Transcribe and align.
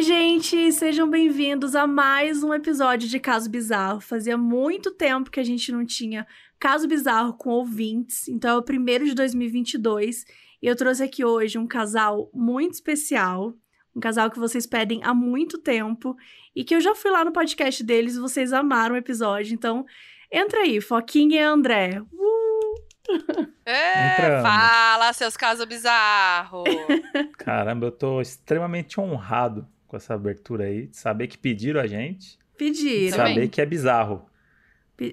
Oi, 0.00 0.04
gente, 0.04 0.72
sejam 0.72 1.10
bem-vindos 1.10 1.76
a 1.76 1.86
mais 1.86 2.42
um 2.42 2.54
episódio 2.54 3.06
de 3.06 3.20
Caso 3.20 3.50
Bizarro. 3.50 4.00
Fazia 4.00 4.34
muito 4.34 4.92
tempo 4.92 5.30
que 5.30 5.38
a 5.38 5.44
gente 5.44 5.70
não 5.70 5.84
tinha 5.84 6.26
Caso 6.58 6.88
Bizarro 6.88 7.34
com 7.34 7.50
ouvintes, 7.50 8.26
então 8.26 8.50
é 8.50 8.56
o 8.56 8.62
primeiro 8.62 9.04
de 9.04 9.14
2022 9.14 10.24
e 10.62 10.66
eu 10.66 10.74
trouxe 10.74 11.02
aqui 11.02 11.22
hoje 11.22 11.58
um 11.58 11.66
casal 11.66 12.30
muito 12.32 12.72
especial, 12.72 13.52
um 13.94 14.00
casal 14.00 14.30
que 14.30 14.38
vocês 14.38 14.64
pedem 14.64 15.02
há 15.04 15.12
muito 15.12 15.58
tempo 15.58 16.16
e 16.56 16.64
que 16.64 16.74
eu 16.74 16.80
já 16.80 16.94
fui 16.94 17.10
lá 17.10 17.22
no 17.22 17.30
podcast 17.30 17.84
deles 17.84 18.16
e 18.16 18.20
vocês 18.20 18.54
amaram 18.54 18.94
o 18.94 18.98
episódio, 18.98 19.52
então 19.52 19.84
entra 20.32 20.60
aí, 20.60 20.80
Foquinha 20.80 21.42
e 21.42 21.44
André. 21.44 22.00
Uh! 22.00 23.20
É, 23.66 24.40
fala 24.40 25.12
seus 25.12 25.36
casos 25.36 25.66
bizarros. 25.66 26.64
Caramba, 27.36 27.88
eu 27.88 27.92
tô 27.92 28.22
extremamente 28.22 28.98
honrado 28.98 29.68
com 29.90 29.96
essa 29.96 30.14
abertura 30.14 30.64
aí, 30.64 30.86
de 30.86 30.96
saber 30.96 31.26
que 31.26 31.36
pediram 31.36 31.80
a 31.80 31.86
gente. 31.86 32.38
Pediram. 32.56 33.16
Saber 33.16 33.48
que 33.48 33.60
é 33.60 33.66
bizarro. 33.66 34.24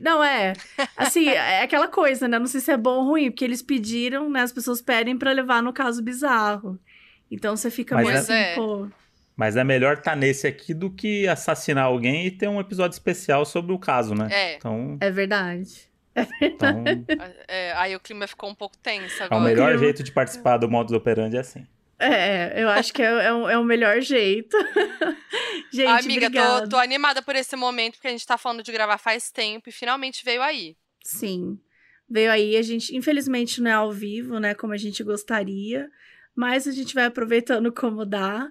Não, 0.02 0.24
é. 0.24 0.54
Assim, 0.96 1.30
é 1.30 1.64
aquela 1.64 1.88
coisa, 1.88 2.28
né? 2.28 2.38
Não 2.38 2.46
sei 2.46 2.62
se 2.62 2.72
é 2.72 2.78
bom 2.78 3.00
ou 3.00 3.06
ruim, 3.06 3.32
porque 3.32 3.44
eles 3.44 3.62
pediram, 3.62 4.30
né? 4.30 4.42
As 4.42 4.52
pessoas 4.52 4.82
pedem 4.82 5.18
para 5.18 5.32
levar 5.32 5.64
no 5.64 5.74
caso 5.74 6.04
bizarro. 6.04 6.78
Então 7.32 7.56
você 7.56 7.72
fica 7.72 7.96
Mas 7.96 8.06
meio 8.06 8.16
é... 8.16 8.20
assim, 8.20 8.34
é. 8.34 8.56
pô. 8.56 8.88
Mas 9.36 9.56
é 9.56 9.64
melhor 9.64 9.98
estar 9.98 10.12
tá 10.12 10.16
nesse 10.16 10.46
aqui 10.46 10.74
do 10.74 10.92
que 10.92 11.28
assassinar 11.28 11.86
alguém 11.86 12.28
e 12.28 12.32
ter 12.32 12.48
um 12.48 12.60
episódio 12.60 12.94
especial 12.96 13.46
sobre 13.46 13.72
o 13.72 13.80
caso, 13.80 14.14
né? 14.14 14.28
É. 14.32 14.56
Então... 14.56 14.98
É 15.00 15.10
verdade. 15.10 15.90
É 16.14 16.28
então... 16.42 16.84
é, 17.48 17.72
aí 17.74 17.96
o 17.96 18.00
clima 18.00 18.28
ficou 18.28 18.50
um 18.50 18.56
pouco 18.56 18.78
tenso 18.78 19.24
agora. 19.24 19.36
É 19.36 19.40
o 19.40 19.44
melhor 19.44 19.78
jeito 19.78 20.04
de 20.04 20.12
participar 20.12 20.58
do 20.58 20.70
modus 20.70 20.94
operandi 20.94 21.38
é 21.38 21.40
assim. 21.40 21.66
É, 22.00 22.62
eu 22.62 22.70
acho 22.70 22.94
que 22.94 23.02
é, 23.02 23.06
é, 23.06 23.34
o, 23.34 23.50
é 23.50 23.58
o 23.58 23.64
melhor 23.64 24.00
jeito. 24.02 24.56
gente, 25.74 26.06
Amiga, 26.06 26.30
tô, 26.30 26.70
tô, 26.70 26.78
animada 26.78 27.22
por 27.24 27.36
esse 27.36 27.56
momento, 27.56 27.94
porque 27.94 28.08
a 28.08 28.12
gente 28.12 28.26
tá 28.26 28.38
falando 28.38 28.62
de 28.62 28.72
gravar 28.72 29.00
faz 29.00 29.32
tempo 29.32 29.70
e 29.70 29.72
finalmente 29.72 30.24
veio 30.24 30.42
aí. 30.42 30.78
Sim, 31.04 31.60
veio 32.08 32.32
aí. 32.32 32.56
A 32.56 32.62
gente, 32.62 32.96
infelizmente, 32.96 33.62
não 33.62 33.72
é 33.72 33.74
ao 33.74 33.92
vivo, 33.92 34.40
né, 34.40 34.54
como 34.54 34.74
a 34.74 34.78
gente 34.78 35.04
gostaria, 35.04 35.90
mas 36.36 36.68
a 36.68 36.72
gente 36.72 36.94
vai 36.94 37.06
aproveitando 37.06 37.72
como 37.72 38.06
dá. 38.06 38.48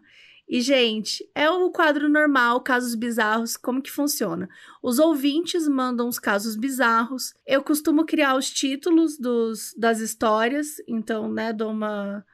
E, 0.48 0.60
gente, 0.60 1.28
é 1.34 1.48
o 1.48 1.70
quadro 1.70 2.08
normal, 2.08 2.60
casos 2.60 2.94
bizarros, 2.96 3.56
como 3.56 3.82
que 3.82 3.90
funciona? 3.90 4.48
Os 4.82 4.98
ouvintes 4.98 5.68
mandam 5.68 6.08
os 6.08 6.18
casos 6.18 6.56
bizarros. 6.56 7.32
Eu 7.44 7.62
costumo 7.62 8.04
criar 8.04 8.36
os 8.36 8.50
títulos 8.50 9.18
dos, 9.18 9.72
das 9.76 10.00
histórias, 10.00 10.76
então, 10.88 11.32
né, 11.32 11.52
dou 11.52 11.70
uma 11.70 12.24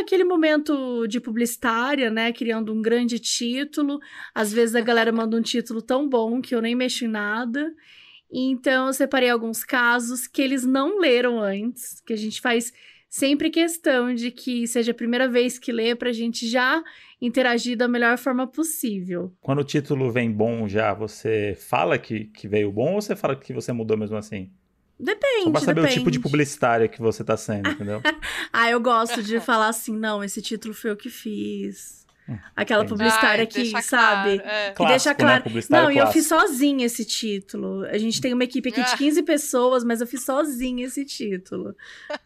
aquele 0.00 0.24
momento 0.24 1.06
de 1.06 1.20
publicitária, 1.20 2.10
né? 2.10 2.32
Criando 2.32 2.72
um 2.72 2.80
grande 2.80 3.18
título. 3.18 3.98
Às 4.34 4.52
vezes 4.52 4.74
a 4.74 4.80
galera 4.80 5.12
manda 5.12 5.36
um 5.36 5.42
título 5.42 5.82
tão 5.82 6.08
bom 6.08 6.40
que 6.40 6.54
eu 6.54 6.62
nem 6.62 6.74
mexo 6.74 7.04
em 7.04 7.08
nada. 7.08 7.74
Então, 8.32 8.88
eu 8.88 8.92
separei 8.92 9.30
alguns 9.30 9.62
casos 9.62 10.26
que 10.26 10.42
eles 10.42 10.64
não 10.64 10.98
leram 10.98 11.38
antes, 11.38 12.00
que 12.00 12.12
a 12.12 12.16
gente 12.16 12.40
faz 12.40 12.72
sempre 13.08 13.48
questão 13.48 14.12
de 14.12 14.32
que 14.32 14.66
seja 14.66 14.90
a 14.90 14.94
primeira 14.94 15.28
vez 15.28 15.56
que 15.56 15.70
lê 15.70 15.94
para 15.94 16.10
a 16.10 16.12
gente 16.12 16.48
já 16.48 16.82
interagir 17.20 17.76
da 17.76 17.86
melhor 17.86 18.18
forma 18.18 18.44
possível. 18.44 19.32
Quando 19.40 19.60
o 19.60 19.64
título 19.64 20.10
vem 20.10 20.32
bom 20.32 20.66
já, 20.66 20.92
você 20.92 21.56
fala 21.56 21.96
que, 21.96 22.24
que 22.24 22.48
veio 22.48 22.72
bom 22.72 22.94
ou 22.94 23.00
você 23.00 23.14
fala 23.14 23.36
que 23.36 23.52
você 23.52 23.72
mudou 23.72 23.96
mesmo 23.96 24.16
assim? 24.16 24.50
Depende, 24.98 25.44
Só 25.44 25.50
pra 25.50 25.60
saber 25.60 25.82
depende. 25.82 25.94
o 25.94 25.98
tipo 25.98 26.10
de 26.10 26.20
publicitária 26.20 26.88
que 26.88 27.00
você 27.00 27.24
tá 27.24 27.36
sendo, 27.36 27.68
entendeu? 27.70 28.00
ah, 28.52 28.70
eu 28.70 28.80
gosto 28.80 29.22
de 29.22 29.40
falar 29.40 29.68
assim, 29.68 29.96
não, 29.96 30.22
esse 30.22 30.40
título 30.40 30.72
foi 30.72 30.90
eu 30.90 30.96
que 30.96 31.10
fiz. 31.10 32.04
Hum, 32.28 32.38
Aquela 32.56 32.86
publicitária 32.86 33.42
Ai, 33.42 33.46
que, 33.46 33.82
sabe? 33.82 34.38
Claro, 34.38 34.56
é. 34.56 34.70
Que 34.70 34.76
clássico, 34.76 34.86
deixa 34.86 35.14
claro. 35.14 35.44
Né? 35.50 35.62
Não, 35.68 35.90
e 35.90 35.98
eu 35.98 36.06
fiz 36.06 36.26
sozinha 36.26 36.86
esse 36.86 37.04
título. 37.04 37.84
A 37.84 37.98
gente 37.98 38.20
tem 38.20 38.32
uma 38.32 38.44
equipe 38.44 38.70
aqui 38.70 38.82
de 38.82 38.96
15 38.96 39.22
pessoas, 39.24 39.84
mas 39.84 40.00
eu 40.00 40.06
fiz 40.06 40.24
sozinha 40.24 40.86
esse 40.86 41.04
título. 41.04 41.76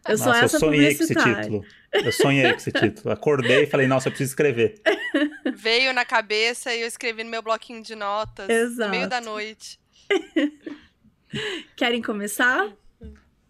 Eu 0.07 0.17
sou 0.17 0.27
nossa, 0.27 0.45
essa 0.45 0.55
eu 0.55 0.59
sonhei 0.59 0.95
com 0.95 1.03
esse 1.03 1.15
título. 1.15 1.65
Eu 1.91 2.11
sonhei 2.13 2.49
com 2.49 2.57
esse 2.57 2.71
título. 2.71 3.11
Acordei 3.11 3.63
e 3.63 3.67
falei, 3.67 3.87
nossa, 3.87 4.07
eu 4.07 4.11
preciso 4.11 4.31
escrever. 4.31 4.75
Veio 5.53 5.93
na 5.93 6.05
cabeça 6.05 6.73
e 6.73 6.81
eu 6.81 6.87
escrevi 6.87 7.23
no 7.25 7.29
meu 7.29 7.41
bloquinho 7.41 7.81
de 7.81 7.95
notas. 7.95 8.47
Exato. 8.47 8.89
No 8.89 8.95
meio 8.95 9.09
da 9.09 9.19
noite. 9.19 9.79
Querem 11.75 12.01
começar? 12.01 12.71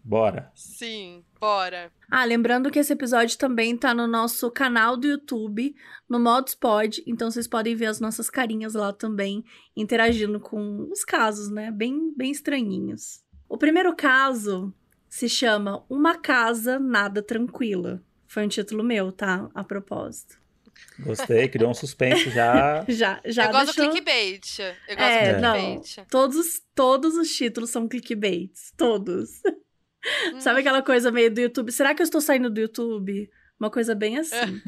Bora. 0.02 0.50
Sim, 0.54 1.22
bora. 1.38 1.92
Ah, 2.10 2.24
lembrando 2.24 2.70
que 2.70 2.78
esse 2.78 2.92
episódio 2.92 3.36
também 3.38 3.76
tá 3.76 3.94
no 3.94 4.06
nosso 4.06 4.50
canal 4.50 4.96
do 4.96 5.06
YouTube, 5.06 5.74
no 6.08 6.18
Modos 6.18 6.54
Pod, 6.54 7.02
então 7.06 7.30
vocês 7.30 7.46
podem 7.46 7.76
ver 7.76 7.86
as 7.86 8.00
nossas 8.00 8.30
carinhas 8.30 8.74
lá 8.74 8.92
também, 8.92 9.44
interagindo 9.76 10.40
com 10.40 10.88
os 10.90 11.04
casos, 11.04 11.50
né? 11.50 11.70
Bem, 11.70 12.12
bem 12.16 12.30
estranhinhos. 12.30 13.22
O 13.48 13.58
primeiro 13.58 13.94
caso 13.94 14.72
se 15.08 15.28
chama 15.28 15.84
Uma 15.88 16.16
Casa 16.16 16.78
Nada 16.78 17.22
Tranquila. 17.22 18.02
Foi 18.26 18.44
um 18.44 18.48
título 18.48 18.82
meu, 18.82 19.12
tá? 19.12 19.50
A 19.54 19.62
propósito. 19.62 20.39
Gostei, 20.98 21.48
criou 21.48 21.70
um 21.70 21.74
suspense 21.74 22.30
já. 22.30 22.84
já, 22.88 23.20
já 23.24 23.46
Eu 23.46 23.52
gosto 23.52 23.66
deixou... 23.66 23.86
do 23.86 23.90
clickbait. 23.92 24.58
Eu 24.88 24.96
gosto 24.96 25.10
é, 25.10 25.34
do 25.34 25.40
clickbait. 25.40 25.96
Não, 25.96 26.04
todos, 26.06 26.62
todos 26.74 27.16
os 27.16 27.34
títulos 27.34 27.70
são 27.70 27.88
clickbaits. 27.88 28.72
Todos. 28.76 29.40
Hum. 30.32 30.40
Sabe 30.40 30.60
aquela 30.60 30.82
coisa 30.82 31.10
meio 31.10 31.30
do 31.30 31.40
YouTube? 31.40 31.70
Será 31.70 31.94
que 31.94 32.02
eu 32.02 32.04
estou 32.04 32.20
saindo 32.20 32.50
do 32.50 32.60
YouTube? 32.60 33.30
Uma 33.58 33.70
coisa 33.70 33.94
bem 33.94 34.18
assim. 34.18 34.60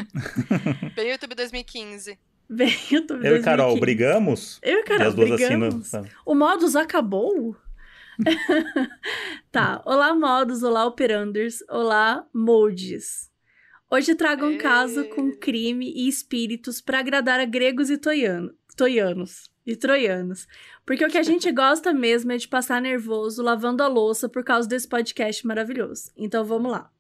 bem 0.95 1.11
YouTube 1.11 1.35
2015. 1.35 2.19
Bem 2.49 2.69
YouTube 2.91 3.23
2015. 3.23 3.27
Eu 3.27 3.37
e 3.37 3.43
Carol 3.43 3.81
brigamos? 3.81 4.61
Eu 4.63 4.81
e 4.81 4.83
Carol 4.85 5.13
brigamos? 5.13 5.95
Assinam... 5.95 6.09
O 6.27 6.35
Modus 6.35 6.77
acabou? 6.77 7.57
tá. 9.51 9.83
Olá, 9.87 10.15
Modus. 10.15 10.63
Olá, 10.63 10.85
Operanders. 10.85 11.65
Olá, 11.69 12.27
Modes. 12.35 13.32
Hoje 13.95 14.15
trago 14.15 14.47
um 14.47 14.57
caso 14.57 15.05
com 15.11 15.31
crime 15.31 15.93
e 15.95 16.09
espíritos 16.09 16.81
para 16.81 17.01
agradar 17.01 17.39
a 17.39 17.45
gregos 17.45 17.91
e 17.91 17.99
toiano, 17.99 18.51
toianos 18.75 19.51
e 19.67 19.77
troianos. 19.77 20.49
Porque 20.87 21.05
o 21.05 21.11
que 21.11 21.19
a 21.19 21.23
gente 21.23 21.53
gosta 21.53 21.93
mesmo 21.93 22.33
é 22.33 22.39
de 22.39 22.49
passar 22.49 22.81
nervoso 22.81 23.43
lavando 23.43 23.83
a 23.83 23.89
louça 23.89 24.31
por 24.31 24.43
causa 24.43 24.67
desse 24.67 24.89
podcast 24.89 25.47
maravilhoso. 25.47 26.11
Então 26.17 26.43
vamos 26.43 26.73
lá. 26.73 26.91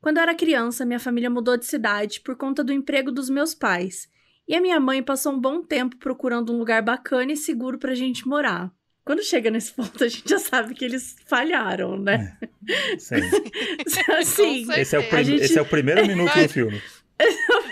Quando 0.00 0.18
eu 0.18 0.22
era 0.22 0.34
criança, 0.36 0.86
minha 0.86 1.00
família 1.00 1.28
mudou 1.28 1.56
de 1.56 1.66
cidade 1.66 2.20
por 2.20 2.36
conta 2.36 2.62
do 2.62 2.72
emprego 2.72 3.10
dos 3.10 3.28
meus 3.28 3.52
pais. 3.52 4.08
E 4.46 4.54
a 4.54 4.60
minha 4.60 4.78
mãe 4.78 5.02
passou 5.02 5.32
um 5.32 5.40
bom 5.40 5.60
tempo 5.60 5.96
procurando 5.96 6.52
um 6.52 6.58
lugar 6.58 6.82
bacana 6.82 7.32
e 7.32 7.36
seguro 7.36 7.80
pra 7.80 7.96
gente 7.96 8.28
morar. 8.28 8.72
Quando 9.06 9.22
chega 9.22 9.52
nesse 9.52 9.72
ponto, 9.72 10.02
a 10.02 10.08
gente 10.08 10.28
já 10.28 10.40
sabe 10.40 10.74
que 10.74 10.84
eles 10.84 11.14
falharam, 11.26 11.96
né? 11.96 12.36
É, 12.68 12.98
sim. 12.98 13.14
assim, 14.18 14.66
esse, 14.76 14.96
é 14.96 14.98
o 14.98 15.24
gente... 15.24 15.42
esse 15.44 15.56
é 15.56 15.62
o 15.62 15.64
primeiro 15.64 16.02
minuto 16.08 16.36
do 16.36 16.48
filme. 16.48 16.82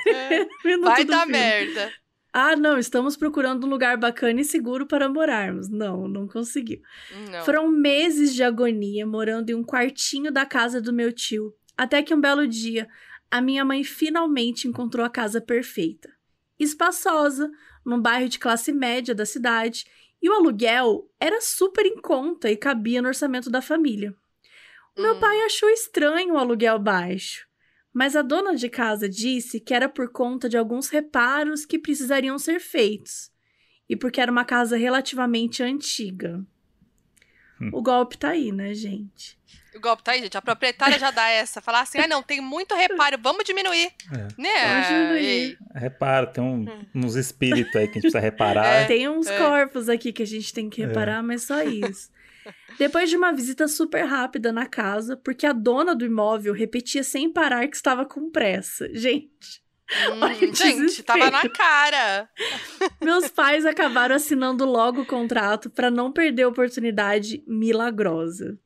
É, 0.06 0.78
vai 0.78 1.04
dar 1.04 1.26
merda. 1.26 1.92
Ah, 2.32 2.54
não, 2.54 2.78
estamos 2.78 3.16
procurando 3.16 3.66
um 3.66 3.70
lugar 3.70 3.96
bacana 3.96 4.42
e 4.42 4.44
seguro 4.44 4.86
para 4.86 5.08
morarmos. 5.08 5.68
Não, 5.68 6.06
não 6.06 6.28
conseguiu. 6.28 6.80
Não. 7.28 7.44
Foram 7.44 7.68
meses 7.68 8.32
de 8.32 8.44
agonia 8.44 9.04
morando 9.04 9.50
em 9.50 9.54
um 9.54 9.64
quartinho 9.64 10.30
da 10.30 10.46
casa 10.46 10.80
do 10.80 10.92
meu 10.92 11.12
tio, 11.12 11.52
até 11.76 12.00
que 12.00 12.14
um 12.14 12.20
belo 12.20 12.46
dia 12.46 12.88
a 13.28 13.40
minha 13.40 13.64
mãe 13.64 13.82
finalmente 13.82 14.68
encontrou 14.68 15.04
a 15.04 15.10
casa 15.10 15.40
perfeita. 15.40 16.08
Espaçosa, 16.60 17.50
num 17.84 18.00
bairro 18.00 18.28
de 18.28 18.38
classe 18.38 18.72
média 18.72 19.12
da 19.12 19.26
cidade, 19.26 19.84
e 20.24 20.28
o 20.28 20.32
aluguel 20.32 21.08
era 21.20 21.40
super 21.40 21.84
em 21.84 22.00
conta 22.00 22.50
e 22.50 22.56
cabia 22.56 23.02
no 23.02 23.08
orçamento 23.08 23.50
da 23.50 23.60
família. 23.60 24.12
O 24.96 25.02
meu 25.02 25.16
hum. 25.16 25.20
pai 25.20 25.40
achou 25.42 25.68
estranho 25.68 26.34
o 26.34 26.38
aluguel 26.38 26.78
baixo 26.78 27.46
mas 27.94 28.16
a 28.16 28.22
dona 28.22 28.56
de 28.56 28.68
casa 28.68 29.08
disse 29.08 29.60
que 29.60 29.72
era 29.72 29.88
por 29.88 30.10
conta 30.10 30.48
de 30.48 30.58
alguns 30.58 30.88
reparos 30.88 31.64
que 31.64 31.78
precisariam 31.78 32.36
ser 32.40 32.58
feitos 32.58 33.30
e 33.88 33.94
porque 33.94 34.20
era 34.20 34.32
uma 34.32 34.44
casa 34.44 34.76
relativamente 34.76 35.62
antiga. 35.62 36.44
Hum. 37.60 37.70
O 37.72 37.80
golpe 37.80 38.18
tá 38.18 38.30
aí, 38.30 38.50
né, 38.50 38.74
gente? 38.74 39.38
O 39.74 39.80
golpe 39.80 40.02
tá 40.02 40.12
aí, 40.12 40.22
gente. 40.22 40.36
A 40.36 40.42
proprietária 40.42 40.98
já 40.98 41.10
dá 41.10 41.28
essa. 41.28 41.60
Falar 41.60 41.80
assim, 41.80 41.98
ah, 41.98 42.06
não, 42.06 42.22
tem 42.22 42.40
muito 42.40 42.74
reparo, 42.74 43.18
vamos 43.20 43.44
diminuir. 43.44 43.90
É. 44.12 44.40
Né? 44.40 44.68
Vamos 44.68 44.88
diminuir. 44.88 45.58
Repara, 45.74 46.26
tem 46.26 46.42
um, 46.42 46.62
hum. 46.62 46.86
uns 46.94 47.16
espíritos 47.16 47.74
aí 47.74 47.86
que 47.86 47.92
a 47.92 47.94
gente 47.94 48.02
precisa 48.02 48.20
reparar. 48.20 48.66
É, 48.66 48.84
tem 48.84 49.08
uns 49.08 49.26
é. 49.26 49.38
corpos 49.38 49.88
aqui 49.88 50.12
que 50.12 50.22
a 50.22 50.26
gente 50.26 50.52
tem 50.52 50.70
que 50.70 50.84
reparar, 50.84 51.18
é. 51.18 51.22
mas 51.22 51.42
só 51.42 51.62
isso. 51.62 52.12
Depois 52.78 53.08
de 53.08 53.16
uma 53.16 53.32
visita 53.32 53.66
super 53.66 54.04
rápida 54.04 54.52
na 54.52 54.66
casa, 54.66 55.16
porque 55.16 55.46
a 55.46 55.52
dona 55.52 55.94
do 55.94 56.04
imóvel 56.04 56.52
repetia 56.52 57.02
sem 57.02 57.32
parar 57.32 57.66
que 57.68 57.76
estava 57.76 58.04
com 58.04 58.30
pressa. 58.30 58.88
Gente. 58.92 59.62
Hum, 59.90 60.54
gente, 60.54 61.02
tava 61.02 61.30
na 61.30 61.48
cara. 61.48 62.28
Meus 63.02 63.28
pais 63.28 63.66
acabaram 63.66 64.16
assinando 64.16 64.64
logo 64.64 65.02
o 65.02 65.06
contrato 65.06 65.68
para 65.68 65.90
não 65.90 66.10
perder 66.10 66.44
a 66.44 66.48
oportunidade 66.48 67.44
milagrosa. 67.46 68.58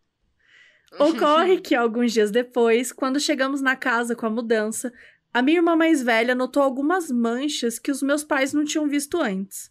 Ocorre 0.98 1.58
que 1.62 1.74
alguns 1.74 2.12
dias 2.12 2.30
depois, 2.30 2.92
quando 2.92 3.18
chegamos 3.18 3.60
na 3.60 3.74
casa 3.74 4.14
com 4.14 4.26
a 4.26 4.30
mudança, 4.30 4.92
A 5.32 5.42
minha 5.42 5.58
irmã 5.58 5.76
mais 5.76 6.02
velha 6.02 6.34
notou 6.34 6.62
algumas 6.62 7.10
manchas 7.10 7.78
que 7.78 7.90
os 7.90 8.02
meus 8.02 8.24
pais 8.24 8.52
não 8.52 8.64
tinham 8.64 8.88
visto 8.88 9.20
antes. 9.20 9.70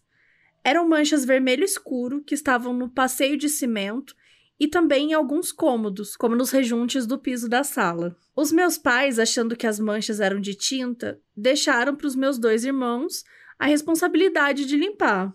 Eram 0.64 0.88
manchas 0.88 1.24
vermelho 1.24 1.64
escuro 1.64 2.22
que 2.22 2.34
estavam 2.34 2.72
no 2.72 2.88
passeio 2.88 3.36
de 3.36 3.48
cimento 3.48 4.14
e 4.60 4.66
também 4.68 5.10
em 5.10 5.14
alguns 5.14 5.52
cômodos, 5.52 6.16
como 6.16 6.34
nos 6.34 6.50
rejuntes 6.50 7.06
do 7.06 7.18
piso 7.18 7.48
da 7.48 7.62
sala. 7.64 8.16
Os 8.34 8.52
meus 8.52 8.78
pais, 8.78 9.18
achando 9.18 9.56
que 9.56 9.66
as 9.66 9.78
manchas 9.78 10.20
eram 10.20 10.40
de 10.40 10.54
tinta, 10.54 11.20
deixaram 11.36 11.94
para 11.94 12.06
os 12.06 12.16
meus 12.16 12.38
dois 12.38 12.64
irmãos 12.64 13.24
a 13.58 13.66
responsabilidade 13.66 14.64
de 14.64 14.76
limpar. 14.76 15.34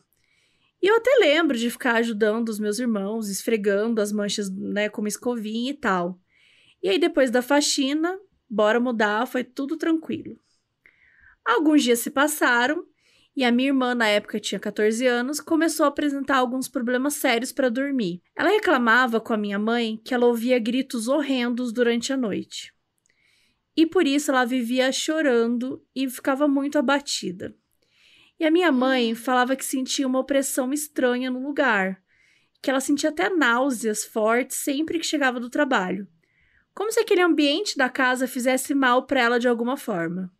E 0.83 0.87
eu 0.87 0.97
até 0.97 1.11
lembro 1.21 1.57
de 1.57 1.69
ficar 1.69 1.95
ajudando 1.95 2.49
os 2.49 2.59
meus 2.59 2.77
irmãos, 2.77 3.29
esfregando 3.29 4.01
as 4.01 4.11
manchas, 4.11 4.49
né, 4.51 4.89
com 4.89 5.01
uma 5.01 5.07
escovinha 5.07 5.71
e 5.71 5.73
tal. 5.73 6.19
E 6.83 6.89
aí, 6.89 6.99
depois 6.99 7.31
da 7.31 7.41
faxina, 7.41 8.19
bora 8.49 8.81
mudar, 8.81 9.25
foi 9.25 9.45
tudo 9.45 9.77
tranquilo. 9.77 10.37
Alguns 11.45 11.83
dias 11.83 11.99
se 11.99 12.11
passaram 12.11 12.85
e 13.33 13.45
a 13.45 13.51
minha 13.51 13.69
irmã, 13.69 13.95
na 13.95 14.07
época 14.07 14.41
tinha 14.41 14.59
14 14.59 15.07
anos, 15.07 15.39
começou 15.39 15.85
a 15.85 15.89
apresentar 15.89 16.35
alguns 16.35 16.67
problemas 16.67 17.13
sérios 17.13 17.53
para 17.53 17.69
dormir. 17.69 18.21
Ela 18.35 18.49
reclamava 18.49 19.21
com 19.21 19.31
a 19.31 19.37
minha 19.37 19.57
mãe 19.57 20.01
que 20.03 20.13
ela 20.13 20.25
ouvia 20.25 20.59
gritos 20.59 21.07
horrendos 21.07 21.71
durante 21.71 22.11
a 22.11 22.17
noite. 22.17 22.73
E 23.73 23.87
por 23.87 24.05
isso 24.05 24.31
ela 24.31 24.43
vivia 24.43 24.91
chorando 24.91 25.81
e 25.95 26.09
ficava 26.09 26.45
muito 26.45 26.77
abatida. 26.77 27.55
E 28.39 28.45
a 28.45 28.51
minha 28.51 28.71
mãe 28.71 29.15
falava 29.15 29.55
que 29.55 29.63
sentia 29.63 30.07
uma 30.07 30.19
opressão 30.19 30.73
estranha 30.73 31.29
no 31.29 31.45
lugar, 31.45 32.01
que 32.61 32.69
ela 32.69 32.79
sentia 32.79 33.09
até 33.09 33.29
náuseas 33.29 34.03
fortes 34.03 34.57
sempre 34.57 34.97
que 34.99 35.05
chegava 35.05 35.39
do 35.39 35.49
trabalho, 35.49 36.07
como 36.73 36.91
se 36.91 36.99
aquele 36.99 37.21
ambiente 37.21 37.77
da 37.77 37.89
casa 37.89 38.27
fizesse 38.27 38.73
mal 38.73 39.05
para 39.05 39.21
ela 39.21 39.39
de 39.39 39.47
alguma 39.47 39.77
forma. 39.77 40.31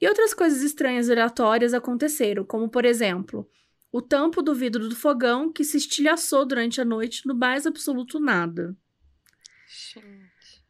E 0.00 0.06
outras 0.06 0.34
coisas 0.34 0.62
estranhas 0.62 1.08
e 1.08 1.12
aleatórias 1.12 1.74
aconteceram, 1.74 2.44
como 2.44 2.68
por 2.68 2.84
exemplo, 2.84 3.48
o 3.90 4.02
tampo 4.02 4.42
do 4.42 4.54
vidro 4.54 4.88
do 4.88 4.96
fogão 4.96 5.50
que 5.50 5.64
se 5.64 5.76
estilhaçou 5.76 6.44
durante 6.44 6.80
a 6.80 6.84
noite 6.84 7.26
no 7.26 7.34
mais 7.34 7.66
absoluto 7.66 8.20
nada. 8.20 8.76
Gente. 9.68 10.64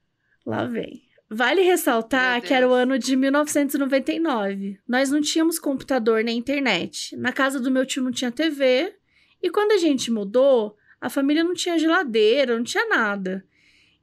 Lá 0.44 0.64
vem. 0.64 1.05
Vale 1.28 1.62
ressaltar 1.62 2.40
que 2.40 2.54
era 2.54 2.68
o 2.68 2.72
ano 2.72 2.98
de 2.98 3.16
1999. 3.16 4.78
Nós 4.86 5.10
não 5.10 5.20
tínhamos 5.20 5.58
computador 5.58 6.22
nem 6.22 6.38
internet. 6.38 7.16
Na 7.16 7.32
casa 7.32 7.58
do 7.58 7.70
meu 7.70 7.84
tio 7.84 8.02
não 8.02 8.12
tinha 8.12 8.30
TV. 8.30 8.94
E 9.42 9.50
quando 9.50 9.72
a 9.72 9.76
gente 9.76 10.10
mudou, 10.10 10.76
a 11.00 11.10
família 11.10 11.42
não 11.42 11.52
tinha 11.52 11.78
geladeira, 11.78 12.56
não 12.56 12.62
tinha 12.64 12.86
nada. 12.88 13.44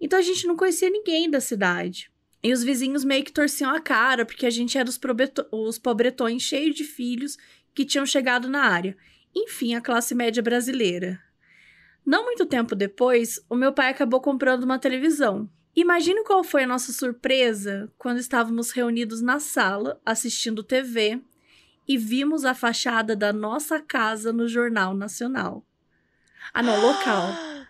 Então 0.02 0.20
a 0.20 0.22
gente 0.22 0.46
não 0.46 0.58
conhecia 0.58 0.90
ninguém 0.90 1.30
da 1.30 1.40
cidade. 1.40 2.12
E 2.44 2.52
os 2.52 2.62
vizinhos 2.62 3.06
meio 3.06 3.24
que 3.24 3.32
torciam 3.32 3.74
a 3.74 3.80
cara, 3.80 4.26
porque 4.26 4.46
a 4.46 4.50
gente 4.50 4.78
era 4.78 4.90
os, 4.90 5.00
os 5.50 5.80
pobretões 5.80 6.42
cheios 6.42 6.76
de 6.76 6.84
filhos 6.84 7.38
que 7.74 7.86
tinham 7.86 8.06
chegado 8.06 8.50
na 8.50 8.64
área. 8.64 8.98
Enfim, 9.34 9.76
a 9.76 9.82
classe 9.82 10.14
média 10.14 10.44
brasileira. 10.44 11.22
Não 12.06 12.26
muito 12.26 12.46
tempo 12.46 12.76
depois, 12.76 13.40
o 13.50 13.56
meu 13.56 13.72
pai 13.72 13.90
acabou 13.90 14.20
comprando 14.20 14.66
uma 14.66 14.78
televisão. 14.78 15.50
Imagine 15.76 16.24
qual 16.24 16.44
foi 16.44 16.64
a 16.64 16.68
nossa 16.68 16.94
surpresa 16.94 17.92
quando 17.98 18.20
estávamos 18.20 18.72
reunidos 18.72 19.22
na 19.22 19.40
sala 19.40 20.00
assistindo 20.06 20.64
TV 20.64 21.20
e 21.88 21.98
vimos 21.98 22.46
a 22.46 22.54
fachada 22.54 23.16
da 23.16 23.34
nossa 23.34 23.80
casa 23.80 24.32
no 24.32 24.48
Jornal 24.48 24.94
Nacional. 24.94 25.66
Ah, 26.54 26.62
não, 26.62 26.80
local. 26.80 27.30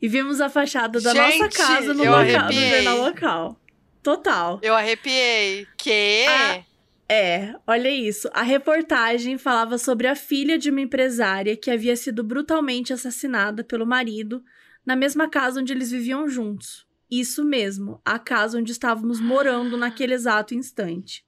E 0.00 0.08
vimos 0.08 0.42
a 0.42 0.50
fachada 0.50 1.00
da 1.00 1.14
Gente, 1.14 1.38
nossa 1.38 1.56
casa 1.56 1.94
no, 1.94 2.04
local, 2.04 2.46
no 2.46 2.52
jornal 2.52 2.98
local. 2.98 3.60
Total. 4.02 4.60
Eu 4.62 4.74
arrepiei. 4.74 5.66
Que? 5.78 6.26
Ah, 6.28 6.62
é, 7.08 7.54
olha 7.66 7.88
isso. 7.88 8.28
A 8.34 8.42
reportagem 8.42 9.38
falava 9.38 9.78
sobre 9.78 10.06
a 10.06 10.14
filha 10.14 10.58
de 10.58 10.70
uma 10.70 10.82
empresária 10.82 11.56
que 11.56 11.70
havia 11.70 11.96
sido 11.96 12.22
brutalmente 12.22 12.92
assassinada 12.92 13.64
pelo 13.64 13.86
marido 13.86 14.44
na 14.84 14.94
mesma 14.94 15.30
casa 15.30 15.60
onde 15.60 15.72
eles 15.72 15.90
viviam 15.90 16.28
juntos. 16.28 16.85
Isso 17.10 17.44
mesmo, 17.44 18.00
a 18.04 18.18
casa 18.18 18.58
onde 18.58 18.72
estávamos 18.72 19.20
morando 19.20 19.76
naquele 19.76 20.14
exato 20.14 20.54
instante. 20.54 21.24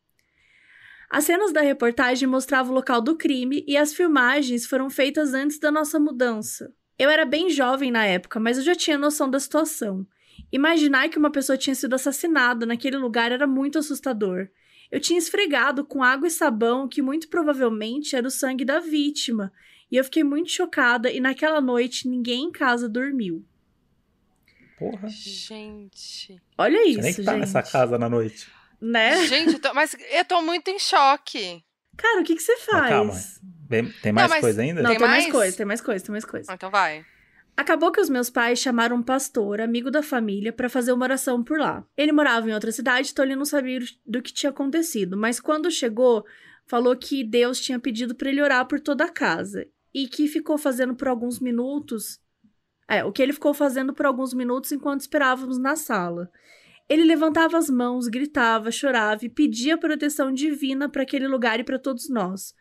As 1.10 1.24
cenas 1.24 1.52
da 1.52 1.60
reportagem 1.60 2.28
mostravam 2.28 2.72
o 2.72 2.74
local 2.74 3.00
do 3.00 3.16
crime 3.16 3.64
e 3.66 3.76
as 3.76 3.94
filmagens 3.94 4.66
foram 4.66 4.90
feitas 4.90 5.32
antes 5.32 5.58
da 5.58 5.70
nossa 5.70 5.98
mudança. 5.98 6.74
Eu 6.98 7.08
era 7.08 7.24
bem 7.24 7.48
jovem 7.48 7.90
na 7.90 8.04
época, 8.04 8.40
mas 8.40 8.58
eu 8.58 8.64
já 8.64 8.74
tinha 8.74 8.98
noção 8.98 9.30
da 9.30 9.40
situação. 9.40 10.06
Imaginar 10.52 11.08
que 11.08 11.18
uma 11.18 11.30
pessoa 11.30 11.56
tinha 11.56 11.74
sido 11.74 11.94
assassinada 11.94 12.66
naquele 12.66 12.96
lugar 12.96 13.32
era 13.32 13.46
muito 13.46 13.78
assustador. 13.78 14.48
Eu 14.90 15.00
tinha 15.00 15.18
esfregado 15.18 15.84
com 15.84 16.02
água 16.02 16.26
e 16.26 16.30
sabão 16.30 16.88
que 16.88 17.00
muito 17.00 17.28
provavelmente 17.28 18.16
era 18.16 18.26
o 18.26 18.30
sangue 18.30 18.64
da 18.64 18.80
vítima, 18.80 19.52
e 19.90 19.96
eu 19.96 20.04
fiquei 20.04 20.24
muito 20.24 20.50
chocada 20.50 21.10
e 21.10 21.20
naquela 21.20 21.60
noite 21.60 22.08
ninguém 22.08 22.44
em 22.44 22.52
casa 22.52 22.88
dormiu. 22.88 23.44
Porra. 24.78 25.08
Gente. 25.08 26.40
Olha 26.56 26.86
isso, 26.88 26.96
Você 26.96 27.02
nem 27.02 27.14
que 27.14 27.22
tá 27.24 27.32
gente. 27.32 27.40
nessa 27.40 27.62
casa 27.62 27.98
na 27.98 28.08
noite. 28.08 28.48
Né? 28.80 29.26
Gente, 29.26 29.54
eu 29.54 29.58
tô- 29.60 29.74
mas 29.74 29.96
eu 30.10 30.24
tô 30.24 30.40
muito 30.42 30.68
em 30.70 30.78
choque. 30.78 31.62
Cara, 31.96 32.20
o 32.20 32.24
que 32.24 32.36
que 32.36 32.42
você 32.42 32.52
Mas 32.52 32.64
faz? 32.64 32.88
calma. 32.90 33.14
Bem- 33.42 33.90
Tem 34.02 34.12
mais 34.12 34.30
mas- 34.30 34.40
coisa 34.40 34.62
ainda? 34.62 34.82
Não, 34.82 34.90
Tem 34.90 34.98
tem 34.98 35.08
mais 35.08 35.22
mais? 35.24 35.32
coisa, 35.32 35.56
tem 35.56 35.66
mais 35.66 35.80
coisa, 35.80 36.04
tem 36.04 36.12
mais 36.12 36.24
coisa. 36.24 36.50
Ah, 36.52 36.54
Então 36.54 36.70
vai. 36.70 37.04
Acabou 37.56 37.90
que 37.90 38.00
os 38.00 38.08
meus 38.08 38.30
pais 38.30 38.60
chamaram 38.60 38.94
um 38.96 39.02
pastor, 39.02 39.60
amigo 39.60 39.90
da 39.90 40.00
família, 40.00 40.52
para 40.52 40.68
fazer 40.68 40.92
uma 40.92 41.04
oração 41.04 41.42
por 41.42 41.58
lá. 41.58 41.84
Ele 41.96 42.12
morava 42.12 42.48
em 42.48 42.54
outra 42.54 42.70
cidade, 42.70 43.10
então 43.10 43.24
ele 43.24 43.34
não 43.34 43.44
sabia 43.44 43.80
do 44.06 44.22
que 44.22 44.32
tinha 44.32 44.50
acontecido, 44.50 45.16
mas 45.16 45.40
quando 45.40 45.68
chegou, 45.72 46.24
falou 46.66 46.94
que 46.94 47.24
Deus 47.24 47.60
tinha 47.60 47.80
pedido 47.80 48.14
para 48.14 48.28
ele 48.28 48.40
orar 48.40 48.64
por 48.66 48.78
toda 48.78 49.06
a 49.06 49.08
casa 49.08 49.66
e 49.92 50.06
que 50.06 50.28
ficou 50.28 50.56
fazendo 50.56 50.94
por 50.94 51.08
alguns 51.08 51.40
minutos. 51.40 52.20
É, 52.88 53.04
o 53.04 53.12
que 53.12 53.22
ele 53.22 53.34
ficou 53.34 53.52
fazendo 53.52 53.92
por 53.92 54.06
alguns 54.06 54.32
minutos 54.32 54.72
enquanto 54.72 55.02
esperávamos 55.02 55.58
na 55.58 55.76
sala. 55.76 56.30
Ele 56.88 57.04
levantava 57.04 57.58
as 57.58 57.68
mãos, 57.68 58.08
gritava, 58.08 58.70
chorava 58.70 59.26
e 59.26 59.28
pedia 59.28 59.76
proteção 59.76 60.32
divina 60.32 60.88
para 60.88 61.02
aquele 61.02 61.28
lugar 61.28 61.60
e 61.60 61.64
para 61.64 61.78
todos 61.78 62.08
nós. 62.08 62.54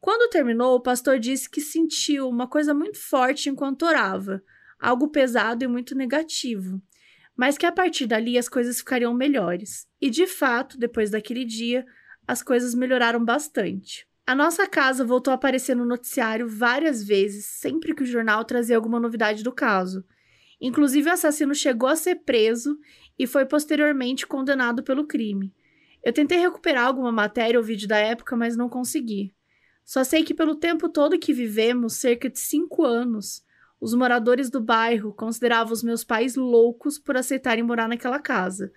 Quando 0.00 0.30
terminou, 0.30 0.74
o 0.74 0.80
pastor 0.80 1.20
disse 1.20 1.48
que 1.48 1.60
sentiu 1.60 2.28
uma 2.28 2.48
coisa 2.48 2.74
muito 2.74 2.98
forte 2.98 3.48
enquanto 3.48 3.84
orava, 3.84 4.42
algo 4.80 5.08
pesado 5.08 5.64
e 5.64 5.68
muito 5.68 5.94
negativo, 5.94 6.82
mas 7.36 7.56
que 7.56 7.66
a 7.66 7.70
partir 7.70 8.06
dali 8.06 8.36
as 8.36 8.48
coisas 8.48 8.78
ficariam 8.78 9.14
melhores. 9.14 9.86
E 10.00 10.10
de 10.10 10.26
fato, 10.26 10.76
depois 10.76 11.10
daquele 11.10 11.44
dia, 11.44 11.86
as 12.26 12.42
coisas 12.42 12.74
melhoraram 12.74 13.24
bastante. 13.24 14.07
A 14.28 14.34
nossa 14.34 14.66
casa 14.66 15.06
voltou 15.06 15.30
a 15.30 15.36
aparecer 15.36 15.74
no 15.74 15.86
noticiário 15.86 16.46
várias 16.46 17.02
vezes, 17.02 17.46
sempre 17.46 17.94
que 17.94 18.02
o 18.02 18.06
jornal 18.06 18.44
trazia 18.44 18.76
alguma 18.76 19.00
novidade 19.00 19.42
do 19.42 19.50
caso. 19.50 20.04
Inclusive, 20.60 21.08
o 21.08 21.12
assassino 21.14 21.54
chegou 21.54 21.88
a 21.88 21.96
ser 21.96 22.16
preso 22.16 22.78
e 23.18 23.26
foi 23.26 23.46
posteriormente 23.46 24.26
condenado 24.26 24.82
pelo 24.82 25.06
crime. 25.06 25.54
Eu 26.04 26.12
tentei 26.12 26.36
recuperar 26.36 26.88
alguma 26.88 27.10
matéria 27.10 27.58
ou 27.58 27.64
vídeo 27.64 27.88
da 27.88 27.96
época, 27.96 28.36
mas 28.36 28.54
não 28.54 28.68
consegui. 28.68 29.34
Só 29.82 30.04
sei 30.04 30.22
que 30.22 30.34
pelo 30.34 30.56
tempo 30.56 30.90
todo 30.90 31.18
que 31.18 31.32
vivemos, 31.32 31.94
cerca 31.94 32.28
de 32.28 32.38
cinco 32.38 32.84
anos, 32.84 33.42
os 33.80 33.94
moradores 33.94 34.50
do 34.50 34.60
bairro 34.60 35.14
consideravam 35.14 35.72
os 35.72 35.82
meus 35.82 36.04
pais 36.04 36.36
loucos 36.36 36.98
por 36.98 37.16
aceitarem 37.16 37.64
morar 37.64 37.88
naquela 37.88 38.18
casa. 38.18 38.70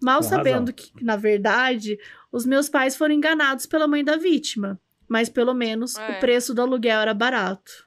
Mal 0.00 0.22
Com 0.22 0.28
sabendo 0.30 0.70
razão. 0.70 0.74
que, 0.74 1.04
na 1.04 1.16
verdade, 1.16 1.98
os 2.32 2.46
meus 2.46 2.70
pais 2.70 2.96
foram 2.96 3.14
enganados 3.14 3.66
pela 3.66 3.86
mãe 3.86 4.02
da 4.02 4.16
vítima. 4.16 4.80
Mas 5.08 5.28
pelo 5.28 5.54
menos 5.54 5.96
É. 5.96 6.10
o 6.12 6.20
preço 6.20 6.54
do 6.54 6.62
aluguel 6.62 7.00
era 7.00 7.14
barato. 7.14 7.86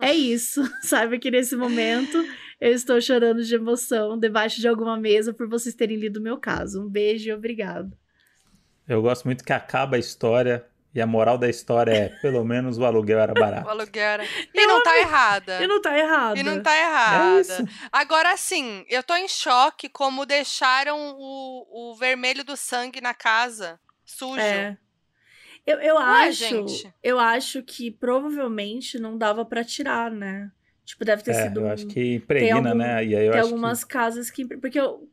É 0.00 0.12
isso. 0.12 0.62
Saiba 0.82 1.18
que 1.18 1.30
nesse 1.30 1.56
momento 1.56 2.16
eu 2.60 2.72
estou 2.72 3.00
chorando 3.00 3.42
de 3.42 3.54
emoção 3.54 4.18
debaixo 4.18 4.60
de 4.60 4.68
alguma 4.68 4.96
mesa 4.96 5.32
por 5.32 5.48
vocês 5.48 5.74
terem 5.74 5.96
lido 5.96 6.18
o 6.18 6.22
meu 6.22 6.36
caso. 6.38 6.82
Um 6.82 6.88
beijo 6.88 7.28
e 7.28 7.32
obrigado. 7.32 7.96
Eu 8.86 9.00
gosto 9.00 9.24
muito 9.24 9.44
que 9.44 9.52
acaba 9.52 9.96
a 9.96 9.98
história 9.98 10.66
e 10.94 11.00
a 11.00 11.06
moral 11.06 11.36
da 11.38 11.48
história 11.48 11.90
é, 11.92 12.08
pelo 12.20 12.44
menos 12.44 12.78
o 12.78 12.84
aluguel 12.84 13.18
era 13.18 13.32
O 13.34 13.34
barato. 13.34 13.68
aluguel 13.68 14.02
era... 14.02 14.24
E 14.54 14.66
não 14.66 14.82
tá 14.82 14.98
errada. 14.98 15.62
E 15.62 15.66
não 15.66 15.80
tá 15.80 15.98
errado. 15.98 16.36
E 16.36 16.42
não 16.42 16.62
tá 16.62 16.74
É 16.74 16.80
errada. 16.82 17.40
isso. 17.40 17.64
Agora 17.90 18.36
sim, 18.36 18.84
eu 18.88 19.02
tô 19.02 19.14
em 19.16 19.26
choque 19.28 19.88
como 19.88 20.26
deixaram 20.26 21.16
o, 21.16 21.92
o 21.92 21.96
vermelho 21.96 22.44
do 22.44 22.56
sangue 22.56 23.00
na 23.00 23.14
casa 23.14 23.80
sujo. 24.04 24.38
É. 24.40 24.76
Eu, 25.66 25.78
eu 25.80 25.94
Ué, 25.96 26.28
acho. 26.28 26.38
gente. 26.38 26.94
Eu 27.02 27.18
acho 27.18 27.62
que 27.62 27.90
provavelmente 27.90 28.98
não 28.98 29.16
dava 29.16 29.44
pra 29.44 29.64
tirar, 29.64 30.10
né? 30.10 30.50
Tipo, 30.84 31.04
deve 31.04 31.22
ter 31.22 31.30
É, 31.30 31.42
sido. 31.44 31.60
eu 31.60 31.64
um- 31.66 31.70
acho 31.70 31.86
que 31.86 32.14
impregna, 32.16 32.56
algum- 32.70 32.74
né? 32.78 33.04
E 33.04 33.16
aí 33.16 33.26
eu 33.26 33.32
tem 33.32 33.40
acho 33.40 33.48
algumas 33.50 33.84
casas 33.84 34.30
que. 34.30 34.44
Porque 34.46 34.78
eu. 34.78 35.08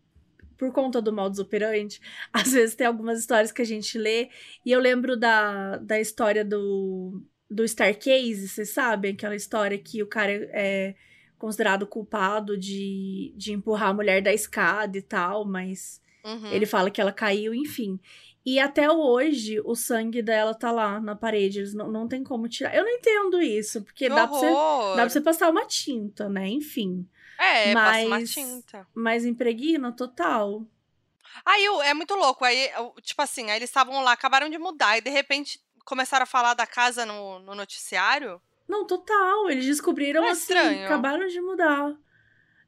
Por 0.58 0.72
conta 0.72 1.02
do 1.02 1.12
modus 1.12 1.40
operandi, 1.40 2.00
às 2.32 2.52
vezes 2.52 2.76
tem 2.76 2.86
algumas 2.86 3.20
histórias 3.20 3.52
que 3.52 3.62
a 3.64 3.66
gente 3.66 3.98
lê. 3.98 4.30
E 4.66 4.72
eu 4.72 4.80
lembro 4.80 5.18
da, 5.18 5.78
da 5.78 6.00
história 6.00 6.46
do, 6.46 7.20
do 7.50 7.64
Starcase, 7.64 8.48
vocês 8.48 8.70
sabem? 8.70 9.14
Aquela 9.14 9.36
história 9.36 9.76
que 9.78 10.04
o 10.04 10.08
cara 10.08 10.32
é 10.54 10.94
considerado 11.40 11.88
culpado 11.88 12.56
de, 12.56 13.34
de 13.36 13.52
empurrar 13.54 13.90
a 13.90 13.94
mulher 13.94 14.22
da 14.22 14.32
escada 14.32 14.96
e 14.98 15.02
tal, 15.02 15.46
mas 15.46 16.00
Uhum. 16.24 16.52
ele 16.52 16.68
fala 16.68 16.92
que 16.92 17.02
ela 17.02 17.12
caiu, 17.12 17.52
enfim. 17.56 18.00
E 18.46 18.60
até 18.60 18.90
hoje, 18.92 19.62
o 19.64 19.76
sangue 19.76 20.22
dela 20.22 20.54
tá 20.56 20.72
lá 20.72 21.00
na 21.00 21.16
parede. 21.16 21.60
Eles 21.60 21.74
não, 21.74 21.92
não 21.92 22.08
tem 22.08 22.24
como 22.24 22.50
tirar. 22.50 22.76
Eu 22.76 22.84
não 22.84 22.90
entendo 22.92 23.40
isso, 23.42 23.84
porque 23.84 24.06
Que 24.06 24.10
dá 24.10 24.28
pra, 24.28 24.38
você, 24.38 24.48
dá 24.50 24.96
pra 24.96 25.10
você 25.10 25.22
passar 25.22 25.50
uma 25.50 25.66
tinta, 25.66 26.28
né? 26.28 26.48
Enfim. 26.48 27.08
É, 27.38 27.74
passa 27.74 28.00
uma 28.00 28.10
Mas- 28.20 28.32
tinta. 28.32 28.88
Mas 28.94 29.26
impregna 29.26 29.92
total. 29.92 30.66
Aí 31.46 31.66
é 31.84 31.94
muito 31.94 32.16
louco. 32.16 32.44
Aí, 32.44 32.70
tipo 33.02 33.22
assim, 33.22 33.50
aí 33.52 33.58
eles 33.58 33.70
estavam 33.70 34.02
lá, 34.04 34.12
acabaram 34.12 34.50
de 34.50 34.58
mudar, 34.58 34.98
e 34.98 35.02
de 35.02 35.10
repente 35.10 35.60
começaram 35.86 36.24
a 36.24 36.28
falar 36.28 36.54
da 36.54 36.66
casa 36.68 37.06
no, 37.06 37.40
no 37.40 37.54
noticiário. 37.56 38.42
Não, 38.68 38.86
total. 38.86 39.50
Eles 39.50 39.66
descobriram 39.66 40.24
é 40.26 40.30
assim, 40.32 40.42
estranho? 40.42 40.86
acabaram 40.86 41.28
de 41.28 41.40
mudar. 41.42 41.96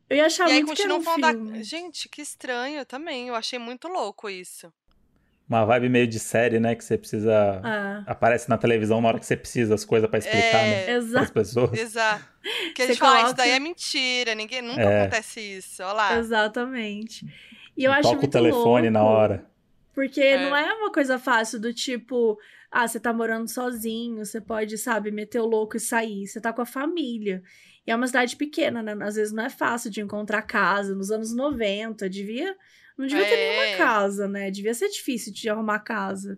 Eu 0.10 0.18
ia 0.18 0.25
achar 0.25 0.50
e 0.50 0.53
aí 0.53 0.63
muito 0.63 0.77
que 0.77 0.84
era 0.84 0.94
um 0.96 1.01
filme. 1.01 1.22
da. 1.22 1.63
Gente, 1.63 2.10
que 2.10 2.22
estranho 2.22 2.86
também. 2.86 3.27
Eu 3.30 3.36
achei 3.36 3.58
muito 3.58 3.88
louco 3.88 4.30
isso. 4.30 4.72
Uma 5.53 5.65
vibe 5.65 5.88
meio 5.89 6.07
de 6.07 6.19
série, 6.19 6.60
né? 6.60 6.74
Que 6.74 6.83
você 6.83 6.98
precisa. 6.98 7.62
Ah, 7.63 8.03
Aparece 8.07 8.50
na 8.50 8.57
televisão 8.57 9.00
na 9.00 9.07
hora 9.10 9.19
que 9.19 9.25
você 9.25 9.38
precisa 9.38 9.75
as 9.75 9.86
coisas 9.86 10.10
pra 10.10 10.17
explicar, 10.19 10.39
É, 10.57 10.67
né? 10.69 10.83
Para 10.86 10.98
as 10.98 11.03
exato. 11.05 11.31
pessoas. 11.33 11.74
Exato. 11.79 12.25
Que 12.75 12.81
a 12.81 12.88
gente 12.88 12.98
fala, 12.98 13.12
"Ah, 13.12 13.15
isso 13.17 13.24
coloca- 13.25 13.38
daí 13.43 13.51
é 13.51 13.60
mentira, 13.60 14.33
ninguém 14.36 14.62
nunca 14.63 14.81
É. 14.81 15.01
acontece 15.03 15.39
isso. 15.39 15.83
Olha 15.83 15.93
lá. 15.93 16.17
Exatamente. 16.17 17.25
E 17.77 17.83
eu 17.83 17.91
acho 17.91 18.01
Toca 18.03 18.15
o 18.15 18.22
muito 18.22 18.31
telefone 18.31 18.89
na 18.89 19.01
louco, 19.03 19.15
hora. 19.15 19.45
Porque 19.93 20.22
É. 20.22 20.50
não 20.50 20.55
é 20.55 20.74
uma 20.74 20.91
coisa 20.91 21.19
fácil 21.19 21.60
do 21.62 21.72
tipo, 21.72 22.36
ah, 22.72 22.88
você 22.88 23.00
tá 23.00 23.13
morando 23.13 23.48
sozinho, 23.48 24.25
você 24.25 24.41
pode, 24.41 24.75
sabe, 24.77 25.12
meter 25.12 25.39
o 25.39 25.45
louco 25.45 25.77
e 25.77 25.79
sair. 25.79 26.25
Você 26.25 26.41
tá 26.41 26.51
com 26.51 26.62
a 26.63 26.65
família. 26.65 27.43
E 27.86 27.91
é 27.91 27.95
uma 27.95 28.07
cidade 28.07 28.36
pequena, 28.36 28.81
né? 28.81 28.95
Às 29.01 29.15
vezes 29.15 29.31
não 29.33 29.43
é 29.45 29.50
fácil 29.51 29.91
de 29.91 30.01
encontrar 30.01 30.41
casa. 30.41 30.95
Nos 30.95 31.12
anos 31.12 31.31
90, 31.36 32.10
devia. 32.10 32.55
Não 32.97 33.07
devia 33.07 33.23
ter 33.25 33.33
É. 33.35 33.50
nenhuma 33.67 33.77
casa, 33.77 34.27
né? 34.27 34.51
Devia 34.51 34.73
ser 34.73 34.89
difícil 34.89 35.33
de 35.33 35.50
arrumar 35.50 35.79
casa. 35.79 36.38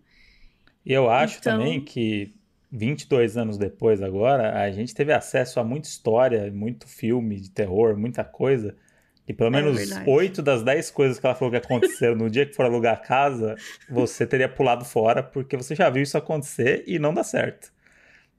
E 0.85 0.93
eu 0.93 1.09
acho 1.09 1.39
Então- 1.39 1.57
também 1.59 1.81
que 1.81 2.33
22 2.71 3.37
anos 3.37 3.57
depois 3.57 4.01
agora, 4.01 4.61
a 4.61 4.71
gente 4.71 4.93
teve 4.93 5.11
acesso 5.13 5.59
a 5.59 5.63
muita 5.63 5.87
história, 5.87 6.51
muito 6.51 6.87
filme 6.87 7.39
de 7.39 7.49
terror, 7.51 7.97
muita 7.97 8.23
coisa. 8.23 8.75
E 9.27 9.33
pelo 9.33 9.49
É 9.49 9.61
menos 9.61 9.77
verdade. 9.77 10.07
8 10.09 10.41
das 10.43 10.61
10 10.61 10.91
coisas 10.91 11.19
que 11.19 11.25
ela 11.25 11.33
falou 11.33 11.51
que 11.51 11.57
aconteceram 11.57 12.15
no 12.15 12.29
dia 12.29 12.45
que 12.45 12.53
for 12.53 12.63
alugar 12.65 12.93
a 12.93 12.97
casa, 12.97 13.55
você 13.89 14.25
teria 14.27 14.47
pulado 14.47 14.85
fora, 14.85 15.23
porque 15.23 15.57
você 15.57 15.73
já 15.75 15.89
viu 15.89 16.03
isso 16.03 16.17
acontecer 16.17 16.83
e 16.85 16.99
não 16.99 17.11
dá 17.13 17.23
certo. 17.23 17.73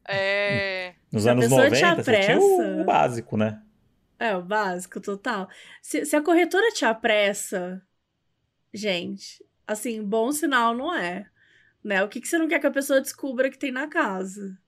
É. 0.09 0.93
Nos 1.13 1.25
Se 1.25 1.29
a 1.29 1.33
anos 1.33 1.45
pessoa 1.47 1.71
te 1.71 1.83
90, 1.83 2.03
você 2.05 2.21
tinha 2.21 2.39
o, 2.39 2.55
apressa- 2.61 2.81
o 2.81 2.85
básico, 2.85 3.37
né? 3.37 3.61
É, 4.19 4.37
o 4.37 4.43
básico, 4.43 5.01
total. 5.01 5.49
Se, 5.83 6.05
se 6.05 6.15
a 6.17 6.23
corretora 6.23 6.71
te 6.73 6.85
apressa, 6.85 7.83
gente, 8.77 9.45
assim, 9.67 10.03
bom 10.03 10.31
sinal 10.33 10.75
não 10.75 10.95
é. 10.95 11.29
Né? 11.83 12.03
O 12.03 12.09
que, 12.09 12.21
que 12.21 12.29
você 12.29 12.39
não 12.39 12.49
quer 12.49 12.59
que 12.61 12.67
a 12.67 12.71
pessoa 12.71 13.01
descubra 13.01 13.51
que 13.51 13.59
tem 13.59 13.71
na 13.71 13.89
casa? 13.89 14.59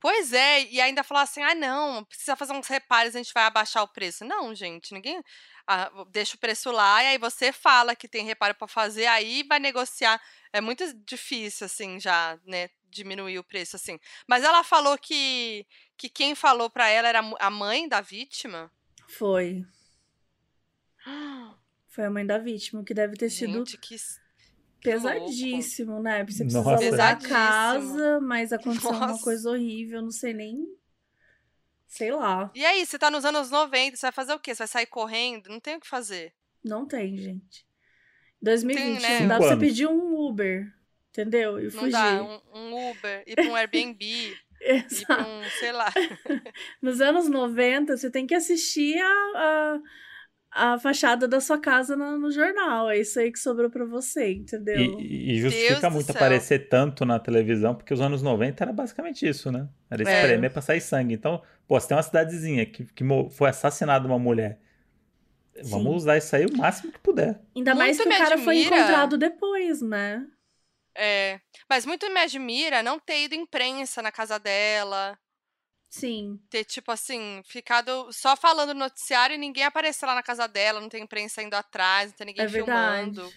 Pois 0.00 0.32
é, 0.32 0.64
e 0.64 0.80
ainda 0.80 1.02
falar 1.02 1.22
assim: 1.22 1.42
ah, 1.42 1.54
não, 1.54 2.04
precisa 2.04 2.36
fazer 2.36 2.52
uns 2.52 2.68
reparos, 2.68 3.14
a 3.14 3.18
gente 3.18 3.34
vai 3.34 3.44
abaixar 3.44 3.82
o 3.82 3.88
preço. 3.88 4.24
Não, 4.24 4.54
gente, 4.54 4.94
ninguém. 4.94 5.22
ah, 5.66 5.90
deixa 6.10 6.36
o 6.36 6.38
preço 6.38 6.70
lá, 6.70 7.02
e 7.02 7.06
aí 7.08 7.18
você 7.18 7.52
fala 7.52 7.96
que 7.96 8.08
tem 8.08 8.24
reparo 8.24 8.54
pra 8.54 8.68
fazer, 8.68 9.06
aí 9.06 9.42
vai 9.42 9.58
negociar. 9.58 10.20
É 10.52 10.60
muito 10.60 10.84
difícil, 11.04 11.66
assim, 11.66 11.98
já, 12.00 12.38
né? 12.46 12.70
Diminuir 12.90 13.38
o 13.38 13.44
preço, 13.44 13.76
assim. 13.76 13.98
Mas 14.26 14.44
ela 14.44 14.64
falou 14.64 14.96
que, 14.96 15.66
que 15.96 16.08
quem 16.08 16.34
falou 16.34 16.70
pra 16.70 16.88
ela 16.88 17.08
era 17.08 17.20
a 17.40 17.50
mãe 17.50 17.88
da 17.88 18.00
vítima. 18.00 18.70
Foi. 19.08 19.64
Foi 21.88 22.04
a 22.04 22.10
mãe 22.10 22.24
da 22.24 22.38
vítima, 22.38 22.84
que 22.84 22.94
deve 22.94 23.16
ter 23.16 23.30
sido 23.30 23.52
Gente, 23.58 23.76
que. 23.78 23.96
que 24.80 24.90
louco. 24.94 25.08
pesadíssimo, 25.08 26.00
né? 26.02 26.18
Porque 26.18 26.32
você 26.34 26.44
precisa 26.44 26.62
Nossa. 26.62 26.84
alugar 26.84 27.12
a 27.12 27.16
Pesadíssimo. 27.16 27.34
casa, 27.34 28.20
mas 28.20 28.52
aconteceu 28.52 28.90
uma 28.90 29.06
Nossa. 29.08 29.24
coisa 29.24 29.50
horrível, 29.50 30.02
não 30.02 30.10
sei 30.10 30.32
nem. 30.34 30.66
Sei 31.86 32.12
lá. 32.12 32.50
E 32.54 32.64
aí, 32.64 32.84
você 32.84 32.98
tá 32.98 33.10
nos 33.10 33.24
anos 33.24 33.50
90, 33.50 33.96
você 33.96 34.02
vai 34.06 34.12
fazer 34.12 34.34
o 34.34 34.38
quê? 34.38 34.54
Você 34.54 34.58
vai 34.58 34.68
sair 34.68 34.86
correndo? 34.86 35.48
Não 35.48 35.58
tem 35.58 35.76
o 35.76 35.80
que 35.80 35.88
fazer. 35.88 36.32
Não 36.62 36.86
tem, 36.86 37.16
gente. 37.16 37.66
2021, 38.42 39.00
né? 39.00 39.26
dá 39.26 39.38
pra 39.38 39.48
você 39.48 39.56
pedir 39.56 39.86
um 39.88 40.14
Uber, 40.28 40.70
entendeu? 41.10 41.58
E 41.58 41.64
Não 41.64 41.70
fugir. 41.70 41.90
dá 41.92 42.22
um, 42.22 42.40
um 42.54 42.90
Uber, 42.90 43.24
ir 43.26 43.34
pra 43.34 43.44
um 43.44 43.56
Airbnb, 43.56 44.04
ir 44.04 44.36
Exato. 44.60 45.06
pra 45.06 45.26
um, 45.26 45.42
sei 45.58 45.72
lá. 45.72 45.92
Nos 46.82 47.00
anos 47.00 47.28
90, 47.28 47.96
você 47.96 48.10
tem 48.10 48.26
que 48.26 48.34
assistir 48.34 48.96
a, 49.00 49.06
a, 49.34 49.80
a 50.58 50.78
fachada 50.78 51.26
da 51.28 51.40
sua 51.40 51.58
casa 51.58 51.96
no, 51.96 52.18
no 52.18 52.30
jornal. 52.30 52.90
É 52.90 52.98
isso 52.98 53.18
aí 53.20 53.30
que 53.32 53.38
sobrou 53.38 53.70
pra 53.70 53.84
você, 53.84 54.32
entendeu? 54.32 54.76
E, 54.78 55.32
e 55.36 55.40
Deus 55.40 55.52
justifica 55.52 55.88
do 55.88 55.94
muito 55.94 56.10
aparecer 56.10 56.68
tanto 56.68 57.04
na 57.04 57.18
televisão, 57.18 57.74
porque 57.74 57.94
os 57.94 58.00
anos 58.00 58.22
90 58.22 58.64
era 58.64 58.72
basicamente 58.72 59.26
isso, 59.28 59.50
né? 59.52 59.68
Era 59.90 60.02
É. 60.08 60.20
espremer 60.22 60.52
pra 60.52 60.60
sair 60.62 60.80
sangue. 60.80 61.14
Então, 61.14 61.42
pô, 61.66 61.78
você 61.78 61.88
tem 61.88 61.96
uma 61.96 62.02
cidadezinha 62.02 62.66
que, 62.66 62.84
que 62.84 63.04
foi 63.30 63.48
assassinada 63.50 64.06
uma 64.06 64.18
mulher. 64.18 64.58
Sim. 65.54 65.70
Vamos 65.70 65.96
usar 65.96 66.16
isso 66.16 66.34
aí 66.36 66.46
o 66.46 66.56
máximo 66.56 66.92
que 66.92 66.98
puder. 67.00 67.40
Ainda 67.56 67.74
mais 67.74 67.96
Muito 67.96 68.08
que 68.08 68.14
o 68.14 68.18
cara 68.18 68.38
foi 68.38 68.58
admira. 68.58 68.76
encontrado 68.78 69.18
depois, 69.18 69.82
né? 69.82 70.24
É, 70.96 71.40
mas 71.68 71.86
muito 71.86 72.08
me 72.12 72.20
admira 72.20 72.82
não 72.82 72.98
ter 72.98 73.24
ido 73.24 73.34
imprensa 73.34 74.02
na 74.02 74.10
casa 74.10 74.38
dela, 74.38 75.16
Sim, 75.90 76.38
ter, 76.50 76.64
tipo 76.64 76.92
assim, 76.92 77.40
ficado 77.44 78.12
só 78.12 78.36
falando 78.36 78.74
no 78.74 78.80
noticiário 78.80 79.34
e 79.34 79.38
ninguém 79.38 79.64
aparecer 79.64 80.04
lá 80.06 80.14
na 80.14 80.22
casa 80.22 80.46
dela, 80.46 80.80
não 80.80 80.88
tem 80.88 81.02
imprensa 81.02 81.42
indo 81.42 81.54
atrás, 81.54 82.10
não 82.10 82.16
tem 82.18 82.26
ninguém 82.26 82.44
É 82.44 82.48
filmando. 82.48 83.32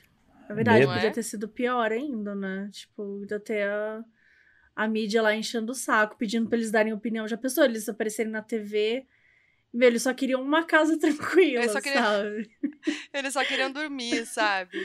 é 0.49 0.53
verdade. 0.53 0.79
Medo. 0.81 0.93
Podia 0.93 1.09
É? 1.09 1.11
ter 1.13 1.23
sido 1.23 1.47
pior 1.47 1.91
ainda, 1.91 2.35
né? 2.35 2.69
Tipo, 2.73 3.19
podia 3.21 3.39
ter 3.39 3.63
a, 3.69 4.03
a 4.75 4.87
mídia 4.87 5.21
lá 5.21 5.33
enchendo 5.33 5.71
o 5.71 5.75
saco, 5.75 6.17
pedindo 6.17 6.49
pra 6.49 6.57
eles 6.57 6.71
darem 6.71 6.91
opinião. 6.91 7.25
Já 7.27 7.37
pensou 7.37 7.63
eles 7.63 7.87
aparecerem 7.87 8.31
na 8.31 8.41
TV? 8.41 9.05
Meu, 9.73 9.87
eles 9.87 10.03
só 10.03 10.13
queriam 10.13 10.41
uma 10.41 10.65
casa 10.65 10.97
tranquila, 10.99 11.61
Eles 11.63 11.71
só 11.71 11.79
queriam- 11.79 12.03
sabe? 12.03 12.51
Eles 13.13 13.33
só 13.33 13.45
queriam 13.45 13.71
dormir, 13.71 14.25
sabe? 14.25 14.77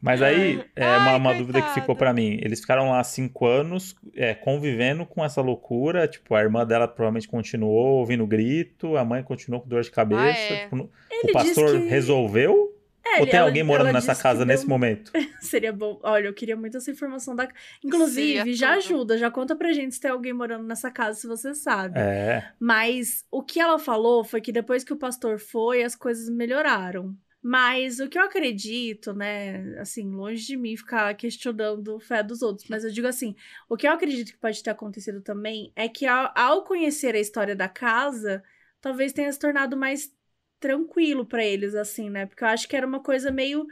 Mas 0.00 0.22
aí, 0.22 0.64
é 0.74 0.86
uma, 0.86 1.10
Ai, 1.10 1.16
uma 1.18 1.34
dúvida 1.34 1.60
que 1.60 1.74
ficou 1.74 1.94
pra 1.94 2.12
mim. 2.12 2.38
Eles 2.42 2.60
ficaram 2.60 2.90
lá 2.90 3.04
cinco 3.04 3.46
anos 3.46 3.94
é, 4.14 4.34
convivendo 4.34 5.04
com 5.04 5.22
essa 5.24 5.40
loucura. 5.42 6.08
Tipo, 6.08 6.34
a 6.34 6.40
irmã 6.40 6.64
dela 6.66 6.88
provavelmente 6.88 7.28
continuou 7.28 7.98
ouvindo 7.98 8.26
grito, 8.26 8.96
a 8.96 9.04
mãe 9.04 9.22
continuou 9.22 9.60
com 9.62 9.68
dor 9.68 9.82
de 9.82 9.90
cabeça. 9.90 10.22
Ah, 10.22 10.54
é. 10.54 10.68
tipo, 10.68 10.88
o 11.24 11.32
pastor 11.32 11.72
que... 11.72 11.86
resolveu? 11.88 12.76
É, 13.04 13.20
ou 13.20 13.26
tem 13.26 13.36
ela- 13.38 13.48
alguém 13.48 13.62
morando 13.62 13.92
nessa 13.92 14.14
casa 14.14 14.38
deu- 14.38 14.46
nesse 14.46 14.66
momento? 14.66 15.10
Seria 15.40 15.72
bom. 15.72 15.98
Olha, 16.02 16.26
eu 16.28 16.34
queria 16.34 16.54
muito 16.56 16.76
essa 16.76 16.90
informação 16.90 17.34
da. 17.34 17.48
Inclusive, 17.84 18.38
Seria 18.38 18.54
já 18.54 18.68
tudo. 18.74 18.78
ajuda, 18.78 19.18
já 19.18 19.30
conta 19.30 19.56
pra 19.56 19.72
gente 19.72 19.94
se 19.94 20.00
tem 20.00 20.10
alguém 20.10 20.32
morando 20.32 20.64
nessa 20.64 20.90
casa, 20.90 21.18
se 21.18 21.26
você 21.26 21.54
sabe. 21.54 21.98
É. 21.98 22.44
Mas 22.60 23.24
o 23.30 23.42
que 23.42 23.58
ela 23.58 23.78
falou 23.78 24.22
foi 24.22 24.40
que 24.40 24.52
depois 24.52 24.84
que 24.84 24.92
o 24.92 24.96
pastor 24.98 25.38
foi, 25.38 25.82
as 25.82 25.96
coisas 25.96 26.28
melhoraram. 26.28 27.14
Mas 27.42 28.00
o 28.00 28.08
que 28.08 28.18
eu 28.18 28.22
acredito, 28.24 29.14
né, 29.14 29.78
assim, 29.78 30.10
longe 30.10 30.46
de 30.46 30.56
mim 30.56 30.76
ficar 30.76 31.14
questionando 31.14 31.98
fé 31.98 32.22
dos 32.22 32.42
outros, 32.42 32.68
mas 32.68 32.84
eu 32.84 32.90
digo 32.90 33.06
assim, 33.06 33.34
o 33.68 33.76
que 33.78 33.88
eu 33.88 33.92
acredito 33.92 34.32
que 34.32 34.38
pode 34.38 34.62
ter 34.62 34.70
acontecido 34.70 35.22
também 35.22 35.72
é 35.74 35.88
que 35.88 36.06
ao, 36.06 36.30
ao 36.36 36.64
conhecer 36.64 37.14
a 37.14 37.18
história 37.20 37.56
da 37.56 37.68
casa, 37.68 38.42
talvez 38.80 39.12
tenha 39.14 39.32
se 39.32 39.38
tornado 39.38 39.74
mais 39.76 40.14
tranquilo 40.60 41.24
pra 41.26 41.44
eles, 41.44 41.74
assim, 41.74 42.10
né? 42.10 42.26
Porque 42.26 42.44
eu 42.44 42.48
acho 42.48 42.68
que 42.68 42.76
era 42.76 42.86
uma 42.86 43.02
coisa 43.02 43.30
meio. 43.30 43.66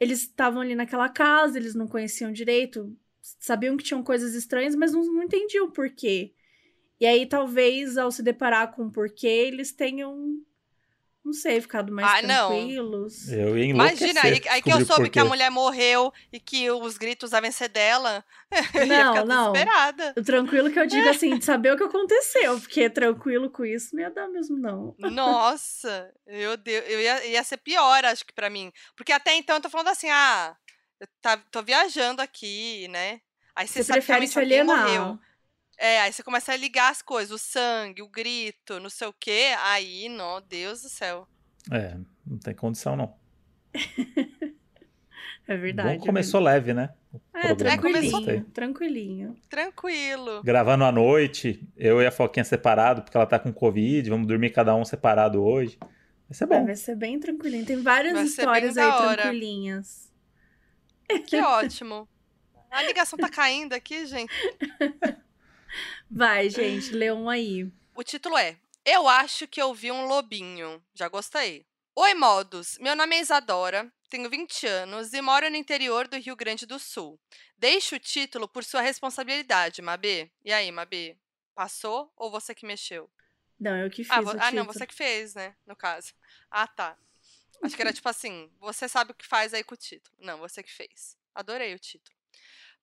Eles 0.00 0.20
estavam 0.22 0.62
ali 0.62 0.74
naquela 0.76 1.08
casa, 1.08 1.58
eles 1.58 1.74
não 1.74 1.88
conheciam 1.88 2.32
direito, 2.32 2.96
sabiam 3.20 3.76
que 3.76 3.84
tinham 3.84 4.02
coisas 4.02 4.34
estranhas, 4.34 4.76
mas 4.76 4.92
não, 4.92 5.04
não 5.04 5.24
entendiam 5.24 5.66
o 5.66 5.72
porquê. 5.72 6.32
E 7.00 7.06
aí, 7.06 7.26
talvez, 7.26 7.96
ao 7.98 8.10
se 8.10 8.22
deparar 8.22 8.74
com 8.74 8.86
o 8.86 8.92
porquê, 8.92 9.26
eles 9.26 9.72
tenham, 9.72 10.40
não 11.28 11.32
sei, 11.34 11.60
ficado 11.60 11.92
mais 11.92 12.10
Ah, 12.10 12.22
não. 12.22 12.48
tranquilos. 12.48 13.28
Eu 13.28 13.56
ia. 13.56 13.64
Imagina, 13.66 14.22
aí, 14.22 14.42
aí 14.48 14.62
que 14.62 14.72
eu 14.72 14.84
soube 14.84 15.10
que 15.10 15.18
a 15.20 15.24
mulher 15.24 15.50
morreu 15.50 16.12
e 16.32 16.40
que 16.40 16.70
os 16.70 16.96
gritos 16.98 17.30
devem 17.30 17.50
ser 17.52 17.68
dela. 17.68 18.24
eu 18.74 18.84
ia 18.84 19.04
Não, 19.04 19.12
ficar 19.14 19.24
não. 19.26 19.52
desesperada. 19.52 20.14
Tranquilo 20.24 20.70
que 20.70 20.78
eu 20.78 20.86
digo 20.86 21.08
assim, 21.08 21.36
de 21.38 21.44
saber 21.44 21.72
o 21.74 21.76
que 21.76 21.84
aconteceu, 21.84 22.58
porque 22.60 22.88
tranquilo 22.90 23.50
com 23.50 23.64
isso 23.64 23.94
não 23.94 24.02
ia 24.02 24.10
dar 24.10 24.28
mesmo, 24.28 24.56
não. 24.58 24.94
Nossa, 24.98 26.10
eu, 26.26 26.56
deu- 26.56 26.82
eu 26.82 27.00
ia, 27.00 27.26
ia 27.26 27.44
ser 27.44 27.58
pior, 27.58 28.04
acho 28.04 28.24
que 28.24 28.32
pra 28.32 28.48
mim. 28.50 28.72
Porque 28.96 29.12
até 29.12 29.34
então 29.36 29.56
eu 29.56 29.62
tô 29.62 29.68
falando 29.70 29.88
assim, 29.88 30.08
ah, 30.10 30.56
eu 31.00 31.06
tá, 31.20 31.36
tô 31.50 31.62
viajando 31.62 32.22
aqui, 32.22 32.88
né? 32.88 33.20
Aí 33.54 33.66
você, 33.68 33.74
Você 33.82 33.84
sabe 33.84 34.00
que 34.00 34.06
prefere 34.06 34.26
se 34.26 34.38
alienar. 34.38 34.84
morreu. 34.86 35.18
É, 35.78 36.00
aí 36.00 36.12
você 36.12 36.22
começa 36.24 36.52
a 36.52 36.56
ligar 36.56 36.90
as 36.90 37.00
coisas, 37.00 37.30
o 37.32 37.38
sangue, 37.38 38.02
o 38.02 38.08
grito, 38.08 38.80
não 38.80 38.90
sei 38.90 39.06
o 39.08 39.12
quê. 39.12 39.54
Aí, 39.62 40.08
não, 40.08 40.40
Deus 40.42 40.82
do 40.82 40.88
céu. 40.88 41.26
É, 41.70 41.96
não 42.26 42.38
tem 42.38 42.54
condição 42.54 42.96
não. 42.96 43.14
É 45.46 45.56
verdade. 45.56 45.96
Bom, 45.98 46.04
começou 46.04 46.40
leve, 46.42 46.74
né? 46.74 46.90
O 47.10 47.18
É, 47.34 47.54
programa 47.54 47.80
começou- 47.80 48.22
que 48.22 48.30
a 48.30 48.34
gente 48.34 48.50
tranquilinho, 48.50 49.32
tranquilinho. 49.32 49.36
Tranquilo. 49.48 50.42
Gravando 50.42 50.84
à 50.84 50.92
noite, 50.92 51.66
eu 51.74 52.02
e 52.02 52.06
a 52.06 52.10
Foquinha 52.10 52.44
separado, 52.44 53.00
porque 53.00 53.16
ela 53.16 53.24
tá 53.24 53.38
com 53.38 53.50
Covid, 53.50 54.10
vamos 54.10 54.26
dormir 54.26 54.50
cada 54.50 54.76
um 54.76 54.84
separado 54.84 55.42
hoje. 55.42 55.78
Vai 55.80 56.34
ser 56.36 56.44
É, 56.44 56.46
bom. 56.48 56.66
vai 56.66 56.76
ser 56.76 56.94
bem 56.96 57.18
tranquilinho. 57.18 57.64
Tem 57.64 57.80
várias 57.80 58.12
Vai 58.12 58.24
histórias 58.24 58.76
aí 58.76 59.14
tranquilinhas. 59.14 60.12
Que 61.26 61.40
ótimo. 61.40 62.06
A 62.70 62.82
ligação 62.82 63.18
tá 63.18 63.30
caindo 63.30 63.72
aqui, 63.72 64.04
gente. 64.04 64.30
Vai, 66.10 66.48
gente, 66.48 66.90
lê 66.92 67.12
um 67.12 67.28
aí. 67.28 67.70
O 67.94 68.02
título 68.02 68.36
é 68.36 68.56
Eu 68.84 69.08
acho 69.08 69.46
que 69.46 69.60
eu 69.60 69.74
vi 69.74 69.90
um 69.90 70.06
lobinho. 70.06 70.82
Já 70.94 71.08
gostei. 71.08 71.66
Oi, 71.94 72.14
modos. 72.14 72.78
Meu 72.78 72.94
nome 72.94 73.16
é 73.16 73.20
Isadora, 73.20 73.92
tenho 74.08 74.30
20 74.30 74.66
anos 74.66 75.12
e 75.12 75.20
moro 75.20 75.50
no 75.50 75.56
interior 75.56 76.06
do 76.06 76.16
Rio 76.16 76.36
Grande 76.36 76.64
do 76.64 76.78
Sul. 76.78 77.18
Deixo 77.56 77.96
o 77.96 78.00
título 78.00 78.46
por 78.48 78.64
sua 78.64 78.80
responsabilidade, 78.80 79.82
Mabê. 79.82 80.30
E 80.44 80.52
aí, 80.52 80.70
Mabê? 80.70 81.16
Passou 81.54 82.12
ou 82.16 82.30
você 82.30 82.54
que 82.54 82.64
mexeu? 82.66 83.10
Não, 83.58 83.76
eu 83.76 83.90
que 83.90 84.04
fiz 84.04 84.10
Ah, 84.12 84.20
vo- 84.20 84.30
título. 84.30 84.44
ah, 84.44 84.52
não, 84.52 84.64
você 84.64 84.86
que 84.86 84.94
fez, 84.94 85.34
né? 85.34 85.56
No 85.66 85.74
caso. 85.74 86.14
Ah, 86.48 86.68
tá. 86.68 86.96
Acho 87.60 87.74
que 87.74 87.82
era 87.82 87.92
tipo 87.92 88.08
assim: 88.08 88.48
você 88.60 88.88
sabe 88.88 89.10
o 89.10 89.14
que 89.14 89.26
faz 89.26 89.52
aí 89.52 89.64
com 89.64 89.74
o 89.74 89.76
título. 89.76 90.14
Não, 90.20 90.38
você 90.38 90.62
que 90.62 90.72
fez. 90.72 91.16
Adorei 91.34 91.74
o 91.74 91.78
título. 91.80 92.16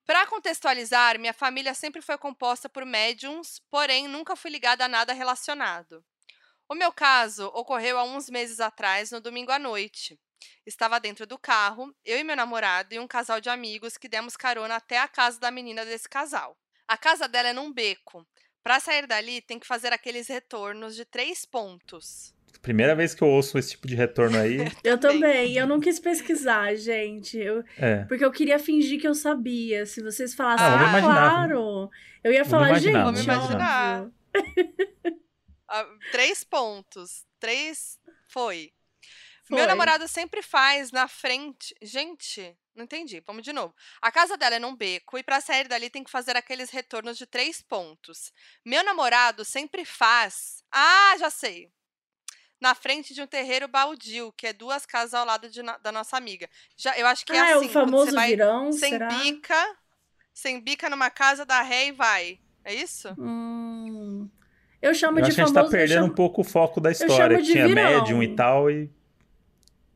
Para 0.05 0.27
contextualizar, 0.27 1.17
minha 1.17 1.33
família 1.33 1.73
sempre 1.73 1.99
foi 1.99 2.15
composta 2.15 2.69
por 2.69 2.85
médiums, 2.85 3.59
porém 3.71 4.07
nunca 4.07 4.35
fui 4.35 4.51
ligada 4.51 4.85
a 4.85 4.87
nada 4.87 5.13
relacionado. 5.13 6.05
O 6.69 6.75
meu 6.75 6.91
caso 6.91 7.47
ocorreu 7.47 7.97
há 7.97 8.03
uns 8.03 8.29
meses 8.29 8.59
atrás, 8.59 9.09
no 9.09 9.19
domingo 9.19 9.51
à 9.51 9.57
noite. 9.57 10.19
Estava 10.63 10.99
dentro 10.99 11.25
do 11.25 11.39
carro, 11.39 11.91
eu 12.05 12.19
e 12.19 12.23
meu 12.23 12.35
namorado 12.35 12.93
e 12.93 12.99
um 12.99 13.07
casal 13.07 13.41
de 13.41 13.49
amigos 13.49 13.97
que 13.97 14.07
demos 14.07 14.37
carona 14.37 14.75
até 14.75 14.99
a 14.99 15.07
casa 15.07 15.39
da 15.39 15.49
menina 15.49 15.83
desse 15.83 16.07
casal. 16.07 16.55
A 16.87 16.97
casa 16.97 17.27
dela 17.27 17.49
é 17.49 17.53
num 17.53 17.73
beco. 17.73 18.27
Para 18.61 18.79
sair 18.79 19.07
dali, 19.07 19.41
tem 19.41 19.57
que 19.57 19.65
fazer 19.65 19.91
aqueles 19.91 20.27
retornos 20.27 20.95
de 20.95 21.03
três 21.03 21.45
pontos. 21.45 22.34
Primeira 22.61 22.95
vez 22.95 23.13
que 23.13 23.21
eu 23.21 23.27
ouço 23.27 23.57
esse 23.57 23.71
tipo 23.71 23.87
de 23.87 23.95
retorno 23.95 24.37
aí. 24.37 24.57
Eu 24.83 24.97
Também. 24.97 25.55
Eu 25.55 25.67
não 25.67 25.79
quis 25.79 25.99
pesquisar, 25.99 26.75
gente. 26.75 27.37
Eu, 27.37 27.63
é. 27.77 28.03
porque 28.05 28.23
eu 28.23 28.31
queria 28.31 28.59
fingir 28.59 28.99
que 28.99 29.07
eu 29.07 29.13
sabia. 29.13 29.85
Se 29.85 30.01
vocês 30.01 30.33
falassem, 30.33 30.65
Ah, 30.65 30.97
ah, 30.97 31.01
claro. 31.01 31.89
Eu 32.23 32.31
ia 32.31 32.43
vamos 32.43 32.51
falar, 32.51 32.69
imaginar, 32.69 32.97
gente, 32.97 33.05
vamos 33.05 33.23
imaginar. 33.23 34.09
Ah, 35.67 35.85
três 36.11 36.43
pontos. 36.43 37.25
Três. 37.39 37.99
Foi. 38.27 38.71
Foi. 39.43 39.57
Meu 39.57 39.67
namorado 39.67 40.07
sempre 40.07 40.41
faz 40.41 40.91
na 40.91 41.07
frente. 41.07 41.75
Gente, 41.81 42.57
não 42.75 42.83
entendi. 42.83 43.21
Vamos 43.25 43.43
de 43.43 43.53
novo. 43.53 43.75
A 44.01 44.11
casa 44.11 44.35
dela 44.37 44.55
é 44.55 44.59
num 44.59 44.75
beco 44.75 45.17
e 45.17 45.23
para 45.23 45.39
sair 45.39 45.67
dali 45.67 45.89
tem 45.89 46.03
que 46.03 46.11
fazer 46.11 46.35
aqueles 46.35 46.69
retornos 46.69 47.17
de 47.17 47.25
três 47.25 47.61
pontos. 47.61 48.33
Meu 48.65 48.83
namorado 48.83 49.45
sempre 49.45 49.85
faz. 49.85 50.63
Ah, 50.71 51.15
já 51.19 51.29
sei. 51.29 51.71
Na 52.59 52.73
frente 52.73 53.13
de 53.13 53.21
um 53.21 53.27
terreiro 53.27 53.67
baldio, 53.67 54.31
que 54.37 54.47
é 54.47 54.53
duas 54.53 54.85
casas 54.85 55.13
ao 55.13 55.25
lado 55.25 55.49
de 55.49 55.61
da 55.81 55.91
nossa 55.91 56.15
amiga. 56.17 56.49
Já, 56.77 56.97
eu 56.97 57.05
acho 57.05 57.25
que 57.25 57.33
é 57.33 57.39
ah, 57.39 57.49
é 57.49 57.53
assim. 57.53 57.65
o 57.65 57.69
quando 57.69 57.71
famoso 57.85 58.05
você 58.11 58.15
vai 58.15 58.29
virão, 58.29 58.71
sem 58.71 58.91
será? 58.93 59.07
bica, 59.09 59.75
sem 60.33 60.59
bica 60.61 60.89
numa 60.89 61.09
casa 61.09 61.45
da 61.45 61.61
ré 61.61 61.87
e 61.87 61.91
vai. 61.91 62.39
É 62.63 62.73
isso? 62.73 63.13
Hum, 63.19 64.29
eu 64.81 64.93
chamo 64.95 65.19
Eu 65.19 65.23
de 65.23 65.27
acho 65.29 65.35
que 65.35 65.41
a 65.41 65.45
gente 65.45 65.53
famoso... 65.53 65.71
tá 65.71 65.77
perdendo 65.77 65.97
chamo- 66.01 66.11
um 66.11 66.15
pouco 66.15 66.41
o 66.41 66.43
foco 66.43 66.79
da 66.81 66.93
chamo 66.93 67.11
história. 67.11 67.41
de 67.41 67.51
Tinha 67.51 67.67
virão. 67.67 67.83
médium 67.83 68.23
e 68.23 68.35
tal, 68.35 68.71
e 68.71 68.89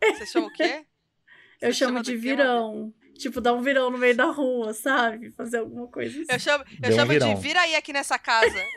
Você 0.04 0.26
chama 0.28 0.48
o 0.48 0.54
quê? 0.54 0.86
Eu 1.62 1.74
chamo 1.74 2.02
de 2.02 2.14
do 2.16 2.22
quê, 2.22 2.28
virão. 2.28 2.94
Tipo, 3.18 3.42
dar 3.42 3.54
um 3.54 3.62
virão 3.62 3.90
no 3.90 3.98
meio 3.98 4.16
da 4.16 4.26
rua, 4.28 4.74
sabe? 4.74 5.30
Fazer 5.32 5.58
alguma 5.58 5.88
coisa 5.88 6.22
assim. 6.22 6.32
Eu 6.32 6.40
chamo, 6.40 6.64
eu 6.72 6.80
Deu 6.80 6.92
um 6.92 6.96
chamo 6.96 7.12
virão. 7.12 7.34
de 7.34 7.42
vira 7.42 7.60
aí 7.62 7.76
aqui 7.76 7.92
nessa 7.92 8.18
casa. 8.18 8.64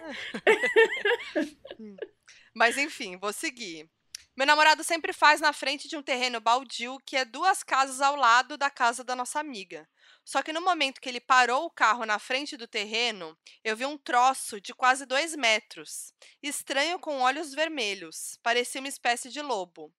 Mas 2.55 2.77
enfim, 2.77 3.17
vou 3.17 3.33
seguir. 3.33 3.89
Meu 4.35 4.47
namorado 4.47 4.83
sempre 4.83 5.13
faz 5.13 5.41
na 5.41 5.53
frente 5.53 5.89
de 5.89 5.97
um 5.97 6.03
terreno 6.03 6.41
baldio 6.41 6.99
que 7.05 7.17
é 7.17 7.25
duas 7.25 7.63
casas 7.63 8.01
ao 8.01 8.17
lado 8.17 8.57
da 8.57 8.71
casa 8.71 9.05
da 9.05 9.15
nossa 9.15 9.39
amiga. 9.39 9.87
Só 10.25 10.43
que 10.43 10.53
no 10.53 10.63
momento 10.63 11.01
que 11.01 11.09
ele 11.09 11.21
parou 11.21 11.67
o 11.67 11.71
carro 11.71 12.07
na 12.07 12.19
frente 12.19 12.57
do 12.57 12.67
terreno, 12.67 13.37
eu 13.63 13.77
vi 13.77 13.85
um 13.85 13.99
troço 13.99 14.61
de 14.61 14.73
quase 14.73 15.05
dois 15.05 15.35
metros, 15.35 16.15
estranho 16.43 16.99
com 16.99 17.21
olhos 17.21 17.53
vermelhos, 17.53 18.39
parecia 18.43 18.81
uma 18.81 18.89
espécie 18.89 19.29
de 19.29 19.43
lobo. 19.43 19.93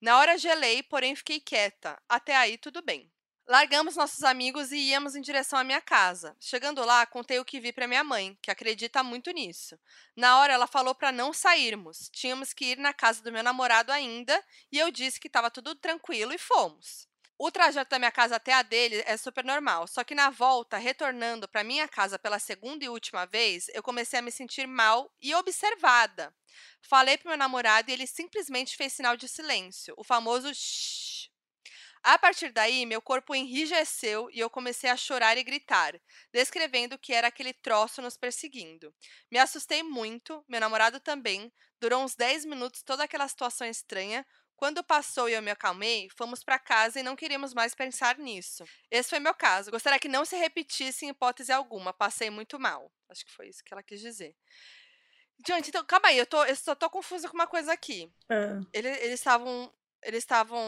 Na 0.00 0.18
hora 0.18 0.36
gelei, 0.36 0.82
porém 0.82 1.14
fiquei 1.14 1.40
quieta. 1.40 2.00
Até 2.08 2.34
aí 2.36 2.58
tudo 2.58 2.82
bem. 2.82 3.10
Largamos 3.48 3.94
nossos 3.94 4.24
amigos 4.24 4.72
e 4.72 4.76
íamos 4.76 5.14
em 5.14 5.20
direção 5.20 5.56
à 5.56 5.62
minha 5.62 5.80
casa. 5.80 6.36
Chegando 6.40 6.84
lá, 6.84 7.06
contei 7.06 7.38
o 7.38 7.44
que 7.44 7.60
vi 7.60 7.72
para 7.72 7.86
minha 7.86 8.02
mãe, 8.02 8.36
que 8.42 8.50
acredita 8.50 9.04
muito 9.04 9.30
nisso. 9.30 9.78
Na 10.16 10.40
hora, 10.40 10.52
ela 10.52 10.66
falou 10.66 10.96
para 10.96 11.12
não 11.12 11.32
sairmos. 11.32 12.10
Tínhamos 12.12 12.52
que 12.52 12.64
ir 12.72 12.78
na 12.78 12.92
casa 12.92 13.22
do 13.22 13.30
meu 13.30 13.44
namorado 13.44 13.92
ainda, 13.92 14.42
e 14.72 14.78
eu 14.78 14.90
disse 14.90 15.20
que 15.20 15.28
estava 15.28 15.48
tudo 15.48 15.76
tranquilo 15.76 16.32
e 16.32 16.38
fomos. 16.38 17.06
O 17.38 17.50
trajeto 17.50 17.90
da 17.90 17.98
minha 18.00 18.10
casa 18.10 18.34
até 18.36 18.52
a 18.52 18.62
dele 18.62 19.02
é 19.06 19.16
super 19.16 19.44
normal, 19.44 19.86
só 19.86 20.02
que 20.02 20.14
na 20.14 20.28
volta, 20.30 20.76
retornando 20.76 21.46
para 21.46 21.62
minha 21.62 21.86
casa 21.86 22.18
pela 22.18 22.40
segunda 22.40 22.84
e 22.84 22.88
última 22.88 23.26
vez, 23.26 23.68
eu 23.74 23.82
comecei 23.82 24.18
a 24.18 24.22
me 24.22 24.32
sentir 24.32 24.66
mal 24.66 25.12
e 25.20 25.32
observada. 25.34 26.34
Falei 26.80 27.16
pro 27.16 27.28
meu 27.28 27.38
namorado 27.38 27.90
e 27.90 27.92
ele 27.92 28.06
simplesmente 28.08 28.76
fez 28.76 28.94
sinal 28.94 29.16
de 29.16 29.28
silêncio, 29.28 29.94
o 29.96 30.02
famoso 30.02 30.52
shh. 30.52 31.35
A 32.08 32.16
partir 32.16 32.52
daí, 32.52 32.86
meu 32.86 33.02
corpo 33.02 33.34
enrijeceu 33.34 34.30
e 34.30 34.38
eu 34.38 34.48
comecei 34.48 34.88
a 34.88 34.96
chorar 34.96 35.36
e 35.36 35.42
gritar, 35.42 36.00
descrevendo 36.32 36.96
que 36.96 37.12
era 37.12 37.26
aquele 37.26 37.52
troço 37.52 38.00
nos 38.00 38.16
perseguindo. 38.16 38.94
Me 39.28 39.40
assustei 39.40 39.82
muito, 39.82 40.44
meu 40.48 40.60
namorado 40.60 41.00
também. 41.00 41.52
Durou 41.80 42.04
uns 42.04 42.14
10 42.14 42.44
minutos 42.44 42.84
toda 42.84 43.02
aquela 43.02 43.26
situação 43.26 43.66
estranha. 43.66 44.24
Quando 44.54 44.84
passou 44.84 45.28
e 45.28 45.32
eu 45.32 45.42
me 45.42 45.50
acalmei, 45.50 46.08
fomos 46.16 46.44
para 46.44 46.60
casa 46.60 47.00
e 47.00 47.02
não 47.02 47.16
queríamos 47.16 47.52
mais 47.52 47.74
pensar 47.74 48.16
nisso. 48.18 48.64
Esse 48.88 49.10
foi 49.10 49.18
meu 49.18 49.34
caso. 49.34 49.72
Gostaria 49.72 49.98
que 49.98 50.06
não 50.06 50.24
se 50.24 50.36
repetisse 50.36 51.06
em 51.06 51.08
hipótese 51.08 51.50
alguma. 51.50 51.92
Passei 51.92 52.30
muito 52.30 52.56
mal. 52.56 52.88
Acho 53.08 53.26
que 53.26 53.32
foi 53.32 53.48
isso 53.48 53.64
que 53.64 53.74
ela 53.74 53.82
quis 53.82 54.00
dizer. 54.00 54.32
Gente, 55.44 55.70
então, 55.70 55.84
calma 55.84 56.06
aí, 56.06 56.18
eu, 56.18 56.26
tô, 56.26 56.44
eu 56.44 56.54
só 56.54 56.76
tô 56.76 56.88
confusa 56.88 57.28
com 57.28 57.34
uma 57.34 57.48
coisa 57.48 57.72
aqui. 57.72 58.08
Ele- 58.72 58.88
eles 58.88 59.18
estavam 59.18 59.72
eles 60.02 60.18
estavam 60.22 60.60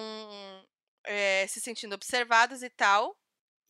é, 1.09 1.47
se 1.49 1.61
sentindo 1.61 1.95
observados 1.95 2.63
e 2.63 2.71
tal. 2.71 3.17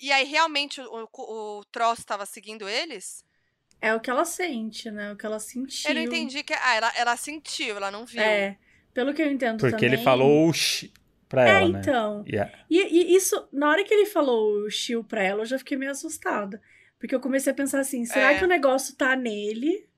E 0.00 0.12
aí, 0.12 0.24
realmente, 0.24 0.80
o, 0.80 1.08
o, 1.12 1.58
o 1.58 1.64
troço 1.66 2.00
estava 2.02 2.26
seguindo 2.26 2.68
eles? 2.68 3.24
é 3.80 3.94
o 3.94 4.00
que 4.00 4.10
ela 4.10 4.24
sente, 4.24 4.90
né? 4.90 5.12
O 5.12 5.16
que 5.16 5.24
ela 5.24 5.38
sentiu. 5.38 5.88
Eu 5.88 5.94
não 5.94 6.02
entendi 6.02 6.42
que. 6.42 6.52
Ah, 6.52 6.74
ela, 6.74 6.92
ela 6.96 7.16
sentiu, 7.16 7.76
ela 7.76 7.90
não 7.90 8.04
viu. 8.04 8.20
É, 8.20 8.58
pelo 8.92 9.14
que 9.14 9.22
eu 9.22 9.30
entendo 9.30 9.58
porque 9.60 9.76
também... 9.76 9.94
ele 9.94 10.02
falou 10.02 10.48
o 10.48 10.52
shh 10.52 10.90
pra 11.28 11.46
É, 11.46 11.50
ela, 11.50 11.68
né? 11.68 11.78
então. 11.80 12.24
E 12.26 12.38
a- 12.38 12.52
E, 12.68 12.78
e 12.80 13.14
isso, 13.16 13.48
na 13.52 13.68
hora 13.70 13.84
que 13.84 13.94
ele 13.94 14.06
falou 14.06 14.64
o 14.64 14.70
chill 14.70 15.04
pra 15.04 15.22
ela, 15.22 15.42
eu 15.42 15.46
já 15.46 15.58
fiquei 15.58 15.76
meio 15.76 15.92
assustada. 15.92 16.60
Porque 16.98 17.14
eu 17.14 17.20
comecei 17.20 17.52
a 17.52 17.54
pensar 17.54 17.78
assim, 17.80 18.04
será 18.04 18.32
É. 18.32 18.38
que 18.38 18.44
o 18.44 18.48
negócio 18.48 18.96
tá 18.96 19.14
nele? 19.14 19.88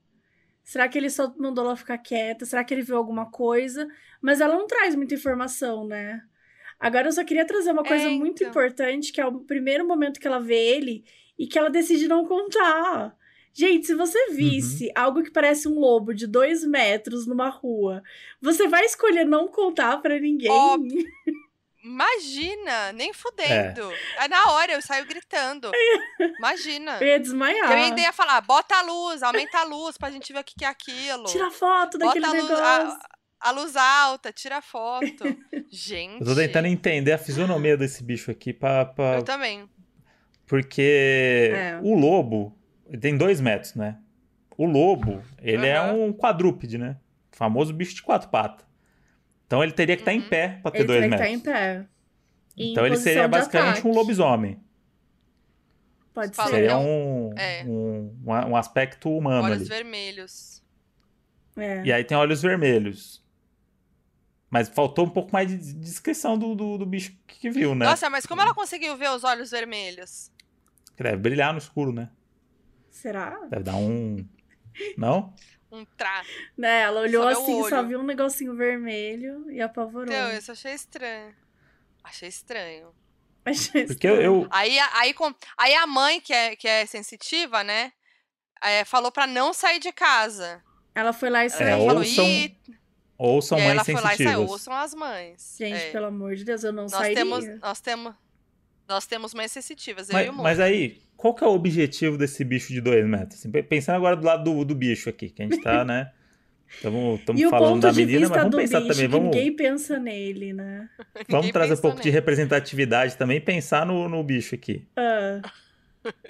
Será 0.63 0.87
que 0.89 0.99
ele 0.99 1.09
só 1.09 1.35
mandou 1.39 1.65
ela 1.65 1.77
ficar 1.77 1.97
quieta? 1.99 2.45
Será 2.45 2.63
que 2.63 2.75
ele 2.75 2.83
viu 2.83 2.97
alguma 2.97 3.31
coisa? 3.31 3.89
Mas 4.21 4.41
ela 4.43 4.55
não 4.55 4.67
traz 4.67 4.95
muita 4.95 5.15
informação, 5.15 5.87
né? 5.87 6.23
Agora 6.81 7.09
eu 7.09 7.13
só 7.13 7.23
queria 7.23 7.47
trazer 7.47 7.71
uma 7.71 7.85
coisa 7.85 8.07
É, 8.07 8.09
muito 8.11 8.37
então. 8.43 8.49
importante, 8.49 9.13
que 9.13 9.21
é 9.21 9.27
o 9.27 9.41
primeiro 9.41 9.87
momento 9.87 10.19
que 10.19 10.27
ela 10.27 10.41
vê 10.41 10.57
ele 10.57 11.05
e 11.39 11.47
que 11.47 11.59
ela 11.59 11.69
decide 11.71 12.09
não 12.09 12.25
contar. 12.27 13.15
Gente, 13.53 13.87
se 13.89 13.95
você 13.95 14.31
visse 14.31 14.91
algo 14.95 15.23
que 15.23 15.31
parece 15.31 15.69
um 15.69 15.79
lobo 15.79 16.15
de 16.15 16.27
dois 16.27 16.65
metros 16.65 17.27
numa 17.27 17.49
rua, 17.51 18.03
você 18.41 18.67
vai 18.69 18.85
escolher 18.85 19.27
não 19.27 19.47
contar 19.49 19.99
pra 19.99 20.19
ninguém? 20.19 20.51
Imagina, 21.83 22.93
nem 22.93 23.13
fudendo. 23.13 23.91
Aí, 24.19 24.29
Na 24.29 24.53
hora 24.53 24.73
eu 24.73 24.83
saio 24.83 25.07
gritando. 25.07 25.71
Imagina. 26.39 26.99
Eu 27.01 27.07
ia 27.09 27.19
desmaiar. 27.19 27.73
Eu 27.73 27.77
ainda 27.79 28.01
ia 28.01 28.13
falar, 28.13 28.41
bota 28.43 28.77
a 28.77 28.83
luz, 28.83 29.23
aumenta 29.23 29.59
a 29.59 29.65
luz 29.65 29.97
pra 29.97 30.11
gente 30.11 30.33
ver 30.33 30.41
o 30.41 30.45
que, 30.45 30.55
que 30.59 30.65
é 30.65 30.69
aquilo. 30.69 31.25
Tira 31.25 31.51
foto 31.51 31.97
daquele 31.99 32.25
bota 32.27 32.37
a 32.37 32.41
luz, 32.41 32.51
negócio. 32.51 32.65
a, 32.65 32.99
a 33.41 33.51
luz 33.53 33.75
alta, 33.77 34.33
tira 34.33 34.61
foto. 34.63 35.25
Gente. 35.71 36.21
Eu 36.21 36.27
tô 36.27 36.35
tentando 36.35 36.67
entender 36.67 37.13
a 37.13 37.19
fisionomia 37.19 37.77
desse 37.77 38.03
bicho 38.05 38.31
aqui 38.31 38.53
pra. 38.53 38.85
pra- 38.85 39.17
Eu 39.17 39.23
também. 39.23 39.69
Porque 40.47 41.51
É. 41.55 41.79
o 41.83 41.95
lobo 41.95 42.57
ele 42.89 42.99
tem 42.99 43.17
dois 43.17 43.41
metros, 43.41 43.75
né? 43.75 43.99
O 44.57 44.67
lobo, 44.67 45.23
ele 45.41 45.67
é 45.67 45.77
Aham. 45.77 45.93
um 45.95 46.13
quadrúpede, 46.13 46.77
né? 46.77 46.97
O 47.33 47.37
famoso 47.37 47.73
bicho 47.73 47.95
de 47.95 48.03
quatro 48.03 48.29
patas. 48.29 48.67
Então 49.47 49.63
ele 49.63 49.73
teria 49.73 49.97
que 49.97 50.03
estar 50.03 50.13
em 50.13 50.19
Uhum. 50.21 50.29
pé 50.29 50.59
pra 50.63 50.71
ter 50.71 50.79
Ele 50.79 50.87
dois 50.87 51.01
teria 51.01 51.17
que 51.17 51.23
metros. 51.23 51.37
estar 51.45 51.51
em 51.51 51.55
pé. 51.81 51.87
Em 52.57 52.73
Então 52.73 52.85
ele 52.85 52.95
posição 52.95 53.13
seria 53.13 53.29
basicamente 53.29 53.71
ataque. 53.79 53.89
um 53.89 53.93
lobisomem. 53.93 54.61
Pode 56.13 56.35
ser. 56.37 56.47
Seria 56.49 56.77
um, 56.79 57.33
é. 57.39 57.65
um, 57.65 58.13
um 58.27 58.57
aspecto 58.57 59.09
humano 59.17 59.45
Olhos 59.45 59.61
ali. 59.61 59.69
vermelhos. 59.69 60.63
É. 61.57 61.83
E 61.85 61.93
aí 61.93 62.03
tem 62.05 62.17
olhos 62.17 62.43
vermelhos. 62.43 63.23
Mas 64.51 64.69
faltou 64.69 65.07
um 65.07 65.11
pouco 65.11 65.33
mais 65.33 65.49
de 65.49 65.57
descrição 65.75 66.37
do, 66.37 66.55
do, 66.55 66.79
do 66.79 66.85
bicho 66.87 67.17
que 67.27 67.49
viu, 67.51 67.75
né? 67.75 67.87
Nossa, 67.87 68.11
mas 68.11 68.27
como 68.27 68.43
ela 68.43 68.53
conseguiu 68.53 68.97
ver 68.97 69.11
os 69.11 69.23
olhos 69.23 69.51
vermelhos? 69.53 70.31
Que 70.97 71.03
deve 71.05 71.17
brilhar 71.19 71.53
no 71.53 71.59
escuro, 71.59 71.93
né? 71.93 72.11
Será? 72.91 73.39
Deve 73.49 73.63
dar 73.63 73.77
um. 73.77 74.27
Não? 74.97 75.33
Um 75.71 75.85
tra. 75.97 76.25
Né, 76.59 76.83
ela 76.83 77.03
olhou 77.03 77.23
Só 77.23 77.29
vê 77.29 77.35
o 77.37 77.43
assim, 77.43 77.69
só 77.69 77.83
viu 77.85 78.01
um 78.01 78.03
negocinho 78.03 78.57
vermelho 78.57 79.49
e 79.53 79.61
apavorou. 79.61 80.13
Então, 80.13 80.37
isso 80.37 80.51
eu 80.51 80.55
achei 80.55 80.75
estranho. 80.75 81.35
Achei 82.03 82.29
estranho. 82.29 82.93
Achei 83.45 83.87
Porque 83.87 84.07
eu, 84.07 84.21
eu- 84.21 84.49
Aí, 84.51 84.79
a- 84.79 84.91
aí, 84.99 85.15
com- 85.15 85.33
aí 85.57 85.75
a 85.75 85.87
mãe, 85.87 86.21
que 86.21 86.33
é, 86.33 86.57
que 86.57 86.67
é 86.67 86.85
sensitiva, 86.87 87.63
né? 87.63 87.93
é, 88.63 88.85
falou 88.85 89.11
pra 89.11 89.27
não 89.27 89.55
sair 89.55 89.79
de 89.79 89.91
casa. 89.93 90.63
Ela 90.95 91.13
foi 91.15 91.31
lá 91.31 91.45
e 91.45 91.47
É, 91.47 91.49
saiu. 91.51 91.69
Ela 91.69 91.77
ou 91.79 91.87
falou, 91.87 92.03
são 93.21 93.27
ou 93.29 93.43
são 93.43 93.59
e 93.59 93.63
mães 93.63 93.71
ela 93.73 93.85
foi 93.85 93.95
lá 93.95 94.01
e 94.01 94.03
saiu. 94.03 94.17
sensitivas. 94.17 94.51
Ouçam 94.51 94.73
as 94.75 94.95
mães. 94.95 95.57
Gente, 95.59 95.75
É. 95.77 95.91
pelo 95.91 96.07
amor 96.07 96.35
de 96.35 96.45
Deus, 96.45 96.65
eu 96.65 96.73
não 96.73 96.85
nós 96.85 96.93
sairia. 96.93 97.17
temos, 97.17 97.45
nós 97.61 97.81
temos, 97.81 98.15
nós 98.89 99.07
temos 99.07 99.35
mães 99.35 99.53
sensitivas, 99.53 100.09
eu 100.09 100.13
e 100.13 100.23
Mas, 100.23 100.29
o 100.29 100.33
Mo. 100.33 100.43
mas 100.43 100.61
aí, 100.61 101.01
qual 101.17 101.35
que 101.35 101.45
é 101.45 101.47
o 101.47 101.51
objetivo 101.51 102.17
desse 102.17 102.43
bicho 102.45 102.73
de 102.73 102.81
dois 102.81 103.05
metros? 103.07 103.39
Assim, 103.41 103.51
pe- 103.51 103.63
pensando 103.63 103.97
agora 103.97 104.17
do 104.17 104.25
lado 104.27 104.45
do, 104.45 104.65
do 104.65 104.75
bicho 104.75 105.09
aqui, 105.11 105.29
que 105.31 105.43
a 105.43 105.45
gente 105.47 105.61
tá, 105.61 105.85
né? 105.85 106.11
Estamos 106.73 107.21
falando 107.51 107.83
da 107.83 107.91
de 107.91 107.97
menina, 108.07 108.29
mas 108.29 108.39
vamos 108.43 108.55
pensar 108.57 108.81
bicho, 108.81 108.93
também. 108.93 109.09
Vamos, 109.09 109.35
ninguém 109.37 109.57
pensa 109.57 109.99
nele, 109.99 110.53
né? 110.53 110.89
vamos 111.29 111.51
trazer 111.51 111.75
um 111.75 111.77
pouco 111.79 111.97
de 111.97 112.05
nele. 112.05 112.13
representatividade 112.15 113.17
também 113.17 113.39
e 113.39 113.41
pensar 113.41 113.85
no, 113.85 114.09
no 114.09 114.23
bicho 114.23 114.55
aqui. 114.55 114.87
Ah, 114.97 115.41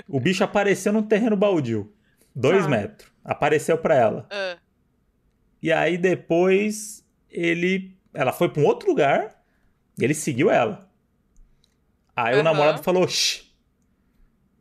O 0.09 0.19
bicho 0.19 0.43
apareceu 0.43 0.93
num 0.95 1.03
terreno 1.03 1.37
baldio. 1.37 1.93
Dois 2.35 2.65
Tá. 2.65 2.69
metros. 2.71 3.11
Apareceu 3.23 3.77
pra 3.77 3.95
ela. 3.95 4.27
Ah, 4.31 4.57
E 5.63 5.73
aí 5.73 5.99
depois 5.99 7.05
ele. 7.31 7.97
Ela 8.13 8.33
foi 8.33 8.49
pra 8.49 8.61
um 8.63 8.67
outro 8.67 8.89
lugar 8.89 9.41
e 9.99 10.05
ele 10.05 10.15
seguiu 10.15 10.51
ela. 10.51 10.89
Aí 12.17 12.33
o 12.35 12.37
Aham. 12.37 12.43
namorado 12.45 12.83
falou, 12.83 13.07
Shh. 13.07 13.45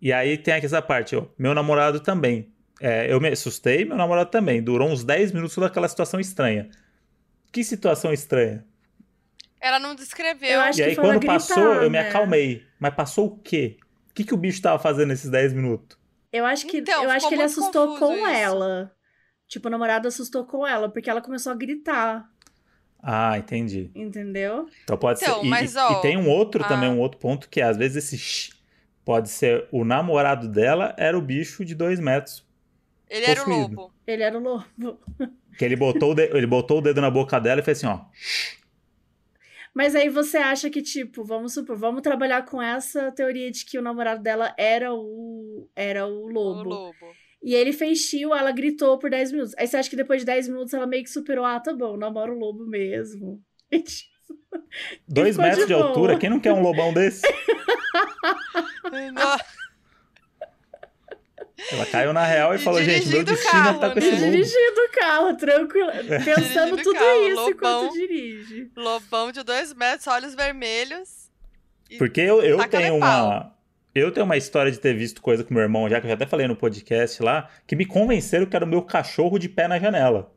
E 0.02 0.14
aí 0.14 0.38
tem 0.38 0.54
aqui 0.54 0.66
essa 0.66 0.82
parte, 0.82 1.16
ó. 1.16 1.26
Meu 1.38 1.54
namorado 1.54 2.00
também. 2.00 2.52
É, 2.80 3.12
eu 3.12 3.20
me 3.20 3.28
assustei, 3.28 3.84
meu 3.84 3.98
namorado 3.98 4.30
também. 4.30 4.62
Durou 4.64 4.88
uns 4.90 5.04
10 5.04 5.32
minutos 5.34 5.58
daquela 5.58 5.88
situação 5.88 6.20
estranha. 6.20 6.70
Que 7.52 7.64
situação 7.64 8.14
estranha? 8.14 8.64
ela 9.62 9.78
não 9.78 9.94
descreveu. 9.94 10.50
Eu 10.52 10.62
acho 10.62 10.80
e 10.80 10.84
que 10.84 10.90
aí 10.92 10.96
quando 10.96 11.26
passou, 11.26 11.66
gritar, 11.72 11.84
eu 11.84 11.90
me 11.90 11.98
acalmei. 11.98 12.64
Mas 12.80 12.94
passou 12.94 13.26
o 13.28 13.38
quê? 13.40 13.78
O 14.10 14.14
que, 14.14 14.24
que 14.24 14.34
o 14.34 14.38
bicho 14.38 14.62
tava 14.62 14.80
fazendo 14.80 15.10
nesses 15.10 15.30
10 15.30 15.52
minutos? 15.54 15.98
eu 16.32 16.46
acho 16.46 16.66
que, 16.68 16.78
Então, 16.78 17.04
eu 17.04 17.10
acho 17.10 17.28
que 17.28 17.34
ele 17.34 17.44
assustou 17.44 17.98
com 17.98 18.14
isso. 18.16 18.28
ela. 18.28 18.96
Tipo, 19.50 19.68
o 19.70 19.72
namorado 19.72 20.08
assustou 20.10 20.46
com 20.48 20.68
ela, 20.68 20.90
porque 20.92 21.10
ela 21.12 21.22
começou 21.24 21.52
a 21.54 21.56
gritar, 21.56 22.32
Ah, 23.02 23.38
entendi. 23.38 23.92
entendeu? 23.94 24.68
Então 24.84 24.98
pode 24.98 25.20
Então, 25.20 25.24
ser. 25.24 25.44
E, 25.46 25.50
mas, 25.50 25.76
e- 25.76 25.78
ó, 25.78 25.92
e 25.94 25.96
tem 25.96 26.18
um 26.18 26.30
outro 26.30 26.64
também, 26.66 26.90
um 26.90 27.00
outro 27.00 27.20
ponto 27.20 27.50
que 27.50 27.62
é, 27.62 27.64
às 27.66 27.78
vezes 27.78 28.06
esse 28.06 28.18
shh 28.18 28.52
pode 29.06 29.30
ser 29.30 29.68
o 29.72 29.84
namorado 29.86 30.48
dela 30.48 30.96
era 30.98 31.18
o 31.18 31.22
bicho 31.22 31.66
de 31.66 31.76
dois 31.76 32.00
metros. 32.00 32.46
Ele 33.10 33.26
era 33.26 33.44
o 33.44 33.46
possuído. 33.46 33.50
lobo. 33.50 33.94
Ele 34.08 34.24
era 34.24 34.38
o 34.38 34.42
lobo. 34.42 35.00
Que 35.58 35.66
ele 35.66 35.76
botou, 35.76 36.12
o 36.12 36.16
de- 36.16 36.30
ele 36.36 36.48
botou 36.48 36.80
o 36.80 36.82
dedo 36.82 37.02
na 37.02 37.12
boca 37.12 37.40
dela 37.40 37.62
e 37.62 37.64
fez 37.64 37.78
assim, 37.80 37.88
ó. 37.88 38.00
Mas 39.74 39.96
aí 39.96 40.10
você 40.10 40.38
acha 40.38 40.70
que, 40.70 40.82
tipo, 40.82 41.24
vamos 41.24 41.54
supor, 41.54 41.78
vamos 41.78 42.02
trabalhar 42.02 42.44
com 42.46 42.62
essa 42.62 43.12
teoria 43.12 43.52
de 43.52 43.64
que 43.66 43.78
o 43.78 43.82
namorado 43.82 44.22
dela 44.22 44.54
era 44.58 44.94
o, 44.94 45.70
era 45.76 46.06
o 46.08 46.28
O 46.28 46.64
lobo. 46.64 47.16
E 47.42 47.56
ele 47.56 47.72
fez 47.72 48.00
chill, 48.00 48.36
ela 48.36 48.52
gritou 48.52 48.98
por 49.00 49.10
10 49.10 49.32
minutos. 49.32 49.54
Aí 49.58 49.66
você 49.68 49.78
acha 49.78 49.90
que 49.90 49.96
depois 49.96 50.22
de 50.22 50.26
10 50.26 50.50
minutos 50.50 50.74
ela 50.74 50.86
meio 50.86 51.04
que 51.04 51.10
superou, 51.10 51.46
ah, 51.46 51.60
tá 51.60 51.74
bom, 51.74 51.96
namoro 51.96 52.34
o 52.36 52.40
lobo 52.40 52.66
mesmo. 52.66 53.42
Tipo, 53.72 54.20
Dois 55.08 55.38
metros 55.38 55.62
de 55.62 55.68
de, 55.68 55.74
altura, 55.74 56.18
quem 56.18 56.30
não 56.30 56.40
quer 56.40 56.54
um 56.54 56.62
lobão 56.62 56.94
desse? 56.94 57.22
Ela 61.72 61.86
caiu 61.86 62.14
na 62.14 62.26
real 62.26 62.54
e, 62.54 62.56
E 62.56 62.60
falou, 62.60 62.82
gente, 62.82 63.08
meu 63.10 63.24
destino 63.24 63.52
é 63.52 63.64
carro, 63.64 63.76
estar 63.76 63.90
com 63.94 64.00
né? 64.00 64.06
esse 64.08 64.16
lobo. 64.22 64.32
Dirigindo 64.32 64.82
o 64.82 64.92
carro, 64.92 65.38
tranquilo. 65.38 65.92
Pensando 66.26 66.78
tudo 66.78 66.94
carro, 66.94 67.28
isso 67.28 67.36
lobão. 67.36 67.50
enquanto 67.86 67.94
dirige. 67.94 68.72
Lobão 68.76 69.32
de 69.32 69.44
dois 69.44 69.74
metros, 69.74 70.08
olhos 70.08 70.36
vermelhos. 70.36 71.30
Porque 71.98 72.22
eu, 72.22 72.42
eu 72.42 72.68
tenho 72.70 73.00
pau. 73.00 73.28
uma. 73.28 73.59
Eu 73.94 74.12
tenho 74.12 74.26
uma 74.26 74.38
história 74.38 74.72
de 74.72 74.80
ter 74.80 74.94
visto 74.94 75.22
coisa 75.22 75.44
com 75.44 75.54
meu 75.54 75.64
irmão, 75.64 75.90
já 75.90 76.00
que 76.00 76.06
eu 76.06 76.10
já 76.10 76.14
até 76.16 76.26
falei 76.26 76.48
no 76.48 76.56
podcast 76.56 77.22
lá, 77.24 77.50
que 77.66 77.76
me 77.76 77.86
convenceram 77.86 78.46
que 78.46 78.56
era 78.56 78.64
o 78.66 78.68
meu 78.68 78.82
cachorro 78.84 79.40
de 79.40 79.50
pé 79.50 79.68
na 79.68 79.80
janela. 79.80 80.32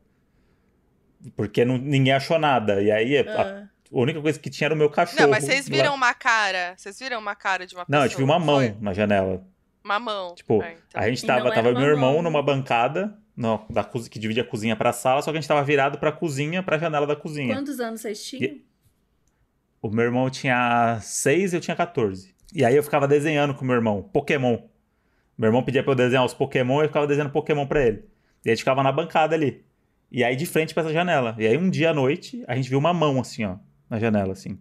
Porque 1.35 1.63
não- 1.63 1.77
ninguém 1.77 2.13
achou 2.13 2.37
nada. 2.39 2.81
E 2.81 2.91
aí 2.91 3.17
a, 3.17 3.21
Ah. 3.41 3.63
a 3.63 3.67
única 3.99 4.19
coisa 4.21 4.39
que 4.39 4.49
tinha 4.49 4.67
era 4.67 4.73
o 4.73 4.77
meu 4.77 4.89
cachorro. 4.89 5.21
Não, 5.21 5.29
mas 5.29 5.43
vocês 5.45 5.69
lá. 5.69 5.75
viram 5.75 5.95
uma 5.95 6.13
cara. 6.13 6.73
Vocês 6.75 6.99
viram 6.99 7.19
uma 7.19 7.35
cara 7.35 7.65
de 7.65 7.75
uma 7.75 7.85
pessoa? 7.85 7.99
Não, 7.99 8.05
eu 8.05 8.09
tive 8.09 8.23
uma 8.23 8.39
mão 8.39 8.57
Foi? 8.57 8.75
na 8.81 8.93
janela. 8.93 9.45
Uma 9.83 9.99
mão. 9.99 10.33
Tipo, 10.35 10.61
É, 10.63 10.75
então. 10.89 11.01
a 11.01 11.07
gente 11.09 11.23
E 11.23 11.27
tava, 11.27 11.45
era 11.47 11.55
tava 11.55 11.71
meu 11.73 11.87
irmão 11.89 12.13
mão. 12.15 12.21
numa 12.23 12.41
bancada, 12.41 13.17
não, 13.37 13.65
da 13.69 13.83
que 13.83 14.17
divide 14.19 14.39
a 14.39 14.43
cozinha 14.43 14.75
pra 14.75 14.91
sala, 14.91 15.21
só 15.21 15.31
que 15.31 15.37
a 15.37 15.41
gente 15.41 15.47
tava 15.47 15.63
virado 15.63 15.97
pra 15.99 16.11
cozinha, 16.11 16.63
pra 16.63 16.77
janela 16.77 17.05
da 17.07 17.15
cozinha. 17.15 17.53
Quantos 17.55 17.79
anos 17.79 18.01
vocês 18.01 18.23
tinham? 18.23 18.57
O 19.81 19.89
meu 19.89 20.05
irmão 20.05 20.29
tinha 20.29 20.99
6 21.01 21.53
e 21.53 21.57
eu 21.57 21.61
tinha 21.61 21.75
14. 21.75 22.32
E 22.53 22.63
aí 22.63 22.75
eu 22.75 22.83
ficava 22.83 23.07
desenhando 23.07 23.53
com 23.53 23.65
meu 23.65 23.75
irmão, 23.75 24.03
Pokémon. 24.03 24.57
Meu 25.37 25.47
irmão 25.47 25.63
pedia 25.63 25.81
pra 25.83 25.91
eu 25.93 25.95
desenhar 25.95 26.23
os 26.23 26.33
Pokémon 26.33 26.81
e 26.81 26.83
eu 26.83 26.87
ficava 26.87 27.07
desenhando 27.07 27.31
Pokémon 27.31 27.65
pra 27.65 27.81
ele. 27.85 28.05
E 28.45 28.49
a 28.49 28.53
gente 28.53 28.59
ficava 28.59 28.83
na 28.83 28.91
bancada 28.91 29.33
ali. 29.35 29.63
E 30.11 30.23
aí 30.23 30.35
de 30.35 30.45
frente 30.45 30.73
pra 30.73 30.83
essa 30.83 30.93
janela. 30.93 31.35
E 31.39 31.47
aí 31.47 31.57
um 31.57 31.69
dia 31.69 31.89
à 31.89 31.93
noite, 31.93 32.43
a 32.47 32.55
gente 32.55 32.69
viu 32.69 32.77
uma 32.77 32.93
mão 32.93 33.19
assim, 33.19 33.43
ó, 33.45 33.57
na 33.89 33.97
janela, 33.99 34.33
assim. 34.33 34.59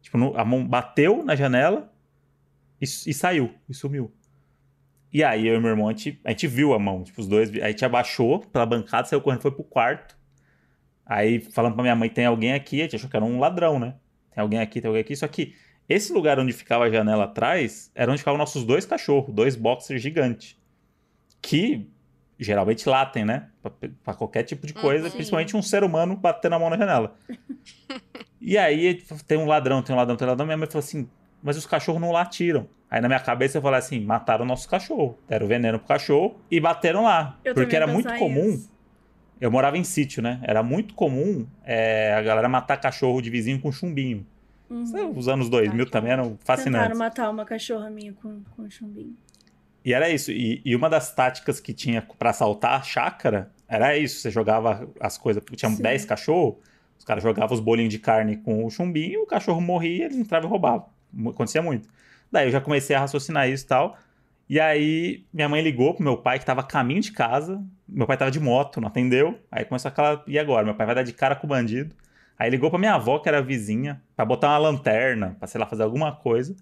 Tipo, 0.00 0.16
no- 0.16 0.36
a 0.36 0.44
mão 0.44 0.66
bateu 0.66 1.22
na 1.22 1.36
janela 1.36 1.92
e, 2.80 2.84
e 2.84 3.12
saiu, 3.12 3.54
e 3.68 3.74
sumiu. 3.74 4.10
E 5.12 5.22
aí 5.22 5.46
eu 5.46 5.54
e 5.54 5.60
meu 5.60 5.70
irmão, 5.70 5.88
a 5.88 5.92
gente, 5.92 6.20
a 6.24 6.30
gente 6.30 6.46
viu 6.46 6.72
a 6.74 6.78
mão, 6.78 7.04
tipo, 7.04 7.20
os 7.20 7.28
dois. 7.28 7.50
Aí 7.52 7.62
a 7.62 7.68
gente 7.68 7.84
abaixou 7.84 8.40
pela 8.40 8.64
bancada, 8.66 9.06
saiu 9.06 9.20
correndo, 9.20 9.42
foi 9.42 9.50
pro 9.52 9.62
quarto. 9.62 10.16
Aí 11.06 11.40
falando 11.40 11.74
pra 11.74 11.82
minha 11.82 11.94
mãe, 11.94 12.08
tem 12.08 12.24
alguém 12.24 12.54
aqui, 12.54 12.80
a 12.80 12.84
gente 12.84 12.96
achou 12.96 13.10
que 13.10 13.16
era 13.16 13.24
um 13.24 13.38
ladrão, 13.38 13.78
né? 13.78 13.94
Tem 14.34 14.40
alguém 14.40 14.58
aqui, 14.58 14.80
tem 14.80 14.88
alguém 14.88 15.02
aqui. 15.02 15.14
Só 15.14 15.28
que 15.28 15.54
esse 15.88 16.12
lugar 16.12 16.38
onde 16.38 16.52
ficava 16.52 16.84
a 16.84 16.90
janela 16.90 17.24
atrás 17.24 17.90
era 17.94 18.10
onde 18.10 18.18
ficavam 18.18 18.38
nossos 18.38 18.64
dois 18.64 18.86
cachorros, 18.86 19.34
dois 19.34 19.56
boxers 19.56 20.00
gigantes. 20.02 20.56
Que 21.42 21.86
geralmente 22.38 22.88
latem, 22.88 23.24
né? 23.24 23.48
Pra, 23.62 23.70
pra 24.02 24.14
qualquer 24.14 24.42
tipo 24.44 24.66
de 24.66 24.72
coisa, 24.74 25.06
Uhum. 25.06 25.10
principalmente 25.12 25.56
um 25.56 25.62
ser 25.62 25.84
humano 25.84 26.16
batendo 26.16 26.54
a 26.54 26.58
mão 26.58 26.70
na 26.70 26.76
janela. 26.76 27.14
e 28.40 28.56
aí 28.58 29.02
tem 29.26 29.38
um 29.38 29.46
ladrão, 29.46 29.82
tem 29.82 29.94
um 29.94 29.98
ladrão, 29.98 30.16
tem 30.16 30.26
um 30.26 30.30
ladrão. 30.30 30.46
Minha 30.46 30.56
mãe 30.56 30.66
falou 30.66 30.80
assim: 30.84 31.08
mas 31.42 31.56
os 31.56 31.66
cachorros 31.66 32.00
não 32.00 32.10
latiram. 32.10 32.68
Aí 32.90 33.00
na 33.00 33.08
minha 33.08 33.20
cabeça 33.20 33.58
eu 33.58 33.62
falei 33.62 33.78
assim: 33.78 34.00
mataram 34.00 34.44
o 34.44 34.48
nosso 34.48 34.68
cachorro. 34.68 35.18
Deram 35.28 35.46
veneno 35.46 35.78
pro 35.78 35.88
cachorro 35.88 36.40
e 36.50 36.58
bateram 36.60 37.04
lá. 37.04 37.38
Eu 37.44 37.54
porque 37.54 37.76
era 37.76 37.86
muito 37.86 38.12
comum. 38.16 38.48
isso. 38.50 38.72
Eu 39.40 39.50
morava 39.50 39.76
em 39.76 39.84
sítio, 39.84 40.22
né? 40.22 40.40
Era 40.42 40.62
muito 40.62 40.94
comum 40.94 41.46
é, 41.64 42.14
a 42.14 42.22
galera 42.22 42.48
matar 42.48 42.76
cachorro 42.78 43.20
de 43.20 43.28
vizinho 43.30 43.60
com 43.60 43.70
chumbinho. 43.70 44.26
Uhum. 44.68 45.16
Os 45.16 45.28
anos 45.28 45.48
2000 45.48 45.82
Ah, 45.82 45.86
que 45.86 45.92
também 45.92 46.12
eram 46.12 46.38
fascinantes. 46.44 46.88
Tentaram 46.88 46.98
matar 46.98 47.30
uma 47.30 47.44
cachorra 47.44 47.90
minha 47.90 48.12
com, 48.14 48.42
com 48.56 48.68
chumbinho. 48.70 49.16
E 49.84 49.92
era 49.92 50.08
isso. 50.08 50.32
E, 50.32 50.62
e 50.64 50.74
uma 50.74 50.88
das 50.88 51.14
táticas 51.14 51.60
que 51.60 51.74
tinha 51.74 52.02
pra 52.18 52.30
assaltar 52.30 52.80
a 52.80 52.82
chácara 52.82 53.50
era 53.68 53.96
isso. 53.96 54.20
Você 54.20 54.30
jogava 54.30 54.88
as 54.98 55.18
coisas. 55.18 55.42
Tinha 55.54 55.70
Sim. 55.70 55.82
10 55.82 56.04
cachorros, 56.06 56.56
os 56.98 57.04
caras 57.04 57.22
jogavam 57.22 57.54
os 57.54 57.60
bolinhos 57.60 57.92
de 57.92 57.98
carne 57.98 58.38
com 58.38 58.64
o 58.64 58.70
chumbinho, 58.70 59.22
o 59.22 59.26
cachorro 59.26 59.60
morria, 59.60 60.06
eles 60.06 60.16
entravam 60.16 60.48
e 60.48 60.50
roubavam. 60.50 60.86
Acontecia 61.28 61.60
muito. 61.60 61.88
Daí 62.32 62.46
eu 62.46 62.50
já 62.50 62.60
comecei 62.60 62.96
a 62.96 63.00
raciocinar 63.00 63.48
isso 63.48 63.64
e 63.64 63.68
tal. 63.68 63.98
E 64.48 64.58
aí 64.60 65.24
minha 65.32 65.48
mãe 65.48 65.62
ligou 65.62 65.94
pro 65.94 66.02
meu 66.02 66.16
pai 66.16 66.38
que 66.38 66.46
tava 66.46 66.62
a 66.62 66.64
caminho 66.64 67.00
de 67.00 67.12
casa. 67.12 67.62
Meu 67.86 68.06
pai 68.06 68.16
tava 68.16 68.30
de 68.30 68.40
moto, 68.40 68.80
não 68.80 68.88
atendeu. 68.88 69.38
Aí 69.50 69.64
começou 69.64 69.88
aquela. 69.88 70.22
E 70.26 70.38
agora? 70.38 70.64
Meu 70.64 70.74
pai 70.74 70.86
vai 70.86 70.94
dar 70.94 71.02
de 71.02 71.12
cara 71.12 71.36
com 71.36 71.46
o 71.46 71.50
bandido. 71.50 71.94
Aí 72.38 72.50
ligou 72.50 72.70
pra 72.70 72.78
minha 72.78 72.94
avó, 72.94 73.18
que 73.18 73.28
era 73.28 73.40
vizinha, 73.42 74.02
pra 74.16 74.24
botar 74.24 74.48
uma 74.48 74.58
lanterna, 74.58 75.36
pra 75.38 75.46
sei 75.46 75.60
lá, 75.60 75.66
fazer 75.66 75.82
alguma 75.82 76.12
coisa. 76.12 76.56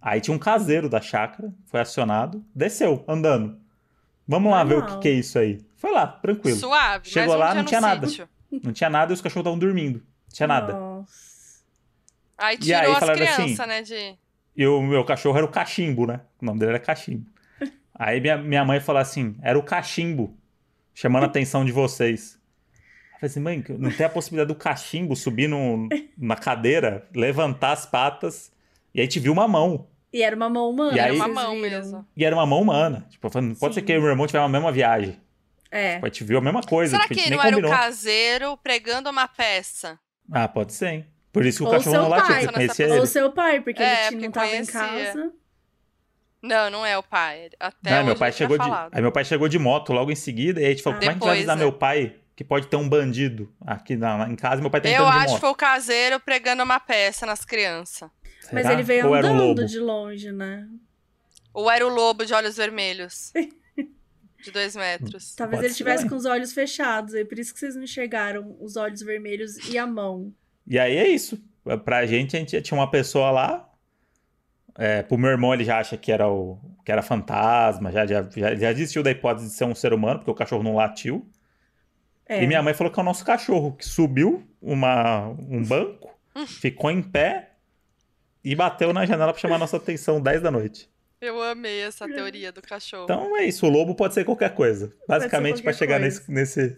Aí 0.00 0.20
tinha 0.20 0.34
um 0.34 0.38
caseiro 0.38 0.88
da 0.88 1.00
chácara, 1.00 1.52
foi 1.66 1.80
acionado, 1.80 2.44
desceu, 2.54 3.04
andando. 3.06 3.58
Vamos 4.26 4.52
lá 4.52 4.62
ver 4.64 4.78
o 4.78 4.86
que, 4.86 4.98
que 4.98 5.08
é 5.08 5.12
isso 5.12 5.38
aí. 5.38 5.60
Foi 5.76 5.92
lá, 5.92 6.06
tranquilo. 6.06 6.56
Suave. 6.56 7.08
Chegou 7.08 7.34
um 7.34 7.38
lá, 7.38 7.54
não 7.54 7.64
tinha 7.64 7.80
nada. 7.80 8.06
sítio. 8.06 8.28
Não 8.62 8.72
tinha 8.72 8.90
nada 8.90 9.12
e 9.12 9.14
os 9.14 9.20
cachorros 9.20 9.42
estavam 9.42 9.58
dormindo. 9.58 9.98
Não 9.98 10.34
tinha 10.34 10.46
nada. 10.46 10.72
Nossa. 10.72 11.62
Aí 12.38 12.56
E 12.56 12.58
tirou 12.58 12.80
aí 12.80 12.92
as 12.92 12.98
falaram 12.98 13.22
assim, 13.22 13.34
crianças, 13.34 13.68
né? 13.68 13.82
De... 13.82 14.18
E 14.56 14.66
o 14.66 14.82
meu 14.82 15.04
cachorro 15.04 15.36
era 15.36 15.46
o 15.46 15.50
cachimbo, 15.50 16.06
né? 16.06 16.20
O 16.40 16.44
nome 16.44 16.58
dele 16.58 16.72
era 16.72 16.80
cachimbo. 16.80 17.30
Aí 17.94 18.20
minha, 18.20 18.36
minha 18.36 18.64
mãe 18.64 18.80
falou 18.80 19.00
assim: 19.00 19.36
era 19.42 19.58
o 19.58 19.62
cachimbo, 19.62 20.36
chamando 20.92 21.24
a 21.24 21.26
atenção 21.26 21.64
de 21.64 21.72
vocês. 21.72 22.38
Eu 23.22 23.28
falei 23.28 23.30
assim, 23.30 23.40
mãe, 23.40 23.64
não 23.78 23.90
tem 23.90 24.04
a 24.04 24.08
possibilidade 24.08 24.48
do 24.48 24.54
cachimbo 24.58 25.14
subir 25.14 25.48
no, 25.48 25.88
na 26.18 26.34
cadeira, 26.34 27.06
levantar 27.14 27.72
as 27.72 27.86
patas, 27.86 28.50
e 28.92 29.00
aí 29.00 29.06
te 29.06 29.20
viu 29.20 29.32
uma 29.32 29.46
mão. 29.46 29.86
E 30.12 30.22
era 30.22 30.34
uma 30.34 30.48
mão 30.50 30.68
humana. 30.70 30.96
E 30.96 31.00
aí- 31.00 31.06
Era 31.06 31.14
uma 31.14 31.28
mão 31.28 31.56
mesmo. 31.56 32.06
E 32.16 32.24
era 32.24 32.34
uma 32.36 32.44
mão 32.44 32.60
humana. 32.60 33.06
Tipo, 33.08 33.28
não 33.40 33.54
pode 33.54 33.74
Sim. 33.74 33.80
ser 33.80 33.86
que 33.86 33.92
eu 33.92 33.96
e 33.96 34.00
meu 34.00 34.10
irmão 34.10 34.26
tivemos 34.26 34.46
a 34.46 34.52
mesma 34.52 34.70
viagem. 34.72 35.18
É. 35.70 35.94
Tipo, 35.94 36.06
a 36.06 36.08
gente 36.08 36.24
viu 36.24 36.38
a 36.38 36.40
mesma 36.42 36.62
coisa, 36.62 36.96
Será 36.96 37.04
tipo, 37.08 37.14
que 37.14 37.20
nem 37.20 37.30
não 37.38 37.38
era 37.44 37.48
o 37.56 37.60
combinou. 37.60 37.70
caseiro 37.70 38.56
pregando 38.62 39.08
uma 39.08 39.26
peça? 39.28 39.98
Ah, 40.30 40.46
pode 40.48 40.72
ser, 40.74 40.88
hein? 40.88 41.06
Por 41.32 41.46
isso 41.46 41.58
que 41.58 41.64
o 41.64 41.66
Ou 41.68 41.72
cachorro 41.72 41.96
não 41.96 42.08
latiu, 42.08 42.26
pai. 42.26 42.40
porque 42.42 42.54
conhecia 42.54 42.88
Ou 42.88 42.96
ele. 42.96 43.06
seu 43.06 43.32
pai, 43.32 43.60
porque 43.62 43.82
É, 43.82 44.06
ele 44.08 44.10
porque 44.16 44.24
não 44.26 44.32
tava 44.32 44.46
em 44.48 44.50
conhecia. 44.50 44.72
casa. 44.80 45.32
Não, 46.42 46.70
não 46.70 46.84
é 46.84 46.98
o 46.98 47.02
pai. 47.04 47.50
Até 47.58 47.90
Não, 47.98 48.04
meu 48.04 48.16
pai 48.16 48.30
ele 48.30 48.36
chegou 48.36 48.58
de, 48.58 48.64
falado. 48.64 48.90
aí 48.92 49.00
meu 49.00 49.12
pai 49.12 49.24
chegou 49.24 49.48
de 49.48 49.58
moto 49.58 49.92
logo 49.92 50.10
em 50.10 50.16
seguida, 50.16 50.60
e 50.60 50.64
aí 50.64 50.70
a 50.72 50.74
gente 50.74 50.82
falou, 50.82 50.98
Ah. 50.98 51.00
como 51.00 51.10
é 51.10 51.14
que 51.14 51.18
a 51.18 51.20
gente 51.20 51.28
vai 51.28 51.36
avisar 51.38 51.56
é. 51.56 51.58
meu 51.60 51.72
pai 51.72 52.16
que 52.34 52.44
pode 52.44 52.66
ter 52.66 52.76
um 52.76 52.88
bandido 52.88 53.52
aqui 53.60 53.96
na, 53.96 54.28
em 54.28 54.36
casa? 54.36 54.60
Meu 54.60 54.70
pai 54.70 54.80
tem 54.80 54.94
Eu 54.94 55.06
acho 55.06 55.34
que 55.34 55.40
foi 55.40 55.50
o 55.50 55.54
caseiro 55.54 56.18
pregando 56.20 56.62
uma 56.62 56.80
peça 56.80 57.26
nas 57.26 57.44
crianças. 57.44 58.08
Mas 58.52 58.66
ele 58.66 58.82
veio 58.82 59.06
Ou 59.06 59.12
um 59.12 59.14
andando 59.14 59.42
lobo? 59.42 59.64
de 59.64 59.78
longe, 59.78 60.32
né? 60.32 60.66
Ou 61.54 61.70
era 61.70 61.86
o 61.86 61.90
lobo 61.90 62.24
de 62.24 62.34
olhos 62.34 62.56
vermelhos? 62.56 63.32
De 64.42 64.50
dois 64.50 64.74
metros. 64.74 65.36
Talvez 65.36 65.58
Pode 65.58 65.66
ele 65.66 65.72
ser 65.72 65.78
tivesse 65.78 65.98
também. 65.98 66.10
com 66.10 66.16
os 66.16 66.24
olhos 66.24 66.52
fechados, 66.52 67.14
aí 67.14 67.24
por 67.24 67.38
isso 67.38 67.54
que 67.54 67.60
vocês 67.60 67.76
não 67.76 67.84
enxergaram 67.84 68.56
os 68.58 68.76
olhos 68.76 69.00
vermelhos 69.00 69.56
e 69.68 69.78
a 69.78 69.86
mão. 69.86 70.34
E 70.66 70.80
aí 70.80 70.96
é 70.96 71.06
isso. 71.06 71.40
Pra 71.84 72.04
gente, 72.06 72.34
a 72.34 72.40
gente 72.40 72.60
tinha 72.60 72.76
uma 72.76 72.90
pessoa 72.90 73.30
lá. 73.30 73.70
É, 74.76 75.00
pro 75.02 75.16
meu 75.16 75.30
irmão, 75.30 75.54
ele 75.54 75.62
já 75.62 75.78
acha 75.78 75.96
que 75.96 76.10
era 76.10 76.28
o 76.28 76.58
que 76.84 76.90
era 76.90 77.02
fantasma, 77.02 77.92
já, 77.92 78.04
já, 78.04 78.22
já, 78.22 78.54
já 78.56 78.72
desistiu 78.72 79.04
da 79.04 79.12
hipótese 79.12 79.46
de 79.46 79.52
ser 79.52 79.64
um 79.64 79.76
ser 79.76 79.92
humano, 79.92 80.18
porque 80.18 80.32
o 80.32 80.34
cachorro 80.34 80.64
não 80.64 80.74
latiu. 80.74 81.24
É. 82.32 82.42
E 82.42 82.46
minha 82.46 82.62
mãe 82.62 82.74
falou 82.74 82.92
que 82.92 82.98
é 82.98 83.02
o 83.02 83.04
nosso 83.04 83.24
cachorro, 83.24 83.72
que 83.76 83.84
subiu 83.86 84.46
uma, 84.60 85.28
um 85.28 85.62
banco, 85.66 86.10
ficou 86.46 86.90
em 86.90 87.02
pé 87.02 87.50
e 88.44 88.54
bateu 88.54 88.92
na 88.92 89.04
janela 89.06 89.32
pra 89.32 89.40
chamar 89.40 89.56
a 89.56 89.58
nossa 89.58 89.76
atenção 89.76 90.20
10 90.20 90.42
da 90.42 90.50
noite. 90.50 90.90
Eu 91.20 91.40
amei 91.40 91.80
essa 91.82 92.06
teoria 92.08 92.50
do 92.50 92.60
cachorro. 92.60 93.04
Então 93.04 93.36
é 93.36 93.44
isso, 93.44 93.64
o 93.66 93.70
lobo 93.70 93.94
pode 93.94 94.14
ser 94.14 94.24
qualquer 94.24 94.54
coisa. 94.54 94.92
Basicamente, 95.06 95.62
pra 95.62 95.72
qualquer 95.72 95.78
chegar 95.78 96.00
coisa. 96.00 96.18
nesse, 96.20 96.32
nesse. 96.32 96.76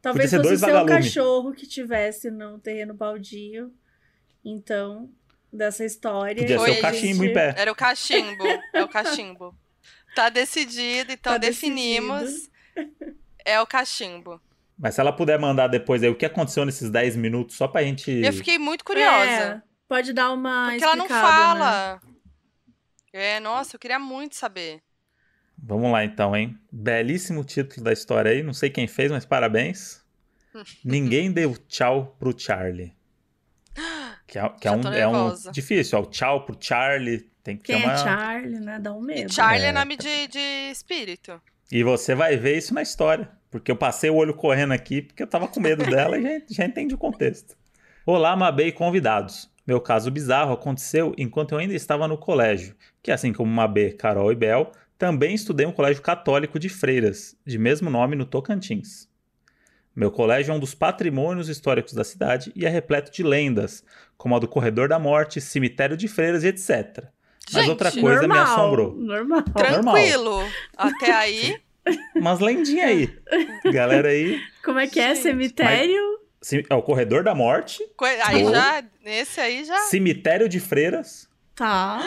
Talvez 0.00 0.30
ser 0.30 0.36
fosse 0.36 0.46
o 0.46 0.48
dois 0.50 0.60
seu 0.60 0.68
vagalume. 0.68 0.92
cachorro 1.04 1.52
que 1.52 1.66
tivesse 1.66 2.30
no 2.30 2.58
terreno 2.58 2.94
baldio. 2.94 3.70
Então, 4.44 5.10
dessa 5.52 5.84
história. 5.84 6.40
Podia 6.42 6.58
ser 6.58 6.70
o 6.70 6.80
cachimbo 6.80 7.14
gente- 7.24 7.30
em 7.30 7.34
pé. 7.34 7.54
Era 7.58 7.70
o 7.72 7.74
cachimbo. 7.74 8.44
É 8.72 8.82
o 8.84 8.88
cachimbo. 8.88 9.54
Tá 10.14 10.28
decidido, 10.30 11.12
então 11.12 11.32
Tá 11.34 11.38
definimos. 11.38 12.48
É 13.48 13.60
o 13.60 13.66
cachimbo. 13.66 14.40
Mas 14.78 14.94
se 14.94 15.00
ela 15.00 15.12
puder 15.12 15.38
mandar 15.38 15.68
depois 15.68 16.02
aí 16.02 16.08
o 16.08 16.14
que 16.14 16.26
aconteceu 16.26 16.64
nesses 16.64 16.90
10 16.90 17.16
minutos, 17.16 17.56
só 17.56 17.66
pra 17.66 17.82
gente. 17.82 18.10
Eu 18.10 18.32
fiquei 18.32 18.58
muito 18.58 18.84
curiosa. 18.84 19.30
É, 19.30 19.62
pode 19.88 20.12
dar 20.12 20.32
uma. 20.32 20.68
porque 20.70 20.84
ela 20.84 20.96
não 20.96 21.06
explicada, 21.06 21.54
né? 21.54 21.60
fala. 21.60 22.00
É, 23.12 23.40
nossa, 23.40 23.76
eu 23.76 23.80
queria 23.80 23.98
muito 23.98 24.36
saber. 24.36 24.82
Vamos 25.58 25.90
lá 25.90 26.04
então, 26.04 26.36
hein? 26.36 26.58
Belíssimo 26.70 27.42
título 27.42 27.82
da 27.84 27.92
história 27.92 28.30
aí. 28.30 28.42
Não 28.42 28.52
sei 28.52 28.68
quem 28.68 28.86
fez, 28.86 29.10
mas 29.10 29.24
parabéns. 29.24 30.04
Ninguém 30.84 31.32
deu 31.32 31.56
tchau 31.56 32.14
pro 32.18 32.38
Charlie. 32.38 32.94
Que 34.26 34.40
é, 34.40 34.48
que 34.48 34.66
é 34.66 34.72
um, 34.72 34.80
tô 34.80 34.88
é 34.92 35.06
um 35.06 35.32
difícil, 35.52 36.00
ó. 36.00 36.02
O 36.02 36.06
tchau 36.06 36.44
pro 36.44 36.56
Charlie. 36.60 37.30
Tem 37.44 37.56
que 37.56 37.62
Quem 37.62 37.78
ter 37.78 37.84
uma. 37.84 37.92
é 37.92 37.96
Charlie, 37.96 38.58
né? 38.58 38.80
Dá 38.80 38.92
um 38.92 39.00
medo. 39.00 39.30
E 39.30 39.32
Charlie 39.32 39.66
é, 39.66 39.68
É. 39.68 39.72
nome 39.72 39.96
de, 39.96 40.26
de 40.26 40.70
espírito. 40.72 41.40
E 41.70 41.84
você 41.84 42.12
vai 42.12 42.36
ver 42.36 42.58
isso 42.58 42.74
na 42.74 42.82
história. 42.82 43.30
Porque 43.50 43.70
eu 43.70 43.76
passei 43.76 44.10
o 44.10 44.16
olho 44.16 44.34
correndo 44.34 44.72
aqui, 44.72 45.02
porque 45.02 45.22
eu 45.22 45.26
tava 45.26 45.48
com 45.48 45.60
medo 45.60 45.84
dela 45.84 46.18
e 46.18 46.22
já, 46.22 46.44
já 46.48 46.64
entendi 46.64 46.94
o 46.94 46.98
contexto. 46.98 47.56
Olá, 48.04 48.36
Mabê 48.36 48.66
e 48.66 48.72
convidados. 48.72 49.50
Meu 49.66 49.80
caso 49.80 50.10
bizarro 50.10 50.52
aconteceu 50.52 51.12
enquanto 51.18 51.52
eu 51.52 51.58
ainda 51.58 51.74
estava 51.74 52.06
no 52.06 52.16
colégio, 52.16 52.76
que 53.02 53.10
assim 53.10 53.32
como 53.32 53.50
Mabê, 53.50 53.92
Carol 53.92 54.30
e 54.30 54.36
Bel, 54.36 54.70
também 54.96 55.34
estudei 55.34 55.66
um 55.66 55.72
colégio 55.72 56.02
católico 56.02 56.58
de 56.58 56.68
freiras, 56.68 57.36
de 57.44 57.58
mesmo 57.58 57.90
nome 57.90 58.14
no 58.14 58.24
Tocantins. 58.24 59.08
Meu 59.94 60.10
colégio 60.10 60.52
é 60.52 60.54
um 60.54 60.60
dos 60.60 60.74
patrimônios 60.74 61.48
históricos 61.48 61.94
da 61.94 62.04
cidade 62.04 62.52
e 62.54 62.66
é 62.66 62.68
repleto 62.68 63.10
de 63.10 63.22
lendas, 63.22 63.82
como 64.16 64.36
a 64.36 64.38
do 64.38 64.46
Corredor 64.46 64.88
da 64.88 64.98
Morte, 64.98 65.40
cemitério 65.40 65.96
de 65.96 66.06
freiras 66.06 66.44
e 66.44 66.48
etc. 66.48 67.06
Mas 67.52 67.62
Gente, 67.62 67.70
outra 67.70 67.90
coisa 67.90 68.22
me 68.22 68.28
Normal, 68.28 68.44
assombrou. 68.44 68.94
Normal. 68.94 69.42
Tranquilo. 69.42 70.42
Até 70.76 71.12
aí. 71.12 71.60
Umas 72.14 72.40
lendinhas 72.40 72.88
aí. 72.90 73.18
Galera 73.72 74.08
aí. 74.08 74.40
Como 74.64 74.78
é 74.78 74.86
que 74.86 74.98
é? 75.00 75.14
Gente, 75.14 75.22
Cemitério? 75.22 76.16
Sim, 76.42 76.62
É 76.70 76.74
o 76.74 76.82
Corredor 76.82 77.22
da 77.24 77.34
Morte, 77.34 77.82
coi- 77.96 78.20
Aí 78.20 78.44
já. 78.44 78.84
Esse 79.04 79.40
aí 79.40 79.64
já. 79.64 79.78
Cemitério 79.82 80.48
de 80.48 80.60
Freiras 80.60 81.28
Tá. 81.54 82.00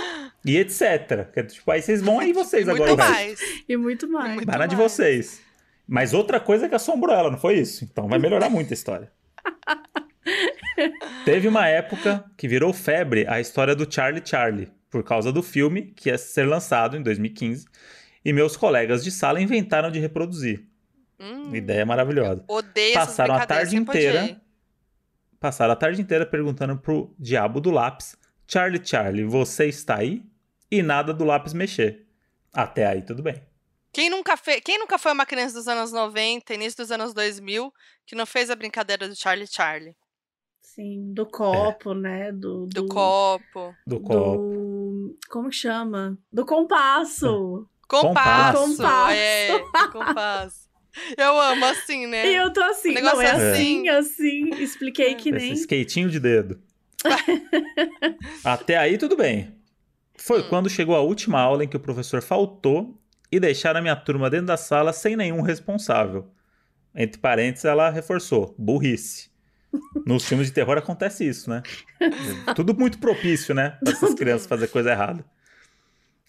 e 0.46 0.58
etc. 0.58 1.30
Que, 1.34 1.44
Tipo, 1.44 1.72
aí 1.72 1.82
vocês 1.82 2.02
vão 2.02 2.20
aí 2.20 2.32
vocês 2.34 2.66
Muito 2.68 2.84
agora. 2.84 2.96
vai. 2.96 3.12
mais. 3.28 3.40
E 3.68 3.76
muito 3.78 4.08
mais. 4.10 4.36
muito 4.36 4.46
Para 4.46 4.66
de 4.66 4.76
mais. 4.76 4.92
vocês. 4.92 5.42
Mas 5.88 6.14
outra 6.14 6.40
coisa 6.40 6.70
que 6.70 6.76
assombrou 6.76 7.16
ela, 7.16 7.32
não 7.32 7.38
foi 7.40 7.56
isso? 7.56 7.84
Então 7.84 8.08
vai 8.08 8.20
melhorar 8.20 8.50
muito 8.50 8.72
a 8.72 8.74
história. 8.76 9.12
Teve 11.26 11.48
uma 11.48 11.68
época 11.68 12.24
que 12.38 12.48
virou 12.48 12.72
febre 12.74 13.26
a 13.28 13.40
história 13.42 13.76
do 13.76 13.92
Charlie 13.92 14.22
Charlie, 14.24 14.72
por 14.90 15.04
causa 15.04 15.32
do 15.32 15.42
filme 15.44 15.94
que 15.96 16.10
ia 16.10 16.18
ser 16.18 16.44
lançado 16.46 16.96
em 16.96 17.02
2015, 17.02 17.66
e 18.24 18.34
meus 18.34 18.56
colegas 18.58 19.04
de 19.04 19.12
sala 19.12 19.42
inventaram 19.42 19.90
de 19.92 20.00
reproduzir. 20.00 20.66
Hum, 21.20 21.54
Ideia 21.56 21.86
maravilhosa. 21.86 22.44
odeio 22.48 22.92
essas 22.96 23.08
Passaram 23.08 23.36
a 23.36 23.46
tarde 23.46 23.76
inteira. 23.76 24.42
Passaram 25.40 25.74
a 25.74 25.76
tarde 25.76 26.02
inteira 26.02 26.26
perguntando 26.26 26.78
pro 26.78 27.14
diabo 27.18 27.60
do 27.62 27.72
lápis: 27.72 28.16
Charlie, 28.48 28.82
Charlie, 28.86 29.24
você 29.26 29.68
está 29.68 29.98
aí? 30.00 30.24
E 30.72 30.82
nada 30.82 31.14
do 31.14 31.24
lápis 31.26 31.54
mexer. 31.54 32.06
Até 32.54 32.86
aí, 32.86 33.02
tudo 33.02 33.22
bem. 33.24 33.42
Quem 33.92 34.10
nunca, 34.10 34.38
fe... 34.38 34.62
Quem 34.62 34.78
nunca 34.78 34.98
foi 35.00 35.12
uma 35.12 35.26
criança 35.26 35.56
dos 35.56 35.68
anos 35.68 35.92
90, 35.92 36.54
início 36.54 36.78
dos 36.78 36.92
anos 36.92 37.12
2000, 37.14 37.74
que 38.06 38.16
não 38.16 38.26
fez 38.26 38.50
a 38.52 38.56
brincadeira 38.56 39.08
do 39.08 39.16
Charlie 39.16 39.48
Charlie? 39.48 39.96
Sim, 40.62 41.12
do 41.14 41.26
copo, 41.26 41.94
né? 41.96 42.32
Do, 42.32 42.68
Do 42.68 42.88
copo. 42.88 43.74
Do 43.88 44.00
copo. 44.00 44.38
do- 44.38 45.18
Como 45.30 45.52
chama? 45.52 46.18
Do 46.32 46.46
compasso. 46.46 47.68
Compasso. 47.90 48.78
Compasso. 48.78 49.12
É, 49.14 49.60
compasso. 49.92 50.70
Eu 51.18 51.40
amo 51.40 51.66
assim, 51.66 52.08
né? 52.08 52.28
E 52.32 52.36
eu 52.36 52.52
tô 52.52 52.62
assim, 52.62 52.92
O 52.92 52.94
negócio 52.94 53.18
não 53.18 53.24
é 53.24 53.28
é 53.28 53.52
assim, 53.54 53.90
assim. 53.90 54.50
Expliquei 54.62 55.16
que 55.16 55.30
Esse 55.30 55.38
nem. 55.46 55.54
skatinho 55.54 56.10
de 56.10 56.20
dedo. 56.20 56.60
Até 58.44 58.78
aí, 58.78 58.98
tudo 58.98 59.16
bem. 59.16 59.56
Foi 60.18 60.42
Hum. 60.42 60.46
quando 60.50 60.70
chegou 60.70 60.96
a 60.96 61.02
última 61.02 61.40
aula 61.40 61.64
em 61.64 61.68
que 61.68 61.78
o 61.78 61.80
professor 61.80 62.22
faltou 62.22 63.00
e 63.32 63.40
deixaram 63.40 63.80
a 63.80 63.82
minha 63.82 63.96
turma 63.96 64.30
dentro 64.30 64.48
da 64.48 64.58
sala 64.58 64.92
sem 64.92 65.16
nenhum 65.16 65.42
responsável. 65.42 66.30
Entre 66.94 67.20
parênteses, 67.20 67.66
ela 67.66 67.90
reforçou: 67.90 68.54
burrice. 68.58 69.30
Nos 70.06 70.26
filmes 70.26 70.48
de 70.48 70.54
terror 70.54 70.78
acontece 70.78 71.28
isso, 71.28 71.50
né? 71.50 71.62
Tudo 72.56 72.74
muito 72.74 72.98
propício, 72.98 73.54
né? 73.54 73.78
Para 73.84 73.94
essas 73.94 74.16
crianças 74.16 74.48
fazer 74.48 74.68
coisa 74.68 74.92
errada. 74.92 75.24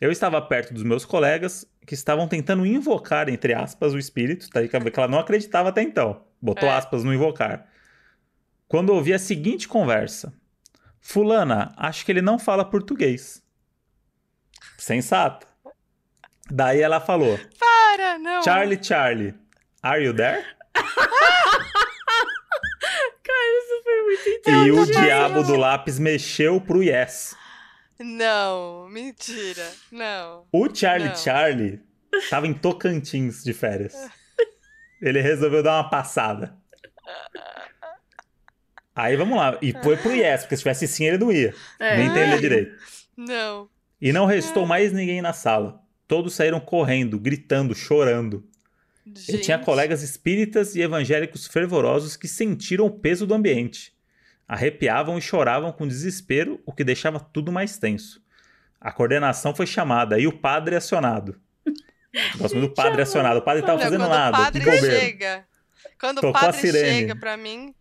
Eu 0.00 0.10
estava 0.10 0.40
perto 0.40 0.72
dos 0.72 0.82
meus 0.82 1.04
colegas 1.04 1.66
que 1.86 1.94
estavam 1.94 2.26
tentando 2.26 2.64
invocar, 2.64 3.28
entre 3.28 3.52
aspas, 3.52 3.92
o 3.92 3.98
espírito, 3.98 4.48
tá? 4.48 4.60
que 4.66 4.76
ela 4.98 5.08
não 5.08 5.18
acreditava 5.18 5.68
até 5.68 5.82
então. 5.82 6.24
Botou 6.40 6.68
É. 6.68 6.72
aspas 6.72 7.04
no 7.04 7.12
invocar. 7.12 7.66
Quando 8.66 8.90
ouvi 8.94 9.12
a 9.12 9.18
seguinte 9.18 9.68
conversa: 9.68 10.32
Fulana, 11.00 11.72
acho 11.76 12.04
que 12.04 12.12
ele 12.12 12.22
não 12.22 12.38
fala 12.38 12.64
português. 12.64 13.42
Sensata. 14.78 15.46
Daí 16.50 16.80
ela 16.80 17.00
falou: 17.00 17.38
Para, 17.58 18.18
não. 18.18 18.42
Charlie, 18.42 18.82
Charlie, 18.82 19.34
are 19.82 20.02
you 20.02 20.14
there? 20.14 20.44
Isso 23.52 23.82
foi 23.82 24.02
muito 24.02 24.28
E 24.48 24.70
o 24.70 24.82
inteligente. 24.82 25.04
diabo 25.04 25.42
do 25.42 25.56
lápis 25.56 25.98
mexeu 25.98 26.60
pro 26.60 26.82
yes. 26.82 27.36
Não, 28.00 28.88
mentira. 28.88 29.70
Não. 29.92 30.46
O 30.50 30.74
Charlie 30.74 31.10
Não. 31.10 31.16
Charlie 31.16 31.80
tava 32.30 32.46
em 32.46 32.54
Tocantins 32.54 33.44
de 33.44 33.52
férias. 33.52 33.94
Ele 35.00 35.20
resolveu 35.20 35.62
dar 35.62 35.76
uma 35.76 35.90
passada. 35.90 36.56
Aí 38.94 39.16
vamos 39.16 39.36
lá. 39.36 39.58
E 39.62 39.72
foi 39.82 39.96
pro 39.96 40.12
yes, 40.12 40.42
porque 40.42 40.56
se 40.56 40.62
tivesse 40.62 40.88
sim, 40.88 41.04
ele 41.04 41.18
não 41.18 41.30
ia. 41.30 41.54
É. 41.78 41.96
Nem 41.96 42.06
entender 42.08 42.40
direito. 42.40 42.76
Não. 43.16 43.68
E 44.00 44.12
não 44.12 44.26
restou 44.26 44.66
mais 44.66 44.92
ninguém 44.92 45.20
na 45.20 45.32
sala. 45.32 45.80
Todos 46.08 46.34
saíram 46.34 46.58
correndo, 46.58 47.18
gritando, 47.18 47.74
chorando. 47.74 48.44
Eu 49.06 49.40
tinha 49.40 49.56
Gente. 49.56 49.64
colegas 49.64 50.02
espíritas 50.02 50.74
e 50.74 50.80
evangélicos 50.80 51.46
fervorosos 51.46 52.16
que 52.16 52.28
sentiram 52.28 52.86
o 52.86 52.90
peso 52.90 53.26
do 53.26 53.34
ambiente. 53.34 53.92
Arrepiavam 54.50 55.16
e 55.16 55.20
choravam 55.22 55.70
com 55.70 55.86
desespero, 55.86 56.60
o 56.66 56.72
que 56.72 56.82
deixava 56.82 57.20
tudo 57.20 57.52
mais 57.52 57.78
tenso. 57.78 58.20
A 58.80 58.90
coordenação 58.90 59.54
foi 59.54 59.64
chamada 59.64 60.18
e 60.18 60.26
o 60.26 60.32
padre 60.32 60.74
acionado. 60.74 61.40
Gosto 62.36 62.56
muito 62.56 62.70
do 62.70 62.74
padre 62.74 63.00
acionado. 63.00 63.38
O 63.38 63.42
padre 63.42 63.60
estava 63.60 63.78
fazendo 63.78 64.00
quando 64.00 64.10
nada. 64.10 64.36
o 64.36 64.40
padre 64.42 64.78
chega. 64.80 65.44
Quando 66.00 66.16
Tocou 66.16 66.30
o 66.30 66.32
padre 66.32 66.72
chega 66.72 67.14
pra 67.14 67.36
mim. 67.36 67.72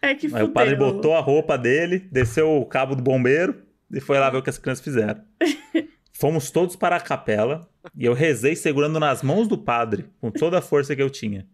É 0.00 0.14
que 0.14 0.34
Aí 0.34 0.42
o 0.44 0.48
padre 0.48 0.76
fudeu. 0.76 0.94
botou 0.94 1.14
a 1.14 1.20
roupa 1.20 1.58
dele, 1.58 2.08
desceu 2.10 2.56
o 2.56 2.64
cabo 2.64 2.96
do 2.96 3.02
bombeiro 3.02 3.62
e 3.92 4.00
foi 4.00 4.18
lá 4.18 4.30
ver 4.30 4.38
o 4.38 4.42
que 4.42 4.48
as 4.48 4.56
crianças 4.56 4.82
fizeram. 4.82 5.22
Fomos 6.14 6.50
todos 6.50 6.74
para 6.74 6.96
a 6.96 7.00
capela 7.00 7.68
e 7.94 8.06
eu 8.06 8.14
rezei 8.14 8.56
segurando 8.56 8.98
nas 8.98 9.22
mãos 9.22 9.46
do 9.46 9.58
padre, 9.58 10.06
com 10.22 10.30
toda 10.30 10.56
a 10.58 10.62
força 10.62 10.96
que 10.96 11.02
eu 11.02 11.10
tinha. 11.10 11.46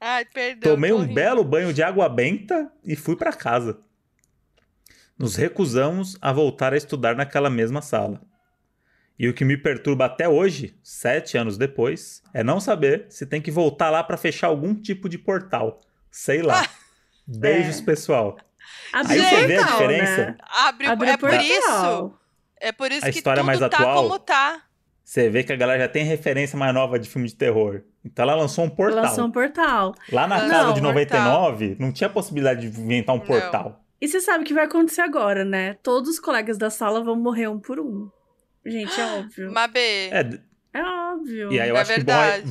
Ai, 0.00 0.24
perdão. 0.26 0.72
Tomei 0.74 0.92
um 0.92 1.00
rindo. 1.00 1.14
belo 1.14 1.42
banho 1.44 1.72
de 1.72 1.82
água 1.82 2.08
benta 2.08 2.70
e 2.84 2.94
fui 2.96 3.16
para 3.16 3.32
casa. 3.32 3.78
Nos 5.18 5.34
recusamos 5.36 6.16
a 6.20 6.32
voltar 6.32 6.72
a 6.72 6.76
estudar 6.76 7.16
naquela 7.16 7.48
mesma 7.48 7.80
sala. 7.80 8.20
E 9.18 9.26
o 9.28 9.32
que 9.32 9.46
me 9.46 9.56
perturba 9.56 10.04
até 10.04 10.28
hoje, 10.28 10.78
sete 10.82 11.38
anos 11.38 11.56
depois, 11.56 12.22
é 12.34 12.44
não 12.44 12.60
saber 12.60 13.06
se 13.08 13.24
tem 13.24 13.40
que 13.40 13.50
voltar 13.50 13.88
lá 13.88 14.04
para 14.04 14.18
fechar 14.18 14.48
algum 14.48 14.74
tipo 14.74 15.08
de 15.08 15.16
portal. 15.16 15.80
Sei 16.10 16.42
lá. 16.42 16.68
Beijos, 17.26 17.80
É. 17.80 17.82
pessoal. 17.84 18.36
Abriu 18.92 19.22
Aí 19.22 19.28
você 19.30 19.46
vê 19.46 19.56
a 19.56 19.60
portal, 19.60 19.78
diferença? 19.78 20.26
Né? 20.26 20.36
Abre, 20.42 20.86
Abriu 20.86 21.10
é 21.12 21.16
por 21.16 21.30
portal. 21.30 21.46
isso. 21.46 22.14
É 22.60 22.72
por 22.72 22.92
isso 22.92 23.06
A 23.06 23.10
que 23.10 23.18
história 23.18 23.40
tudo 23.40 23.46
mais 23.46 23.58
tá 23.58 23.66
atual? 23.66 24.02
como 24.02 24.18
tá. 24.18 24.62
Você 25.06 25.30
vê 25.30 25.44
que 25.44 25.52
a 25.52 25.56
galera 25.56 25.82
já 25.84 25.88
tem 25.88 26.02
referência 26.04 26.58
mais 26.58 26.74
nova 26.74 26.98
de 26.98 27.08
filme 27.08 27.28
de 27.28 27.36
terror. 27.36 27.82
Então 28.04 28.24
ela 28.24 28.34
lançou 28.34 28.64
um 28.64 28.68
portal. 28.68 29.04
Lançou 29.04 29.24
um 29.26 29.30
portal. 29.30 29.94
Lá 30.10 30.26
na 30.26 30.34
Lançou 30.34 30.50
casa 30.50 30.72
de 30.72 30.80
portal. 30.80 30.92
99, 30.94 31.76
não 31.78 31.92
tinha 31.92 32.10
possibilidade 32.10 32.68
de 32.68 32.80
inventar 32.80 33.14
um 33.14 33.18
Não. 33.20 33.24
portal. 33.24 33.84
E 34.00 34.08
você 34.08 34.20
sabe 34.20 34.42
o 34.42 34.46
que 34.46 34.52
vai 34.52 34.64
acontecer 34.64 35.02
agora, 35.02 35.44
né? 35.44 35.74
Todos 35.74 36.10
os 36.10 36.18
colegas 36.18 36.58
da 36.58 36.70
sala 36.70 37.04
vão 37.04 37.14
morrer 37.14 37.46
um 37.46 37.60
por 37.60 37.78
um. 37.78 38.10
Gente, 38.66 39.00
é 39.00 39.04
óbvio. 39.20 39.52
Mabê. 39.52 40.08
É, 40.10 40.28
É 40.74 40.82
óbvio. 40.82 41.52
e 41.52 41.60
aí 41.60 41.68
eu 41.68 41.76
É 41.76 41.80
acho 41.80 41.90
que 41.92 41.96
verdade. 41.98 42.42
bom, 42.42 42.48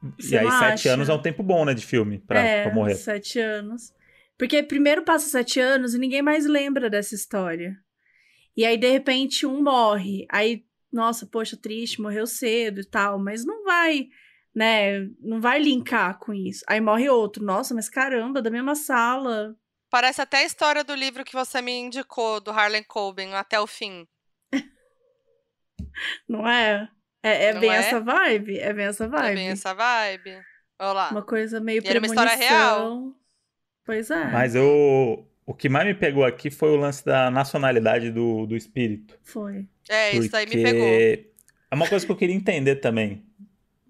vão. 0.00 0.12
Você 0.18 0.36
e 0.36 0.38
aí, 0.38 0.44
não 0.46 0.50
sete 0.52 0.72
acha? 0.72 0.92
anos 0.94 1.08
é 1.10 1.12
um 1.12 1.20
tempo 1.20 1.42
bom, 1.42 1.66
né, 1.66 1.74
de 1.74 1.84
filme, 1.84 2.18
pra, 2.18 2.40
é, 2.40 2.62
pra 2.62 2.72
morrer. 2.72 2.94
sete 2.94 3.38
anos. 3.38 3.92
Porque 4.38 4.62
primeiro 4.62 5.02
passa 5.02 5.28
sete 5.28 5.60
anos 5.60 5.92
e 5.94 5.98
ninguém 5.98 6.22
mais 6.22 6.46
lembra 6.46 6.88
dessa 6.88 7.14
história. 7.14 7.76
E 8.56 8.64
aí, 8.64 8.78
de 8.78 8.88
repente, 8.90 9.44
um 9.44 9.62
morre. 9.62 10.26
Aí, 10.30 10.64
nossa, 10.92 11.26
poxa, 11.26 11.56
triste, 11.56 12.00
morreu 12.00 12.26
cedo 12.26 12.80
e 12.80 12.84
tal. 12.84 13.18
Mas 13.18 13.44
não 13.44 13.64
vai, 13.64 14.08
né? 14.54 15.00
Não 15.20 15.40
vai 15.40 15.60
linkar 15.60 16.18
com 16.18 16.32
isso. 16.32 16.64
Aí 16.68 16.80
morre 16.80 17.08
outro. 17.08 17.44
Nossa, 17.44 17.74
mas 17.74 17.88
caramba, 17.88 18.42
da 18.42 18.50
mesma 18.50 18.74
sala. 18.74 19.56
Parece 19.90 20.20
até 20.20 20.38
a 20.38 20.44
história 20.44 20.84
do 20.84 20.94
livro 20.94 21.24
que 21.24 21.32
você 21.32 21.62
me 21.62 21.72
indicou, 21.72 22.40
do 22.40 22.50
Harlan 22.50 22.82
Coben, 22.82 23.34
até 23.34 23.58
o 23.58 23.66
fim. 23.66 24.06
Não 26.28 26.46
é? 26.46 26.88
É, 27.22 27.46
é 27.46 27.54
Não 27.54 27.60
bem 27.60 27.70
é? 27.70 27.76
essa 27.76 28.00
vibe. 28.00 28.58
É 28.58 28.72
bem 28.72 28.86
essa 28.86 29.08
vibe. 29.08 29.30
É 29.30 29.34
bem 29.34 29.48
essa 29.48 29.74
vibe. 29.74 30.38
Olha 30.78 30.92
lá. 30.92 31.10
Uma 31.10 31.22
coisa 31.22 31.60
meio 31.60 31.82
E 31.82 31.88
era 31.88 31.98
uma 31.98 32.06
história 32.06 32.36
premonição. 32.36 33.14
Pois 33.84 34.10
é. 34.10 34.24
Mas 34.30 34.54
eu. 34.54 35.26
O 35.48 35.54
que 35.54 35.66
mais 35.66 35.86
me 35.86 35.94
pegou 35.94 36.26
aqui 36.26 36.50
foi 36.50 36.68
o 36.68 36.76
lance 36.76 37.02
da 37.02 37.30
nacionalidade 37.30 38.10
do, 38.10 38.44
do 38.44 38.54
espírito. 38.54 39.18
Foi. 39.24 39.66
É, 39.88 40.14
isso 40.14 40.36
aí 40.36 40.44
me 40.44 40.52
Porque 40.52 40.62
pegou. 40.62 40.86
É 40.86 41.74
uma 41.74 41.88
coisa 41.88 42.04
que 42.04 42.12
eu 42.12 42.16
queria 42.16 42.36
entender 42.36 42.76
também, 42.76 43.22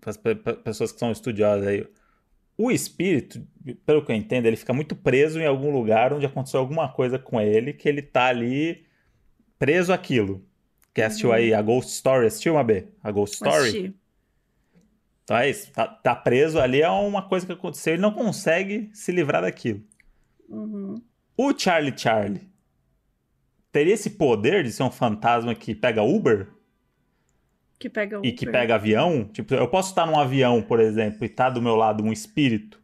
para 0.01 0.11
as 0.11 0.17
pessoas 0.63 0.93
que 0.93 1.01
são 1.01 1.11
estudiosas 1.11 1.67
aí. 1.67 1.85
O 2.57 2.71
espírito, 2.71 3.45
pelo 3.85 4.05
que 4.05 4.13
eu 4.13 4.15
entendo, 4.15 4.47
ele 4.47 4.55
fica 4.55 4.73
muito 4.73 4.95
preso 4.95 5.41
em 5.41 5.47
algum 5.47 5.73
lugar 5.73 6.13
onde 6.13 6.25
aconteceu 6.27 6.61
alguma 6.61 6.93
coisa 6.93 7.19
com 7.19 7.41
ele, 7.41 7.73
que 7.73 7.89
ele 7.89 8.03
tá 8.03 8.27
ali 8.27 8.87
preso 9.59 9.93
àquilo. 9.93 10.47
Quem 10.95 11.03
assistiu 11.03 11.31
Uhum. 11.31 11.35
aí 11.35 11.53
a 11.53 11.61
Ghost 11.61 11.91
Story? 11.91 12.29
Assistiu 12.29 12.53
uma 12.55 12.63
B? 12.63 12.87
A 13.03 13.11
Ghost 13.11 13.35
Story? 13.35 13.57
Assisti. 13.69 13.95
Então 15.25 15.37
é 15.37 15.51
isso. 15.51 15.73
Tá, 15.73 15.89
tá 15.89 16.15
preso 16.15 16.61
ali 16.61 16.83
é 16.83 16.89
uma 16.89 17.29
coisa 17.29 17.45
que 17.45 17.53
aconteceu. 17.53 17.95
Ele 17.95 18.03
não 18.03 18.13
consegue 18.13 18.91
se 18.93 19.11
livrar 19.11 19.43
daquilo. 19.43 19.83
Uhum. 20.49 21.03
O 21.41 21.57
Charlie 21.57 21.97
Charlie 21.97 22.49
teria 23.71 23.95
esse 23.95 24.11
poder 24.11 24.65
de 24.65 24.73
ser 24.73 24.83
um 24.83 24.91
fantasma 24.91 25.55
que 25.55 25.73
pega 25.75 26.03
Uber 26.03 26.49
Que 27.79 27.89
pega 27.89 28.19
o 28.21 28.27
e 28.27 28.33
que 28.33 28.45
pega 28.45 28.75
avião? 28.75 29.25
Tipo, 29.33 29.55
eu 29.55 29.69
posso 29.69 29.91
estar 29.91 30.05
num 30.05 30.19
avião, 30.19 30.61
por 30.61 30.81
exemplo, 30.81 31.25
e 31.25 31.29
tá 31.29 31.49
do 31.49 31.63
meu 31.63 31.77
lado 31.77 32.03
um 32.03 32.13
espírito 32.13 32.81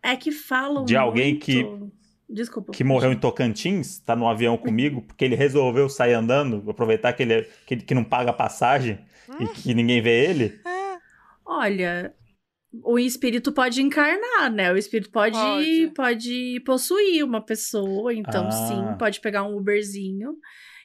É 0.00 0.14
que 0.14 0.30
falam 0.30 0.84
de 0.84 0.96
alguém 0.96 1.32
muito- 1.32 1.44
que- 1.44 1.96
Desculpa. 2.28 2.72
que 2.72 2.84
morreu 2.84 3.12
em 3.12 3.16
Tocantins, 3.18 3.98
tá 3.98 4.14
no 4.16 4.28
avião 4.28 4.56
comigo, 4.56 5.02
porque 5.02 5.24
ele 5.24 5.34
resolveu 5.36 5.88
sair 5.88 6.12
andando, 6.14 6.68
aproveitar 6.70 7.12
que 7.12 7.22
ele, 7.24 7.32
é- 7.34 7.48
que, 7.66 7.74
ele- 7.74 7.82
que 7.82 7.94
não 7.94 8.04
paga 8.04 8.32
passagem 8.32 8.98
e 9.40 9.46
que 9.48 9.74
ninguém 9.74 10.00
vê 10.00 10.28
ele. 10.30 10.60
Olha, 11.44 12.14
o 12.84 12.98
espírito 12.98 13.52
pode 13.52 13.80
encarnar, 13.82 14.52
né? 14.52 14.72
O 14.72 14.76
espírito 14.76 15.10
pode, 15.10 15.36
Pode. 15.38 15.92
pode. 15.94 16.62
possuir 16.64 17.24
uma 17.24 17.40
pessoa, 17.44 18.12
então 18.12 18.46
Ah. 18.48 18.50
sim, 18.50 18.98
pode 18.98 19.20
pegar 19.20 19.42
um 19.44 19.56
Uberzinho 19.56 20.36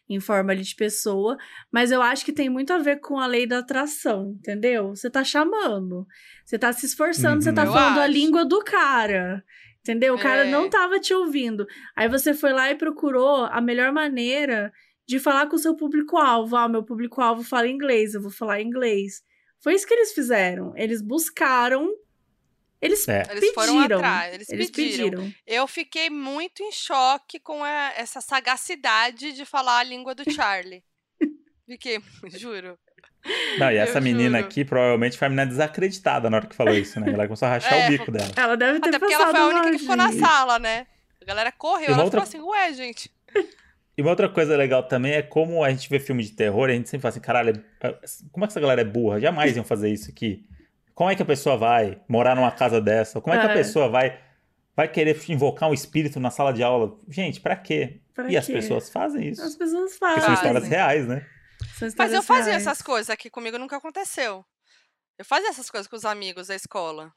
em 0.09 0.19
forma 0.19 0.51
ali 0.51 0.61
de 0.61 0.75
pessoa, 0.75 1.37
mas 1.71 1.91
eu 1.91 2.01
acho 2.01 2.25
que 2.25 2.33
tem 2.33 2.49
muito 2.49 2.71
a 2.73 2.77
ver 2.79 2.99
com 2.99 3.17
a 3.19 3.25
lei 3.27 3.45
da 3.47 3.59
atração, 3.59 4.35
entendeu? 4.39 4.89
Você 4.89 5.09
tá 5.09 5.23
chamando, 5.23 6.05
você 6.45 6.59
tá 6.59 6.71
se 6.73 6.85
esforçando, 6.85 7.41
você 7.41 7.49
Uhum. 7.49 7.55
tá 7.55 7.65
Eu 7.65 7.71
falando 7.71 7.99
a 7.99 8.03
acho. 8.03 8.11
língua 8.13 8.43
do 8.45 8.59
cara. 8.59 9.43
Entendeu? 9.79 10.13
O 10.13 10.19
cara 10.19 10.45
É. 10.45 10.51
não 10.51 10.69
tava 10.69 10.99
te 10.99 11.11
ouvindo. 11.11 11.65
Aí 11.95 12.07
você 12.07 12.35
foi 12.35 12.53
lá 12.53 12.69
e 12.69 12.75
procurou 12.75 13.45
a 13.45 13.59
melhor 13.59 13.91
maneira 13.91 14.71
de 15.07 15.17
falar 15.17 15.47
com 15.47 15.55
o 15.55 15.59
seu 15.59 15.75
público-alvo. 15.75 16.55
Ah, 16.55 16.69
meu 16.69 16.83
público-alvo 16.83 17.41
fala 17.43 17.67
inglês, 17.67 18.13
eu 18.13 18.21
vou 18.21 18.29
falar 18.29 18.61
inglês. 18.61 19.23
Foi 19.61 19.73
isso 19.75 19.85
que 19.87 19.93
eles 19.93 20.11
fizeram. 20.13 20.73
Eles 20.75 21.01
buscaram. 21.01 21.89
Eles 22.81 23.07
É. 23.07 23.23
Eles 23.29 23.53
foram 23.53 23.75
pediram. 23.77 23.97
atrás, 23.99 24.33
eles, 24.33 24.49
Eles 24.49 24.71
pediram. 24.71 25.09
pediram. 25.21 25.33
Eu 25.45 25.67
fiquei 25.67 26.09
muito 26.09 26.63
em 26.63 26.71
choque 26.71 27.39
com 27.39 27.63
a- 27.63 27.93
essa 27.95 28.19
sagacidade 28.21 29.33
de 29.33 29.45
falar 29.45 29.77
a 29.79 29.83
língua 29.83 30.15
do 30.15 30.29
Charlie. 30.31 30.83
Fiquei, 31.67 32.01
juro. 32.29 32.77
Não, 33.59 33.71
e 33.71 33.75
essa 33.77 33.99
Eu 33.99 34.01
menina 34.01 34.39
juro. 34.39 34.49
aqui 34.49 34.65
provavelmente 34.65 35.15
foi 35.15 35.27
a 35.27 35.29
menina 35.29 35.45
desacreditada 35.45 36.27
na 36.27 36.37
hora 36.37 36.47
que 36.47 36.55
falou 36.55 36.73
isso, 36.73 36.99
né? 36.99 37.13
Ela 37.13 37.27
começou 37.27 37.47
a 37.47 37.51
rachar 37.51 37.73
É, 37.73 37.85
o 37.85 37.89
bico 37.89 38.11
dela. 38.11 38.31
Ela 38.35 38.57
deve 38.57 38.79
ter 38.79 38.89
Até 38.89 38.97
porque 38.99 39.13
ela 39.13 39.29
foi 39.29 39.39
a 39.39 39.45
única 39.47 39.67
"Ah, 39.67 39.71
que 39.71 39.77
ficou 39.77 39.95
na 39.95 40.11
sala, 40.11 40.57
né? 40.57 40.87
A 41.21 41.25
galera 41.25 41.51
correu, 41.51 41.91
E 41.91 41.93
ela 41.93 42.03
outra- 42.03 42.25
ficou 42.25 42.41
assim, 42.41 42.49
ué, 42.49 42.73
gente. 42.73 43.11
E 43.97 44.01
uma 44.01 44.11
outra 44.11 44.29
coisa 44.29 44.55
legal 44.55 44.83
também 44.83 45.13
é 45.13 45.21
como 45.21 45.63
a 45.63 45.69
gente 45.69 45.89
vê 45.89 45.99
filme 45.99 46.23
de 46.23 46.31
terror 46.31 46.69
e 46.69 46.73
a 46.73 46.75
gente 46.75 46.89
sempre 46.89 47.01
fala 47.01 47.09
assim, 47.11 47.19
caralho, 47.19 47.63
é- 47.81 47.93
como 48.31 48.45
é 48.45 48.47
que 48.47 48.51
essa 48.53 48.59
galera 48.59 48.81
é 48.81 48.85
burra? 48.85 49.19
Jamais 49.19 49.55
iam 49.55 49.65
fazer 49.65 49.89
isso 49.89 50.09
aqui. 50.09 50.45
Como 50.95 51.09
é 51.09 51.15
que 51.15 51.21
a 51.21 51.25
pessoa 51.25 51.57
vai 51.57 52.01
morar 52.07 52.35
numa 52.35 52.51
casa 52.51 52.79
dessa? 52.81 53.19
Como 53.21 53.35
é 53.35 53.39
que 53.39 53.45
a 53.47 53.51
É. 53.51 53.53
pessoa 53.53 53.89
vai 53.89 54.19
vai 54.73 54.87
querer 54.87 55.19
invocar 55.29 55.69
um 55.69 55.73
espírito 55.73 56.19
na 56.19 56.31
sala 56.31 56.53
de 56.53 56.63
aula? 56.63 56.97
Gente, 57.09 57.41
pra 57.41 57.55
quê? 57.57 57.99
pra 58.13 58.31
e 58.31 58.37
as 58.37 58.45
quê? 58.45 58.53
pessoas 58.53 58.89
fazem 58.89 59.27
isso. 59.29 59.41
As 59.41 59.55
pessoas 59.55 59.97
Porque 59.97 60.05
fazem. 60.21 60.21
são 60.23 60.33
histórias 60.33 60.67
reais, 60.67 61.07
né? 61.07 61.25
São 61.59 61.67
Mas 61.81 61.89
histórias 61.89 62.13
eu 62.15 62.23
fazia 62.23 62.51
reais. 62.53 62.65
essas 62.65 62.81
coisas 62.81 63.09
aqui 63.09 63.29
comigo, 63.29 63.57
nunca 63.57 63.77
aconteceu. 63.77 64.43
Eu 65.19 65.25
fazia 65.25 65.49
essas 65.49 65.69
coisas 65.69 65.87
com 65.87 65.95
os 65.97 66.05
amigos 66.05 66.47
da 66.47 66.55
escola. 66.55 67.11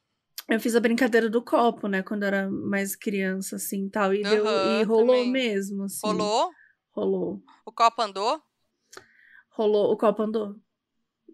Eu 0.48 0.60
fiz 0.60 0.74
a 0.76 0.80
brincadeira 0.80 1.30
do 1.30 1.42
copo, 1.42 1.86
né? 1.88 2.02
Quando 2.02 2.24
eu 2.24 2.26
era 2.26 2.50
mais 2.50 2.94
criança, 2.96 3.56
assim, 3.56 3.88
tal. 3.88 4.12
E, 4.12 4.22
deu, 4.22 4.46
Aham, 4.46 4.80
e 4.80 4.84
rolou 4.84 5.06
também. 5.16 5.30
mesmo, 5.30 5.84
assim. 5.84 6.06
Rolou? 6.06 6.50
Rolou. 6.94 7.42
O 7.66 7.72
copo 7.72 8.00
andou? 8.02 8.40
Rolou. 9.50 9.92
O 9.92 9.96
copo 9.96 10.22
andou. 10.22 10.56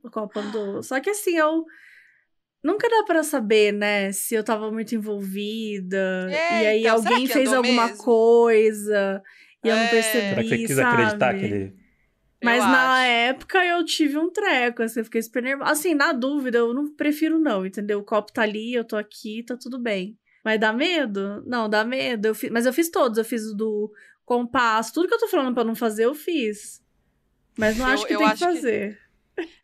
O 0.03 0.11
copo 0.11 0.39
andou. 0.39 0.83
Só 0.83 1.01
que 1.01 1.11
assim, 1.11 1.37
eu. 1.37 1.65
Nunca 2.63 2.89
dá 2.91 3.05
pra 3.05 3.23
saber, 3.23 3.73
né? 3.73 4.13
Se 4.13 4.35
eu 4.35 4.45
tava 4.45 4.71
muito 4.71 4.95
envolvida. 4.95 6.29
É, 6.31 6.63
e 6.63 6.67
aí 6.67 6.81
então, 6.81 6.97
alguém 6.97 7.27
fez 7.27 7.53
alguma 7.53 7.87
mesmo? 7.89 8.03
coisa. 8.05 9.23
E 9.65 9.69
eu 9.69 9.77
não 9.77 9.83
É. 9.85 9.89
percebi. 9.91 10.29
Será 10.29 10.43
que 10.43 10.49
você 10.49 10.57
quis 10.67 10.77
sabe? 10.77 10.89
acreditar 11.03 11.35
que 11.39 11.45
ele. 11.45 11.81
Mas 12.43 12.63
Eu 12.63 12.69
na 12.71 12.93
acho. 13.03 13.11
época 13.11 13.65
eu 13.67 13.85
tive 13.85 14.17
um 14.17 14.31
treco, 14.31 14.83
assim, 14.83 15.01
eu 15.01 15.05
fiquei 15.05 15.21
super 15.23 15.43
nervosa. 15.43 15.71
Assim, 15.73 15.95
na 15.95 16.11
dúvida, 16.13 16.57
eu 16.59 16.73
não 16.73 16.95
prefiro 16.95 17.39
não, 17.39 17.67
entendeu? 17.67 17.99
O 18.01 18.05
copo 18.05 18.33
tá 18.33 18.43
ali, 18.43 18.73
eu 18.73 18.83
tô 18.85 18.97
aqui, 18.97 19.43
tá 19.43 19.59
tudo 19.59 19.79
bem. 19.79 20.19
Mas 20.43 20.59
dá 20.59 20.73
medo? 20.73 21.43
Não, 21.47 21.69
dá 21.69 21.85
medo. 21.85 22.29
Eu 22.29 22.35
fi- 22.35 22.49
Mas 22.49 22.65
eu 22.65 22.73
fiz 22.73 22.91
todos, 22.91 23.19
eu 23.19 23.25
fiz 23.27 23.45
o 23.45 23.55
do 23.55 23.93
compasso, 24.35 24.93
tudo 24.93 25.09
que 25.09 25.15
eu 25.15 25.19
tô 25.19 25.27
falando 25.27 25.53
pra 25.55 25.65
não 25.65 25.75
fazer, 25.75 26.05
eu 26.05 26.15
fiz. 26.15 26.81
Mas 27.59 27.77
não 27.77 27.89
Eu- 27.89 27.95
acho 27.95 28.07
que 28.07 28.15
eu 28.15 28.19
tem 28.19 28.27
que 28.29 28.33
acho 28.33 28.47
que- 28.47 28.55
fazer. 28.55 29.11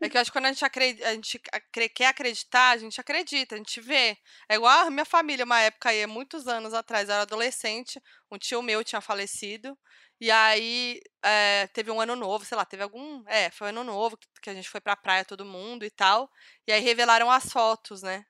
É 0.00 0.09
que 0.09 0.16
eu 0.16 0.20
acho 0.20 0.33
que 0.33 0.37
quando 0.37 0.46
a 0.46 0.52
gente, 0.52 0.64
acre- 0.64 0.98
a 1.05 1.12
gente 1.14 1.40
acre- 1.52 1.88
quer 1.88 2.07
acreditar, 2.07 2.70
a 2.70 2.76
gente 2.76 3.00
acredita, 3.00 3.55
a 3.55 3.59
gente 3.59 3.81
vê. 3.81 4.16
É 4.48 4.57
igual 4.57 4.87
a 4.87 4.90
minha 4.90 5.05
família, 5.05 5.44
uma 5.44 5.61
época 5.61 5.90
aí, 5.90 6.05
muitos 6.07 6.48
anos 6.48 6.74
atrás, 6.74 7.09
eu 7.09 7.14
era 7.14 7.22
adolescente, 7.22 8.02
um 8.31 8.38
tio 8.38 8.61
meu 8.61 8.83
tinha 8.83 9.00
falecido, 9.00 9.79
e 10.20 10.31
aí 10.33 11.00
é, 11.22 11.68
teve 11.68 11.90
um 11.92 12.00
ano 12.00 12.16
novo, 12.16 12.44
sei 12.44 12.57
lá, 12.57 12.64
teve 12.64 12.83
algum. 12.83 13.22
É, 13.29 13.50
foi 13.50 13.66
um 13.68 13.70
ano 13.70 13.85
novo 13.85 14.16
que, 14.16 14.26
que 14.42 14.50
a 14.50 14.55
gente 14.55 14.68
foi 14.68 14.81
pra 14.81 14.96
praia 14.96 15.24
todo 15.24 15.44
mundo 15.44 15.85
e 15.85 15.90
tal, 15.90 16.28
e 16.66 16.72
aí 16.72 16.80
revelaram 16.80 17.30
as 17.30 17.53
fotos, 17.53 18.03
né? 18.03 18.24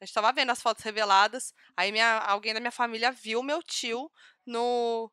A 0.00 0.04
gente 0.04 0.12
tava 0.14 0.30
vendo 0.32 0.50
as 0.50 0.60
fotos 0.60 0.82
reveladas, 0.84 1.54
aí 1.76 1.90
minha, 1.92 2.18
alguém 2.18 2.52
da 2.52 2.60
minha 2.60 2.70
família 2.72 3.10
viu 3.12 3.42
meu 3.42 3.62
tio 3.62 4.10
no, 4.46 5.10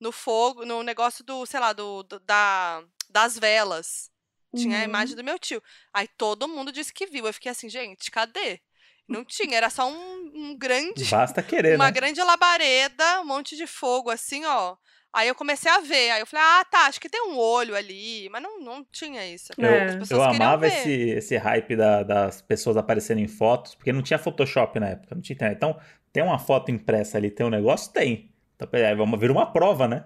no 0.00 0.12
fogo, 0.12 0.64
no 0.64 0.82
negócio 0.82 1.24
do, 1.24 1.44
sei 1.46 1.60
lá, 1.60 1.72
do, 1.72 2.02
do- 2.04 2.20
da, 2.20 2.82
das 3.10 3.38
velas. 3.38 4.10
Tinha 4.54 4.76
a 4.76 4.78
Uhum. 4.80 4.84
imagem 4.84 5.16
do 5.16 5.24
meu 5.24 5.38
tio. 5.38 5.62
Aí 5.92 6.08
todo 6.16 6.48
mundo 6.48 6.72
disse 6.72 6.92
que 6.92 7.06
viu. 7.06 7.26
Eu 7.26 7.32
fiquei 7.34 7.50
assim, 7.52 7.68
gente, 7.68 8.10
cadê? 8.10 8.60
Não 9.08 9.24
tinha, 9.24 9.56
era 9.56 9.70
só 9.70 9.88
um, 9.88 10.32
um 10.34 10.56
grande, 10.58 11.04
Basta 11.04 11.42
querer, 11.42 11.76
uma 11.76 11.86
né? 11.86 11.90
grande 11.92 12.20
labareda, 12.22 13.20
um 13.20 13.24
monte 13.26 13.56
de 13.56 13.66
fogo, 13.66 14.10
assim, 14.10 14.44
ó. 14.44 14.76
Aí 15.12 15.28
eu 15.28 15.34
comecei 15.34 15.70
a 15.70 15.80
ver. 15.80 16.10
Aí 16.10 16.20
eu 16.20 16.26
falei, 16.26 16.44
ah, 16.44 16.64
tá, 16.64 16.86
acho 16.86 17.00
que 17.00 17.08
tem 17.08 17.22
um 17.22 17.38
olho 17.38 17.74
ali. 17.76 18.28
Mas 18.30 18.42
não, 18.42 18.60
não 18.60 18.84
tinha 18.84 19.26
isso. 19.26 19.52
Eu, 19.58 19.64
É. 19.64 19.98
Eu 20.10 20.22
amava 20.22 20.68
ver. 20.68 20.68
esse, 20.68 20.90
esse 21.10 21.36
hype 21.36 21.76
da- 21.76 22.02
das 22.02 22.42
pessoas 22.42 22.76
aparecendo 22.76 23.18
em 23.20 23.28
fotos, 23.28 23.74
porque 23.74 23.92
não 23.92 24.02
tinha 24.02 24.18
Photoshop 24.18 24.78
na 24.80 24.88
época, 24.90 25.14
não 25.14 25.22
tinha 25.22 25.34
internet. 25.34 25.56
Então, 25.56 25.80
tem 26.12 26.22
uma 26.22 26.38
foto 26.38 26.70
impressa 26.70 27.16
ali, 27.18 27.30
tem 27.30 27.46
um 27.46 27.50
negócio? 27.50 27.92
Tem. 27.92 28.34
Então, 28.56 28.66
peraí, 28.66 28.94
vamos 28.96 29.20
ver 29.20 29.30
uma 29.30 29.46
prova, 29.46 29.86
né? 29.86 30.04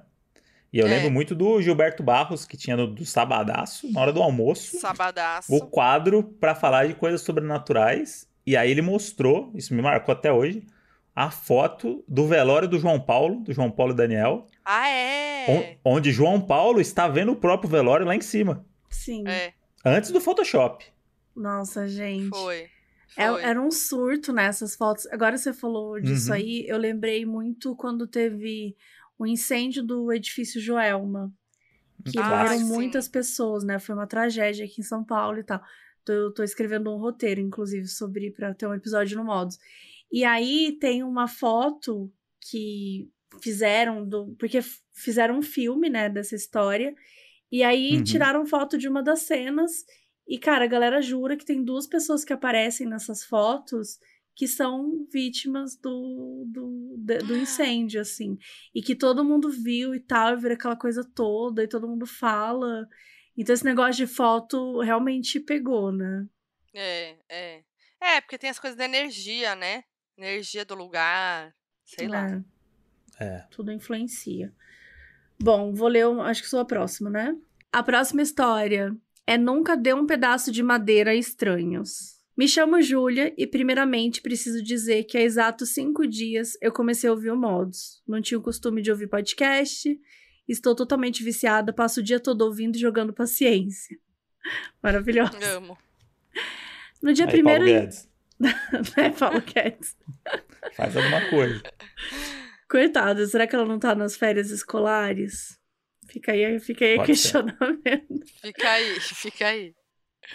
E 0.72 0.78
eu 0.78 0.86
É. 0.86 0.90
lembro 0.90 1.10
muito 1.10 1.34
do 1.34 1.60
Gilberto 1.62 2.02
Barros, 2.02 2.44
que 2.44 2.56
tinha 2.56 2.76
no, 2.76 2.86
do 2.86 3.04
Sabadaço, 3.04 3.90
na 3.92 4.00
hora 4.00 4.12
do 4.12 4.22
almoço, 4.22 4.78
Sabadaço. 4.78 5.52
o 5.54 5.66
quadro 5.66 6.22
pra 6.22 6.54
falar 6.54 6.86
de 6.86 6.94
coisas 6.94 7.22
sobrenaturais. 7.22 8.28
E 8.46 8.56
aí 8.56 8.70
ele 8.70 8.82
mostrou, 8.82 9.50
isso 9.54 9.74
me 9.74 9.82
marcou 9.82 10.12
até 10.12 10.32
hoje, 10.32 10.64
a 11.14 11.30
foto 11.30 12.04
do 12.08 12.26
velório 12.26 12.68
do 12.68 12.78
João 12.78 13.00
Paulo, 13.00 13.40
do 13.40 13.52
João 13.52 13.70
Paulo 13.70 13.92
e 13.92 13.96
Daniel. 13.96 14.46
Ah, 14.64 14.88
é? 14.88 15.78
on- 15.84 15.92
onde 15.96 16.12
João 16.12 16.40
Paulo 16.40 16.80
está 16.80 17.08
vendo 17.08 17.32
o 17.32 17.36
próprio 17.36 17.68
velório 17.68 18.06
lá 18.06 18.14
em 18.14 18.20
cima. 18.20 18.64
Sim. 18.88 19.24
É, 19.26 19.52
Antes 19.84 20.10
do 20.10 20.20
Photoshop. 20.20 20.84
Nossa, 21.34 21.88
gente. 21.88 22.28
foi. 22.28 22.68
É- 23.16 23.28
Foi. 23.28 23.42
era 23.42 23.60
um 23.60 23.70
surto 23.70 24.32
nessas 24.32 24.76
fotos. 24.76 25.06
Agora 25.06 25.36
você 25.36 25.52
falou 25.52 26.00
disso 26.00 26.28
Uhum. 26.30 26.34
aí, 26.36 26.64
eu 26.68 26.78
lembrei 26.78 27.24
muito 27.26 27.74
quando 27.76 28.06
teve 28.06 28.76
o 29.18 29.26
incêndio 29.26 29.82
do 29.82 30.12
edifício 30.12 30.60
Joelma. 30.60 31.32
Que 32.10 32.18
Ah, 32.18 32.28
morreram 32.28 32.58
sim. 32.58 32.64
muitas 32.64 33.08
pessoas, 33.08 33.62
né? 33.64 33.78
Foi 33.78 33.94
uma 33.94 34.06
tragédia 34.06 34.64
aqui 34.64 34.80
em 34.80 34.84
São 34.84 35.04
Paulo 35.04 35.38
e 35.38 35.44
tal. 35.44 35.60
Eu 36.08 36.32
tô 36.32 36.42
escrevendo 36.42 36.90
um 36.90 36.96
roteiro, 36.98 37.40
inclusive, 37.40 37.86
sobre 37.86 38.30
para 38.30 38.54
ter 38.54 38.66
um 38.66 38.74
episódio 38.74 39.16
no 39.18 39.24
Modos. 39.24 39.58
E 40.10 40.24
aí 40.24 40.76
tem 40.80 41.02
uma 41.04 41.28
foto 41.28 42.10
que 42.40 43.08
fizeram 43.42 44.04
do. 44.08 44.34
Porque 44.38 44.60
fizeram 44.94 45.38
um 45.38 45.42
filme, 45.42 45.88
né, 45.90 46.08
dessa 46.08 46.34
história. 46.34 46.94
E 47.52 47.62
aí 47.62 47.98
Uhum. 47.98 48.02
tiraram 48.04 48.46
foto 48.46 48.78
de 48.78 48.88
uma 48.88 49.02
das 49.02 49.20
cenas. 49.20 49.84
E, 50.30 50.38
cara, 50.38 50.64
a 50.64 50.68
galera 50.68 51.02
jura 51.02 51.36
que 51.36 51.44
tem 51.44 51.64
duas 51.64 51.88
pessoas 51.88 52.24
que 52.24 52.32
aparecem 52.32 52.86
nessas 52.86 53.24
fotos 53.24 53.98
que 54.32 54.46
são 54.46 55.04
vítimas 55.12 55.76
do, 55.76 56.44
do, 56.46 56.96
do 57.26 57.36
incêndio, 57.36 58.00
assim. 58.00 58.38
E 58.72 58.80
que 58.80 58.94
todo 58.94 59.24
mundo 59.24 59.50
viu 59.50 59.92
e 59.92 59.98
tal, 59.98 60.32
e 60.32 60.36
vira 60.36 60.54
aquela 60.54 60.76
coisa 60.76 61.02
toda, 61.02 61.64
e 61.64 61.68
todo 61.68 61.88
mundo 61.88 62.06
fala. 62.06 62.88
Então 63.36 63.52
esse 63.52 63.64
negócio 63.64 64.06
de 64.06 64.06
foto 64.06 64.80
realmente 64.80 65.40
pegou, 65.40 65.90
né? 65.90 66.28
É, 66.72 67.16
é. 67.28 67.64
É, 68.00 68.20
porque 68.20 68.38
tem 68.38 68.48
as 68.48 68.58
coisas 68.60 68.78
da 68.78 68.84
energia, 68.84 69.56
né? 69.56 69.82
Energia 70.16 70.64
do 70.64 70.76
lugar. 70.76 71.52
Sei 71.84 72.06
lá. 72.06 72.40
É, 73.18 73.24
É. 73.24 73.46
tudo 73.50 73.72
influencia. 73.72 74.54
Bom, 75.42 75.74
vou 75.74 75.88
ler, 75.88 76.06
acho 76.20 76.40
que 76.40 76.48
sou 76.48 76.60
a 76.60 76.64
próxima, 76.64 77.10
né? 77.10 77.36
A 77.72 77.82
próxima 77.82 78.22
história 78.22 78.96
é 79.30 79.38
Nunca 79.38 79.76
Dê 79.76 79.94
um 79.94 80.06
Pedaço 80.06 80.50
de 80.50 80.60
Madeira 80.60 81.12
a 81.12 81.14
Estranhos. 81.14 82.18
Me 82.36 82.48
chamo 82.48 82.82
Júlia 82.82 83.32
e, 83.38 83.46
primeiramente, 83.46 84.20
preciso 84.20 84.60
dizer 84.60 85.04
que 85.04 85.16
há 85.16 85.20
exatos 85.20 85.68
cinco 85.68 86.04
dias 86.04 86.58
eu 86.60 86.72
comecei 86.72 87.08
a 87.08 87.12
ouvir 87.12 87.30
o 87.30 87.36
Modos. 87.36 88.02
Não 88.08 88.20
tinha 88.20 88.36
o 88.36 88.42
costume 88.42 88.82
de 88.82 88.90
ouvir 88.90 89.06
podcast, 89.06 89.96
estou 90.48 90.74
totalmente 90.74 91.22
viciada, 91.22 91.72
passo 91.72 92.00
o 92.00 92.02
dia 92.02 92.18
todo 92.18 92.40
ouvindo 92.40 92.74
e 92.74 92.80
jogando 92.80 93.12
paciência. 93.12 93.96
Maravilhosa. 94.82 95.38
Amo. 95.54 95.78
No 97.00 97.12
dia 97.12 97.26
Aí, 97.26 97.30
primeiro. 97.30 97.64
Paulo 97.66 97.80
Guedes, 97.82 98.08
né, 98.96 99.10
Paulo 99.16 99.42
Guedes? 99.42 99.96
faz 100.74 100.96
alguma 100.96 101.30
coisa. 101.30 101.62
Coitada, 102.68 103.24
será 103.28 103.46
que 103.46 103.54
ela 103.54 103.64
não 103.64 103.78
tá 103.78 103.94
nas 103.94 104.16
férias 104.16 104.50
escolares? 104.50 105.59
Fica 106.10 106.32
aí, 106.32 106.58
fica 106.58 106.84
aí 106.84 106.96
ser. 106.96 107.04
questionamento. 107.04 108.26
Fica 108.40 108.70
aí, 108.70 109.00
fica 109.00 109.46
aí. 109.46 109.74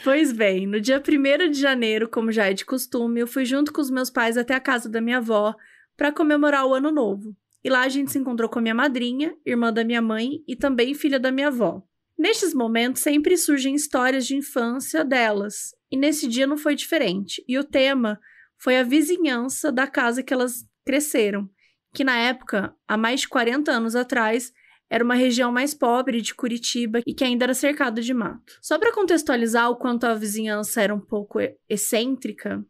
Pois 0.04 0.32
bem, 0.32 0.68
no 0.68 0.80
dia 0.80 1.02
1 1.02 1.52
de 1.52 1.60
janeiro, 1.60 2.10
como 2.10 2.32
já 2.32 2.48
é 2.48 2.54
de 2.54 2.66
costume, 2.66 3.20
eu 3.20 3.28
fui 3.28 3.46
junto 3.46 3.72
com 3.72 3.82
os 3.82 3.90
meus 3.90 4.10
pais 4.10 4.38
até 4.38 4.54
a 4.54 4.60
casa 4.60 4.90
da 4.90 5.02
minha 5.02 5.18
avó 5.18 5.56
para 5.96 6.12
comemorar 6.12 6.66
o 6.66 6.74
ano 6.74 6.92
novo. 6.92 7.36
E 7.64 7.70
lá 7.70 7.82
a 7.82 7.90
gente 7.90 8.12
se 8.12 8.18
encontrou 8.18 8.50
com 8.50 8.60
a 8.60 8.62
minha 8.62 8.76
madrinha, 8.76 9.36
irmã 9.46 9.72
da 9.74 9.84
minha 9.84 10.02
mãe 10.02 10.44
e 10.48 10.56
também 10.56 10.94
filha 10.94 11.20
da 11.20 11.32
minha 11.32 11.48
avó. 11.48 11.82
Nestes 12.18 12.54
momentos 12.54 13.02
sempre 13.02 13.36
surgem 13.38 13.76
histórias 13.76 14.26
de 14.26 14.36
infância 14.36 15.04
delas, 15.04 15.76
e 15.92 15.98
nesse 15.98 16.28
dia 16.28 16.48
não 16.48 16.58
foi 16.58 16.76
diferente. 16.76 17.44
E 17.48 17.58
o 17.58 17.64
tema 17.64 18.20
foi 18.58 18.78
a 18.78 18.84
vizinhança 18.84 19.72
da 19.72 19.88
casa 19.88 20.24
que 20.24 20.34
elas 20.34 20.66
cresceram, 20.86 21.50
que 21.94 22.04
na 22.04 22.18
época, 22.18 22.74
há 22.88 22.96
mais 22.96 23.22
de 23.22 23.30
40 23.30 23.72
anos 23.72 23.96
atrás, 23.96 24.54
era 24.90 25.04
uma 25.04 25.16
região 25.16 25.52
mais 25.52 25.74
pobre 25.74 26.22
de 26.22 26.34
Curitiba 26.34 27.02
e 27.06 27.14
que 27.14 27.24
ainda 27.24 27.46
era 27.46 27.54
cercada 27.54 28.02
de 28.02 28.14
mato. 28.14 28.58
Só 28.62 28.78
para 28.78 28.94
contextualizar 28.94 29.70
o 29.70 29.76
quanto 29.76 30.06
a 30.06 30.14
vizinhança 30.14 30.82
era 30.82 30.94
um 30.94 31.00
pouco 31.00 31.40
excêntrica, 31.68 32.64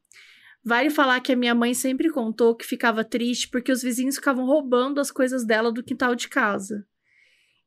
vale 0.63 0.89
falar 0.89 1.19
que 1.19 1.33
a 1.33 1.35
minha 1.35 1.53
mãe 1.53 1.73
sempre 1.73 2.09
contou 2.09 2.55
que 2.55 2.65
ficava 2.65 3.03
triste 3.03 3.49
porque 3.49 3.71
os 3.71 3.81
vizinhos 3.81 4.15
ficavam 4.15 4.45
roubando 4.45 4.99
as 4.99 5.11
coisas 5.11 5.45
dela 5.45 5.71
do 5.71 5.83
quintal 5.83 6.15
de 6.15 6.27
casa. 6.27 6.85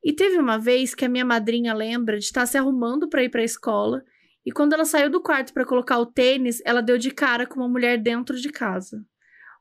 E 0.03 0.13
teve 0.13 0.39
uma 0.39 0.59
vez 0.59 0.95
que 0.95 1.05
a 1.05 1.09
minha 1.09 1.25
madrinha 1.25 1.75
lembra 1.75 2.19
de 2.19 2.25
estar 2.25 2.47
se 2.47 2.57
arrumando 2.57 3.09
para 3.09 3.23
ir 3.23 3.29
para 3.29 3.43
a 3.43 3.45
escola 3.45 4.03
e 4.49 4.51
quando 4.51 4.73
ela 4.73 4.87
saiu 4.87 5.11
do 5.11 5.21
quarto 5.21 5.53
para 5.53 5.67
colocar 5.67 5.99
o 5.99 6.07
tênis, 6.07 6.63
ela 6.65 6.81
deu 6.81 6.97
de 6.97 7.11
cara 7.11 7.47
com 7.47 7.61
uma 7.61 7.69
mulher 7.69 7.99
dentro 7.99 8.35
de 8.41 8.49
casa. 8.49 9.05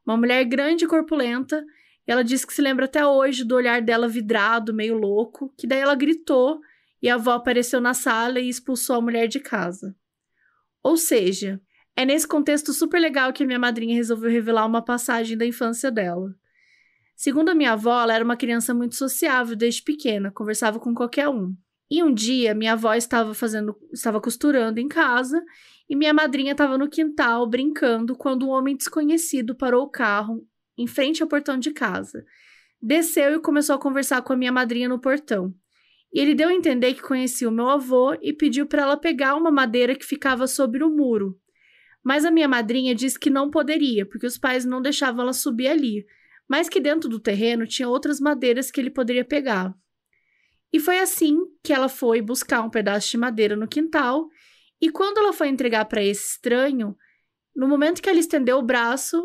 Uma 0.06 0.16
mulher 0.16 0.46
grande 0.46 0.86
e 0.86 0.88
corpulenta 0.88 1.62
ela 2.08 2.24
disse 2.24 2.47
que 2.47 2.53
se 2.53 2.62
lembra 2.62 2.86
até 2.86 3.05
hoje 3.05 3.43
do 3.43 3.53
olhar 3.53 3.82
dela 3.82 4.08
vidrado, 4.08 4.74
meio 4.74 4.97
louco, 4.97 5.53
que 5.58 5.68
daí 5.68 5.80
ela 5.80 5.93
gritou 5.93 6.62
e 7.01 7.10
a 7.10 7.16
avó 7.16 7.34
apareceu 7.34 7.82
na 7.82 7.93
sala 7.93 8.39
e 8.39 8.47
expulsou 8.47 8.95
a 8.95 9.01
mulher 9.01 9.28
de 9.28 9.41
casa. 9.41 9.93
Ou 10.82 10.95
seja, 10.95 11.62
é 11.95 12.05
nesse 12.05 12.26
contexto 12.26 12.72
super 12.72 12.99
legal 12.99 13.34
que 13.34 13.43
a 13.43 13.45
minha 13.45 13.60
madrinha 13.60 13.93
resolveu 13.93 14.32
revelar 14.32 14.66
uma 14.66 14.82
passagem 14.82 15.38
da 15.38 15.45
infância 15.45 15.91
dela. 15.91 16.34
Segundo 17.14 17.49
a 17.49 17.55
minha 17.55 17.74
avó, 17.74 18.03
ela 18.03 18.14
era 18.14 18.24
uma 18.24 18.38
criança 18.38 18.74
muito 18.74 18.95
sociável 18.95 19.55
desde 19.55 19.82
pequena, 19.82 20.32
conversava 20.32 20.80
com 20.80 20.93
qualquer 20.93 21.28
um. 21.28 21.55
E 21.89 22.01
um 22.01 22.14
dia, 22.14 22.53
minha 22.53 22.74
avó 22.74 22.93
estava 22.93 23.34
fazendo, 23.34 23.76
estava 23.91 24.22
costurando 24.22 24.80
em 24.80 24.88
casa 24.88 25.43
e 25.89 25.95
minha 25.95 26.14
madrinha 26.14 26.51
estava 26.51 26.78
no 26.78 26.89
quintal 26.89 27.47
brincando 27.47 28.16
quando 28.16 28.45
um 28.45 28.49
homem 28.49 28.78
desconhecido 28.78 29.55
parou 29.55 29.84
o 29.84 29.89
carro 29.89 30.45
em 30.78 30.88
frente 30.88 31.21
ao 31.21 31.30
portão 31.30 31.57
de 31.57 31.71
casa. 31.71 32.25
Desceu 32.82 33.36
e 33.36 33.39
começou 33.39 33.75
a 33.75 33.80
conversar 33.80 34.21
com 34.21 34.34
a 34.34 34.38
minha 34.38 34.51
madrinha 34.51 34.88
no 34.88 34.99
portão. 34.99 35.53
E 36.13 36.19
ele 36.19 36.36
deu 36.36 36.49
a 36.49 36.53
entender 36.53 36.93
que 36.93 37.01
conhecia 37.01 37.49
o 37.49 37.51
meu 37.51 37.69
avô 37.69 38.13
e 38.21 38.32
pediu 38.32 38.65
para 38.65 38.84
ela 38.84 38.97
pegar 38.97 39.36
uma 39.36 39.51
madeira 39.51 39.95
que 39.95 40.05
ficava 40.05 40.47
sobre 40.47 40.84
o 40.84 40.89
muro. 40.89 41.39
Mas 42.03 42.23
a 42.23 42.32
minha 42.32 42.47
madrinha 42.47 42.95
disse 42.95 43.19
que 43.19 43.30
não 43.30 43.49
poderia, 43.49 44.05
porque 44.05 44.25
os 44.25 44.38
pais 44.38 44.63
não 44.63 44.82
deixavam 44.82 45.23
ela 45.23 45.34
subir 45.34 45.67
ali, 45.67 46.05
mas 46.47 46.69
que 46.69 46.80
dentro 46.80 47.09
do 47.09 47.19
terreno 47.19 47.67
tinha 47.67 47.89
outras 47.89 48.19
madeiras 48.19 48.71
que 48.71 48.80
ele 48.80 48.89
poderia 48.89 49.25
pegar. 49.25 49.75
E 50.71 50.80
foi 50.80 50.99
assim 50.99 51.38
que 51.63 51.73
ela 51.73 51.89
foi 51.89 52.21
buscar 52.21 52.61
um 52.61 52.69
pedaço 52.69 53.09
de 53.11 53.17
madeira 53.17 53.55
no 53.55 53.67
quintal, 53.67 54.30
e 54.80 54.89
quando 54.89 55.17
ela 55.17 55.34
foi 55.34 55.47
entregar 55.49 55.86
para 55.86 56.03
esse 56.03 56.34
estranho, 56.34 56.95
no 57.55 57.67
momento 57.67 58.01
que 58.01 58.09
ela 58.09 58.19
estendeu 58.19 58.57
o 58.59 58.65
braço, 58.65 59.21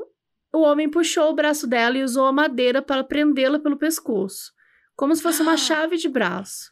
o 0.52 0.60
homem 0.60 0.88
puxou 0.88 1.30
o 1.30 1.34
braço 1.34 1.66
dela 1.66 1.96
e 1.96 2.04
usou 2.04 2.26
a 2.26 2.32
madeira 2.32 2.82
para 2.82 3.02
prendê-la 3.02 3.58
pelo 3.58 3.78
pescoço, 3.78 4.52
como 4.94 5.14
se 5.16 5.22
fosse 5.22 5.40
uma 5.40 5.56
chave 5.58 5.96
de 5.96 6.08
braço. 6.08 6.70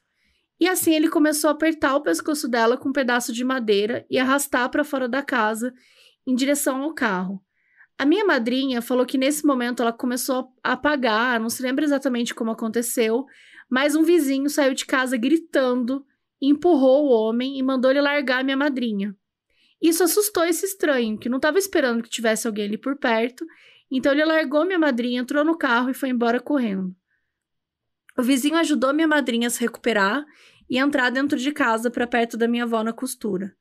E 0.60 0.68
assim 0.68 0.94
ele 0.94 1.08
começou 1.08 1.48
a 1.48 1.52
apertar 1.54 1.96
o 1.96 2.02
pescoço 2.02 2.46
dela 2.46 2.76
com 2.76 2.90
um 2.90 2.92
pedaço 2.92 3.32
de 3.32 3.42
madeira 3.42 4.04
e 4.10 4.18
arrastar 4.18 4.68
para 4.68 4.84
fora 4.84 5.08
da 5.08 5.22
casa, 5.22 5.72
em 6.26 6.34
direção 6.34 6.82
ao 6.82 6.92
carro. 6.92 7.42
A 7.98 8.04
minha 8.04 8.24
madrinha 8.24 8.82
falou 8.82 9.06
que 9.06 9.18
nesse 9.18 9.46
momento 9.46 9.82
ela 9.82 9.92
começou 9.92 10.52
a 10.62 10.72
apagar, 10.72 11.40
não 11.40 11.48
se 11.48 11.62
lembra 11.62 11.84
exatamente 11.84 12.34
como 12.34 12.50
aconteceu, 12.50 13.24
mas 13.70 13.94
um 13.94 14.02
vizinho 14.02 14.50
saiu 14.50 14.74
de 14.74 14.84
casa 14.84 15.16
gritando, 15.16 16.04
empurrou 16.40 17.06
o 17.06 17.10
homem 17.10 17.58
e 17.58 17.62
mandou 17.62 17.90
ele 17.90 18.00
largar 18.00 18.40
a 18.40 18.44
minha 18.44 18.56
madrinha. 18.56 19.16
Isso 19.80 20.02
assustou 20.02 20.44
esse 20.44 20.66
estranho, 20.66 21.18
que 21.18 21.28
não 21.28 21.36
estava 21.36 21.58
esperando 21.58 22.02
que 22.02 22.10
tivesse 22.10 22.46
alguém 22.46 22.66
ali 22.66 22.76
por 22.76 22.96
perto, 22.96 23.46
então 23.98 24.12
ele 24.12 24.24
largou 24.24 24.64
minha 24.64 24.78
madrinha, 24.78 25.20
entrou 25.20 25.44
no 25.44 25.56
carro 25.56 25.90
e 25.90 25.94
foi 25.94 26.08
embora 26.10 26.40
correndo. 26.40 26.94
O 28.18 28.22
vizinho 28.22 28.56
ajudou 28.56 28.92
minha 28.92 29.08
madrinha 29.08 29.48
a 29.48 29.50
se 29.50 29.60
recuperar 29.60 30.24
e 30.68 30.78
entrar 30.78 31.10
dentro 31.10 31.38
de 31.38 31.52
casa 31.52 31.90
para 31.90 32.06
perto 32.06 32.36
da 32.36 32.46
minha 32.46 32.64
avó 32.64 32.82
na 32.84 32.92
costura. 32.92 33.54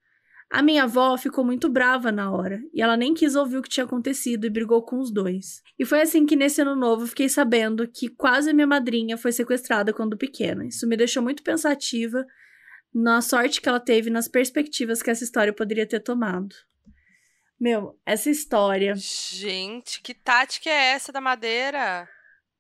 A 0.52 0.64
minha 0.64 0.84
avó 0.84 1.16
ficou 1.16 1.46
muito 1.46 1.70
brava 1.70 2.12
na 2.12 2.32
hora 2.32 2.60
e 2.74 2.82
ela 2.82 2.98
nem 2.98 3.14
quis 3.14 3.36
ouvir 3.36 3.58
o 3.58 3.62
que 3.62 3.70
tinha 3.70 3.86
acontecido 3.86 4.46
e 4.46 4.50
brigou 4.50 4.82
com 4.82 5.00
os 5.00 5.12
dois. 5.12 5.62
E 5.78 5.86
foi 5.86 6.02
assim 6.02 6.26
que 6.26 6.36
nesse 6.36 6.62
ano 6.62 6.76
novo 6.76 7.06
fiquei 7.06 7.30
sabendo 7.30 7.88
que 7.88 8.10
quase 8.10 8.52
minha 8.52 8.66
madrinha 8.66 9.16
foi 9.16 9.32
sequestrada 9.32 9.94
quando 9.94 10.18
pequena. 10.18 10.66
Isso 10.66 10.88
me 10.88 10.98
deixou 10.98 11.22
muito 11.22 11.44
pensativa 11.44 12.26
na 12.92 13.22
sorte 13.22 13.62
que 13.62 13.70
ela 13.70 13.80
teve 13.80 14.10
nas 14.10 14.28
perspectivas 14.28 15.04
que 15.04 15.12
essa 15.12 15.24
história 15.24 15.54
poderia 15.54 15.88
ter 15.88 16.00
tomado. 16.00 16.56
Meu, 17.60 18.00
essa 18.06 18.30
história. 18.30 18.94
Gente, 18.96 20.02
que 20.02 20.14
tática 20.14 20.70
é 20.70 20.92
essa 20.94 21.12
da 21.12 21.20
madeira? 21.20 22.08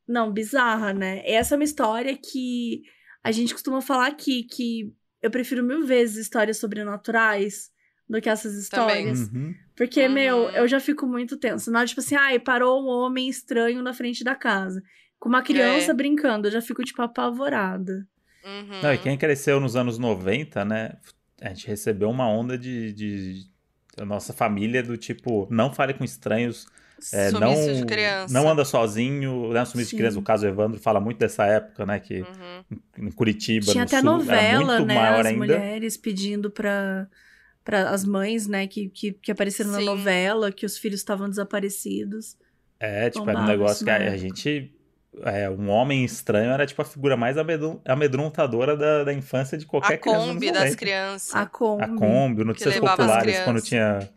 Não, 0.08 0.32
bizarra, 0.32 0.94
né? 0.94 1.22
Essa 1.26 1.56
é 1.56 1.58
uma 1.58 1.64
história 1.64 2.18
que 2.18 2.82
a 3.24 3.32
gente 3.32 3.54
costuma 3.54 3.82
falar 3.82 4.08
aqui, 4.08 4.44
que 4.44 4.94
eu 5.22 5.30
prefiro 5.32 5.64
mil 5.64 5.86
vezes 5.86 6.18
histórias 6.18 6.58
sobrenaturais 6.58 7.72
do 8.10 8.20
que 8.20 8.30
essas 8.30 8.56
histórias. 8.56 9.30
Uhum. 9.30 9.54
Porque, 9.76 10.08
Uhum. 10.08 10.14
meu, 10.14 10.50
eu 10.50 10.68
já 10.68 10.80
fico 10.80 11.06
muito 11.06 11.38
tensa. 11.38 11.70
Na 11.72 11.80
hora, 11.80 11.88
tipo 11.88 12.02
assim, 12.02 12.16
ai, 12.16 12.40
parou 12.40 12.84
um 12.84 12.88
homem 12.88 13.30
estranho 13.30 13.82
na 13.84 13.94
frente 13.94 14.24
da 14.24 14.36
casa. 14.36 14.82
Com 15.20 15.30
uma 15.30 15.44
criança 15.44 15.92
É. 15.92 15.94
brincando, 15.94 16.48
eu 16.48 16.52
já 16.52 16.62
fico, 16.62 16.84
tipo, 16.84 17.02
apavorada. 17.02 18.08
Uhum. 18.44 18.82
Não, 18.82 18.94
e 18.94 18.98
quem 18.98 19.18
cresceu 19.18 19.60
nos 19.60 19.76
anos 19.76 19.98
90, 20.00 20.66
né? 20.66 20.98
A 21.42 21.50
gente 21.50 21.68
recebeu 21.68 22.10
uma 22.10 22.28
onda 22.28 22.58
de, 22.58 22.92
de- 22.94 23.44
da 24.00 24.06
nossa 24.06 24.32
família 24.32 24.82
do 24.82 24.96
tipo, 24.98 25.46
não 25.52 25.74
fale 25.74 25.94
com 25.94 26.04
estranhos 26.06 26.66
É, 27.12 27.32
não, 27.32 27.54
de 27.54 27.86
criança. 27.86 28.34
não 28.34 28.50
anda 28.50 28.64
sozinho, 28.64 29.52
né? 29.52 29.64
Sumiço 29.66 29.90
de 29.90 29.92
Sim. 29.92 29.98
criança, 29.98 30.20
o 30.20 30.22
caso 30.22 30.48
Evandro 30.48 30.80
fala 30.80 31.00
muito 31.02 31.18
dessa 31.18 31.46
época, 31.46 31.86
né? 31.86 32.00
Que 32.00 32.22
Uhum. 32.22 33.08
em 33.08 33.12
Curitiba, 33.12 33.72
Tinha 33.72 33.84
no 33.84 33.88
até 33.88 34.00
sul, 34.02 34.10
novela, 34.10 34.76
muito 34.76 34.86
né? 34.88 34.96
maior 34.96 35.20
As 35.22 35.26
ainda. 35.28 35.38
mulheres 35.40 35.98
pedindo 35.98 36.50
pra, 36.50 37.08
pra 37.64 37.90
as 37.90 38.06
mães, 38.06 38.48
né? 38.48 38.68
Que, 38.68 38.90
que, 38.90 39.12
que 39.14 39.32
apareceram 39.32 39.72
na 39.72 39.80
Sim. 39.80 39.86
novela, 39.86 40.52
que 40.52 40.66
os 40.66 40.78
filhos 40.78 41.00
estavam 41.02 41.30
desaparecidos. 41.30 42.38
É, 42.80 43.10
tipo, 43.10 43.30
era 43.30 43.40
um 43.40 43.42
Bombava 43.42 43.52
negócio 43.52 43.86
que 43.86 43.92
na 43.92 43.98
a, 43.98 44.00
a 44.00 44.04
época. 44.04 44.18
gente. 44.18 44.74
É, 45.24 45.50
um 45.50 45.70
homem 45.70 46.06
estranho 46.06 46.52
era 46.52 46.66
tipo 46.68 46.82
a 46.82 46.86
figura 46.86 47.18
mais 47.18 47.38
amedron- 47.38 47.82
amedrontadora 47.86 48.78
da, 48.78 49.04
da 49.04 49.14
infância 49.14 49.58
de 49.58 49.66
qualquer 49.66 49.96
A 49.96 49.98
criança. 49.98 50.20
nos 50.26 50.34
Kombi 50.36 50.46
das 50.52 50.60
90. 50.64 50.78
crianças. 50.78 51.36
A 51.36 51.46
Kombi. 51.48 51.84
A 51.84 51.88
Kombi, 51.90 52.44
notícias 52.44 52.80
populares, 52.80 53.40
quando 53.40 53.60
tinha, 53.62 54.08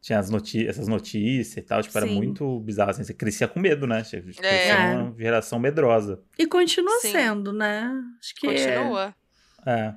tinha 0.00 0.18
as 0.18 0.28
noti 0.28 0.66
essas 0.68 0.86
notícias 0.88 1.56
e 1.56 1.62
tal, 1.62 1.82
tipo, 1.82 1.96
era 1.96 2.06
Sim. 2.06 2.14
muito 2.16 2.60
bizarro. 2.60 2.90
Assim, 2.90 3.02
você 3.02 3.14
crescia 3.14 3.48
com 3.48 3.58
medo, 3.58 3.86
né? 3.86 4.04
Você 4.04 4.20
crescia 4.20 4.44
É. 4.46 4.96
uma 4.96 5.14
geração 5.18 5.58
medrosa. 5.58 6.20
E 6.38 6.46
continua 6.46 6.98
Sim. 7.00 7.12
sendo, 7.12 7.52
né? 7.52 7.90
Acho 8.20 8.34
que 8.34 8.46
Continua. 8.46 9.14
É. 9.66 9.94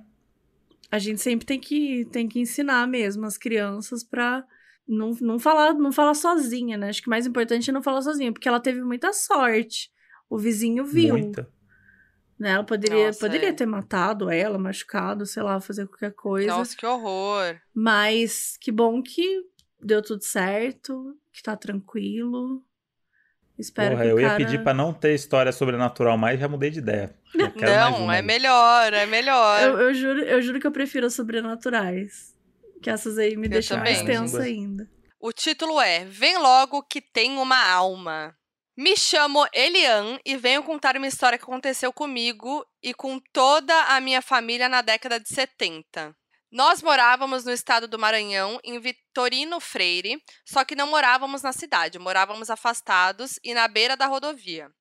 a 0.90 0.98
gente 0.98 1.22
sempre 1.22 1.46
tem 1.46 1.60
que, 1.60 2.06
tem 2.12 2.28
que 2.28 2.40
ensinar 2.40 2.88
mesmo 2.88 3.26
as 3.26 3.38
crianças 3.38 4.04
pra 4.04 4.44
não, 4.88 5.12
não, 5.22 5.38
falar, 5.38 5.74
não 5.74 5.92
falar 5.92 6.16
sozinha, 6.16 6.76
né? 6.78 6.90
Acho 6.90 7.02
que 7.02 7.08
o 7.08 7.12
mais 7.12 7.28
importante 7.28 7.70
é 7.70 7.74
não 7.74 7.84
falar 7.84 8.02
sozinha, 8.02 8.32
porque 8.34 8.48
ela 8.48 8.60
teve 8.60 8.82
muita 8.82 9.12
sorte. 9.14 9.92
O 10.30 10.38
vizinho 10.38 10.86
viu. 10.86 11.18
Muita. 11.18 11.50
Né? 12.38 12.52
Ela 12.52 12.64
poderia, 12.64 13.08
Nossa, 13.08 13.20
poderia 13.20 13.50
é. 13.50 13.54
ter 13.54 13.66
matado 13.66 14.30
ela, 14.30 14.58
machucado, 14.58 15.26
sei 15.26 15.44
lá, 15.44 15.60
fazer 15.60 15.88
qualquer 15.88 16.14
coisa. 16.14 16.48
Nossa, 16.48 16.76
que 16.76 16.86
horror. 16.86 17.60
Mas 17.74 18.56
que 18.62 18.72
bom 18.72 19.02
que 19.02 19.44
deu 19.82 20.02
tudo 20.02 20.24
certo, 20.24 21.18
que 21.34 21.44
tá 21.44 21.56
tranquilo. 21.58 22.64
Espero 23.58 23.92
Porra, 23.92 24.04
que 24.04 24.08
o 24.08 24.12
eu 24.12 24.20
ia 24.22 24.28
cara... 24.28 24.38
pedir 24.38 24.64
pra 24.64 24.74
não 24.74 24.94
ter 24.94 25.14
história 25.14 25.52
sobrenatural 25.52 26.18
mais, 26.18 26.40
já 26.40 26.48
mudei 26.48 26.70
de 26.70 26.80
ideia. 26.80 27.14
Eu 27.36 27.52
quero 27.52 27.72
mais 27.72 28.00
Não, 28.00 28.12
é 28.12 28.18
aí. 28.20 28.26
melhor, 28.26 28.94
é 28.94 29.06
melhor. 29.06 29.62
Eu, 29.62 29.78
eu 29.80 29.94
juro, 29.94 30.22
eu 30.22 30.42
juro 30.42 30.60
que 30.62 30.68
eu 30.68 30.72
prefiro 30.72 31.08
as 31.08 31.14
sobrenaturais. 31.14 32.34
Que 32.82 32.90
essas 32.90 33.18
aí 33.18 33.36
me 33.36 33.48
Eu 33.48 33.52
deixam 33.52 33.78
mais 33.80 34.00
também. 34.00 34.16
tensa 34.18 34.42
ainda. 34.42 34.90
O 35.20 35.34
título 35.34 35.82
é 35.82 36.06
Vem 36.06 36.38
logo 36.38 36.82
que 36.84 37.02
tem 37.02 37.38
uma 37.38 37.70
alma. 37.70 38.34
Me 38.82 38.96
chamo 38.96 39.46
Elian 39.52 40.18
e 40.24 40.38
venho 40.38 40.64
contar 40.64 40.96
uma 40.96 41.06
história 41.06 41.38
que 41.38 41.44
aconteceu 41.44 41.92
comigo 41.92 42.66
e 42.82 42.94
com 42.94 43.20
toda 43.34 43.76
a 43.94 44.00
minha 44.00 44.22
família 44.22 44.70
na 44.70 44.82
década 44.82 45.20
de 45.20 45.28
70. 45.28 46.16
Nós 46.50 46.82
morávamos 46.82 47.44
no 47.44 47.52
estado 47.52 47.90
do 47.90 48.00
Maranhão, 48.00 48.58
em 48.64 48.80
Vitorino 48.80 49.60
Freire, 49.60 50.24
só 50.46 50.64
que 50.64 50.78
não 50.78 50.88
morávamos 50.88 51.42
na 51.42 51.52
cidade, 51.52 52.00
morávamos 52.00 52.50
afastados 52.50 53.38
e 53.44 53.54
na 53.54 53.68
beira 53.68 53.98
da 53.98 54.06
rodovia. 54.06 54.72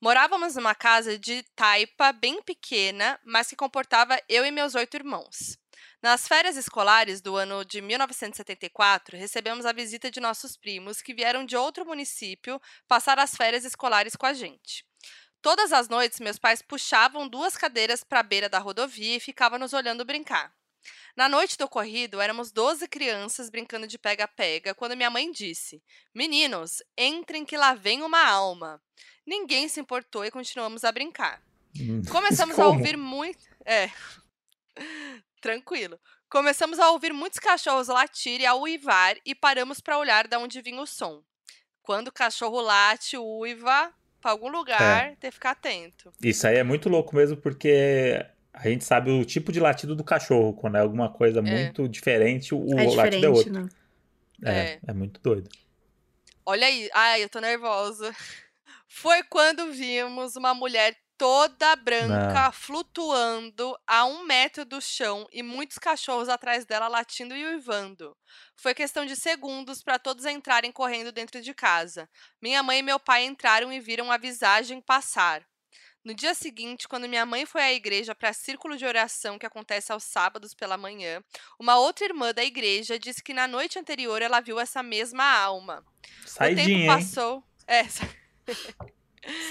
Morávamos 0.00 0.54
numa 0.54 0.76
casa 0.76 1.18
de 1.18 1.42
taipa 1.56 2.12
bem 2.12 2.40
pequena, 2.40 3.18
mas 3.24 3.48
que 3.48 3.56
comportava 3.56 4.22
eu 4.28 4.46
e 4.46 4.52
meus 4.52 4.76
oito 4.76 4.96
irmãos. 4.96 5.58
Nas 6.00 6.28
férias 6.28 6.56
escolares 6.56 7.20
do 7.20 7.36
ano 7.36 7.64
de 7.64 7.80
1974, 7.80 9.16
recebemos 9.16 9.66
a 9.66 9.72
visita 9.72 10.10
de 10.10 10.20
nossos 10.20 10.56
primos 10.56 11.02
que 11.02 11.12
vieram 11.12 11.44
de 11.44 11.56
outro 11.56 11.84
município 11.84 12.60
passar 12.86 13.18
as 13.18 13.34
férias 13.34 13.64
escolares 13.64 14.14
com 14.14 14.24
a 14.24 14.32
gente. 14.32 14.86
Todas 15.42 15.72
as 15.72 15.88
noites, 15.88 16.20
meus 16.20 16.38
pais 16.38 16.62
puxavam 16.62 17.28
duas 17.28 17.56
cadeiras 17.56 18.04
para 18.04 18.20
a 18.20 18.22
beira 18.24 18.48
da 18.48 18.58
rodovia 18.58 19.16
e 19.16 19.20
ficavam 19.20 19.58
nos 19.58 19.72
olhando 19.72 20.04
brincar. 20.04 20.52
Na 21.16 21.28
noite 21.28 21.58
do 21.58 21.64
ocorrido, 21.64 22.20
éramos 22.20 22.52
12 22.52 22.86
crianças 22.86 23.50
brincando 23.50 23.86
de 23.86 23.98
pega-pega 23.98 24.74
quando 24.74 24.96
minha 24.96 25.10
mãe 25.10 25.30
disse: 25.32 25.82
Meninos, 26.14 26.80
entrem 26.96 27.44
que 27.44 27.56
lá 27.56 27.74
vem 27.74 28.02
uma 28.02 28.24
alma. 28.24 28.80
Ninguém 29.26 29.68
se 29.68 29.80
importou 29.80 30.24
e 30.24 30.30
continuamos 30.30 30.84
a 30.84 30.92
brincar. 30.92 31.42
Hum. 31.76 32.02
Começamos 32.10 32.58
a 32.58 32.62
Como? 32.62 32.78
ouvir 32.78 32.96
muito. 32.96 33.44
É. 33.64 33.90
Tranquilo. 35.40 35.98
Começamos 36.28 36.78
a 36.78 36.90
ouvir 36.90 37.12
muitos 37.12 37.38
cachorros 37.38 37.88
latir 37.88 38.40
e 38.40 38.46
a 38.46 38.54
uivar 38.54 39.16
e 39.24 39.34
paramos 39.34 39.80
para 39.80 39.98
olhar 39.98 40.26
de 40.26 40.36
onde 40.36 40.60
vinha 40.60 40.80
o 40.80 40.86
som. 40.86 41.22
Quando 41.82 42.08
o 42.08 42.12
cachorro 42.12 42.60
late, 42.60 43.16
uiva 43.16 43.92
para 44.20 44.32
algum 44.32 44.48
lugar, 44.48 45.16
tem 45.16 45.30
que 45.30 45.34
ficar 45.34 45.52
atento. 45.52 46.12
Isso 46.22 46.46
aí 46.46 46.56
é 46.56 46.62
muito 46.62 46.88
louco 46.88 47.14
mesmo, 47.14 47.36
porque 47.36 48.24
a 48.52 48.68
gente 48.68 48.84
sabe 48.84 49.10
o 49.10 49.24
tipo 49.24 49.52
de 49.52 49.60
latido 49.60 49.94
do 49.96 50.04
cachorro. 50.04 50.52
Quando 50.52 50.76
é 50.76 50.80
alguma 50.80 51.08
coisa 51.10 51.40
muito 51.40 51.88
diferente, 51.88 52.54
o 52.54 52.78
é 52.78 52.84
latido 52.94 53.26
é 53.26 53.28
outro. 53.28 53.52
né? 53.52 53.68
É, 54.44 54.50
É. 54.50 54.80
é 54.88 54.92
muito 54.92 55.20
doido. 55.20 55.48
Olha 56.44 56.66
aí. 56.66 56.90
Ai, 56.92 57.22
eu 57.22 57.28
tô 57.28 57.40
nervosa. 57.40 58.14
Foi 58.86 59.22
quando 59.22 59.70
vimos 59.72 60.34
uma 60.36 60.54
mulher 60.54 60.96
toda 61.18 61.74
branca 61.74 62.52
flutuando 62.52 63.76
a 63.84 64.04
um 64.04 64.24
metro 64.24 64.64
do 64.64 64.80
chão 64.80 65.26
e 65.32 65.42
muitos 65.42 65.76
cachorros 65.76 66.28
atrás 66.28 66.64
dela 66.64 66.86
latindo 66.86 67.34
e 67.34 67.44
uivando. 67.44 68.16
Foi 68.56 68.72
questão 68.72 69.04
de 69.04 69.16
segundos 69.16 69.82
para 69.82 69.98
todos 69.98 70.24
entrarem 70.24 70.70
correndo 70.70 71.10
dentro 71.10 71.42
de 71.42 71.52
casa. 71.52 72.08
Minha 72.40 72.62
mãe 72.62 72.78
e 72.78 72.82
meu 72.82 73.00
pai 73.00 73.24
entraram 73.24 73.72
e 73.72 73.80
viram 73.80 74.12
a 74.12 74.16
visagem 74.16 74.80
passar. 74.80 75.44
No 76.04 76.14
dia 76.14 76.32
seguinte, 76.34 76.86
quando 76.86 77.08
minha 77.08 77.26
mãe 77.26 77.44
foi 77.44 77.62
à 77.62 77.72
igreja 77.72 78.14
para 78.14 78.32
círculo 78.32 78.76
de 78.76 78.86
oração 78.86 79.38
que 79.38 79.44
acontece 79.44 79.90
aos 79.90 80.04
sábados 80.04 80.54
pela 80.54 80.76
manhã, 80.78 81.22
uma 81.58 81.76
outra 81.76 82.06
irmã 82.06 82.32
da 82.32 82.44
igreja 82.44 82.98
disse 82.98 83.22
que 83.22 83.34
na 83.34 83.48
noite 83.48 83.78
anterior 83.78 84.22
ela 84.22 84.40
viu 84.40 84.60
essa 84.60 84.82
mesma 84.84 85.24
alma. 85.24 85.84
o 86.24 86.28
Saidinha, 86.28 86.64
tempo 86.64 86.78
hein? 86.78 86.86
passou. 86.86 87.44
É, 87.66 87.82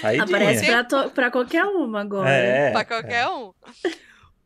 Saidinha. 0.00 0.24
Aparece 0.24 0.66
pra, 0.66 0.84
to- 0.84 1.10
pra 1.10 1.30
qualquer 1.30 1.64
uma 1.64 2.00
agora. 2.00 2.28
É, 2.30 2.70
pra 2.72 2.84
qualquer 2.84 3.28
um. 3.28 3.52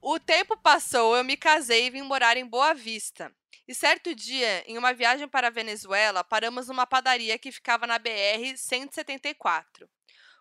O 0.01 0.19
tempo 0.19 0.57
passou, 0.57 1.17
eu 1.17 1.23
me 1.25 1.37
casei 1.37 1.87
e 1.87 1.91
vim 1.91 2.03
morar 2.03 2.37
em 2.37 2.45
Boa 2.47 2.75
Vista. 2.75 3.33
E 3.69 3.75
certo 3.75 4.15
dia, 4.15 4.65
em 4.67 4.77
uma 4.77 4.93
viagem 4.93 5.29
para 5.29 5.47
a 5.47 5.51
Venezuela, 5.51 6.25
paramos 6.25 6.67
numa 6.69 6.85
padaria 6.87 7.39
que 7.39 7.53
ficava 7.53 7.87
na 7.87 7.99
BR 7.99 8.57
174. 8.57 9.89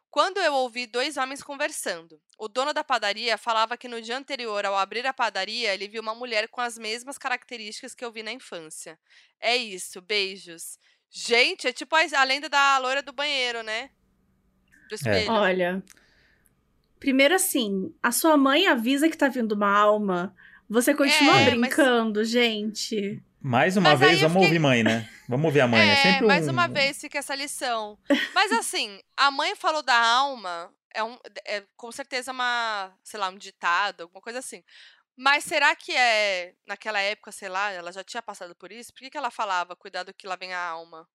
Quando 0.10 0.40
eu 0.40 0.54
ouvi 0.56 0.86
dois 0.88 1.16
homens 1.16 1.42
conversando, 1.42 2.20
o 2.38 2.50
dono 2.50 2.74
da 2.74 2.84
padaria 2.84 3.38
falava 3.38 3.78
que 3.78 3.88
no 3.88 4.02
dia 4.02 4.18
anterior, 4.18 4.66
ao 4.66 4.76
abrir 4.78 5.06
a 5.08 5.14
padaria, 5.14 5.74
ele 5.74 5.88
viu 5.88 6.02
uma 6.02 6.14
mulher 6.16 6.50
com 6.50 6.60
as 6.60 6.78
mesmas 6.78 7.18
características 7.18 7.96
que 7.96 8.04
eu 8.04 8.12
vi 8.12 8.22
na 8.22 8.32
infância. 8.34 9.00
É 9.40 9.56
isso, 9.56 10.02
beijos. 10.02 10.78
Gente, 11.10 11.68
é 11.68 11.72
tipo 11.72 11.96
a 11.96 12.02
a 12.18 12.24
lenda 12.24 12.50
da 12.50 12.78
loira 12.80 13.02
do 13.02 13.14
banheiro, 13.14 13.62
né? 13.64 13.90
Do 14.92 14.96
espelho. 14.96 15.32
Olha, 15.32 15.84
primeiro 17.00 17.34
assim, 17.36 17.94
a 18.04 18.12
sua 18.12 18.36
mãe 18.38 18.68
avisa 18.68 19.10
que 19.10 19.18
tá 19.18 19.28
vindo 19.30 19.54
uma 19.54 19.72
alma. 19.74 20.36
Você 20.70 20.94
continua 20.94 21.40
É, 21.42 21.46
mas- 21.46 21.50
brincando, 21.60 22.24
gente. 22.24 23.22
Mais 23.44 23.76
uma 23.76 23.90
Mas 23.92 24.00
vez, 24.00 24.22
vamos 24.22 24.34
fiquei- 24.34 24.48
ouvir 24.48 24.60
mãe, 24.60 24.84
né? 24.84 25.10
Vamos 25.28 25.46
ouvir 25.46 25.62
a 25.62 25.68
mãe. 25.68 25.80
É, 25.82 25.94
É, 25.94 25.96
sempre 25.96 26.28
mais 26.28 26.48
um... 26.48 26.52
uma 26.52 26.68
vez 26.68 27.00
fica 27.02 27.18
essa 27.18 27.34
lição. 27.34 27.98
Mas 28.36 28.52
assim, 28.52 29.00
a 29.18 29.32
mãe 29.32 29.56
falou 29.56 29.82
da 29.82 29.96
alma, 30.00 30.72
é, 30.94 31.02
um, 31.04 31.18
é 31.46 31.64
com 31.76 31.92
certeza 31.92 32.32
uma, 32.32 32.94
sei 33.04 33.20
lá, 33.20 33.30
um 33.30 33.38
ditado, 33.38 34.02
alguma 34.02 34.22
coisa 34.22 34.38
assim. 34.40 34.62
Mas 35.18 35.44
será 35.44 35.76
que 35.76 35.92
é, 35.92 36.54
naquela 36.68 37.00
época, 37.00 37.32
sei 37.32 37.50
lá, 37.50 37.72
ela 37.72 37.92
já 37.92 38.04
tinha 38.04 38.22
passado 38.22 38.56
por 38.56 38.72
isso? 38.72 38.94
Por 38.94 39.00
que, 39.00 39.10
que 39.10 39.18
ela 39.18 39.32
falava, 39.32 39.76
cuidado 39.76 40.14
que 40.14 40.28
lá 40.28 40.36
vem 40.36 40.54
a 40.54 40.64
alma? 40.64 41.08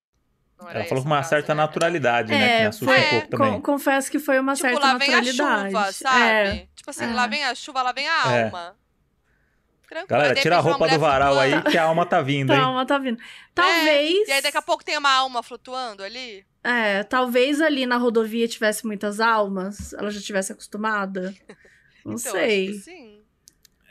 Não 0.59 0.68
era 0.70 0.78
Ela 0.80 0.88
falou 0.88 1.02
com 1.04 1.11
uma 1.11 1.16
frase, 1.16 1.28
certa 1.30 1.54
né? 1.54 1.62
naturalidade, 1.62 2.30
né? 2.32 2.38
Que 2.38 2.44
me 2.44 2.50
É, 2.62 2.66
assusta 2.66 2.86
foi, 2.94 2.98
um 3.07 3.11
pouco 3.11 3.28
também. 3.28 3.52
con- 3.54 3.62
confesso 3.62 4.11
que 4.11 4.18
foi 4.18 4.38
uma 4.40 4.54
Tipo, 4.54 4.68
certa 4.68 4.80
lá 4.86 4.98
vem 4.98 5.09
a 5.14 5.16
naturalidade. 5.22 5.66
chuva, 5.70 5.92
sabe? 5.92 6.20
É, 6.22 6.66
Tipo 6.74 6.90
assim, 6.90 7.04
é. 7.04 7.14
lá 7.14 7.26
vem 7.26 7.44
a 7.44 7.54
chuva, 7.54 7.82
lá 7.82 7.92
vem 7.92 8.09
a 8.09 8.32
É. 8.32 8.44
alma. 8.44 8.76
Tranquilo. 9.88 10.09
Galera, 10.09 10.34
Aí, 10.34 10.42
tira 10.42 10.57
a 10.57 10.61
roupa 10.61 10.88
do 10.88 10.98
varal 10.98 11.38
aí 11.38 11.50
flutuando. 11.52 11.70
que 11.70 11.78
a 11.78 11.84
alma 11.84 12.04
tá 12.07 12.20
vindo, 12.20 12.50
a 12.52 12.57
hein? 12.57 12.61
alma 12.61 12.84
tá 12.86 12.98
vindo. 12.98 13.18
Talvez. 13.54 14.26
E 14.28 14.32
aí 14.32 14.42
daqui 14.42 14.57
a 14.57 14.62
pouco 14.62 14.84
tem 14.84 14.98
uma 14.98 15.12
alma 15.12 15.42
flutuando 15.42 16.02
ali. 16.02 16.44
É, 16.64 17.04
talvez 17.04 17.61
ali 17.61 17.86
na 17.86 17.96
rodovia 17.96 18.48
tivesse 18.48 18.84
muitas 18.84 19.20
almas, 19.20 19.92
ela 19.92 20.11
já 20.11 20.20
tivesse 20.20 20.50
acostumada. 20.52 21.32
Não 22.04 22.14
Então, 22.14 22.32
sei. 22.32 22.68
acho 22.70 22.78
que 22.78 22.84
sim. 22.84 23.20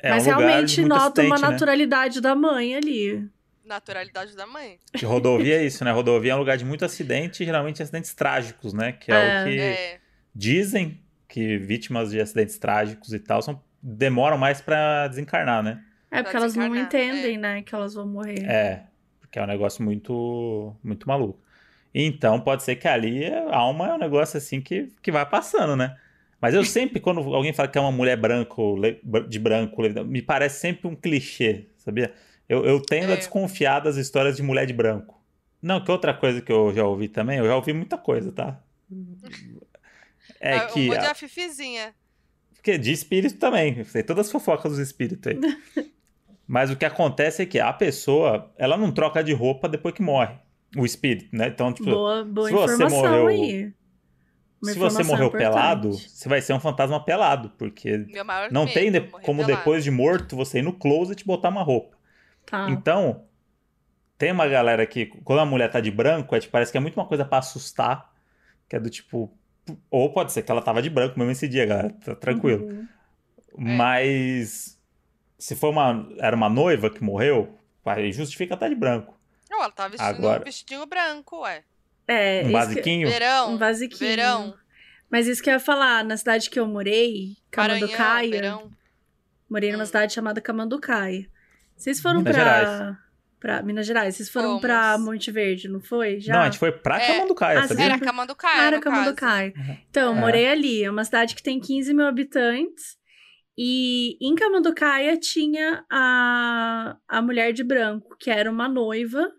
É 0.01 0.09
Mas 0.09 0.23
um 0.23 0.25
realmente 0.35 0.81
nota 0.83 1.21
uma 1.21 1.37
né? 1.37 1.47
naturalidade 1.49 2.19
da 2.19 2.35
mãe 2.35 2.75
ali. 2.75 3.29
Naturalidade 3.65 4.35
da 4.35 4.45
mãe. 4.45 4.77
Que 4.93 5.05
rodovia 5.05 5.55
é 5.57 5.65
isso, 5.65 5.83
né? 5.83 5.91
Rodovia 5.91 6.33
é 6.33 6.35
um 6.35 6.39
lugar 6.39 6.57
de 6.57 6.63
muito 6.65 6.85
acidente, 6.85 7.41
e 7.43 7.45
geralmente 7.45 7.81
acidentes 7.81 8.13
trágicos, 8.13 8.73
né? 8.73 8.91
Que 8.91 9.11
é, 9.11 9.15
É. 9.15 9.41
o 9.41 9.45
que 9.45 9.59
É. 9.59 9.99
dizem 10.33 10.99
que 11.27 11.57
vítimas 11.57 12.11
de 12.11 12.21
acidentes 12.21 12.57
trágicos 12.57 13.11
e 13.13 13.19
tal 13.19 13.41
são, 13.41 13.61
demoram 13.81 14.37
mais 14.37 14.61
pra 14.61 15.07
desencarnar, 15.07 15.63
né? 15.63 15.83
É 16.11 16.21
porque 16.23 16.37
elas 16.37 16.55
não 16.55 16.69
desencarnar, 16.69 16.85
entendem, 17.15 17.37
né, 17.37 17.61
que 17.61 17.73
elas 17.75 17.93
vão 17.93 18.07
morrer. 18.07 18.45
É, 18.45 18.83
porque 19.19 19.37
é 19.39 19.43
um 19.43 19.47
negócio 19.47 19.83
muito, 19.83 20.75
muito 20.83 21.07
maluco. 21.07 21.39
Então 21.93 22.39
pode 22.39 22.63
ser 22.63 22.75
que 22.75 22.87
ali 22.87 23.25
a 23.25 23.55
alma 23.57 23.89
é 23.89 23.93
um 23.93 23.97
negócio 23.97 24.37
assim 24.37 24.61
que, 24.61 24.89
que 25.01 25.11
vai 25.11 25.25
passando, 25.25 25.75
né? 25.75 25.97
Mas 26.39 26.53
eu 26.53 26.63
sempre, 26.63 26.99
quando 26.99 27.19
alguém 27.33 27.53
fala 27.53 27.67
que 27.67 27.77
é 27.77 27.81
uma 27.81 27.91
mulher 27.91 28.17
branco, 28.17 28.75
de 29.27 29.39
branco, 29.39 29.81
me 30.05 30.21
parece 30.21 30.59
sempre 30.59 30.87
um 30.87 30.95
clichê, 30.95 31.67
sabia? 31.77 32.13
Eu, 32.47 32.63
eu 32.65 32.81
tendo 32.81 33.09
a 33.11 33.13
É. 33.13 33.17
desconfiar 33.17 33.79
das 33.79 33.95
histórias 33.97 34.35
de 34.37 34.43
mulher 34.43 34.65
de 34.65 34.73
branco. 34.73 35.19
Não, 35.61 35.83
que 35.83 35.89
outra 35.91 36.13
coisa 36.13 36.41
que 36.41 36.51
eu 36.51 36.73
já 36.73 36.83
ouvi 36.85 37.07
também, 37.07 37.39
eu 37.39 37.45
já 37.45 37.55
ouvi 37.55 37.73
muita 37.73 37.97
coisa, 37.97 38.31
tá? 38.31 38.61
É 40.39 40.55
Ah, 40.57 40.65
que. 40.67 40.81
Um 40.81 40.87
monte 40.93 40.97
a- 41.05 41.11
a 41.11 41.15
fifizinha. 41.15 41.93
Porque 42.53 42.77
de 42.77 42.91
espírito 42.91 43.37
também. 43.37 43.83
Sei 43.85 44.03
todas 44.03 44.27
as 44.27 44.31
fofocas 44.31 44.71
dos 44.71 44.79
espíritos 44.79 45.31
aí. 45.31 45.39
Mas 46.47 46.69
o 46.69 46.75
que 46.75 46.85
acontece 46.85 47.41
é 47.41 47.45
que 47.45 47.59
a 47.59 47.73
pessoa, 47.73 48.51
ela 48.57 48.77
não 48.77 48.91
troca 48.91 49.23
de 49.23 49.33
roupa 49.33 49.67
depois 49.67 49.93
que 49.95 50.01
morre. 50.03 50.35
O 50.77 50.85
espírito, 50.85 51.35
né? 51.35 51.47
Então, 51.47 51.73
tipo, 51.73 51.89
Boa, 51.89 52.23
boa 52.23 52.47
se 52.49 52.53
você 52.53 52.85
morreu- 52.87 53.27
aí. 53.27 53.73
Uma 54.61 54.71
se 54.73 54.79
você 54.79 55.03
morreu 55.03 55.27
importante. 55.27 55.51
pelado, 55.51 55.93
você 55.93 56.29
vai 56.29 56.41
ser 56.41 56.53
um 56.53 56.59
fantasma 56.59 57.03
pelado. 57.03 57.51
Porque 57.57 58.05
não 58.51 58.65
tem 58.67 58.91
de- 58.91 59.01
como 59.01 59.43
pelado. 59.43 59.47
depois 59.57 59.83
de 59.83 59.89
morto 59.91 60.35
você 60.35 60.59
ir 60.59 60.61
no 60.63 60.73
closet 60.73 61.19
e 61.21 61.25
botar 61.25 61.49
uma 61.49 61.63
roupa. 61.63 61.94
Tá. 62.45 62.69
Então, 62.69 63.25
tem 64.17 64.31
uma 64.31 64.47
galera 64.47 64.85
que, 64.85 65.07
quando 65.23 65.39
a 65.39 65.45
mulher 65.45 65.69
tá 65.71 65.79
de 65.79 65.91
branco, 65.91 66.35
é, 66.35 66.39
tipo, 66.39 66.51
parece 66.51 66.71
que 66.71 66.77
é 66.77 66.81
muito 66.81 66.95
uma 66.99 67.05
coisa 67.07 67.25
pra 67.25 67.39
assustar. 67.39 68.13
Que 68.69 68.75
é 68.75 68.79
do 68.79 68.89
tipo. 68.89 69.31
Ou 69.91 70.11
pode 70.13 70.31
ser 70.31 70.41
que 70.43 70.51
ela 70.51 70.61
tava 70.61 70.81
de 70.81 70.89
branco 70.89 71.17
mesmo 71.17 71.31
esse 71.31 71.47
dia, 71.47 71.65
galera. 71.65 71.89
Tá 72.03 72.15
tranquilo. 72.15 72.65
Uhum. 72.65 72.87
Mas. 73.57 74.79
Se 75.37 75.55
for 75.55 75.69
uma. 75.69 76.07
Era 76.19 76.35
uma 76.35 76.49
noiva 76.49 76.89
que 76.89 77.03
morreu, 77.03 77.57
aí 77.85 78.11
justifica 78.11 78.53
estar 78.53 78.69
de 78.69 78.75
branco. 78.75 79.15
Não, 79.49 79.59
ela 79.59 79.71
tá 79.71 79.87
vestindo 79.87 80.07
Agora- 80.07 80.41
um 80.41 80.45
vestidinho 80.45 80.85
branco, 80.85 81.41
ué. 81.41 81.63
É, 82.07 82.37
Um 82.37 82.41
isso 82.41 82.47
que- 82.47 82.51
basiquinho. 82.53 83.07
Verão. 83.09 83.51
um 83.53 83.57
basiquinho. 83.57 84.09
Verão. 84.09 84.53
Mas 85.09 85.27
isso 85.27 85.41
que 85.43 85.49
eu 85.49 85.53
ia 85.53 85.59
falar, 85.59 86.03
na 86.03 86.17
cidade 86.17 86.49
que 86.49 86.59
eu 86.59 86.67
morei, 86.67 87.35
Maranhão, 87.55 87.79
Camanducaia, 87.87 88.29
verão. 88.31 88.71
morei 89.49 89.71
numa 89.71 89.83
Hum. 89.83 89.87
cidade 89.87 90.13
chamada 90.13 90.41
Camanducaia. 90.41 91.27
Vocês 91.75 91.99
foram 92.01 92.19
Minas 92.19 92.35
pra, 92.35 92.43
Gerais. 92.43 92.97
pra 93.39 93.61
Minas 93.63 93.85
Gerais? 93.85 94.15
Vocês 94.15 94.29
foram 94.29 94.47
Fomos. 94.47 94.61
pra 94.61 94.97
Monte 94.97 95.29
Verde, 95.31 95.67
não 95.67 95.81
foi? 95.81 96.19
Já? 96.19 96.33
Não, 96.33 96.41
a 96.41 96.45
gente 96.45 96.57
foi 96.59 96.71
pra 96.71 97.01
É. 97.01 97.07
Camanducaia, 97.13 97.59
Ah, 97.59 97.67
sabia? 97.67 97.85
Era 97.85 97.99
Camanducaia, 97.99 98.61
Ah, 98.61 98.65
era 98.65 98.79
caso. 98.79 98.95
Camanducaia. 98.95 99.53
Uhum. 99.55 99.77
Então, 99.89 100.17
É. 100.17 100.19
morei 100.19 100.47
ali. 100.47 100.83
É 100.83 100.89
uma 100.89 101.03
cidade 101.03 101.35
que 101.35 101.43
tem 101.43 101.59
15 101.59 101.93
mil 101.93 102.05
habitantes. 102.05 102.97
E 103.57 104.17
em 104.21 104.35
Camanducaia 104.35 105.17
tinha 105.17 105.85
a, 105.91 106.97
a 107.07 107.21
mulher 107.21 107.53
de 107.53 107.63
branco, 107.63 108.15
que 108.19 108.29
era 108.29 108.51
uma 108.51 108.67
noiva, 108.67 109.31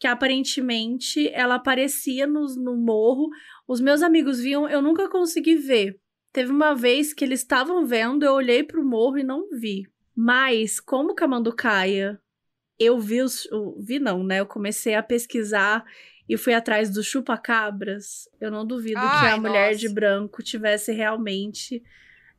que 0.00 0.06
aparentemente 0.08 1.28
ela 1.32 1.54
aparecia 1.56 2.26
no, 2.26 2.46
no 2.56 2.76
morro. 2.76 3.28
Os 3.68 3.80
meus 3.80 4.02
amigos 4.02 4.40
viam, 4.40 4.68
eu 4.68 4.82
nunca 4.82 5.08
consegui 5.08 5.54
ver. 5.56 5.96
Teve 6.32 6.50
uma 6.50 6.74
vez 6.74 7.14
que 7.14 7.24
eles 7.24 7.40
estavam 7.40 7.86
vendo, 7.86 8.24
eu 8.24 8.32
olhei 8.32 8.64
pro 8.64 8.84
morro 8.84 9.18
e 9.18 9.22
não 9.22 9.48
vi. 9.50 9.84
Mas, 10.16 10.78
como 10.80 11.14
Camanducaia, 11.14 12.20
eu 12.78 12.98
vi 13.00 13.20
os. 13.22 13.46
eu 13.46 13.76
vi 13.80 13.98
não, 13.98 14.22
né? 14.24 14.40
Eu 14.40 14.46
comecei 14.46 14.94
a 14.94 15.02
pesquisar 15.02 15.84
e 16.28 16.36
fui 16.36 16.54
atrás 16.54 16.90
do 16.90 17.02
chupa-cabras. 17.02 18.28
Eu 18.40 18.50
não 18.50 18.66
duvido 18.66 19.00
que 19.00 19.06
Ai, 19.06 19.32
a 19.32 19.36
mulher 19.36 19.68
nossa. 19.72 19.78
de 19.80 19.88
branco 19.88 20.42
tivesse 20.42 20.92
realmente 20.92 21.82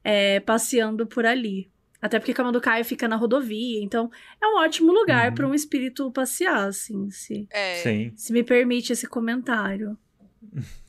é, 0.04 0.40
passeando 0.40 1.06
por 1.06 1.26
ali. 1.26 1.70
Até 2.02 2.20
porque 2.20 2.34
Camanducaia 2.34 2.84
fica 2.86 3.08
na 3.08 3.16
rodovia, 3.16 3.82
então 3.82 4.12
é 4.40 4.46
um 4.48 4.58
ótimo 4.58 4.92
lugar 4.92 5.30
Uhum. 5.30 5.36
para 5.36 5.48
um 5.48 5.54
espírito 5.56 6.12
passear, 6.12 6.68
assim, 6.68 7.10
se, 7.10 7.48
É, 7.50 7.76
Sim. 7.82 8.14
se 8.16 8.32
me 8.32 8.44
permite 8.44 8.94
esse 8.94 9.08
comentário. 9.08 9.98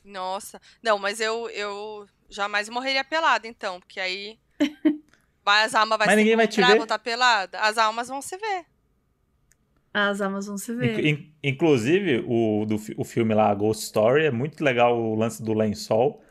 nossa. 0.05 0.61
Não, 0.83 0.99
mas 0.99 1.19
eu, 1.19 1.49
eu 1.49 2.05
jamais 2.29 2.69
morreria 2.69 3.03
pelada, 3.03 3.47
então, 3.47 3.79
porque 3.79 3.99
aí 3.99 4.37
vai, 5.47 5.63
as 5.65 5.75
almas 5.75 5.97
vai 5.99 6.09
Mas 6.09 6.15
se 6.15 6.17
ninguém 6.17 6.35
vai 6.35 6.47
te 6.47 6.61
ver? 6.63 6.77
vão 6.77 6.85
estar 6.85 6.99
pelada. 6.99 7.59
As 7.61 7.77
almas 7.77 8.07
vão 8.07 8.21
se 8.21 8.37
ver. 8.37 8.65
As 9.93 10.21
almas 10.21 10.45
vão 10.47 10.57
se 10.57 10.73
ver. 10.73 11.03
In- 11.03 11.09
in- 11.09 11.33
inclusive, 11.43 12.23
o, 12.27 12.65
do, 12.65 12.75
o 12.97 13.03
filme 13.03 13.33
lá, 13.33 13.53
Ghost 13.53 13.83
Story, 13.85 14.25
é 14.25 14.31
muito 14.31 14.63
legal 14.63 14.95
o 14.97 15.15
lance 15.15 15.41
do 15.41 15.53
lençol, 15.53 16.21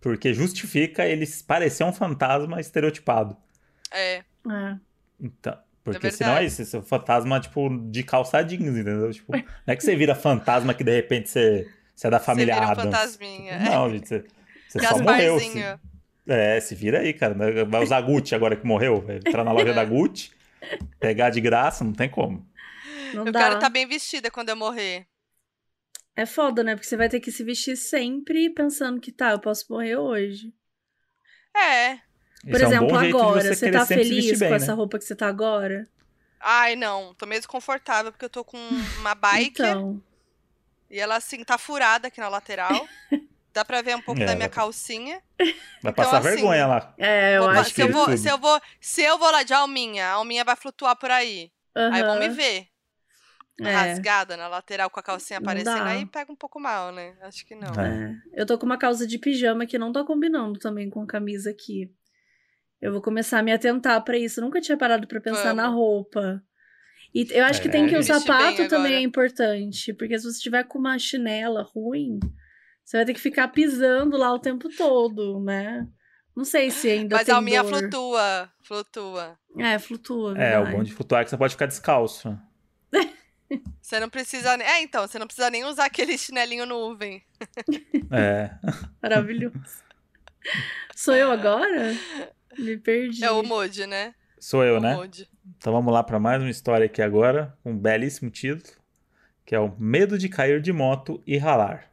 porque 0.00 0.34
justifica 0.34 1.06
ele 1.06 1.26
parecer 1.46 1.84
um 1.84 1.92
fantasma 1.92 2.60
estereotipado. 2.60 3.36
É, 3.90 4.24
É. 4.46 4.80
Então, 5.20 5.56
porque 5.82 6.06
É 6.06 6.10
senão 6.10 6.36
é 6.36 6.44
isso, 6.44 6.62
esse 6.62 6.76
é 6.76 6.78
um 6.78 6.82
fantasma, 6.82 7.40
tipo, 7.40 7.68
de 7.90 8.02
calça 8.04 8.42
jeans, 8.42 8.62
entendeu? 8.76 9.10
Tipo, 9.12 9.36
não 9.66 9.72
é 9.74 9.76
que 9.76 9.82
você 9.82 9.96
vira 9.96 10.14
fantasma 10.14 10.74
que 10.74 10.84
de 10.84 10.94
repente 10.94 11.28
você, 11.30 11.72
você 11.94 12.06
é 12.06 12.10
da 12.10 12.20
família 12.20 12.54
vira 12.54 12.66
um 12.66 12.70
Adams. 12.70 12.72
fantasminha. 12.72 13.58
Não, 13.58 13.90
gente, 13.90 14.06
você, 14.08 14.26
você 14.68 14.80
só 14.80 14.98
morreu. 14.98 15.40
Gasparzinho. 15.40 15.80
É, 16.28 16.60
se 16.60 16.74
vira 16.74 17.00
aí, 17.00 17.12
cara. 17.12 17.34
né? 17.34 17.64
Vai 17.64 17.82
usar 17.82 18.00
Gucci 18.00 18.34
agora 18.34 18.56
que 18.56 18.66
morreu, 18.66 19.04
entrar 19.08 19.44
na 19.44 19.52
loja 19.52 19.72
da 19.74 19.84
Gucci, 19.84 20.30
pegar 21.00 21.30
de 21.30 21.40
graça, 21.40 21.82
não 21.84 21.92
tem 21.92 22.08
como. 22.08 22.46
Não 23.14 23.26
Eu 23.26 23.32
dá. 23.32 23.40
quero 23.40 23.54
estar 23.56 23.70
bem 23.70 23.86
vestida 23.86 24.30
quando 24.30 24.50
eu 24.50 24.56
morrer. 24.56 25.06
É 26.14 26.26
foda, 26.26 26.62
né? 26.64 26.74
Porque 26.74 26.86
você 26.86 26.96
vai 26.96 27.08
ter 27.08 27.20
que 27.20 27.30
se 27.30 27.44
vestir 27.44 27.76
sempre 27.76 28.50
pensando 28.50 29.00
que 29.00 29.12
tá, 29.12 29.30
eu 29.30 29.38
posso 29.38 29.66
morrer 29.70 29.96
hoje. 29.96 30.52
É. 31.56 31.96
Por 32.42 32.60
Esse 32.60 32.64
é 32.64 32.80
um 32.80 32.86
exemplo, 32.86 32.96
agora, 32.98 33.40
você, 33.42 33.54
você 33.54 33.70
tá 33.70 33.86
feliz 33.86 34.08
vestir 34.26 34.32
com 34.34 34.38
bem, 34.40 34.54
essa 34.54 34.66
né? 34.72 34.72
roupa 34.74 34.98
que 34.98 35.04
você 35.04 35.14
tá 35.14 35.28
agora? 35.28 35.88
Ai, 36.40 36.76
não. 36.76 37.14
Tô 37.14 37.26
meio 37.26 37.40
desconfortável 37.40 38.12
porque 38.12 38.24
eu 38.24 38.30
tô 38.30 38.44
com 38.44 38.58
uma 39.00 39.14
bike 39.16 39.60
Então, 39.60 40.02
e 40.90 40.98
ela, 40.98 41.16
assim, 41.16 41.44
tá 41.44 41.58
furada 41.58 42.08
aqui 42.08 42.20
na 42.20 42.28
lateral. 42.28 42.88
Dá 43.58 43.64
pra 43.64 43.82
ver 43.82 43.96
um 43.96 44.00
pouco 44.00 44.22
É, 44.22 44.24
da 44.24 44.36
minha 44.36 44.48
calcinha. 44.48 45.20
Vai 45.82 45.92
passar 45.92 46.18
assim, 46.18 46.28
vergonha 46.28 46.64
lá. 46.64 46.94
é, 46.96 47.36
eu 47.38 47.42
Vou- 47.42 47.50
acho 47.50 47.70
se, 47.74 47.80
eu 47.82 47.86
que... 47.88 47.92
vou, 47.92 48.04
tudo. 48.04 48.16
se, 48.16 48.28
eu 48.30 48.38
vou, 48.38 48.60
se 48.80 49.02
eu 49.02 49.18
vou 49.18 49.30
lá 49.32 49.42
de 49.42 49.52
alminha, 49.52 50.06
a 50.06 50.12
alminha 50.12 50.44
vai 50.44 50.54
flutuar 50.54 50.94
por 50.96 51.10
aí. 51.10 51.50
Aí 51.74 52.02
vão 52.04 52.20
me 52.20 52.28
ver. 52.28 52.68
é. 53.60 53.72
Rasgada 53.72 54.36
na 54.36 54.46
lateral 54.46 54.88
com 54.88 55.00
a 55.00 55.02
calcinha 55.02 55.40
aparecendo. 55.40 55.82
Aí 55.82 56.06
pega 56.06 56.30
um 56.30 56.36
pouco 56.36 56.60
mal, 56.60 56.92
né? 56.92 57.16
Acho 57.22 57.44
que 57.44 57.56
não. 57.56 57.72
É. 57.82 58.12
É. 58.36 58.40
Eu 58.42 58.46
tô 58.46 58.56
com 58.56 58.64
uma 58.64 58.78
calça 58.78 59.04
de 59.04 59.18
pijama 59.18 59.66
que 59.66 59.76
não 59.76 59.90
tá 59.92 60.04
combinando 60.04 60.56
também 60.60 60.88
com 60.88 61.02
a 61.02 61.06
camisa 61.08 61.50
aqui. 61.50 61.90
Eu 62.80 62.92
vou 62.92 63.02
começar 63.02 63.40
a 63.40 63.42
me 63.42 63.52
atentar 63.52 64.00
pra 64.04 64.16
isso. 64.16 64.38
Eu 64.38 64.44
nunca 64.44 64.60
tinha 64.60 64.78
parado 64.78 65.08
pra 65.08 65.20
pensar 65.20 65.42
Vamos. 65.42 65.56
na 65.56 65.66
roupa. 65.66 66.40
E 67.12 67.26
eu 67.32 67.44
acho 67.46 67.60
que 67.60 67.66
É, 67.66 67.70
tem 67.72 67.88
que 67.88 67.96
o 67.96 68.02
sapato 68.04 68.68
também 68.68 68.92
agora. 68.92 68.94
é 68.94 69.00
importante, 69.00 69.92
porque 69.94 70.16
se 70.18 70.24
você 70.30 70.38
tiver 70.40 70.62
com 70.64 70.78
uma 70.78 70.96
chinela 70.98 71.62
ruim, 71.74 72.20
você 72.88 72.96
vai 72.96 73.04
ter 73.04 73.12
que 73.12 73.20
ficar 73.20 73.48
pisando 73.48 74.16
lá 74.16 74.32
o 74.32 74.38
tempo 74.38 74.66
todo, 74.74 75.38
né? 75.40 75.86
Não 76.34 76.42
sei 76.42 76.70
se 76.70 76.88
ainda 76.90 77.16
Mas 77.16 77.26
tem 77.26 77.34
a 77.34 77.36
alminha 77.36 77.62
dor. 77.62 77.80
flutua. 77.80 78.52
Flutua. 78.62 79.38
É, 79.58 79.78
flutua, 79.78 80.30
É, 80.30 80.58
o 80.58 80.62
verdade. 80.62 80.76
bom 80.76 80.82
de 80.82 80.92
flutuar 80.94 81.20
é 81.20 81.24
que 81.24 81.28
você 81.28 81.36
pode 81.36 81.52
ficar 81.52 81.66
descalço. 81.66 82.34
Você 83.82 84.00
não 84.00 84.08
precisa. 84.08 84.54
É, 84.54 84.82
então, 84.82 85.06
você 85.06 85.18
não 85.18 85.26
precisa 85.26 85.48
nem 85.48 85.64
usar 85.64 85.86
aquele 85.86 86.18
chinelinho 86.18 86.66
nuvem. 86.66 87.22
É. 88.10 88.50
Maravilhoso. 89.02 89.58
Sou 90.94 91.14
eu 91.14 91.30
agora? 91.30 91.94
Me 92.58 92.76
perdi. 92.76 93.24
É 93.24 93.30
o 93.30 93.42
Mood, 93.42 93.86
né? 93.86 94.14
Sou 94.38 94.62
eu, 94.64 94.76
o 94.76 94.80
né? 94.80 94.94
Mood. 94.94 95.26
Então 95.56 95.72
vamos 95.72 95.92
lá 95.94 96.02
para 96.02 96.18
mais 96.20 96.42
uma 96.42 96.50
história 96.50 96.84
aqui 96.84 97.00
agora, 97.00 97.56
com 97.62 97.72
um 97.72 97.78
belíssimo 97.78 98.30
título, 98.30 98.78
que 99.46 99.54
é 99.54 99.60
o 99.60 99.74
Medo 99.78 100.18
de 100.18 100.28
cair 100.28 100.60
de 100.60 100.72
moto 100.72 101.22
e 101.26 101.38
ralar. 101.38 101.87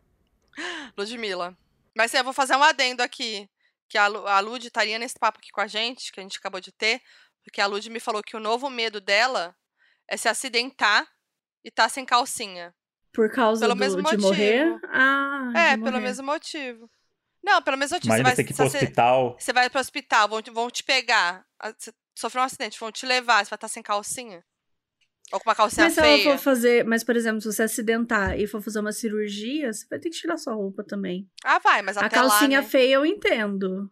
Ludmilla. 0.97 1.57
Mas 1.95 2.13
eu 2.13 2.23
vou 2.23 2.33
fazer 2.33 2.55
um 2.55 2.63
adendo 2.63 3.01
aqui. 3.01 3.49
Que 3.87 3.97
a, 3.97 4.07
Lu, 4.07 4.27
a 4.27 4.39
Lud 4.39 4.65
estaria 4.65 4.97
nesse 4.97 5.17
papo 5.19 5.37
aqui 5.39 5.51
com 5.51 5.61
a 5.61 5.67
gente, 5.67 6.11
que 6.11 6.19
a 6.19 6.23
gente 6.23 6.37
acabou 6.39 6.59
de 6.59 6.71
ter. 6.71 7.01
Porque 7.43 7.61
a 7.61 7.67
Lud 7.67 7.87
me 7.89 7.99
falou 7.99 8.23
que 8.23 8.35
o 8.35 8.39
novo 8.39 8.69
medo 8.69 8.99
dela 8.99 9.55
é 10.07 10.17
se 10.17 10.27
acidentar 10.27 11.07
e 11.63 11.69
tá 11.69 11.87
sem 11.87 12.05
calcinha. 12.05 12.73
Por 13.13 13.31
causa 13.31 13.61
Pelo 13.61 13.75
do, 13.75 13.79
mesmo 13.79 13.97
de 13.97 14.03
motivo. 14.03 14.21
morrer? 14.23 14.79
Ah, 14.91 15.51
é, 15.55 15.77
de 15.77 15.83
pelo 15.83 15.93
morrer. 15.93 16.03
mesmo 16.03 16.25
motivo. 16.25 16.89
Não, 17.43 17.61
pelo 17.61 17.77
mesmo 17.77 17.95
motivo. 17.95 18.13
Imagina 18.13 18.29
você 18.29 18.35
ter 18.35 18.43
vai, 18.43 18.45
que 18.45 18.53
ir 18.53 18.55
pro 18.55 18.65
hospital. 18.65 19.35
você 19.39 19.53
vai 19.53 19.69
pro 19.69 19.79
hospital, 19.79 20.27
vão 20.27 20.41
te, 20.41 20.51
vão 20.51 20.69
te 20.71 20.83
pegar. 20.83 21.45
sofreu 22.15 22.41
um 22.41 22.45
acidente, 22.45 22.79
vão 22.79 22.91
te 22.91 23.05
levar, 23.05 23.45
você 23.45 23.49
vai 23.49 23.57
estar 23.57 23.67
sem 23.67 23.83
calcinha. 23.83 24.43
Ou 25.33 25.39
com 25.39 25.49
uma 25.49 25.55
calcinha 25.55 25.85
Mas 25.85 25.93
se 25.93 25.99
ela 25.99 26.09
feia. 26.09 26.23
for 26.23 26.37
fazer, 26.43 26.85
mas 26.85 27.03
por 27.03 27.15
exemplo, 27.15 27.41
se 27.41 27.51
você 27.51 27.63
acidentar 27.63 28.39
e 28.39 28.45
for 28.47 28.61
fazer 28.61 28.79
uma 28.79 28.91
cirurgia, 28.91 29.73
você 29.73 29.85
vai 29.89 29.99
ter 29.99 30.09
que 30.09 30.17
tirar 30.17 30.37
sua 30.37 30.53
roupa 30.53 30.83
também. 30.83 31.27
Ah, 31.43 31.59
vai, 31.59 31.81
mas 31.81 31.97
a 31.97 32.01
até 32.05 32.15
calcinha 32.15 32.59
lá, 32.59 32.63
né? 32.63 32.69
feia 32.69 32.95
eu 32.95 33.05
entendo. 33.05 33.89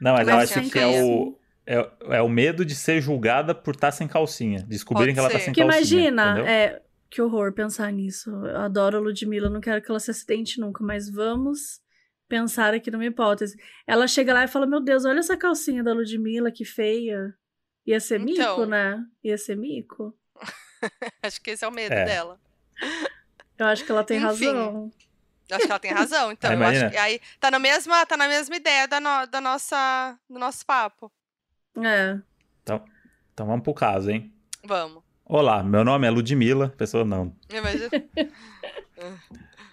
Não, 0.00 0.12
mas, 0.14 0.26
Mas 0.26 0.50
eu 0.50 0.58
acho 0.60 0.70
que 0.70 0.78
é 0.78 0.86
o, 1.04 1.38
é, 1.66 1.90
é 2.16 2.22
o 2.22 2.28
medo 2.28 2.64
de 2.64 2.74
ser 2.74 3.00
julgada 3.00 3.54
por 3.54 3.74
estar 3.74 3.90
sem 3.92 4.08
calcinha. 4.08 4.62
Descobrirem 4.66 5.14
Pode 5.14 5.28
que 5.28 5.32
ela 5.34 5.38
tá 5.38 5.44
sem 5.44 5.52
Porque 5.54 5.64
calcinha. 5.64 6.08
imagina, 6.08 6.50
é, 6.50 6.82
que 7.08 7.20
horror 7.22 7.52
pensar 7.52 7.92
nisso. 7.92 8.30
Eu 8.30 8.56
adoro 8.58 8.96
a 8.96 9.00
Ludmilla, 9.00 9.48
não 9.50 9.60
quero 9.60 9.80
que 9.82 9.90
ela 9.90 10.00
se 10.00 10.10
acidente 10.10 10.58
nunca, 10.58 10.82
mas 10.82 11.08
vamos 11.10 11.80
pensar 12.28 12.72
aqui 12.74 12.90
numa 12.90 13.04
hipótese. 13.04 13.56
Ela 13.86 14.06
chega 14.08 14.32
lá 14.34 14.44
e 14.44 14.48
fala: 14.48 14.66
Meu 14.66 14.80
Deus, 14.80 15.04
olha 15.04 15.18
essa 15.20 15.36
calcinha 15.36 15.84
da 15.84 15.92
Ludmilla, 15.92 16.50
que 16.50 16.64
feia. 16.64 17.34
Ia 17.86 18.00
ser 18.00 18.18
mico, 18.18 18.40
Então. 18.40 18.66
né? 18.66 18.98
Ia 19.22 19.36
ser 19.38 19.56
mico. 19.56 20.16
Acho 21.22 21.40
que 21.40 21.50
esse 21.50 21.64
é 21.64 21.68
o 21.68 21.72
medo 21.72 21.92
É. 21.94 22.04
dela. 22.04 22.40
Eu 23.58 23.66
acho 23.66 23.84
que 23.84 23.92
ela 23.92 24.02
tem 24.04 24.16
Enfim. 24.18 24.26
razão. 24.46 24.90
Eu 25.48 25.56
acho 25.56 25.66
que 25.66 25.70
ela 25.72 25.78
tem 25.80 25.92
razão. 25.92 26.30
Então, 26.32 26.52
eu 26.52 26.64
acho 26.64 26.90
que 26.90 26.96
aí 26.96 27.20
tá 27.38 27.50
na 27.50 27.58
mesma, 27.58 28.06
tá 28.06 28.16
na 28.16 28.26
mesma 28.28 28.56
ideia 28.56 28.88
da, 28.88 28.98
no- 29.00 29.26
da 29.26 29.40
nossa, 29.40 30.18
do 30.28 30.38
nosso 30.38 30.64
papo. 30.64 31.12
É. 31.76 32.18
Então 32.62 33.46
vamos 33.46 33.62
pro 33.62 33.74
caso, 33.74 34.10
hein? 34.10 34.32
Vamos. 34.64 35.02
Olá, 35.24 35.62
meu 35.62 35.84
nome 35.84 36.06
é 36.06 36.10
Ludmilla. 36.10 36.68
Pessoa 36.76 37.04
não. 37.04 37.34
Imagina. 37.50 37.90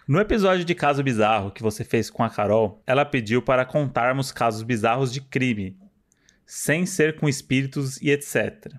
No 0.07 0.21
episódio 0.21 0.63
de 0.63 0.73
Caso 0.73 1.03
Bizarro 1.03 1.51
que 1.51 1.61
você 1.61 1.83
fez 1.83 2.09
com 2.09 2.23
a 2.23 2.29
Carol, 2.29 2.81
ela 2.87 3.03
pediu 3.03 3.41
para 3.41 3.65
contarmos 3.65 4.31
casos 4.31 4.63
bizarros 4.63 5.11
de 5.11 5.19
crime, 5.19 5.77
sem 6.45 6.85
ser 6.85 7.19
com 7.19 7.27
espíritos 7.27 8.01
e 8.01 8.09
etc. 8.09 8.73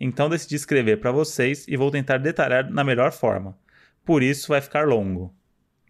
Então 0.00 0.28
decidi 0.28 0.54
escrever 0.54 0.98
para 0.98 1.10
vocês 1.10 1.66
e 1.68 1.76
vou 1.76 1.90
tentar 1.90 2.18
detalhar 2.18 2.70
na 2.70 2.84
melhor 2.84 3.12
forma. 3.12 3.56
Por 4.04 4.22
isso 4.22 4.48
vai 4.48 4.60
ficar 4.60 4.86
longo. 4.86 5.34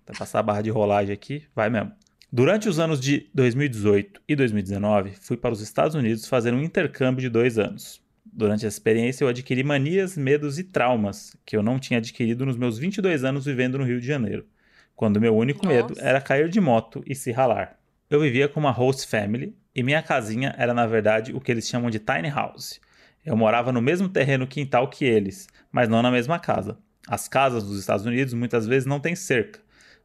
Vai 0.06 0.16
passar 0.16 0.40
a 0.40 0.42
barra 0.42 0.62
de 0.62 0.70
rolagem 0.70 1.12
aqui, 1.12 1.44
vai 1.54 1.68
mesmo. 1.68 1.92
Durante 2.30 2.68
os 2.68 2.78
anos 2.78 3.00
de 3.00 3.30
2018 3.34 4.20
e 4.28 4.36
2019, 4.36 5.12
fui 5.20 5.36
para 5.36 5.52
os 5.52 5.60
Estados 5.60 5.94
Unidos 5.94 6.26
fazer 6.26 6.52
um 6.52 6.62
intercâmbio 6.62 7.22
de 7.22 7.28
dois 7.28 7.58
anos. 7.58 8.02
Durante 8.30 8.66
essa 8.66 8.76
experiência, 8.76 9.24
eu 9.24 9.28
adquiri 9.28 9.62
manias, 9.62 10.16
medos 10.16 10.58
e 10.58 10.64
traumas 10.64 11.36
que 11.44 11.56
eu 11.56 11.62
não 11.62 11.78
tinha 11.78 11.98
adquirido 11.98 12.44
nos 12.44 12.56
meus 12.56 12.78
22 12.78 13.24
anos 13.24 13.46
vivendo 13.46 13.78
no 13.78 13.84
Rio 13.84 14.00
de 14.00 14.06
Janeiro, 14.06 14.46
quando 14.94 15.20
meu 15.20 15.34
único 15.34 15.66
medo 15.66 15.90
Nossa. 15.90 16.02
era 16.02 16.20
cair 16.20 16.48
de 16.48 16.60
moto 16.60 17.02
e 17.06 17.14
se 17.14 17.32
ralar. 17.32 17.78
Eu 18.10 18.20
vivia 18.20 18.48
com 18.48 18.60
uma 18.60 18.70
host 18.70 19.08
family 19.08 19.56
e 19.74 19.82
minha 19.82 20.02
casinha 20.02 20.54
era, 20.58 20.74
na 20.74 20.86
verdade, 20.86 21.32
o 21.32 21.40
que 21.40 21.50
eles 21.50 21.66
chamam 21.66 21.90
de 21.90 21.98
tiny 21.98 22.28
house. 22.28 22.80
Eu 23.24 23.36
morava 23.36 23.72
no 23.72 23.82
mesmo 23.82 24.08
terreno 24.08 24.46
quintal 24.46 24.88
que 24.88 25.04
eles, 25.04 25.48
mas 25.70 25.88
não 25.88 26.02
na 26.02 26.10
mesma 26.10 26.38
casa. 26.38 26.78
As 27.06 27.28
casas 27.28 27.64
dos 27.64 27.78
Estados 27.78 28.06
Unidos 28.06 28.34
muitas 28.34 28.66
vezes 28.66 28.86
não 28.86 29.00
têm 29.00 29.14
cerca, 29.14 29.60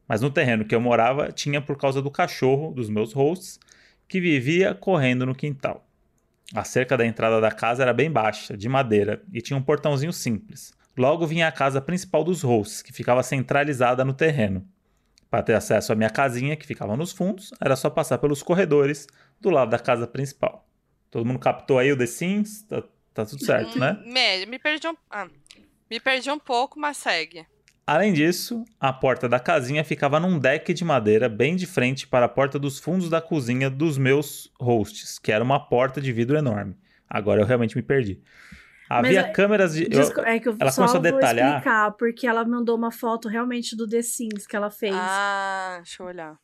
mas 0.07 0.22
no 0.22 0.30
terreno 0.30 0.66
que 0.66 0.76
eu 0.76 0.82
morava 0.82 1.32
tinha 1.32 1.61
por 1.61 1.78
causa 1.78 2.01
do 2.01 2.11
cachorro 2.11 2.72
dos 2.72 2.89
meus 2.89 3.14
hosts 3.14 3.59
que 4.07 4.20
vivia 4.20 4.74
correndo 4.74 5.26
no 5.26 5.36
quintal. 5.36 5.86
A 6.53 6.64
cerca 6.64 6.95
da 6.95 7.05
entrada 7.05 7.41
da 7.41 7.51
casa 7.51 7.82
era 7.82 7.93
bem 7.93 8.11
baixa, 8.11 8.55
de 8.55 8.70
madeira, 8.70 9.24
e 9.34 9.41
tinha 9.41 9.57
um 9.57 9.61
portãozinho 9.61 10.14
simples. 10.14 10.72
Logo 10.95 11.26
vinha 11.26 11.47
a 11.47 11.51
casa 11.51 11.82
principal 11.82 12.24
dos 12.24 12.43
hosts, 12.43 12.84
que 12.84 12.93
ficava 12.93 13.24
centralizada 13.24 14.05
no 14.05 14.14
terreno. 14.14 14.64
Para 15.32 15.41
ter 15.41 15.55
acesso 15.55 15.91
à 15.91 15.95
minha 15.95 16.11
casinha, 16.11 16.55
que 16.55 16.68
ficava 16.68 16.95
nos 16.95 17.11
fundos, 17.11 17.51
era 17.59 17.76
só 17.76 17.89
passar 17.89 18.20
pelos 18.20 18.43
corredores 18.43 19.07
do 19.41 19.49
lado 19.49 19.72
da 19.72 19.80
casa 19.80 20.05
principal. 20.05 20.68
Todo 21.09 21.26
mundo 21.26 21.39
captou 21.39 21.80
aí 21.80 21.91
o 21.91 21.97
The 21.97 22.05
Sims? 22.05 22.61
Tá, 22.64 22.84
tá 23.14 23.26
tudo 23.26 23.43
certo, 23.45 23.78
né? 23.80 23.97
Hum, 24.05 24.11
Médio, 24.11 24.47
me 24.49 24.59
perdi 24.59 24.88
um. 24.88 24.95
ah, 25.09 25.28
me 25.89 25.99
perdi 25.99 26.30
um 26.32 26.39
pouco, 26.39 26.80
mas 26.80 26.97
segue. 26.97 27.45
Além 27.86 28.14
disso, 28.14 28.64
a 28.80 28.93
porta 28.93 29.28
da 29.28 29.39
casinha 29.39 29.84
ficava 29.84 30.18
num 30.20 30.39
deck 30.39 30.74
de 30.74 30.86
madeira 30.86 31.28
bem 31.28 31.53
de 31.55 31.68
frente 31.68 32.07
para 32.07 32.26
a 32.26 32.30
porta 32.30 32.57
dos 32.57 32.80
fundos 32.80 33.09
da 33.09 33.22
cozinha 33.22 33.70
dos 33.70 33.97
meus 33.97 34.49
hosts, 34.59 35.20
que 35.20 35.32
era 35.34 35.43
uma 35.43 35.59
porta 35.59 35.99
de 35.99 36.11
vidro 36.14 36.38
enorme. 36.38 36.78
Agora 37.09 37.41
eu 37.41 37.45
realmente 37.45 37.76
me 37.76 37.84
perdi. 37.84 38.22
Havia 38.89 39.20
é- 39.22 39.32
câmeras 39.32 39.74
de. 39.74 39.84
eu- 39.84 39.89
Desco- 39.89 40.22
é 40.22 40.39
que 40.39 40.47
eu 40.47 40.55
ela 40.59 40.72
só 40.72 40.84
começou 40.88 40.99
a 40.99 41.01
vou 41.11 41.20
detalhar. 41.20 41.57
explicar, 41.57 41.91
porque 41.91 42.26
ela 42.26 42.45
mandou 42.45 42.78
uma 42.78 42.91
foto 42.91 43.28
realmente 43.28 43.76
do 43.76 43.88
The 43.88 44.01
Sims 44.01 44.47
que 44.47 44.55
ela 44.55 44.70
fez. 44.70 44.93
Ah, 44.95 45.76
deixa 45.84 46.03
eu 46.03 46.07
olhar. 46.07 46.38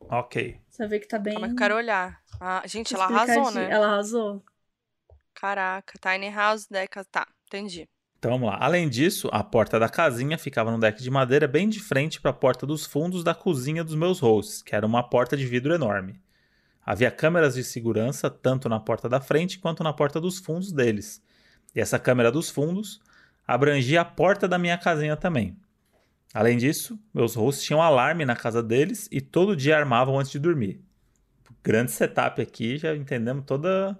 Ok. 0.00 0.60
Você 0.68 0.86
vê 0.86 0.98
que 0.98 1.08
tá 1.08 1.18
bem. 1.18 1.34
Calma 1.34 1.48
que 1.48 1.54
eu 1.54 1.58
quero 1.58 1.76
olhar. 1.76 2.20
Ah, 2.40 2.62
gente, 2.66 2.94
ela 2.94 3.04
arrasou, 3.04 3.50
né? 3.52 3.68
Ela 3.70 3.86
arrasou. 3.86 4.44
Caraca, 5.34 5.98
Tiny 6.00 6.30
House, 6.30 6.66
Deca. 6.66 7.04
Tá, 7.04 7.26
entendi. 7.46 7.88
Então 8.18 8.32
vamos 8.32 8.48
lá. 8.48 8.58
Além 8.58 8.88
disso, 8.88 9.28
a 9.32 9.44
porta 9.44 9.78
da 9.78 9.88
casinha 9.88 10.38
ficava 10.38 10.70
num 10.70 10.78
deck 10.78 11.02
de 11.02 11.10
madeira 11.10 11.46
bem 11.46 11.68
de 11.68 11.78
frente 11.78 12.20
para 12.20 12.30
a 12.30 12.34
porta 12.34 12.66
dos 12.66 12.86
fundos 12.86 13.22
da 13.22 13.34
cozinha 13.34 13.84
dos 13.84 13.94
meus 13.94 14.18
hosts, 14.18 14.62
que 14.62 14.74
era 14.74 14.86
uma 14.86 15.02
porta 15.02 15.36
de 15.36 15.44
vidro 15.44 15.74
enorme. 15.74 16.22
Havia 16.86 17.10
câmeras 17.10 17.54
de 17.54 17.62
segurança 17.62 18.30
tanto 18.30 18.68
na 18.68 18.80
porta 18.80 19.08
da 19.08 19.20
frente 19.20 19.58
quanto 19.58 19.82
na 19.82 19.92
porta 19.92 20.20
dos 20.20 20.38
fundos 20.38 20.72
deles. 20.72 21.22
E 21.74 21.80
essa 21.80 21.98
câmera 21.98 22.32
dos 22.32 22.48
fundos 22.48 23.00
abrangia 23.46 24.00
a 24.00 24.04
porta 24.04 24.48
da 24.48 24.58
minha 24.58 24.78
casinha 24.78 25.16
também. 25.16 25.56
Além 26.32 26.56
disso, 26.56 26.98
meus 27.12 27.34
hosts 27.34 27.64
tinham 27.64 27.82
alarme 27.82 28.24
na 28.24 28.34
casa 28.34 28.62
deles 28.62 29.08
e 29.12 29.20
todo 29.20 29.54
dia 29.54 29.76
armavam 29.76 30.18
antes 30.18 30.32
de 30.32 30.38
dormir. 30.38 30.80
Grande 31.62 31.90
setup 31.92 32.40
aqui, 32.40 32.76
já 32.78 32.96
entendemos 32.96 33.44
toda 33.46 33.98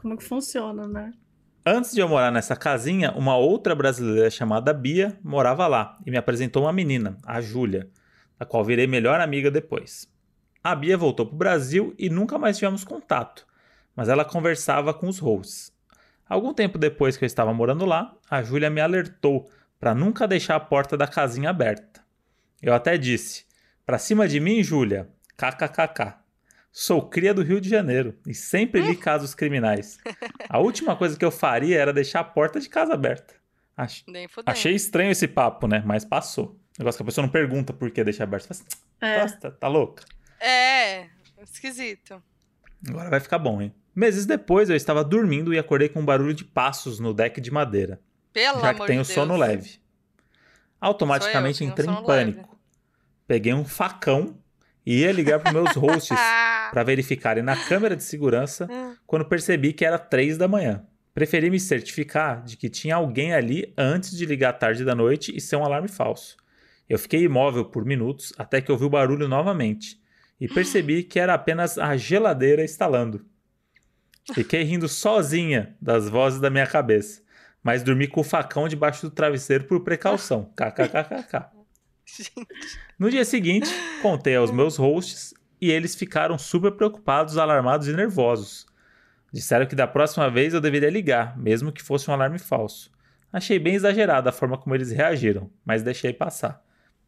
Como 0.00 0.16
que 0.16 0.22
funciona, 0.22 0.86
né? 0.86 1.12
Antes 1.66 1.92
de 1.92 2.00
eu 2.00 2.08
morar 2.08 2.30
nessa 2.30 2.54
casinha, 2.54 3.10
uma 3.16 3.36
outra 3.36 3.74
brasileira 3.74 4.30
chamada 4.30 4.72
Bia 4.72 5.18
morava 5.24 5.66
lá 5.66 5.96
e 6.06 6.10
me 6.10 6.16
apresentou 6.16 6.62
uma 6.62 6.72
menina, 6.72 7.18
a 7.26 7.40
Júlia, 7.40 7.90
da 8.38 8.46
qual 8.46 8.64
virei 8.64 8.86
melhor 8.86 9.20
amiga 9.20 9.50
depois. 9.50 10.08
A 10.62 10.72
Bia 10.76 10.96
voltou 10.96 11.26
para 11.26 11.34
o 11.34 11.38
Brasil 11.38 11.94
e 11.98 12.08
nunca 12.08 12.38
mais 12.38 12.56
tivemos 12.56 12.84
contato, 12.84 13.44
mas 13.96 14.08
ela 14.08 14.24
conversava 14.24 14.94
com 14.94 15.08
os 15.08 15.18
hosts. 15.18 15.72
Algum 16.28 16.54
tempo 16.54 16.78
depois 16.78 17.16
que 17.16 17.24
eu 17.24 17.26
estava 17.26 17.52
morando 17.52 17.84
lá, 17.84 18.14
a 18.30 18.40
Júlia 18.40 18.70
me 18.70 18.80
alertou 18.80 19.50
para 19.80 19.96
nunca 19.96 20.28
deixar 20.28 20.54
a 20.54 20.60
porta 20.60 20.96
da 20.96 21.08
casinha 21.08 21.50
aberta. 21.50 22.00
Eu 22.62 22.72
até 22.72 22.96
disse: 22.96 23.44
"Pra 23.84 23.98
cima 23.98 24.28
de 24.28 24.38
mim, 24.38 24.62
Júlia." 24.62 25.08
KKKK. 25.36 26.27
Sou 26.80 27.02
cria 27.02 27.34
do 27.34 27.42
Rio 27.42 27.60
de 27.60 27.68
Janeiro 27.68 28.14
e 28.24 28.32
sempre 28.32 28.80
li 28.80 28.94
casos 28.94 29.34
criminais. 29.34 29.98
A 30.48 30.60
última 30.60 30.94
coisa 30.94 31.18
que 31.18 31.24
eu 31.24 31.30
faria 31.32 31.76
era 31.76 31.92
deixar 31.92 32.20
a 32.20 32.24
porta 32.24 32.60
de 32.60 32.68
casa 32.68 32.94
aberta. 32.94 33.34
Ach-. 33.76 34.04
Achei 34.46 34.76
estranho 34.76 35.10
esse 35.10 35.26
papo, 35.26 35.66
né? 35.66 35.82
Mas 35.84 36.04
passou. 36.04 36.56
Negócio 36.78 36.96
que 36.98 37.02
a 37.02 37.06
pessoa 37.06 37.26
não 37.26 37.32
pergunta 37.32 37.72
por 37.72 37.90
que 37.90 38.04
deixar 38.04 38.22
aberto. 38.22 38.46
Você 38.46 38.62
fala, 39.00 39.12
É. 39.12 39.20
"Nossa, 39.22 39.50
tá, 39.50 39.66
louca? 39.66 40.04
É, 40.38 41.08
esquisito. 41.42 42.22
Agora 42.88 43.10
vai 43.10 43.18
ficar 43.18 43.40
bom, 43.40 43.60
hein? 43.60 43.74
Meses 43.92 44.24
depois 44.24 44.70
eu 44.70 44.76
estava 44.76 45.02
dormindo 45.02 45.52
e 45.52 45.58
acordei 45.58 45.88
com 45.88 45.98
um 45.98 46.04
barulho 46.04 46.32
de 46.32 46.44
passos 46.44 47.00
no 47.00 47.12
deck 47.12 47.40
de 47.40 47.50
madeira, 47.50 48.00
Pelo 48.32 48.60
já 48.60 48.72
que 48.72 48.86
tenho 48.86 49.02
de 49.02 49.08
sono 49.12 49.36
leve. 49.36 49.80
Automaticamente 50.80 51.64
eu, 51.64 51.70
entrei 51.70 51.88
em 51.88 51.92
sono 51.92 52.06
leve. 52.06 52.34
pânico. 52.34 52.56
Peguei 53.26 53.52
um 53.52 53.64
facão 53.64 54.38
e 54.88 55.00
ia 55.00 55.12
ligar 55.12 55.38
para 55.38 55.52
meus 55.52 55.76
hosts 55.76 56.16
Ah, 56.18 56.70
para 56.72 56.82
verificarem 56.82 57.42
na 57.42 57.54
câmera 57.54 57.94
de 57.94 58.02
segurança 58.02 58.66
quando 59.06 59.26
percebi 59.26 59.72
que 59.74 59.84
era 59.84 59.98
3 59.98 60.38
da 60.38 60.48
manhã. 60.48 60.82
Preferi 61.12 61.50
me 61.50 61.60
certificar 61.60 62.42
de 62.42 62.56
que 62.56 62.70
tinha 62.70 62.96
alguém 62.96 63.34
ali 63.34 63.72
antes 63.76 64.16
de 64.16 64.24
ligar 64.24 64.54
tarde 64.54 64.84
da 64.84 64.94
noite 64.94 65.34
e 65.34 65.40
ser 65.40 65.56
um 65.56 65.64
alarme 65.64 65.88
falso. 65.88 66.36
Eu 66.88 66.98
fiquei 66.98 67.22
imóvel 67.22 67.66
por 67.66 67.84
minutos 67.84 68.32
até 68.38 68.62
que 68.62 68.72
ouvi 68.72 68.84
o 68.84 68.90
barulho 68.90 69.28
novamente 69.28 70.00
e 70.40 70.48
percebi 70.48 71.02
que 71.02 71.18
era 71.18 71.34
apenas 71.34 71.76
a 71.76 71.94
geladeira 71.96 72.64
instalando. 72.64 73.26
Fiquei 74.32 74.62
rindo 74.62 74.88
sozinha 74.88 75.76
das 75.80 76.08
vozes 76.08 76.40
da 76.40 76.48
minha 76.48 76.66
cabeça, 76.66 77.22
mas 77.62 77.82
dormi 77.82 78.06
com 78.06 78.20
o 78.20 78.24
facão 78.24 78.68
debaixo 78.68 79.02
do 79.02 79.10
travesseiro 79.10 79.64
por 79.64 79.80
precaução. 79.80 80.50
KKKKK. 80.56 81.57
gente. 82.16 82.78
No 82.98 83.10
dia 83.10 83.24
seguinte, 83.24 83.68
contei 84.02 84.36
aos 84.36 84.50
meus 84.50 84.76
hosts 84.76 85.34
e 85.60 85.70
eles 85.70 85.94
ficaram 85.94 86.38
super 86.38 86.72
preocupados, 86.72 87.36
alarmados 87.36 87.88
e 87.88 87.92
nervosos. 87.92 88.66
Disseram 89.32 89.66
que 89.66 89.74
da 89.74 89.86
próxima 89.86 90.30
vez 90.30 90.54
eu 90.54 90.60
deveria 90.60 90.88
ligar, 90.90 91.36
mesmo 91.38 91.70
que 91.72 91.82
fosse 91.82 92.10
um 92.10 92.14
alarme 92.14 92.38
falso. 92.38 92.90
Achei 93.32 93.58
bem 93.58 93.74
exagerada 93.74 94.30
a 94.30 94.32
forma 94.32 94.56
como 94.56 94.74
eles 94.74 94.90
reagiram, 94.90 95.50
mas 95.64 95.82
deixei 95.82 96.12
passar. 96.12 96.62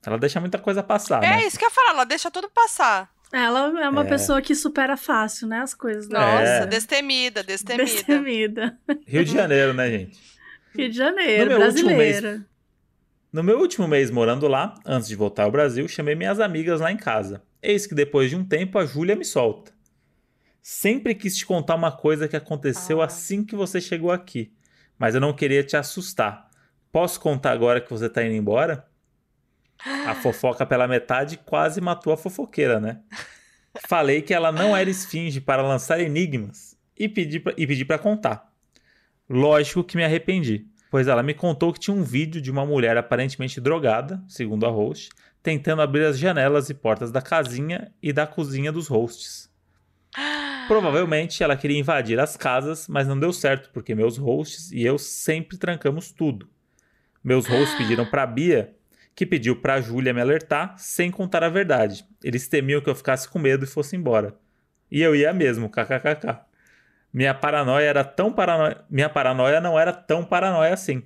Ela 0.04 0.18
deixa 0.18 0.38
muita 0.40 0.58
coisa 0.58 0.82
passar, 0.82 1.22
É 1.24 1.36
né? 1.36 1.46
isso 1.46 1.58
que 1.58 1.64
eu 1.64 1.68
ia 1.68 1.74
falar, 1.74 1.90
ela 1.90 2.04
deixa 2.04 2.30
tudo 2.30 2.50
passar. 2.50 3.10
Ela 3.32 3.80
é 3.82 3.88
uma 3.88 4.02
É. 4.04 4.08
pessoa 4.08 4.42
que 4.42 4.54
supera 4.54 4.96
fácil, 4.96 5.46
né? 5.46 5.60
As 5.60 5.72
coisas 5.72 6.08
dela. 6.08 6.24
Nossa, 6.32 6.44
É. 6.64 6.66
destemida, 6.66 7.42
destemida. 7.42 7.84
Destemida. 7.84 8.78
Rio 9.06 9.24
de 9.24 9.32
Janeiro, 9.32 9.72
né, 9.72 9.88
gente? 9.90 10.18
Rio 10.76 10.90
de 10.90 10.96
Janeiro, 10.96 11.52
No 11.52 11.58
meu 11.58 11.68
último 11.68 11.88
brasileira. 11.90 12.44
No 13.32 13.42
meu 13.44 13.60
último 13.60 13.86
mês 13.86 14.10
morando 14.10 14.48
lá, 14.48 14.74
antes 14.84 15.08
de 15.08 15.14
voltar 15.14 15.44
ao 15.44 15.52
Brasil, 15.52 15.86
chamei 15.86 16.14
minhas 16.14 16.40
amigas 16.40 16.80
lá 16.80 16.90
em 16.90 16.96
casa. 16.96 17.42
Eis 17.62 17.86
que 17.86 17.94
depois 17.94 18.28
de 18.30 18.36
um 18.36 18.44
tempo 18.44 18.78
a 18.78 18.84
Júlia 18.84 19.14
me 19.14 19.24
solta. 19.24 19.72
Sempre 20.60 21.14
quis 21.14 21.36
te 21.36 21.46
contar 21.46 21.74
uma 21.76 21.92
coisa 21.92 22.26
que 22.28 22.36
aconteceu 22.36 23.00
Ah. 23.00 23.06
assim 23.06 23.44
que 23.44 23.54
você 23.54 23.80
chegou 23.80 24.10
aqui, 24.10 24.52
mas 24.98 25.14
eu 25.14 25.20
não 25.20 25.32
queria 25.32 25.62
te 25.62 25.76
assustar. 25.76 26.50
Posso 26.90 27.20
contar 27.20 27.52
agora 27.52 27.80
que 27.80 27.90
você 27.90 28.08
tá 28.08 28.24
indo 28.24 28.34
embora? 28.34 28.86
A 30.06 30.14
fofoca 30.14 30.66
pela 30.66 30.88
metade 30.88 31.38
quase 31.38 31.80
matou 31.80 32.12
a 32.12 32.16
fofoqueira, 32.16 32.80
né? 32.80 33.00
Falei 33.88 34.20
que 34.20 34.34
ela 34.34 34.50
não 34.50 34.76
era 34.76 34.90
esfinge 34.90 35.40
para 35.40 35.62
lançar 35.62 36.00
enigmas 36.00 36.76
e 36.98 37.08
pedi 37.08 37.42
e 37.56 37.84
para 37.84 37.98
contar. 37.98 38.52
Lógico 39.28 39.84
que 39.84 39.96
me 39.96 40.04
arrependi, 40.04 40.66
pois 40.90 41.06
ela 41.06 41.22
me 41.22 41.32
contou 41.32 41.72
que 41.72 41.78
tinha 41.78 41.96
um 41.96 42.02
vídeo 42.02 42.40
de 42.40 42.50
uma 42.50 42.66
mulher 42.66 42.96
aparentemente 42.96 43.60
drogada, 43.60 44.22
segundo 44.28 44.66
a 44.66 44.70
host, 44.70 45.10
tentando 45.42 45.80
abrir 45.80 46.04
as 46.04 46.18
janelas 46.18 46.68
e 46.68 46.74
portas 46.74 47.12
da 47.12 47.22
casinha 47.22 47.92
e 48.02 48.12
da 48.12 48.26
cozinha 48.26 48.72
dos 48.72 48.88
hosts. 48.88 49.48
Provavelmente 50.66 51.42
ela 51.42 51.56
queria 51.56 51.78
invadir 51.78 52.18
as 52.18 52.36
casas, 52.36 52.88
mas 52.88 53.06
não 53.06 53.18
deu 53.18 53.32
certo 53.32 53.70
porque 53.72 53.94
meus 53.94 54.18
hosts 54.18 54.72
e 54.72 54.82
eu 54.82 54.98
sempre 54.98 55.56
trancamos 55.56 56.10
tudo. 56.10 56.48
Meus 57.22 57.46
hosts 57.46 57.76
pediram 57.78 58.04
pra 58.04 58.26
Bia, 58.26 58.74
que 59.14 59.26
pediu 59.26 59.56
pra 59.56 59.80
Júlia 59.80 60.12
me 60.12 60.20
alertar, 60.20 60.74
sem 60.78 61.10
contar 61.10 61.44
a 61.44 61.48
verdade. 61.48 62.04
Eles 62.22 62.48
temiam 62.48 62.80
que 62.80 62.90
eu 62.90 62.94
ficasse 62.94 63.28
com 63.28 63.38
medo 63.38 63.64
e 63.64 63.68
fosse 63.68 63.94
embora. 63.94 64.36
E 64.90 65.02
eu 65.02 65.14
ia 65.14 65.32
mesmo, 65.32 65.68
kkkk. 65.68 66.49
Minha 67.12 67.34
paranoia 67.34 67.84
era 67.86 68.04
tão 68.04 68.32
paranoia. 68.32 68.84
Minha 68.88 69.08
paranoia 69.08 69.60
não 69.60 69.78
era 69.78 69.92
tão 69.92 70.24
paranoia 70.24 70.72
assim. 70.72 71.02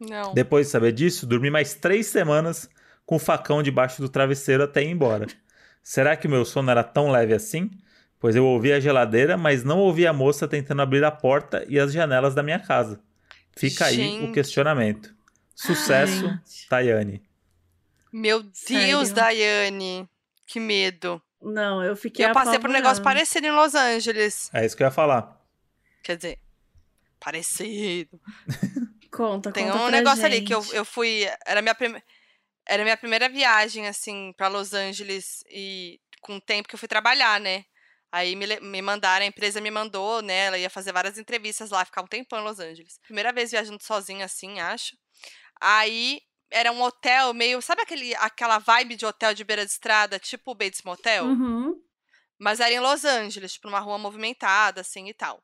Não. 0.00 0.34
Depois 0.34 0.66
de 0.66 0.72
saber 0.72 0.92
disso, 0.92 1.26
dormi 1.26 1.50
mais 1.50 1.74
três 1.74 2.06
semanas 2.06 2.68
com 3.06 3.16
o 3.16 3.20
facão 3.20 3.62
debaixo 3.62 4.00
do 4.02 4.08
travesseiro 4.08 4.64
até 4.64 4.82
ir 4.82 4.90
embora. 4.90 5.26
Será 5.82 6.16
que 6.16 6.26
meu 6.26 6.44
sono 6.44 6.70
era 6.70 6.82
tão 6.82 7.10
leve 7.10 7.34
assim? 7.34 7.70
Pois 8.18 8.34
eu 8.34 8.44
ouvi 8.44 8.72
a 8.72 8.80
geladeira, 8.80 9.36
mas 9.36 9.62
não 9.62 9.78
ouvi 9.78 10.06
a 10.06 10.12
moça 10.12 10.48
tentando 10.48 10.82
abrir 10.82 11.04
a 11.04 11.10
porta 11.10 11.64
e 11.68 11.78
as 11.78 11.92
janelas 11.92 12.34
da 12.34 12.42
minha 12.42 12.58
casa. 12.58 13.00
Fica 13.56 13.86
aí 13.86 13.96
Gente. 13.96 14.24
o 14.24 14.32
questionamento. 14.32 15.14
Sucesso. 15.54 16.36
Tayane. 16.68 17.22
Meu 18.12 18.42
Deus, 18.42 18.54
Sério? 19.08 19.14
Daiane. 19.14 20.08
Que 20.46 20.58
medo. 20.58 21.20
Não, 21.40 21.84
eu 21.84 21.94
fiquei 21.94 22.24
Eu 22.24 22.32
passei 22.32 22.58
por 22.58 22.70
um 22.70 22.72
negócio 22.72 23.02
parecido 23.02 23.46
em 23.46 23.52
Los 23.52 23.74
Angeles. 23.74 24.50
É 24.52 24.64
isso 24.64 24.76
que 24.76 24.82
eu 24.82 24.86
ia 24.86 24.90
falar. 24.90 25.43
Quer 26.04 26.16
dizer, 26.16 26.38
parecido. 27.18 28.20
Conta, 29.10 29.52
Tem 29.52 29.70
conta 29.70 29.84
um 29.84 29.90
negócio 29.90 30.24
ali 30.24 30.42
que 30.42 30.52
eu, 30.52 30.60
gente. 30.60 30.74
eu 30.74 30.84
fui. 30.84 31.22
Era 31.46 31.62
minha, 31.62 31.74
prime... 31.74 32.02
era 32.66 32.82
minha 32.82 32.96
primeira 32.96 33.28
viagem, 33.28 33.86
assim, 33.86 34.32
pra 34.36 34.48
Los 34.48 34.74
Angeles 34.74 35.44
e 35.48 36.00
com 36.20 36.36
o 36.36 36.40
tempo 36.40 36.68
que 36.68 36.74
eu 36.74 36.78
fui 36.78 36.88
trabalhar, 36.88 37.38
né? 37.38 37.64
Aí 38.10 38.34
me, 38.34 38.58
me 38.60 38.82
mandaram, 38.82 39.24
a 39.24 39.28
empresa 39.28 39.60
me 39.60 39.70
mandou, 39.70 40.20
né? 40.20 40.46
Ela 40.46 40.58
ia 40.58 40.68
fazer 40.68 40.92
várias 40.92 41.16
entrevistas 41.16 41.70
lá, 41.70 41.84
ficar 41.84 42.02
um 42.02 42.08
tempão 42.08 42.40
em 42.40 42.44
Los 42.44 42.58
Angeles. 42.58 42.98
Primeira 43.04 43.32
vez 43.32 43.52
viajando 43.52 43.82
sozinha, 43.82 44.24
assim, 44.24 44.58
acho. 44.58 44.96
Aí 45.60 46.20
era 46.50 46.72
um 46.72 46.82
hotel 46.82 47.32
meio. 47.32 47.62
Sabe 47.62 47.82
aquele, 47.82 48.16
aquela 48.16 48.58
vibe 48.58 48.96
de 48.96 49.06
hotel 49.06 49.32
de 49.32 49.44
beira 49.44 49.64
de 49.64 49.70
estrada, 49.70 50.18
tipo 50.18 50.50
o 50.50 50.54
Bates 50.56 50.82
Motel? 50.82 51.24
Uhum. 51.26 51.80
Mas 52.36 52.58
era 52.58 52.74
em 52.74 52.80
Los 52.80 53.04
Angeles, 53.04 53.52
tipo, 53.52 53.68
numa 53.68 53.78
rua 53.78 53.96
movimentada, 53.96 54.80
assim, 54.80 55.08
e 55.08 55.14
tal. 55.14 55.40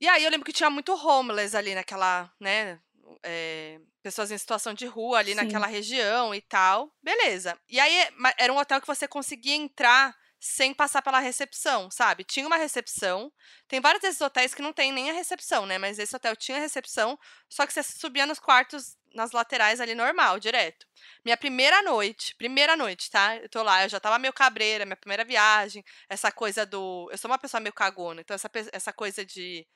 E 0.00 0.08
aí 0.08 0.24
eu 0.24 0.30
lembro 0.30 0.46
que 0.46 0.52
tinha 0.52 0.70
muito 0.70 0.94
homeless 0.94 1.56
ali 1.56 1.74
naquela, 1.74 2.32
né? 2.40 2.80
é, 3.22 3.80
pessoas 4.02 4.30
em 4.30 4.38
situação 4.38 4.74
de 4.74 4.86
rua 4.86 5.18
ali 5.18 5.30
Sim. 5.30 5.36
naquela 5.36 5.66
região 5.66 6.34
e 6.34 6.40
tal. 6.40 6.92
Beleza. 7.02 7.58
E 7.68 7.78
aí 7.80 8.08
era 8.38 8.52
um 8.52 8.58
hotel 8.58 8.80
que 8.80 8.86
você 8.86 9.06
conseguia 9.06 9.54
entrar 9.54 10.14
sem 10.42 10.72
passar 10.72 11.02
pela 11.02 11.20
recepção, 11.20 11.90
sabe? 11.90 12.24
Tinha 12.24 12.46
uma 12.46 12.56
recepção. 12.56 13.30
Tem 13.68 13.78
vários 13.78 14.00
desses 14.00 14.20
hotéis 14.20 14.54
que 14.54 14.62
não 14.62 14.72
tem 14.72 14.90
nem 14.90 15.10
a 15.10 15.14
recepção, 15.14 15.66
né? 15.66 15.76
Mas 15.76 15.98
esse 15.98 16.16
hotel 16.16 16.34
tinha 16.34 16.58
recepção, 16.58 17.18
só 17.48 17.66
que 17.66 17.74
você 17.74 17.82
subia 17.82 18.24
nos 18.24 18.38
quartos, 18.38 18.96
nas 19.14 19.32
laterais 19.32 19.80
ali 19.80 19.94
normal, 19.94 20.38
direto. 20.38 20.86
Minha 21.24 21.36
primeira 21.36 21.82
noite, 21.82 22.34
primeira 22.36 22.76
noite, 22.76 23.10
tá? 23.10 23.36
Eu 23.36 23.48
tô 23.48 23.62
lá, 23.62 23.84
eu 23.84 23.88
já 23.88 24.00
tava 24.00 24.18
meio 24.18 24.32
cabreira, 24.32 24.84
minha 24.84 24.96
primeira 24.96 25.24
viagem, 25.24 25.84
essa 26.08 26.30
coisa 26.30 26.64
do. 26.66 27.08
Eu 27.10 27.18
sou 27.18 27.30
uma 27.30 27.38
pessoa 27.38 27.60
meio 27.60 27.72
cagona, 27.72 28.20
então 28.20 28.34
essa, 28.34 28.50
essa 28.72 28.92
coisa 28.92 29.24
de. 29.24 29.66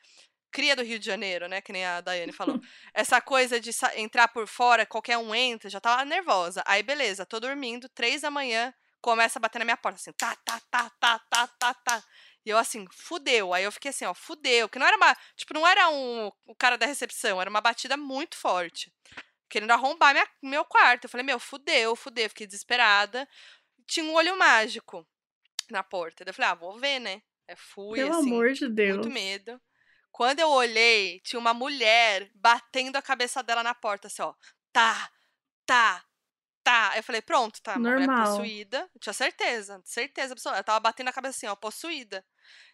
Cria 0.52 0.76
do 0.76 0.84
Rio 0.84 1.00
de 1.00 1.06
Janeiro, 1.06 1.48
né? 1.48 1.60
Que 1.60 1.72
nem 1.72 1.84
a 1.84 2.00
Daiane 2.00 2.32
falou. 2.32 2.60
essa 2.94 3.20
coisa 3.20 3.58
de 3.60 3.70
entrar 3.96 4.28
por 4.28 4.46
fora, 4.46 4.86
qualquer 4.86 5.18
um 5.18 5.34
entra, 5.34 5.68
já 5.68 5.80
tava 5.80 6.04
nervosa. 6.04 6.62
Aí, 6.66 6.82
beleza, 6.82 7.26
tô 7.26 7.40
dormindo, 7.40 7.88
três 7.88 8.22
da 8.22 8.30
manhã, 8.30 8.72
começa 9.00 9.38
a 9.38 9.42
bater 9.42 9.58
na 9.58 9.64
minha 9.64 9.76
porta, 9.76 9.98
assim, 9.98 10.12
tá, 10.12 10.34
tá, 10.44 10.60
tá, 10.70 10.90
tá, 10.98 11.18
tá, 11.28 11.46
tá, 11.48 11.74
tá. 11.74 12.04
E 12.44 12.50
eu 12.50 12.58
assim, 12.58 12.86
fudeu. 12.90 13.54
Aí 13.54 13.64
eu 13.64 13.72
fiquei 13.72 13.90
assim, 13.90 14.04
ó, 14.04 14.12
fudeu. 14.14 14.68
Que 14.68 14.78
não 14.78 14.86
era 14.86 14.96
uma. 14.96 15.16
Tipo, 15.36 15.54
não 15.54 15.66
era 15.66 15.88
um, 15.88 16.30
o 16.46 16.54
cara 16.54 16.76
da 16.76 16.86
recepção, 16.86 17.40
era 17.40 17.48
uma 17.48 17.60
batida 17.60 17.96
muito 17.96 18.36
forte. 18.36 18.92
Querendo 19.48 19.70
arrombar 19.70 20.12
minha, 20.14 20.28
meu 20.42 20.64
quarto. 20.64 21.04
Eu 21.04 21.10
falei, 21.10 21.24
meu, 21.24 21.38
fudeu, 21.38 21.94
fudeu. 21.96 22.28
Fiquei 22.28 22.46
desesperada. 22.46 23.28
Tinha 23.86 24.04
um 24.04 24.14
olho 24.14 24.36
mágico 24.38 25.06
na 25.70 25.82
porta. 25.82 26.24
Eu 26.26 26.34
falei, 26.34 26.50
ah, 26.50 26.54
vou 26.54 26.78
ver, 26.78 26.98
né? 26.98 27.22
É, 27.46 27.54
fui, 27.56 27.98
Pelo 27.98 28.12
assim, 28.18 28.30
amor 28.30 28.52
de 28.52 28.68
Deus. 28.68 28.96
muito 28.96 29.10
medo. 29.10 29.60
Quando 30.10 30.40
eu 30.40 30.48
olhei, 30.48 31.20
tinha 31.20 31.40
uma 31.40 31.52
mulher 31.52 32.30
batendo 32.34 32.96
a 32.96 33.02
cabeça 33.02 33.42
dela 33.42 33.62
na 33.62 33.74
porta, 33.74 34.06
assim, 34.06 34.22
ó. 34.22 34.34
Tá, 34.72 35.10
tá, 35.66 36.04
tá. 36.64 36.92
Eu 36.96 37.02
falei, 37.02 37.20
pronto, 37.22 37.60
tá, 37.62 37.78
mulher 37.78 37.98
Normal. 38.00 38.26
possuída. 38.38 38.88
Eu 38.94 39.00
tinha 39.00 39.12
certeza, 39.12 39.80
certeza 39.84 40.32
absoluta. 40.32 40.56
Ela 40.56 40.64
tava 40.64 40.80
batendo 40.80 41.08
a 41.08 41.12
cabeça 41.12 41.36
assim, 41.36 41.46
ó, 41.46 41.54
possuída. 41.54 42.24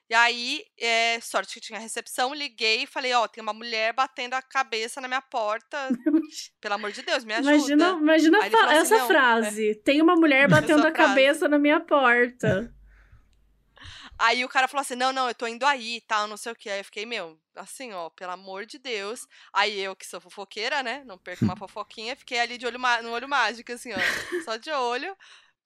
E 0.09 0.15
aí, 0.15 0.65
é, 0.81 1.21
sorte 1.21 1.55
que 1.55 1.61
tinha 1.61 1.79
recepção, 1.79 2.35
liguei 2.35 2.83
e 2.83 2.87
falei, 2.87 3.13
ó, 3.13 3.29
tem 3.29 3.41
uma 3.43 3.53
mulher 3.53 3.93
batendo 3.93 4.35
a 4.35 4.43
cabeça 4.43 5.01
na 5.01 5.07
minha 5.07 5.23
porta. 5.23 5.77
Pelo 6.61 6.75
amor 6.75 6.91
de 6.91 7.03
Deus, 7.03 7.25
me 7.25 7.33
ajuda. 7.35 7.55
Imagina, 7.55 7.91
imagina 7.93 8.51
fa- 8.51 8.65
assim, 8.67 8.77
essa 8.77 8.97
"Não, 8.97 9.05
é." 9.05 9.07
frase. 9.07 9.75
Tem 9.85 10.03
uma 10.03 10.17
mulher 10.17 10.49
batendo 10.51 10.81
a 10.87 10.91
frase. 10.93 10.97
cabeça 10.97 11.49
na 11.49 11.59
minha 11.61 11.79
porta. 11.79 12.75
Aí 14.23 14.45
o 14.45 14.49
cara 14.49 14.69
falou 14.69 14.83
assim: 14.83 14.97
não, 14.97 15.13
não, 15.13 15.29
eu 15.29 15.35
tô 15.35 15.47
indo 15.47 15.65
aí 15.65 15.97
e 15.97 16.01
tal, 16.03 16.27
não 16.27 16.37
sei 16.37 16.53
o 16.53 16.55
que. 16.57 16.69
Aí 16.69 16.81
eu 16.81 16.85
fiquei, 16.85 17.07
meu, 17.07 17.41
assim, 17.57 17.93
ó, 17.93 18.11
pelo 18.11 18.33
amor 18.33 18.67
de 18.67 18.79
Deus. 18.79 19.27
Aí 19.53 19.81
eu, 19.81 19.97
que 19.97 20.07
sou 20.07 20.21
fofoqueira, 20.21 20.83
né? 20.83 21.03
Não 21.05 21.17
perco 21.19 21.45
uma 21.45 21.57
fofoquinha, 21.57 22.15
fiquei 22.15 22.39
ali 22.39 22.59
de 22.59 22.67
olho 22.67 22.79
no 22.79 23.13
olho 23.13 23.29
mágico, 23.29 23.73
assim, 23.73 23.91
ó. 23.95 24.45
Só 24.45 24.57
de 24.57 24.71
olho 24.71 25.17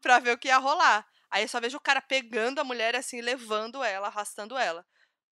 pra 0.01 0.21
ver 0.21 0.33
o 0.33 0.39
que 0.39 0.49
ia 0.49 0.59
rolar. 0.59 1.07
Aí 1.31 1.43
eu 1.45 1.49
só 1.49 1.61
vejo 1.61 1.77
o 1.79 1.81
cara 1.81 2.01
pegando 2.01 2.61
a 2.61 2.65
mulher, 2.65 2.95
assim, 2.95 3.21
levando 3.21 3.83
ela, 3.83 4.07
arrastando 4.07 4.57
ela. 4.57 4.87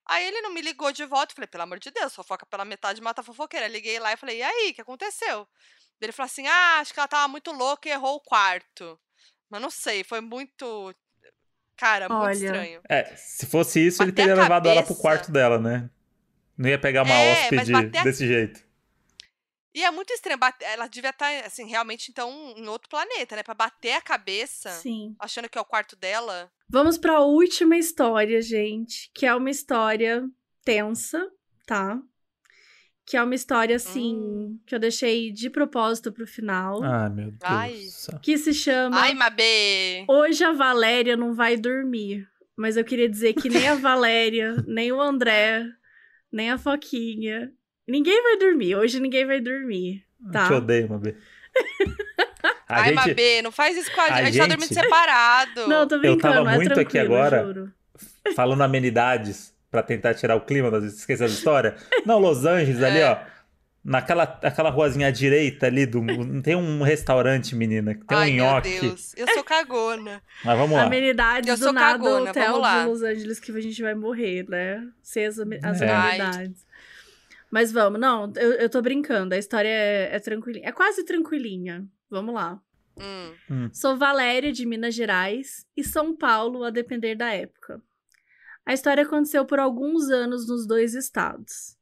Aí 0.07 0.27
ele 0.27 0.41
não 0.43 0.53
me 0.53 0.61
ligou 0.61 0.93
de 0.93 1.05
volta. 1.07 1.33
eu 1.33 1.37
Falei, 1.37 1.49
pelo 1.49 1.63
amor 1.65 1.79
de 1.79 1.91
Deus, 1.93 2.15
fofoca 2.15 2.45
pela 2.47 2.65
metade 2.65 3.01
mata 3.01 3.21
a 3.21 3.25
fofoqueira. 3.25 3.69
Liguei 3.69 3.99
lá 4.01 4.13
e 4.13 4.17
falei, 4.17 4.39
e 4.39 4.43
aí, 4.43 4.71
o 4.73 4.75
que 4.75 4.81
aconteceu? 4.83 5.49
Ele 6.01 6.13
falou 6.13 6.27
assim: 6.27 6.47
ah, 6.49 6.79
acho 6.81 6.93
que 6.93 7.01
ela 7.01 7.09
tava 7.09 7.29
muito 7.29 7.53
louca 7.53 7.89
e 7.89 7.93
errou 7.93 8.17
o 8.17 8.21
quarto. 8.21 8.99
Mas 9.51 9.61
não 9.63 9.71
sei, 9.71 10.03
foi 10.05 10.21
muito. 10.21 10.95
Cara, 11.77 12.09
muito 12.09 12.23
Olha. 12.23 12.33
estranho. 12.35 12.81
É, 12.89 13.15
se 13.17 13.47
fosse 13.47 13.85
isso, 13.85 14.03
ele 14.03 14.13
teria 14.13 14.35
levado 14.35 14.69
ela 14.69 14.83
pro 14.83 14.95
cabeça. 14.95 15.01
quarto 15.03 15.33
dela, 15.33 15.59
né? 15.59 15.91
Não 16.57 16.69
ia 16.69 16.79
pegar 16.79 17.03
uma 17.03 17.15
É, 17.15 17.33
hóspede 17.33 17.75
a- 17.75 18.03
desse 18.05 18.27
jeito. 18.27 18.63
E 19.75 19.83
é 19.83 19.91
muito 19.91 20.13
estranho. 20.13 20.39
bate- 20.39 20.63
Ela 20.65 20.87
devia 20.87 21.11
estar, 21.11 21.31
assim, 21.47 21.67
realmente, 21.67 22.11
então, 22.11 22.31
em 22.57 22.69
outro 22.69 22.91
planeta, 22.91 23.35
né? 23.35 23.43
Pra 23.43 23.55
bater 23.55 23.93
a 23.95 24.03
cabeça, 24.03 24.71
Sim. 24.71 25.17
achando 25.19 25.49
que 25.49 25.57
é 25.57 25.61
o 25.61 25.65
quarto 25.65 25.97
dela. 25.97 26.53
Vamos 26.69 26.99
pra 26.99 27.21
última 27.21 27.77
história, 27.77 28.41
gente, 28.43 29.11
que 29.15 29.25
é 29.25 29.35
uma 29.35 29.51
história 29.51 30.25
tensa, 30.63 31.27
tá? 31.67 31.99
Que 33.13 33.17
é 33.19 33.23
uma 33.23 33.35
história, 33.35 33.77
assim, 33.77 34.15
Hum. 34.17 34.59
que 34.65 34.75
eu 34.75 34.79
deixei 34.79 35.31
de 35.31 35.51
propósito 35.51 36.11
pro 36.11 36.27
final. 36.27 36.83
Ah, 36.83 37.11
meu 37.11 37.27
Deus 37.27 37.39
Ai. 37.43 37.77
Que 38.23 38.39
se 38.39 38.55
chama 38.55 38.99
Ai, 38.99 39.13
Mabê! 39.13 40.07
Hoje 40.09 40.43
a 40.43 40.53
Valéria 40.53 41.15
não 41.15 41.35
vai 41.35 41.59
dormir. 41.59 42.27
Mas 42.57 42.79
eu 42.79 42.85
queria 42.87 43.07
dizer 43.11 43.35
que 43.35 43.51
nem 43.51 43.69
a 43.69 43.75
Valéria, 43.77 44.65
nem 44.67 44.91
o 44.93 44.99
André, 44.99 45.67
nem 46.33 46.51
a 46.51 46.57
Foquinha. 46.57 47.53
Ninguém 47.87 48.23
vai 48.23 48.39
dormir. 48.39 48.77
Hoje 48.77 48.99
ninguém 48.99 49.27
vai 49.27 49.43
dormir. 49.43 50.03
Tá. 50.33 50.47
Te 50.47 50.55
odeio, 50.55 50.89
Mabê. 50.89 51.15
A 52.67 52.77
Ai, 52.81 52.85
gente, 52.95 52.95
Mabê, 53.09 53.43
não 53.43 53.53
faz 53.53 53.77
isso 53.77 53.93
com 53.95 54.01
a 54.01 54.09
gente. 54.09 54.21
a 54.21 54.25
gente 54.25 54.39
tá 54.39 54.47
dormindo 54.47 54.73
separado. 54.73 55.69
Não, 55.69 55.81
eu 55.81 55.87
tô 55.87 55.97
Eu 55.97 56.01
tava 56.01 56.01
brincando, 56.01 56.49
é 56.49 56.55
muito 56.57 56.73
aqui 56.81 56.93
tranquilo, 56.93 57.15
agora. 57.15 57.45
juro. 57.45 57.73
falando 58.35 58.63
amenidades 58.65 59.55
pra 59.73 59.83
tentar 59.83 60.15
tirar 60.15 60.37
o 60.37 60.43
clima, 60.43 60.71
das 60.71 60.85
esquecer 60.85 61.27
da 61.27 61.33
história. 61.35 61.75
Não, 62.07 62.21
Los 62.21 62.45
Angeles, 62.45 62.81
ali, 62.83 62.99
É. 63.01 63.11
ó. 63.11 63.33
Naquela 63.85 64.23
aquela 64.23 64.71
ruazinha 64.71 65.09
à 65.09 65.11
direita 65.11 65.67
ali, 65.67 65.85
do, 65.87 66.01
tem 66.41 66.55
um 66.55 66.83
restaurante, 66.83 67.57
menina, 67.57 67.97
que 67.97 68.05
tem 68.05 68.17
Ai, 68.17 68.31
um 68.31 68.35
meu 68.37 68.45
nhoque. 68.45 68.79
Deus. 68.81 69.13
Eu 69.17 69.27
sou 69.35 69.43
cagona. 69.43 70.23
Mas 70.45 70.57
vamos 70.57 70.77
lá. 70.77 70.85
Amenidades 70.85 71.49
Eu 71.49 71.57
do 71.57 71.65
sou 71.65 71.73
nada, 71.73 71.99
cagona, 71.99 72.31
hotel 72.31 72.47
vamos 72.47 72.61
lá. 72.61 72.83
de 72.85 72.89
Los 72.89 73.03
Angeles 73.03 73.41
que 73.41 73.51
a 73.51 73.61
gente 73.61 73.83
vai 73.83 73.97
morrer, 73.97 74.47
né? 74.49 74.87
Sem 75.03 75.27
as, 75.27 75.37
as 75.37 75.81
É. 75.83 75.91
Amenidades. 75.91 76.65
Mas 77.51 77.73
vamos, 77.73 78.01
não, 78.01 78.33
eu, 78.37 78.53
eu 78.53 78.69
tô 78.71 78.81
brincando. 78.81 79.35
A 79.35 79.39
história 79.39 79.69
é, 79.69 80.11
é 80.15 80.21
tranquilinha. 80.21 80.69
É 80.69 80.71
quase 80.71 81.05
tranquilinha. 81.05 81.85
Vamos 82.09 82.33
lá. 82.35 82.61
Hum. 83.51 83.69
Sou 83.73 83.97
Valéria, 83.97 84.53
de 84.53 84.65
Minas 84.65 84.95
Gerais, 84.95 85.67
e 85.77 85.83
São 85.83 86.15
Paulo, 86.17 86.63
a 86.63 86.71
depender 86.71 87.17
da 87.17 87.33
época. 87.33 87.81
A 88.65 88.73
história 88.73 89.03
aconteceu 89.03 89.45
por 89.45 89.59
alguns 89.59 90.09
anos 90.11 90.47
nos 90.49 90.67
dois 90.67 90.95
estados. 90.95 91.77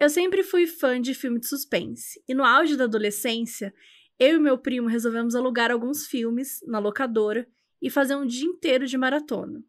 Eu 0.00 0.08
sempre 0.10 0.42
fui 0.42 0.66
fã 0.66 1.00
de 1.00 1.14
filme 1.14 1.38
de 1.38 1.46
suspense, 1.48 2.22
e 2.28 2.34
no 2.34 2.44
auge 2.44 2.76
da 2.76 2.84
adolescência, 2.84 3.72
eu 4.18 4.36
e 4.36 4.40
meu 4.40 4.58
primo 4.58 4.88
resolvemos 4.88 5.34
alugar 5.34 5.70
alguns 5.70 6.06
filmes 6.06 6.60
na 6.66 6.78
locadora 6.78 7.46
e 7.80 7.90
fazer 7.90 8.16
um 8.16 8.26
dia 8.26 8.46
inteiro 8.46 8.86
de 8.86 8.96
maratona. 8.96 9.62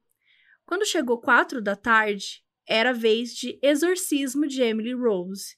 Quando 0.65 0.85
chegou 0.85 1.19
quatro 1.19 1.61
da 1.61 1.75
tarde, 1.75 2.43
era 2.67 2.89
a 2.89 2.93
vez 2.93 3.35
de 3.35 3.59
Exorcismo 3.61 4.47
de 4.47 4.61
Emily 4.61 4.93
Rose, 4.93 5.55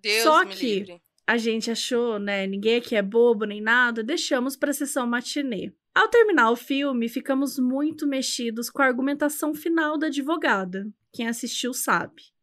Deus 0.00 0.22
Só 0.22 0.44
que- 0.44 0.54
livre. 0.78 1.02
a 1.26 1.36
gente 1.36 1.70
achou, 1.70 2.18
né? 2.18 2.46
Ninguém 2.46 2.76
aqui 2.76 2.94
é 2.94 3.02
bobo 3.02 3.44
nem 3.46 3.60
nada, 3.60 4.02
deixamos 4.02 4.56
para 4.56 4.70
a 4.70 4.74
sessão 4.74 5.06
matinê. 5.06 5.72
Ao 5.94 6.08
terminar 6.08 6.50
o 6.50 6.56
filme, 6.56 7.08
ficamos 7.08 7.56
muito 7.56 8.04
mexidos 8.04 8.68
com 8.68 8.82
a 8.82 8.86
argumentação 8.86 9.54
final 9.54 9.96
da 9.96 10.08
advogada. 10.08 10.86
Quem 11.12 11.28
assistiu 11.28 11.72
sabe. 11.72 12.34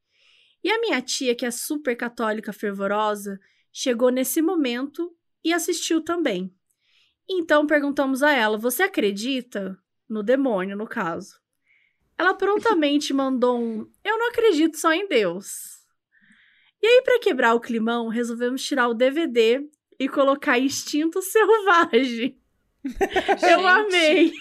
E 0.63 0.71
a 0.71 0.79
minha 0.79 1.01
tia, 1.01 1.35
que 1.35 1.45
é 1.45 1.51
super 1.51 1.97
católica 1.97 2.53
fervorosa, 2.53 3.37
chegou 3.71 4.09
nesse 4.09 4.41
momento 4.41 5.13
e 5.43 5.51
assistiu 5.51 6.01
também. 6.01 6.53
Então 7.29 7.67
perguntamos 7.67 8.23
a 8.23 8.31
ela: 8.31 8.57
Você 8.57 8.83
acredita? 8.83 9.77
No 10.07 10.23
demônio, 10.23 10.77
no 10.77 10.87
caso. 10.87 11.39
Ela 12.17 12.33
prontamente 12.33 13.11
mandou 13.13 13.59
um: 13.59 13.89
Eu 14.03 14.17
não 14.17 14.29
acredito 14.29 14.77
só 14.77 14.93
em 14.93 15.07
Deus. 15.09 15.81
E 16.81 16.87
aí, 16.87 17.01
para 17.03 17.19
quebrar 17.19 17.53
o 17.53 17.59
climão, 17.59 18.07
resolvemos 18.07 18.63
tirar 18.63 18.87
o 18.87 18.93
DVD 18.93 19.61
e 19.99 20.09
colocar 20.09 20.57
Instinto 20.57 21.21
Selvagem. 21.21 22.40
Eu 23.47 23.67
amei. 23.67 24.31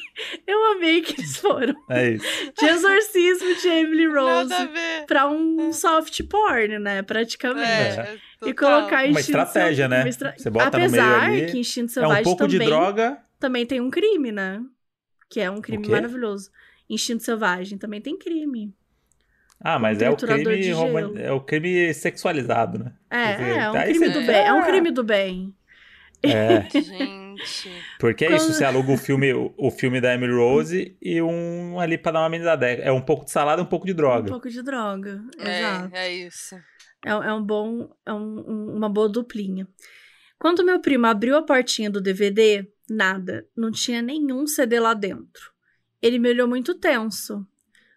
Eu 0.47 0.73
amei 0.73 1.03
que 1.03 1.13
eles 1.21 1.37
foram. 1.37 1.75
É 1.91 2.11
isso. 2.13 2.25
De 2.59 2.67
exorcismo 2.67 3.55
de 3.57 3.69
Emily 3.69 4.07
Rose 4.07 4.55
pra 5.07 5.29
um 5.29 5.73
soft 5.73 6.23
porn, 6.25 6.79
né? 6.79 7.03
Praticamente. 7.03 7.67
É, 8.01 8.19
E 8.47 8.55
colocar 8.55 9.05
Uma 9.05 9.21
instinto 9.21 9.21
estratégia, 9.39 9.85
Selvagem- 9.85 9.89
né? 9.89 10.01
uma 10.03 10.09
estra- 10.09 10.35
Você 10.37 10.51
bota 10.51 10.79
no 10.79 10.91
meio 10.91 11.03
Apesar 11.03 11.23
ali, 11.25 11.47
que 11.53 11.59
Instinto 11.59 11.91
É 11.91 11.95
Selvagem 11.95 12.21
um 12.21 12.25
pouco 12.25 12.39
também, 12.47 12.59
de 12.59 12.65
droga. 12.65 13.19
também 13.39 13.67
tem 13.67 13.81
um 13.81 13.91
crime, 13.91 14.33
né? 14.33 14.61
Que 15.29 15.41
é 15.41 15.51
um 15.51 15.61
crime 15.61 15.87
maravilhoso. 15.89 16.51
Instinto 16.89 17.23
Selvagem 17.23 17.77
também 17.79 18.01
tem 18.01 18.17
crime. 18.19 18.75
Ah, 19.63 19.79
mas 19.79 20.01
é 20.01 20.09
o 20.09 20.17
crime 20.17 20.71
roman- 20.73 21.13
é 21.19 21.31
o 21.31 21.41
crime 21.41 21.93
sexualizado, 21.93 22.79
né? 22.79 22.93
É, 23.11 23.37
dizer, 23.37 23.51
é, 23.59 23.71
um 23.71 23.75
aí 23.77 23.91
crime 23.91 24.07
você- 24.07 24.13
do 24.21 24.27
bem. 24.27 24.37
É 24.47 24.53
um 24.55 24.59
Ah. 24.61 24.67
crime 24.67 24.91
do 24.91 25.05
bem. 25.05 25.55
É, 26.23 26.63
Gente. 26.71 26.91
Porque 27.99 28.25
é 28.25 28.37
isso, 28.37 28.53
você 28.53 28.65
aluga 28.65 28.93
o 28.93 28.97
filme, 28.97 29.33
o, 29.33 29.71
filme 29.71 30.01
da 30.01 30.15
Emily 30.15 30.33
Rose 30.33 30.97
e 31.01 31.21
um 31.23 31.79
ali 31.81 31.97
pra 31.99 32.13
dar 32.13 32.21
uma 32.21 32.27
amenizada. 32.27 32.67
É 32.69 32.91
um 32.93 33.01
pouco 33.01 33.25
de 33.25 33.31
salada 33.31 33.61
e 33.61 33.65
um 33.65 33.69
pouco 33.69 33.87
de 33.87 33.93
Um 33.93 33.97
droga. 33.97 34.29
pouco 34.31 34.49
de 34.49 34.63
droga. 34.63 35.23
Exato. 35.39 35.95
É, 35.95 36.07
é 36.09 36.13
isso. 36.27 36.55
É, 37.05 37.11
é 37.11 37.33
um 37.33 37.43
bom, 37.43 37.91
é 38.05 38.13
um- 38.13 38.45
um- 38.47 38.77
uma 38.77 38.89
boa 38.89 39.09
duplinha. 39.09 39.67
Quando 40.39 40.65
meu 40.65 40.81
primo 40.81 41.07
abriu 41.07 41.37
a 41.37 41.43
portinha 41.43 41.91
do 41.91 42.01
DVD, 42.01 42.67
nada, 42.89 43.47
não 43.57 43.71
tinha 43.71 44.01
nenhum 44.03 44.47
CD 44.47 44.81
lá 44.81 44.95
dentro. 44.95 45.51
Ele 46.03 46.19
me 46.19 46.29
olhou 46.31 46.49
muito 46.49 46.75
tenso, 46.75 47.47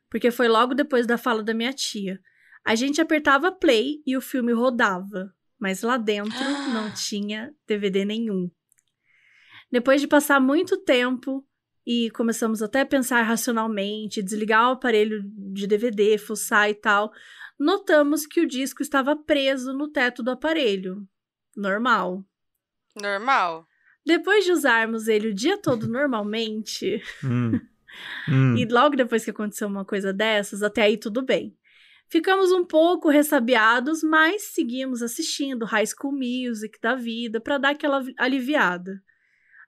porque 0.09 0.29
foi 0.29 0.47
logo 0.47 0.73
depois 0.73 1.07
da 1.07 1.17
fala 1.17 1.41
da 1.41 1.53
minha 1.53 1.71
tia. 1.73 2.19
A 2.65 2.75
gente 2.75 3.01
apertava 3.01 3.51
play 3.51 4.01
e 4.05 4.15
o 4.15 4.21
filme 4.21 4.51
rodava, 4.53 5.33
mas 5.59 5.81
lá 5.81 5.97
dentro 5.97 6.31
não 6.73 6.93
tinha 6.93 7.53
DVD 7.67 8.03
nenhum. 8.05 8.49
Depois 9.73 9.99
de 9.99 10.07
passar 10.07 10.39
muito 10.39 10.77
tempo 10.77 11.43
e 11.83 12.11
começamos 12.11 12.61
até 12.61 12.81
a 12.81 12.85
pensar 12.85 13.23
racionalmente, 13.23 14.21
desligar 14.21 14.69
o 14.69 14.73
aparelho 14.73 15.23
de 15.25 15.65
DVD, 15.65 16.15
fuçar 16.19 16.69
e 16.69 16.75
tal, 16.75 17.11
notamos 17.59 18.27
que 18.27 18.39
o 18.39 18.47
disco 18.47 18.83
estava 18.83 19.15
preso 19.15 19.73
no 19.73 19.87
teto 19.87 20.21
do 20.21 20.29
aparelho. 20.29 21.07
Normal. 21.57 22.23
Normal. 23.01 23.67
Depois 24.05 24.45
de 24.45 24.51
usarmos 24.51 25.07
ele 25.07 25.29
o 25.29 25.33
dia 25.33 25.57
todo 25.57 25.87
normalmente, 25.87 27.01
Hum. 27.23 27.53
Hum. 28.29 28.55
e 28.55 28.65
logo 28.65 28.95
depois 28.95 29.25
que 29.25 29.31
aconteceu 29.31 29.67
uma 29.67 29.83
coisa 29.83 30.13
dessas, 30.13 30.61
até 30.61 30.83
aí 30.83 30.97
tudo 30.97 31.23
bem. 31.23 31.57
Ficamos 32.09 32.51
um 32.51 32.63
pouco 32.63 33.09
ressabiados, 33.09 34.03
mas 34.03 34.43
seguimos 34.53 35.01
assistindo 35.01 35.65
High 35.65 35.87
School 35.87 36.13
Music 36.13 36.79
da 36.79 36.93
vida 36.93 37.41
para 37.41 37.57
dar 37.57 37.69
aquela 37.71 37.99
vi- 38.01 38.13
aliviada. 38.19 39.01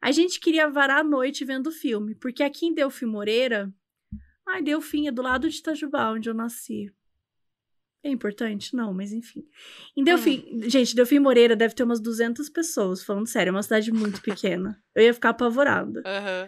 A 0.02 0.12
gente 0.12 0.40
queria 0.40 0.70
varar 0.70 1.00
a 1.00 1.04
noite 1.04 1.44
vendo 1.46 1.68
o 1.68 1.72
filme, 1.72 2.16
porque 2.16 2.44
aqui 2.44 2.68
em 2.68 2.74
Delfim 2.74 3.06
Moreira. 3.06 3.74
Ai, 4.48 4.62
Delfim 4.62 5.08
é 5.08 5.12
do 5.12 5.22
lado 5.22 5.50
de 5.50 5.58
Itajubá, 5.58 6.12
onde 6.12 6.30
eu 6.30 6.34
nasci. 6.34 6.92
É 8.04 8.10
importante? 8.10 8.76
Não, 8.76 8.94
mas 8.94 9.12
enfim. 9.12 9.44
Em 9.98 10.04
Delfim, 10.04 10.62
gente, 10.70 10.96
Delfim 10.96 11.18
Moreira 11.18 11.56
deve 11.56 11.74
ter 11.74 11.82
umas 11.82 12.00
200 12.00 12.50
pessoas, 12.50 13.04
falando 13.04 13.26
sério, 13.26 13.50
é 13.50 13.52
uma 13.52 13.64
cidade 13.64 13.92
muito 13.92 14.22
pequena. 14.22 14.80
Eu 14.94 15.04
ia 15.04 15.14
ficar 15.14 15.30
apavorada. 15.30 16.04
Aham. 16.06 16.48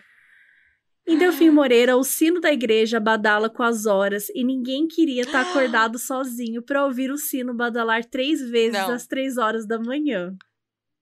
Em 1.08 1.18
Delfim 1.18 1.50
Moreira, 1.50 1.96
o 1.96 2.04
sino 2.04 2.42
da 2.42 2.52
igreja 2.52 3.00
badala 3.00 3.50
com 3.50 3.64
as 3.64 3.86
horas 3.86 4.30
e 4.36 4.44
ninguém 4.44 4.88
queria 4.88 5.22
estar 5.22 5.40
acordado 5.50 5.98
sozinho 5.98 6.62
para 6.62 6.86
ouvir 6.86 7.10
o 7.10 7.18
sino 7.18 7.54
badalar 7.54 8.04
três 8.06 8.42
vezes 8.42 8.74
Não. 8.74 8.92
às 8.92 9.08
três 9.08 9.38
horas 9.38 9.66
da 9.66 9.80
manhã. 9.80 10.36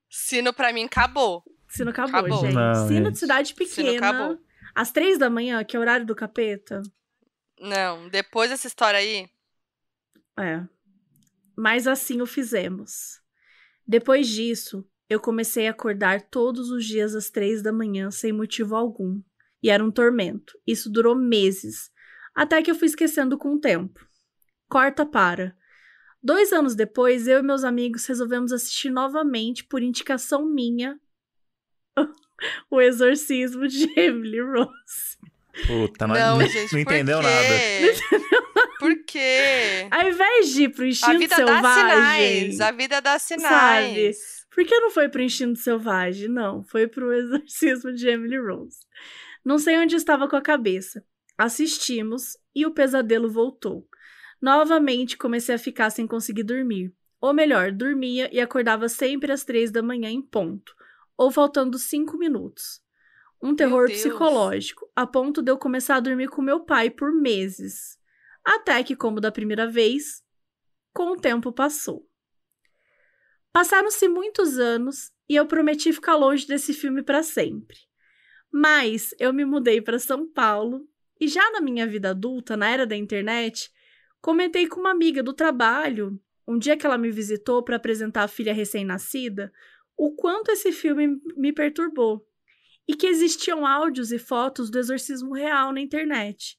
Sino 0.10 0.54
pra 0.54 0.72
mim 0.72 0.84
acabou. 0.86 1.44
Sino 1.76 1.90
acabou, 1.90 2.20
Acabou. 2.20 2.40
gente. 2.42 2.54
Não, 2.54 2.88
sino 2.88 3.06
gente. 3.06 3.12
de 3.14 3.20
cidade 3.20 3.48
Sino 3.50 3.58
pequena. 3.58 4.10
acabou. 4.10 4.40
Às 4.74 4.92
três 4.92 5.18
da 5.18 5.30
manhã, 5.30 5.64
que 5.64 5.76
é 5.76 5.80
o 5.80 5.82
horário 5.82 6.06
do 6.06 6.16
capeta. 6.16 6.82
Não, 7.60 8.10
depois 8.10 8.50
dessa 8.50 8.68
história 8.68 9.00
aí. 9.00 9.30
É. 10.38 10.64
Mas 11.56 11.88
assim 11.88 12.22
o 12.22 12.26
fizemos. 12.26 13.22
Depois 13.88 14.28
disso, 14.28 14.86
eu 15.10 15.20
comecei 15.20 15.68
a 15.68 15.72
acordar 15.72 16.22
todos 16.30 16.70
os 16.70 16.86
dias 16.86 17.16
às 17.16 17.30
três 17.30 17.62
da 17.62 17.72
manhã 17.72 18.12
sem 18.12 18.34
motivo 18.34 18.76
algum. 18.76 19.22
E 19.64 19.70
era 19.70 19.84
um 19.84 19.92
tormento. 19.92 20.58
Isso 20.68 20.90
durou 20.92 21.16
meses. 21.16 21.90
Até 22.36 22.62
que 22.62 22.70
eu 22.70 22.76
fui 22.76 22.88
esquecendo 22.88 23.38
com 23.38 23.54
o 23.54 23.60
tempo. 23.60 24.06
Corta 24.68 25.06
para. 25.06 25.56
Dois 26.22 26.52
anos 26.52 26.76
depois, 26.76 27.28
eu 27.28 27.40
e 27.40 27.44
meus 27.44 27.64
amigos 27.64 28.06
resolvemos 28.06 28.52
assistir 28.52 28.90
novamente, 28.90 29.64
por 29.64 29.82
indicação 29.82 30.46
minha, 30.46 31.00
o 32.70 32.82
exorcismo 32.82 33.68
de 33.68 33.92
Emily 34.00 34.42
Rose. 34.42 35.18
Puta, 35.68 36.06
não, 36.06 36.16
não, 36.16 36.48
gente. 36.48 36.62
não 36.62 36.70
por 36.70 36.80
entendeu 36.80 37.20
quê? 37.20 37.24
nada. 37.24 38.46
Por 38.78 39.04
quê? 39.06 39.88
Ao 39.90 40.08
invés 40.08 40.54
de 40.54 40.64
ir 40.64 40.70
pro 40.70 40.84
A 40.84 40.88
instinto 40.88 41.18
vida 41.18 41.36
selvagem. 41.36 41.64
dá 41.64 41.74
sinais. 41.74 42.62
A 42.62 42.72
vida 42.72 43.02
dá 43.02 43.18
sinais. 43.20 44.46
Por 44.54 44.64
que 44.66 44.80
não 44.80 44.92
foi 44.92 45.10
pro 45.10 45.22
Instinto 45.22 45.60
Selvagem? 45.60 46.30
Não, 46.30 46.64
foi 46.64 46.88
pro 46.88 47.12
Exorcismo 47.14 47.92
de 47.94 48.08
Emily 48.08 48.38
Rose. 48.38 48.80
Não 49.44 49.58
sei 49.58 49.78
onde 49.78 49.96
estava 49.96 50.28
com 50.30 50.36
a 50.36 50.42
cabeça. 50.42 51.04
Assistimos 51.38 52.38
e 52.56 52.66
o 52.66 52.72
pesadelo 52.72 53.30
voltou. 53.30 53.88
Novamente 54.42 55.18
comecei 55.18 55.56
a 55.56 55.60
ficar 55.60 55.90
sem 55.90 56.06
conseguir 56.06 56.44
dormir. 56.44 56.94
Ou 57.20 57.34
melhor, 57.34 57.72
dormia 57.72 58.30
e 58.32 58.40
acordava 58.40 58.88
sempre 58.88 59.32
às 59.32 59.44
três 59.44 59.72
da 59.72 59.82
manhã 59.82 60.10
em 60.10 60.22
ponto, 60.22 60.76
ou 61.18 61.32
faltando 61.32 61.78
cinco 61.78 62.18
minutos. 62.18 62.82
Um 63.42 63.56
terror 63.56 63.88
psicológico, 63.88 64.90
a 64.96 65.06
ponto 65.06 65.42
de 65.42 65.52
eu 65.52 65.58
começar 65.58 65.98
a 65.98 66.00
dormir 66.00 66.30
com 66.30 66.42
meu 66.42 66.62
pai 66.62 66.90
por 66.90 67.12
meses. 67.14 68.00
Até 68.44 68.84
que, 68.84 68.96
como 68.96 69.22
da 69.22 69.32
primeira 69.32 69.68
vez, 69.68 70.24
com 70.94 71.12
o 71.12 71.18
tempo 71.18 71.52
passou. 71.52 72.08
Passaram-se 73.52 74.08
muitos 74.08 74.58
anos 74.58 75.12
e 75.30 75.36
eu 75.36 75.46
prometi 75.46 75.94
ficar 75.94 76.16
longe 76.16 76.48
desse 76.48 76.74
filme 76.74 77.02
para 77.04 77.24
sempre. 77.24 77.78
Mas 78.52 79.14
eu 79.20 79.34
me 79.34 79.46
mudei 79.46 79.82
para 79.82 80.00
São 80.00 80.28
Paulo 80.32 80.88
e 81.20 81.28
já 81.28 81.52
na 81.52 81.62
minha 81.62 81.88
vida 81.88 82.12
adulta, 82.12 82.58
na 82.58 82.70
era 82.70 82.86
da 82.86 82.96
internet, 82.96 83.72
comentei 84.22 84.68
com 84.68 84.80
uma 84.80 84.92
amiga 84.92 85.24
do 85.24 85.34
trabalho, 85.34 86.20
um 86.48 86.58
dia 86.58 86.78
que 86.78 86.86
ela 86.86 86.98
me 86.98 87.12
visitou 87.12 87.64
para 87.64 87.78
apresentar 87.78 88.24
a 88.24 88.28
filha 88.28 88.54
recém-nascida, 88.54 89.52
o 89.98 90.12
quanto 90.16 90.52
esse 90.52 90.72
filme 90.72 91.20
me 91.36 91.54
perturbou 91.54 92.26
e 92.88 92.96
que 92.96 93.08
existiam 93.08 93.66
áudios 93.66 94.12
e 94.12 94.20
fotos 94.20 94.70
do 94.70 94.78
exorcismo 94.78 95.34
real 95.34 95.72
na 95.74 95.82
internet, 95.82 96.58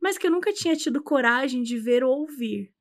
mas 0.00 0.16
que 0.18 0.26
eu 0.26 0.30
nunca 0.30 0.52
tinha 0.52 0.76
tido 0.76 1.02
coragem 1.02 1.62
de 1.62 1.78
ver 1.78 2.04
ou 2.04 2.20
ouvir. 2.20 2.72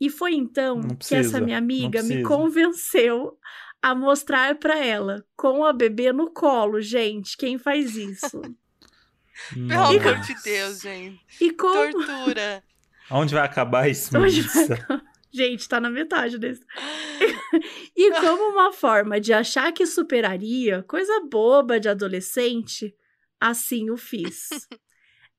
E 0.00 0.10
foi 0.10 0.34
então 0.34 0.76
Não 0.76 0.96
que 0.96 1.14
essa 1.14 1.38
precisa, 1.38 1.40
minha 1.40 1.58
amiga 1.58 2.02
me 2.02 2.08
precisa. 2.08 2.28
convenceu 2.28 3.38
a 3.80 3.94
mostrar 3.94 4.56
para 4.58 4.76
ela 4.84 5.24
com 5.36 5.64
a 5.64 5.72
bebê 5.72 6.12
no 6.12 6.30
colo, 6.32 6.80
gente. 6.80 7.36
Quem 7.36 7.58
faz 7.58 7.96
isso? 7.96 8.40
Pelo 9.52 9.82
amor 9.82 10.20
de 10.20 10.34
Deus, 10.42 10.80
gente. 10.80 11.20
E 11.40 11.50
como 11.52 11.92
Tortura. 11.92 12.62
Aonde 13.10 13.34
vai 13.34 13.44
acabar 13.44 13.88
isso, 13.88 14.16
Onde 14.16 14.36
Melissa? 14.36 15.03
Gente, 15.34 15.68
tá 15.68 15.80
na 15.80 15.90
metade 15.90 16.38
desse. 16.38 16.64
e 17.96 18.10
como 18.20 18.52
uma 18.52 18.72
forma 18.72 19.20
de 19.20 19.32
achar 19.32 19.72
que 19.72 19.84
superaria, 19.84 20.84
coisa 20.84 21.26
boba 21.28 21.80
de 21.80 21.88
adolescente, 21.88 22.94
assim 23.40 23.90
o 23.90 23.96
fiz. 23.96 24.48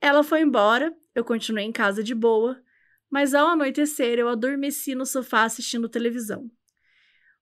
Ela 0.02 0.22
foi 0.22 0.42
embora, 0.42 0.94
eu 1.16 1.24
continuei 1.24 1.64
em 1.64 1.72
casa 1.72 2.04
de 2.04 2.14
boa, 2.14 2.62
mas 3.10 3.34
ao 3.34 3.48
anoitecer 3.48 4.20
eu 4.20 4.28
adormeci 4.28 4.94
no 4.96 5.06
sofá 5.06 5.44
assistindo 5.44 5.88
televisão. 5.88 6.52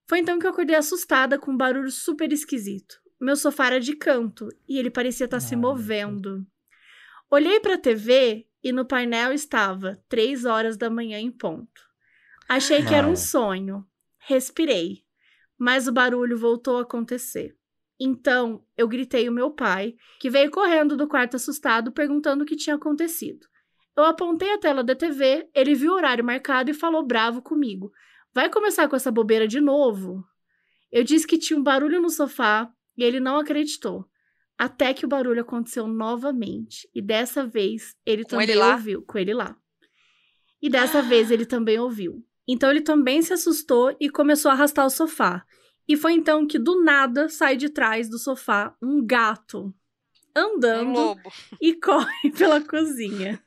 Foi 0.06 0.20
então 0.20 0.38
que 0.38 0.46
eu 0.46 0.50
acordei 0.50 0.76
assustada 0.76 1.36
com 1.36 1.50
um 1.50 1.56
barulho 1.56 1.90
super 1.90 2.32
esquisito. 2.32 3.00
Meu 3.20 3.34
sofá 3.34 3.66
era 3.66 3.80
de 3.80 3.96
canto 3.96 4.48
e 4.68 4.78
ele 4.78 4.90
parecia 4.90 5.24
estar 5.24 5.40
se 5.40 5.56
Ai, 5.56 5.60
meu 5.60 5.70
movendo. 5.70 6.46
Olhei 7.28 7.58
para 7.58 7.74
a 7.74 7.78
TV 7.78 8.46
e 8.62 8.70
no 8.70 8.86
painel 8.86 9.32
estava 9.32 10.00
três 10.08 10.44
horas 10.44 10.76
da 10.76 10.88
manhã 10.88 11.18
em 11.18 11.32
ponto. 11.32 11.83
Achei 12.48 12.84
que 12.84 12.94
era 12.94 13.06
um 13.06 13.16
sonho. 13.16 13.86
Respirei, 14.18 15.02
mas 15.58 15.86
o 15.86 15.92
barulho 15.92 16.36
voltou 16.38 16.78
a 16.78 16.82
acontecer. 16.82 17.56
Então, 17.98 18.64
eu 18.76 18.88
gritei 18.88 19.28
o 19.28 19.32
meu 19.32 19.50
pai, 19.50 19.94
que 20.18 20.28
veio 20.28 20.50
correndo 20.50 20.96
do 20.96 21.06
quarto 21.06 21.36
assustado, 21.36 21.92
perguntando 21.92 22.42
o 22.42 22.46
que 22.46 22.56
tinha 22.56 22.76
acontecido. 22.76 23.46
Eu 23.96 24.04
apontei 24.04 24.52
a 24.52 24.58
tela 24.58 24.82
da 24.82 24.94
TV, 24.94 25.48
ele 25.54 25.74
viu 25.74 25.92
o 25.92 25.94
horário 25.94 26.24
marcado 26.24 26.70
e 26.70 26.74
falou 26.74 27.06
bravo 27.06 27.40
comigo: 27.40 27.92
Vai 28.34 28.50
começar 28.50 28.88
com 28.88 28.96
essa 28.96 29.12
bobeira 29.12 29.46
de 29.46 29.60
novo? 29.60 30.24
Eu 30.90 31.04
disse 31.04 31.26
que 31.26 31.38
tinha 31.38 31.58
um 31.58 31.62
barulho 31.62 32.00
no 32.00 32.10
sofá 32.10 32.68
e 32.96 33.04
ele 33.04 33.20
não 33.20 33.38
acreditou. 33.38 34.08
Até 34.58 34.92
que 34.94 35.04
o 35.04 35.08
barulho 35.08 35.40
aconteceu 35.40 35.86
novamente. 35.86 36.88
E 36.94 37.02
dessa 37.02 37.46
vez 37.46 37.94
ele 38.06 38.22
Com 38.22 38.30
também 38.30 38.48
ele 38.48 38.54
lá? 38.58 38.72
ouviu. 38.72 39.02
Com 39.02 39.18
ele 39.18 39.34
lá. 39.34 39.56
E 40.62 40.68
dessa 40.68 41.02
vez 41.02 41.30
ele 41.30 41.44
também 41.44 41.78
ouviu. 41.78 42.24
Então 42.46 42.70
ele 42.70 42.80
também 42.82 43.22
se 43.22 43.32
assustou 43.32 43.96
e 44.00 44.10
começou 44.10 44.50
a 44.50 44.54
arrastar 44.54 44.86
o 44.86 44.90
sofá. 44.90 45.44
E 45.88 45.96
foi 45.96 46.12
então 46.12 46.46
que 46.46 46.58
do 46.58 46.82
nada 46.82 47.28
sai 47.28 47.56
de 47.56 47.68
trás 47.68 48.08
do 48.08 48.18
sofá 48.18 48.74
um 48.82 49.04
gato 49.04 49.74
Um 50.36 50.40
andando 50.40 50.92
lobo. 50.92 51.32
e 51.60 51.74
corre 51.80 52.30
pela 52.36 52.60
cozinha. 52.60 53.42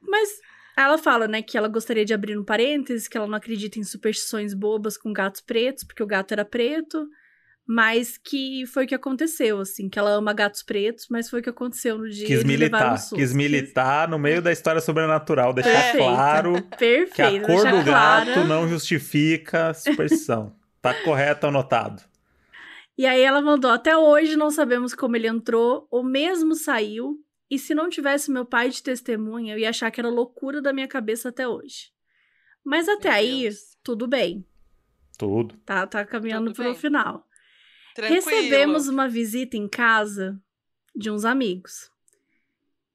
Mas 0.00 0.28
ela 0.76 0.98
fala, 0.98 1.28
né, 1.28 1.42
que 1.42 1.56
ela 1.56 1.68
gostaria 1.68 2.04
de 2.04 2.14
abrir 2.14 2.38
um 2.38 2.44
parênteses, 2.44 3.08
que 3.08 3.16
ela 3.16 3.26
não 3.26 3.36
acredita 3.36 3.78
em 3.78 3.84
superstições 3.84 4.54
bobas 4.54 4.96
com 4.96 5.12
gatos 5.12 5.40
pretos, 5.40 5.84
porque 5.84 6.02
o 6.02 6.06
gato 6.06 6.32
era 6.32 6.44
preto, 6.44 7.08
mas 7.66 8.18
que 8.18 8.64
foi 8.66 8.84
o 8.84 8.88
que 8.88 8.94
aconteceu, 8.94 9.60
assim, 9.60 9.88
que 9.88 9.98
ela 9.98 10.10
ama 10.10 10.32
gatos 10.32 10.62
pretos, 10.62 11.06
mas 11.10 11.30
foi 11.30 11.40
o 11.40 11.42
que 11.42 11.50
aconteceu 11.50 11.96
no 11.98 12.08
dia 12.08 12.26
Quis 12.26 12.44
militar. 12.44 12.98
susto. 12.98 13.16
Quis 13.16 13.32
militar 13.32 14.08
no 14.08 14.18
meio 14.18 14.42
da 14.42 14.50
história 14.52 14.80
sobrenatural. 14.80 15.52
Deixar 15.52 15.70
Perfeito. 15.70 15.98
claro 16.04 16.62
Perfeito. 16.78 17.14
que 17.14 17.22
a 17.22 17.40
cor 17.40 17.62
deixar 17.62 17.70
do 17.70 17.84
gato 17.84 18.32
claro. 18.32 18.48
não 18.48 18.68
justifica 18.68 19.68
a 19.68 19.74
superstição. 19.74 20.54
tá 20.80 20.92
correto 21.04 21.46
anotado. 21.46 22.02
E 22.98 23.06
aí 23.06 23.22
ela 23.22 23.40
mandou, 23.40 23.70
até 23.70 23.96
hoje 23.96 24.36
não 24.36 24.50
sabemos 24.50 24.94
como 24.94 25.16
ele 25.16 25.26
entrou, 25.26 25.86
ou 25.90 26.02
mesmo 26.04 26.54
saiu, 26.54 27.16
e 27.50 27.58
se 27.58 27.74
não 27.74 27.88
tivesse 27.88 28.30
meu 28.30 28.44
pai 28.44 28.68
de 28.68 28.82
testemunha, 28.82 29.54
eu 29.54 29.58
ia 29.58 29.70
achar 29.70 29.90
que 29.90 30.00
era 30.00 30.08
loucura 30.10 30.60
da 30.60 30.72
minha 30.72 30.86
cabeça 30.88 31.30
até 31.30 31.46
hoje. 31.48 31.90
Mas 32.64 32.88
até 32.88 33.08
Meu 33.08 33.16
aí, 33.18 33.42
Deus. 33.44 33.56
tudo 33.82 34.06
bem, 34.06 34.44
Tudo. 35.18 35.56
tá? 35.64 35.86
Tá 35.86 36.04
caminhando 36.04 36.46
Tudo 36.48 36.56
pro 36.56 36.64
bem. 36.64 36.74
final. 36.74 37.26
Tranquilo. 37.94 38.24
Recebemos 38.24 38.88
uma 38.88 39.08
visita 39.08 39.56
em 39.56 39.68
casa 39.68 40.40
de 40.94 41.10
uns 41.10 41.24
amigos. 41.24 41.90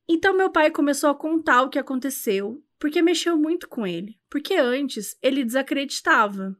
Então 0.07 0.35
meu 0.35 0.49
pai 0.49 0.71
começou 0.71 1.09
a 1.09 1.15
contar 1.15 1.63
o 1.63 1.69
que 1.69 1.77
aconteceu, 1.77 2.63
porque 2.79 3.01
mexeu 3.01 3.37
muito 3.37 3.67
com 3.67 3.85
ele. 3.85 4.19
Porque 4.29 4.55
antes 4.55 5.17
ele 5.21 5.43
desacreditava. 5.43 6.55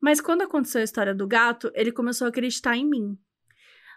Mas 0.00 0.20
quando 0.20 0.42
aconteceu 0.42 0.80
a 0.80 0.84
história 0.84 1.14
do 1.14 1.26
gato, 1.26 1.70
ele 1.74 1.92
começou 1.92 2.26
a 2.26 2.28
acreditar 2.30 2.76
em 2.76 2.88
mim. 2.88 3.18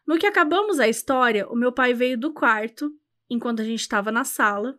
No 0.05 0.17
que 0.17 0.27
acabamos 0.27 0.79
a 0.79 0.87
história, 0.87 1.47
o 1.47 1.55
meu 1.55 1.71
pai 1.71 1.93
veio 1.93 2.17
do 2.17 2.33
quarto, 2.33 2.93
enquanto 3.29 3.61
a 3.61 3.65
gente 3.65 3.79
estava 3.79 4.11
na 4.11 4.25
sala. 4.25 4.77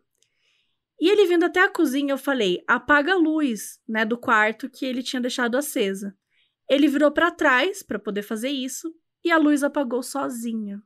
E 1.00 1.08
ele 1.08 1.26
vindo 1.26 1.44
até 1.44 1.60
a 1.60 1.68
cozinha, 1.68 2.12
eu 2.12 2.18
falei: 2.18 2.62
apaga 2.66 3.12
a 3.12 3.16
luz, 3.16 3.80
né, 3.88 4.04
do 4.04 4.18
quarto 4.18 4.68
que 4.68 4.84
ele 4.84 5.02
tinha 5.02 5.20
deixado 5.20 5.56
acesa. 5.56 6.14
Ele 6.68 6.88
virou 6.88 7.10
para 7.10 7.30
trás 7.30 7.82
para 7.82 7.98
poder 7.98 8.22
fazer 8.22 8.48
isso 8.48 8.94
e 9.24 9.30
a 9.30 9.38
luz 9.38 9.62
apagou 9.62 10.02
sozinha. 10.02 10.82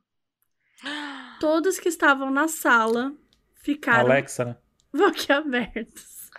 Todos 1.39 1.79
que 1.79 1.89
estavam 1.89 2.29
na 2.31 2.47
sala 2.47 3.13
ficaram 3.55 4.11
Alexa, 4.11 4.45
né? 4.45 4.57
boquiabertos. 4.93 6.29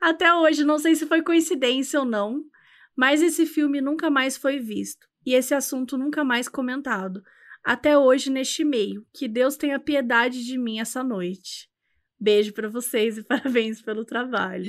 Até 0.00 0.32
hoje, 0.34 0.64
não 0.64 0.78
sei 0.78 0.94
se 0.94 1.06
foi 1.06 1.22
coincidência 1.22 1.98
ou 1.98 2.04
não, 2.04 2.44
mas 2.96 3.22
esse 3.22 3.46
filme 3.46 3.80
nunca 3.80 4.10
mais 4.10 4.36
foi 4.36 4.58
visto 4.58 5.08
e 5.24 5.34
esse 5.34 5.54
assunto 5.54 5.96
nunca 5.96 6.24
mais 6.24 6.48
comentado. 6.48 7.22
Até 7.62 7.98
hoje 7.98 8.30
neste 8.30 8.64
meio. 8.64 9.06
Que 9.12 9.28
Deus 9.28 9.56
tenha 9.56 9.78
piedade 9.78 10.44
de 10.44 10.56
mim 10.56 10.80
essa 10.80 11.02
noite. 11.02 11.68
Beijo 12.20 12.52
pra 12.52 12.68
vocês 12.68 13.16
e 13.18 13.22
parabéns 13.24 13.80
pelo 13.80 14.04
trabalho. 14.04 14.64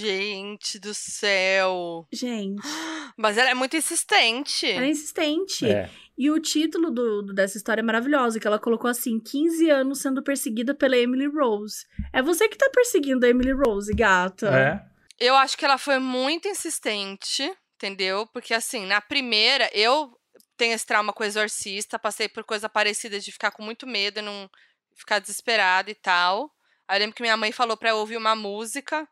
Gente 0.00 0.78
do 0.78 0.92
céu. 0.92 2.06
Gente, 2.12 2.60
Mas 3.16 3.36
ela 3.38 3.50
é 3.50 3.54
muito 3.54 3.76
insistente. 3.76 4.66
ela 4.66 4.86
é 4.86 4.90
insistente. 4.90 5.66
É. 5.66 5.90
E 6.18 6.30
o 6.30 6.38
título 6.40 6.90
do, 6.90 7.22
do- 7.22 7.32
dessa 7.34 7.56
história 7.56 7.80
é 7.80 7.84
maravilhoso, 7.84 8.38
que 8.40 8.46
ela 8.46 8.58
colocou 8.58 8.90
assim, 8.90 9.18
15 9.20 9.70
anos 9.70 10.00
sendo 10.00 10.22
perseguida 10.22 10.74
pela 10.74 10.96
Emily 10.96 11.26
Rose. 11.26 11.86
É 12.12 12.20
você 12.22 12.48
que 12.48 12.58
tá 12.58 12.68
perseguindo 12.70 13.24
a 13.24 13.28
Emily 13.28 13.52
Rose, 13.52 13.92
gata. 13.94 14.48
É. 14.48 14.84
Eu 15.18 15.34
acho 15.36 15.56
que 15.56 15.64
ela 15.64 15.78
foi 15.78 15.98
muito 15.98 16.48
insistente, 16.48 17.50
entendeu? 17.76 18.26
Porque 18.32 18.52
assim, 18.54 18.84
na 18.86 19.00
primeira, 19.00 19.70
eu 19.72 20.10
tenho 20.56 20.74
esse 20.74 20.86
trauma 20.86 21.12
com 21.12 21.22
o 21.22 21.26
exorcista, 21.26 21.98
passei 21.98 22.28
por 22.28 22.44
coisa 22.44 22.68
parecida 22.68 23.18
de 23.20 23.32
ficar 23.32 23.50
com 23.50 23.62
muito 23.62 23.86
medo 23.86 24.18
e 24.18 24.22
não 24.22 24.48
ficar 24.96 25.18
desesperada 25.18 25.90
e 25.90 25.94
tal. 25.94 26.50
Aí 26.90 26.96
eu 26.96 27.02
lembro 27.02 27.14
que 27.14 27.22
minha 27.22 27.36
mãe 27.36 27.52
falou 27.52 27.76
pra 27.76 27.90
eu 27.90 27.98
ouvir 27.98 28.16
uma 28.16 28.34
música, 28.34 29.08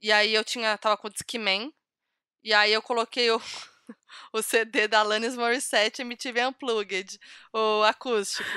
e 0.00 0.12
aí 0.12 0.34
eu 0.34 0.44
tinha 0.44 0.78
tava 0.78 0.96
com 0.96 1.08
o 1.08 1.10
Discman, 1.10 1.72
e 2.44 2.54
aí 2.54 2.72
eu 2.72 2.82
coloquei 2.82 3.30
o, 3.30 3.40
o 4.32 4.42
CD 4.42 4.88
da 4.88 5.00
Alanis 5.00 5.36
Morissette 5.36 6.02
MTV 6.02 6.46
Unplugged, 6.46 7.18
o 7.52 7.82
acústico. 7.84 8.48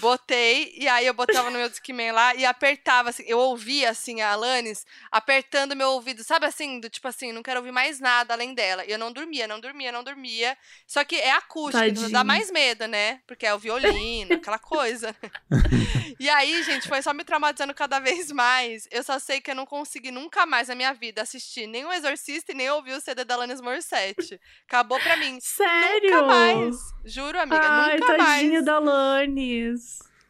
Botei, 0.00 0.74
e 0.76 0.86
aí 0.88 1.06
eu 1.06 1.14
botava 1.14 1.50
no 1.50 1.58
meu 1.58 1.68
Discman 1.68 2.12
lá 2.12 2.34
e 2.34 2.44
apertava, 2.44 3.10
assim, 3.10 3.24
eu 3.26 3.38
ouvia, 3.38 3.90
assim, 3.90 4.20
a 4.20 4.32
Alanis 4.32 4.84
apertando 5.10 5.74
meu 5.74 5.90
ouvido, 5.90 6.22
sabe 6.22 6.46
assim, 6.46 6.80
do 6.80 6.90
tipo 6.90 7.08
assim, 7.08 7.32
não 7.32 7.42
quero 7.42 7.60
ouvir 7.60 7.72
mais 7.72 7.98
nada 8.00 8.34
além 8.34 8.54
dela. 8.54 8.84
E 8.84 8.90
eu 8.90 8.98
não 8.98 9.12
dormia, 9.12 9.46
não 9.46 9.58
dormia, 9.58 9.90
não 9.90 10.04
dormia. 10.04 10.56
Só 10.86 11.04
que 11.04 11.16
é 11.16 11.32
acústica, 11.32 11.86
então 11.86 12.02
dá 12.04 12.18
Tadinha. 12.18 12.24
mais 12.24 12.50
medo, 12.50 12.86
né? 12.86 13.20
Porque 13.26 13.46
é 13.46 13.54
o 13.54 13.58
violino, 13.58 14.34
aquela 14.34 14.58
coisa. 14.58 15.14
e 16.20 16.28
aí, 16.28 16.62
gente, 16.62 16.88
foi 16.88 17.00
só 17.02 17.12
me 17.12 17.24
traumatizando 17.24 17.74
cada 17.74 17.98
vez 17.98 18.30
mais. 18.30 18.86
Eu 18.90 19.02
só 19.02 19.18
sei 19.18 19.40
que 19.40 19.50
eu 19.50 19.54
não 19.54 19.66
consegui 19.66 20.10
nunca 20.10 20.44
mais 20.46 20.68
na 20.68 20.74
minha 20.74 20.92
vida 20.92 21.22
assistir 21.22 21.66
nem 21.66 21.84
o 21.84 21.92
Exorcista 21.92 22.52
e 22.52 22.54
nem 22.54 22.70
ouvir 22.70 22.92
o 22.92 23.00
CD 23.00 23.24
da 23.24 23.34
Alanis 23.34 23.60
Morissette. 23.60 24.40
Acabou 24.66 24.98
pra 25.00 25.16
mim. 25.16 25.38
Sério? 25.40 26.10
Nunca 26.10 26.22
mais. 26.22 26.76
Juro, 27.04 27.38
amiga, 27.40 27.60
Ai, 27.62 27.96
nunca 27.96 28.06
tadinha 28.16 28.52
mais. 28.52 28.64
da 28.64 28.76
Alanis. 28.76 29.75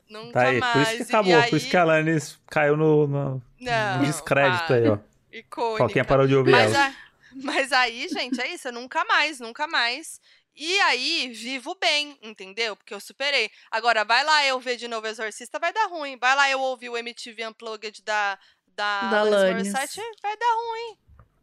Nunca 0.08 0.32
Tá 0.32 0.42
aí. 0.48 0.58
mais. 0.58 0.72
Por 0.72 0.82
isso 0.82 0.96
que 0.96 1.02
acabou. 1.16 1.36
aí... 1.36 1.50
Por 1.50 1.56
isso 1.56 1.68
que 1.70 1.76
a 1.76 1.82
Alanis 1.82 2.38
caiu 2.46 2.76
no, 2.76 3.06
no 3.06 3.42
Não, 3.60 4.00
descrédito 4.04 4.66
para. 4.66 4.76
aí, 4.76 4.88
ó. 4.88 4.98
Icônica. 5.32 5.76
Qualquer 5.78 6.04
parou 6.06 6.26
de 6.26 6.34
ouvir 6.36 6.52
Mas, 6.52 6.72
ela. 6.72 6.86
a- 6.88 6.94
mas 7.42 7.72
aí, 7.72 8.08
gente, 8.08 8.40
é 8.40 8.48
isso. 8.48 8.70
Nunca 8.72 9.04
mais, 9.04 9.40
nunca 9.40 9.66
mais. 9.66 10.20
E 10.54 10.78
aí, 10.80 11.28
vivo 11.34 11.76
bem, 11.78 12.16
entendeu? 12.22 12.74
Porque 12.76 12.94
eu 12.94 13.00
superei. 13.00 13.50
Agora, 13.70 14.04
vai 14.04 14.24
lá 14.24 14.46
eu 14.46 14.58
ver 14.58 14.76
de 14.76 14.88
novo 14.88 15.06
Exorcista, 15.06 15.58
vai 15.58 15.72
dar 15.72 15.86
ruim. 15.88 16.16
Vai 16.16 16.34
lá 16.34 16.48
eu 16.50 16.60
ouvir 16.60 16.88
o 16.88 16.96
MTV 16.96 17.46
Unplugged 17.48 18.02
da, 18.02 18.38
da, 18.68 19.10
Da 19.10 19.20
Alanis. 19.20 19.68
Morissette, 19.70 20.00
vai 20.22 20.34
dar 20.36 20.54
ruim. 20.54 20.96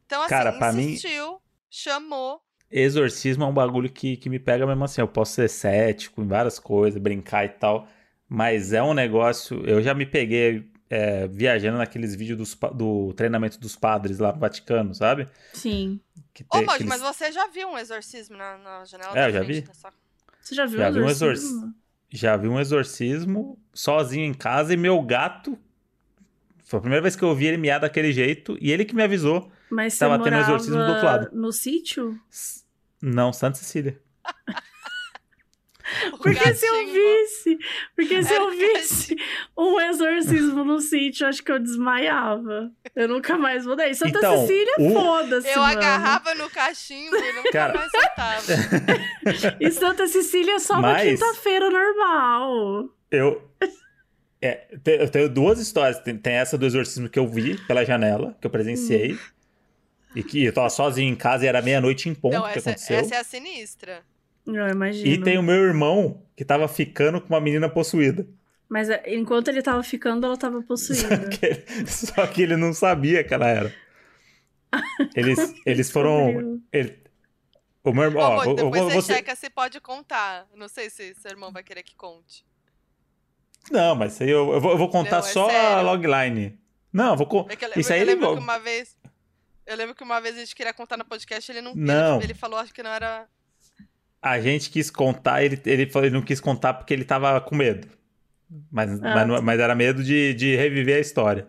Então, 0.05 0.21
assim, 0.21 0.29
Cara, 0.29 0.53
pra 0.53 0.71
mim- 0.73 0.83
insistiu, 0.93 1.39
chamou. 1.69 2.41
Exorcismo 2.81 3.43
é 3.43 3.47
um 3.47 3.53
bagulho 3.53 3.89
que, 3.89 4.17
que 4.17 4.29
me 4.29 4.39
pega 4.39 4.65
mesmo 4.65 4.83
assim. 4.83 5.01
Eu 5.01 5.07
posso 5.07 5.33
ser 5.33 5.49
cético 5.49 6.21
em 6.21 6.27
várias 6.27 6.57
coisas, 6.59 6.99
brincar 6.99 7.45
e 7.45 7.49
tal. 7.49 7.87
Mas 8.27 8.73
é 8.73 8.81
um 8.81 8.93
negócio. 8.93 9.63
Eu 9.65 9.81
já 9.81 9.93
me 9.93 10.05
peguei 10.05 10.67
é, 10.89 11.27
viajando 11.27 11.77
naqueles 11.77 12.15
vídeos 12.15 12.37
dos 12.37 12.55
do 12.75 13.13
treinamento 13.13 13.59
dos 13.59 13.75
padres 13.75 14.17
lá 14.19 14.33
no 14.33 14.39
Vaticano, 14.39 14.93
sabe? 14.95 15.27
Sim. 15.53 15.99
Que 16.33 16.43
Ô, 16.43 16.47
tem 16.49 16.61
Moji, 16.61 16.73
aqueles- 16.75 16.89
mas 16.89 17.01
você 17.01 17.31
já 17.31 17.47
viu 17.47 17.69
um 17.69 17.77
exorcismo 17.77 18.35
na, 18.37 18.57
na 18.57 18.85
janela 18.85 19.11
É, 19.11 19.21
da 19.21 19.27
eu 19.27 19.31
já 19.33 19.43
frente 19.43 19.61
vi. 19.61 19.67
da 19.67 19.73
sua- 19.73 19.93
Você 20.41 20.55
já 20.55 20.65
viu 20.65 20.79
Já 20.79 20.89
o 20.89 20.93
vi 20.93 20.99
um 20.99 21.09
exorcismo? 21.09 21.73
Já 22.11 22.37
vi 22.37 22.47
um 22.47 22.59
exorcismo 22.59 23.59
sozinho 23.73 24.25
em 24.25 24.33
casa 24.33 24.73
e 24.73 24.77
meu 24.77 25.01
gato. 25.01 25.57
Foi 26.65 26.77
a 26.77 26.81
primeira 26.81 27.01
vez 27.01 27.15
que 27.15 27.23
eu 27.23 27.29
ouvi 27.29 27.45
ele 27.45 27.57
miar 27.57 27.79
daquele 27.79 28.11
jeito 28.11 28.57
e 28.59 28.71
ele 28.71 28.85
que 28.85 28.95
me 28.95 29.03
avisou. 29.03 29.51
Mas 29.69 29.93
você 29.93 29.99
Tava 29.99 30.17
tendo 30.17 30.33
morava 30.33 30.51
exorcismo 30.53 30.83
do 30.83 30.89
outro 30.89 31.05
lado. 31.05 31.29
no 31.33 31.51
sítio? 31.51 32.19
S- 32.31 32.62
Não, 33.05 33.33
Santa 33.33 33.57
Cecília. 33.57 33.99
Porque 36.21 36.53
se 36.55 36.65
eu 36.65 36.73
gatinho. 36.75 36.93
visse, 36.93 37.57
porque 37.95 38.23
se 38.23 38.33
eu 38.33 38.47
o 38.47 38.51
visse 38.51 39.15
um 39.57 39.79
exorcismo 39.81 40.63
no 40.63 40.79
sítio, 40.79 41.27
acho 41.27 41.43
que 41.43 41.51
eu 41.51 41.59
desmaiava. 41.59 42.71
Eu 42.95 43.07
nunca 43.09 43.37
mais 43.37 43.65
vou 43.65 43.75
daí. 43.75 43.93
Santa 43.93 44.17
Então, 44.17 44.41
Cecília, 44.47 44.73
o- 44.79 44.91
foda-se, 44.93 45.49
Eu 45.49 45.59
mano. 45.59 45.77
agarrava 45.77 46.33
no 46.35 46.49
cachimbo 46.49 47.15
e 47.17 47.33
nunca 47.33 47.51
Cara. 47.51 47.73
mais 47.73 47.91
soltava. 47.91 49.57
E 49.59 49.69
Santa 49.71 50.07
Cecília 50.07 50.53
é 50.55 50.59
só 50.59 50.75
na 50.75 50.93
Mas- 50.93 51.19
quinta-feira 51.19 51.69
normal. 51.69 52.89
Eu. 53.11 53.47
É, 54.41 54.67
eu 54.85 55.09
tenho 55.09 55.29
duas 55.29 55.59
histórias. 55.59 55.99
Tem, 55.99 56.17
tem 56.17 56.33
essa 56.33 56.57
do 56.57 56.65
exorcismo 56.65 57.09
que 57.09 57.19
eu 57.19 57.27
vi 57.27 57.57
pela 57.67 57.85
janela, 57.85 58.35
que 58.41 58.47
eu 58.47 58.51
presenciei. 58.51 59.17
E 60.15 60.23
que 60.23 60.43
eu 60.45 60.53
tava 60.53 60.69
sozinho 60.69 61.11
em 61.11 61.15
casa 61.15 61.45
e 61.45 61.47
era 61.47 61.61
meia-noite 61.61 62.07
em 62.09 62.13
ponto 62.13 62.33
Não, 62.33 62.43
que 62.43 62.57
essa, 62.57 62.69
aconteceu. 62.71 62.97
essa 62.97 63.15
é 63.15 63.17
a 63.19 63.23
sinistra. 63.23 64.01
Eu 64.45 64.67
imagino. 64.67 65.07
E 65.07 65.17
tem 65.21 65.37
o 65.37 65.43
meu 65.43 65.55
irmão 65.55 66.21
que 66.35 66.43
tava 66.45 66.67
ficando 66.67 67.19
com 67.21 67.29
uma 67.33 67.39
menina 67.41 67.69
possuída. 67.69 68.27
Mas 68.69 68.89
é, 68.89 69.03
enquanto 69.07 69.47
ele 69.47 69.61
tava 69.61 69.81
ficando, 69.83 70.25
ela 70.25 70.37
tava 70.37 70.59
Só 70.61 70.67
possuída. 70.67 71.29
que, 71.29 71.45
ele, 71.45 71.63
só 71.87 72.27
que 72.27 72.41
ele 72.41 72.55
não 72.57 72.73
sabia 72.73 73.23
que 73.23 73.33
ela 73.33 73.47
era. 73.47 73.73
Eles, 75.15 75.53
eles 75.65 75.89
foram. 75.91 76.61
Ele- 76.71 76.97
o 77.83 77.91
meu 77.93 78.03
irmão. 78.03 78.21
Ó, 78.23 78.43
eu- 78.43 78.49
eu 78.51 78.55
depois 78.55 78.81
vou- 78.81 78.89
você 78.91 79.01
você- 79.01 79.13
checa 79.15 79.35
se 79.35 79.49
pode 79.49 79.79
contar. 79.79 80.47
Não 80.55 80.67
sei 80.67 80.89
se 80.89 81.13
seu 81.15 81.31
irmão 81.31 81.51
vai 81.51 81.63
querer 81.63 81.83
que 81.83 81.95
conte. 81.95 82.45
Não, 83.71 83.95
mas 83.95 84.19
aí 84.21 84.29
eu, 84.29 84.53
eu 84.53 84.59
vou, 84.61 84.71
eu 84.71 84.77
vou 84.77 84.89
contar 84.89 85.19
Não, 85.21 85.27
é 85.27 85.31
só 85.31 85.47
a 85.47 85.51
sério. 85.51 85.83
logline. 85.85 86.57
Não, 86.91 87.11
eu 87.11 87.17
vou. 87.17 87.47
É 87.49 87.55
que 87.55 87.65
eu 87.65 87.71
Isso 87.77 87.93
aí 87.93 88.01
eu 88.01 88.05
lembro 88.05 88.27
ele- 88.27 88.37
que 88.37 88.43
uma 88.43 88.57
vez. 88.59 88.97
Eu 89.65 89.75
lembro 89.77 89.95
que 89.95 90.03
uma 90.03 90.19
vez 90.19 90.35
a 90.35 90.39
gente 90.39 90.55
queria 90.55 90.73
contar 90.73 90.97
no 90.97 91.05
podcast, 91.05 91.51
ele 91.51 91.61
não. 91.61 91.73
Não. 91.75 92.15
Ele, 92.17 92.25
ele 92.25 92.33
falou, 92.33 92.59
acho 92.59 92.73
que 92.73 92.83
não 92.83 92.91
era. 92.91 93.25
a 94.21 94.39
gente 94.39 94.69
quis 94.69 94.89
contar, 94.89 95.43
ele, 95.43 95.59
ele, 95.65 95.89
falou, 95.89 96.05
ele 96.07 96.15
não 96.15 96.21
quis 96.21 96.39
contar 96.39 96.73
porque 96.73 96.93
ele 96.93 97.05
tava 97.05 97.39
com 97.41 97.55
medo. 97.55 97.87
Mas, 98.71 98.91
Ah, 99.01 99.15
mas, 99.15 99.27
tá. 99.35 99.41
mas 99.41 99.59
era 99.59 99.73
medo 99.75 100.03
de, 100.03 100.33
de 100.33 100.55
reviver 100.55 100.97
a 100.97 100.99
história. 100.99 101.47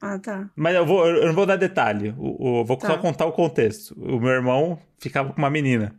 Ah, 0.00 0.18
tá. 0.18 0.48
Mas 0.56 0.74
eu, 0.74 0.84
vou, 0.86 1.06
eu 1.06 1.26
não 1.26 1.34
vou 1.34 1.44
dar 1.46 1.56
detalhe, 1.56 2.14
o, 2.16 2.60
o- 2.60 2.64
vou 2.64 2.80
só 2.80 2.88
Tá. 2.94 2.98
contar 2.98 3.26
o 3.26 3.32
contexto. 3.32 3.92
O 4.00 4.18
meu 4.18 4.30
irmão 4.30 4.80
ficava 4.98 5.30
com 5.32 5.38
uma 5.38 5.50
menina. 5.50 5.94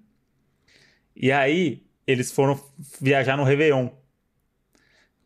E 1.15 1.31
aí, 1.31 1.85
eles 2.07 2.31
foram 2.31 2.59
viajar 2.99 3.37
no 3.37 3.43
Réveillon. 3.43 3.89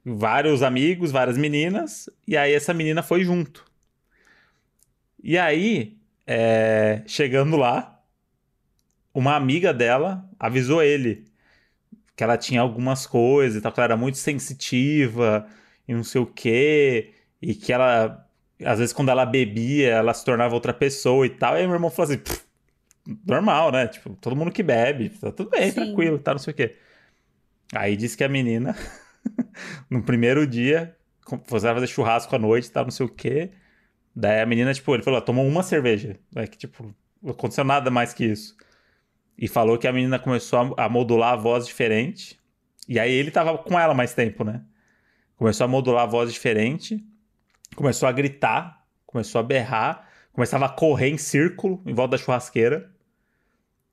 Vários 0.03 0.61
amigos, 0.61 1.09
várias 1.11 1.37
meninas, 1.37 2.09
e 2.27 2.37
aí 2.37 2.53
essa 2.53 2.73
menina 2.73 3.01
foi 3.01 3.23
junto. 3.23 3.65
E 5.27 5.39
aí, 5.39 5.97
é, 6.27 7.01
chegando 7.07 7.57
lá, 7.57 7.99
uma 9.11 9.35
amiga 9.35 9.73
dela 9.73 10.29
avisou 10.39 10.83
ele 10.83 11.25
que 12.15 12.23
ela 12.23 12.37
tinha 12.37 12.61
algumas 12.61 13.07
coisas 13.07 13.57
e 13.57 13.61
tal, 13.61 13.71
que 13.71 13.79
ela 13.79 13.85
era 13.85 13.97
muito 13.97 14.19
sensitiva 14.19 15.47
e 15.87 15.95
não 15.95 16.03
sei 16.03 16.21
o 16.21 16.27
quê, 16.27 17.15
e 17.41 17.55
que 17.55 17.73
ela, 17.73 18.29
às 18.63 18.77
vezes, 18.77 18.93
quando 18.93 19.09
ela 19.09 19.25
bebia, 19.25 19.89
ela 19.95 20.13
se 20.13 20.23
tornava 20.23 20.53
outra 20.53 20.75
pessoa 20.75 21.25
e 21.25 21.31
tal. 21.31 21.55
E 21.55 21.61
aí 21.61 21.65
meu 21.65 21.75
irmão 21.75 21.89
falou 21.89 22.11
assim: 22.11 22.21
"Pff, 22.21 22.43
normal, 23.27 23.71
né? 23.71 23.87
Tipo, 23.87 24.15
todo 24.21 24.35
mundo 24.35 24.51
que 24.51 24.61
bebe, 24.61 25.09
tá 25.09 25.31
tudo 25.31 25.49
bem, 25.49 25.71
Sim. 25.71 25.75
tranquilo, 25.75 26.19
tá, 26.19 26.33
não 26.33 26.39
sei 26.39 26.53
o 26.53 26.55
quê. 26.55 26.75
Aí 27.73 27.97
disse 27.97 28.15
que 28.15 28.23
a 28.23 28.29
menina, 28.29 28.75
no 29.89 30.03
primeiro 30.03 30.45
dia, 30.45 30.95
com- 31.25 31.41
você 31.47 31.65
vai 31.67 31.75
fazer 31.75 31.87
churrasco 31.87 32.35
à 32.35 32.39
noite, 32.39 32.71
tá, 32.71 32.83
não 32.83 32.91
sei 32.91 33.07
o 33.07 33.09
quê. 33.09 33.51
Daí 34.15 34.41
a 34.41 34.45
menina, 34.45 34.73
tipo, 34.73 34.93
ele 34.95 35.03
falou, 35.03 35.17
"Ela 35.17 35.25
tomou 35.25 35.45
uma 35.47 35.63
cerveja. 35.63 36.17
É 36.35 36.47
que, 36.47 36.57
tipo, 36.57 36.93
não 37.21 37.31
aconteceu 37.31 37.63
nada 37.63 37.91
mais 37.91 38.13
que 38.13 38.25
isso. 38.25 38.55
E 39.37 39.47
falou 39.47 39.77
que 39.77 39.87
a 39.87 39.93
menina 39.93 40.17
começou 40.19 40.73
a, 40.77 40.89
modular 40.89 41.33
a 41.33 41.35
voz 41.35 41.67
diferente. 41.67 42.39
E 42.87 42.99
aí 42.99 43.11
ele 43.11 43.31
tava 43.31 43.57
com 43.57 43.79
ela 43.79 43.93
mais 43.93 44.13
tempo, 44.13 44.43
né? 44.43 44.61
Começou 45.37 45.65
a 45.65 45.67
modular 45.67 46.03
a 46.03 46.07
voz 46.07 46.31
diferente. 46.31 47.03
Começou 47.75 48.07
a 48.07 48.11
gritar. 48.11 48.85
Começou 49.05 49.39
a 49.39 49.43
berrar. 49.43 50.07
Começava 50.31 50.65
a 50.65 50.69
correr 50.69 51.09
em 51.09 51.17
círculo 51.17 51.81
em 51.85 51.93
volta 51.93 52.17
da 52.17 52.23
churrasqueira. 52.23 52.91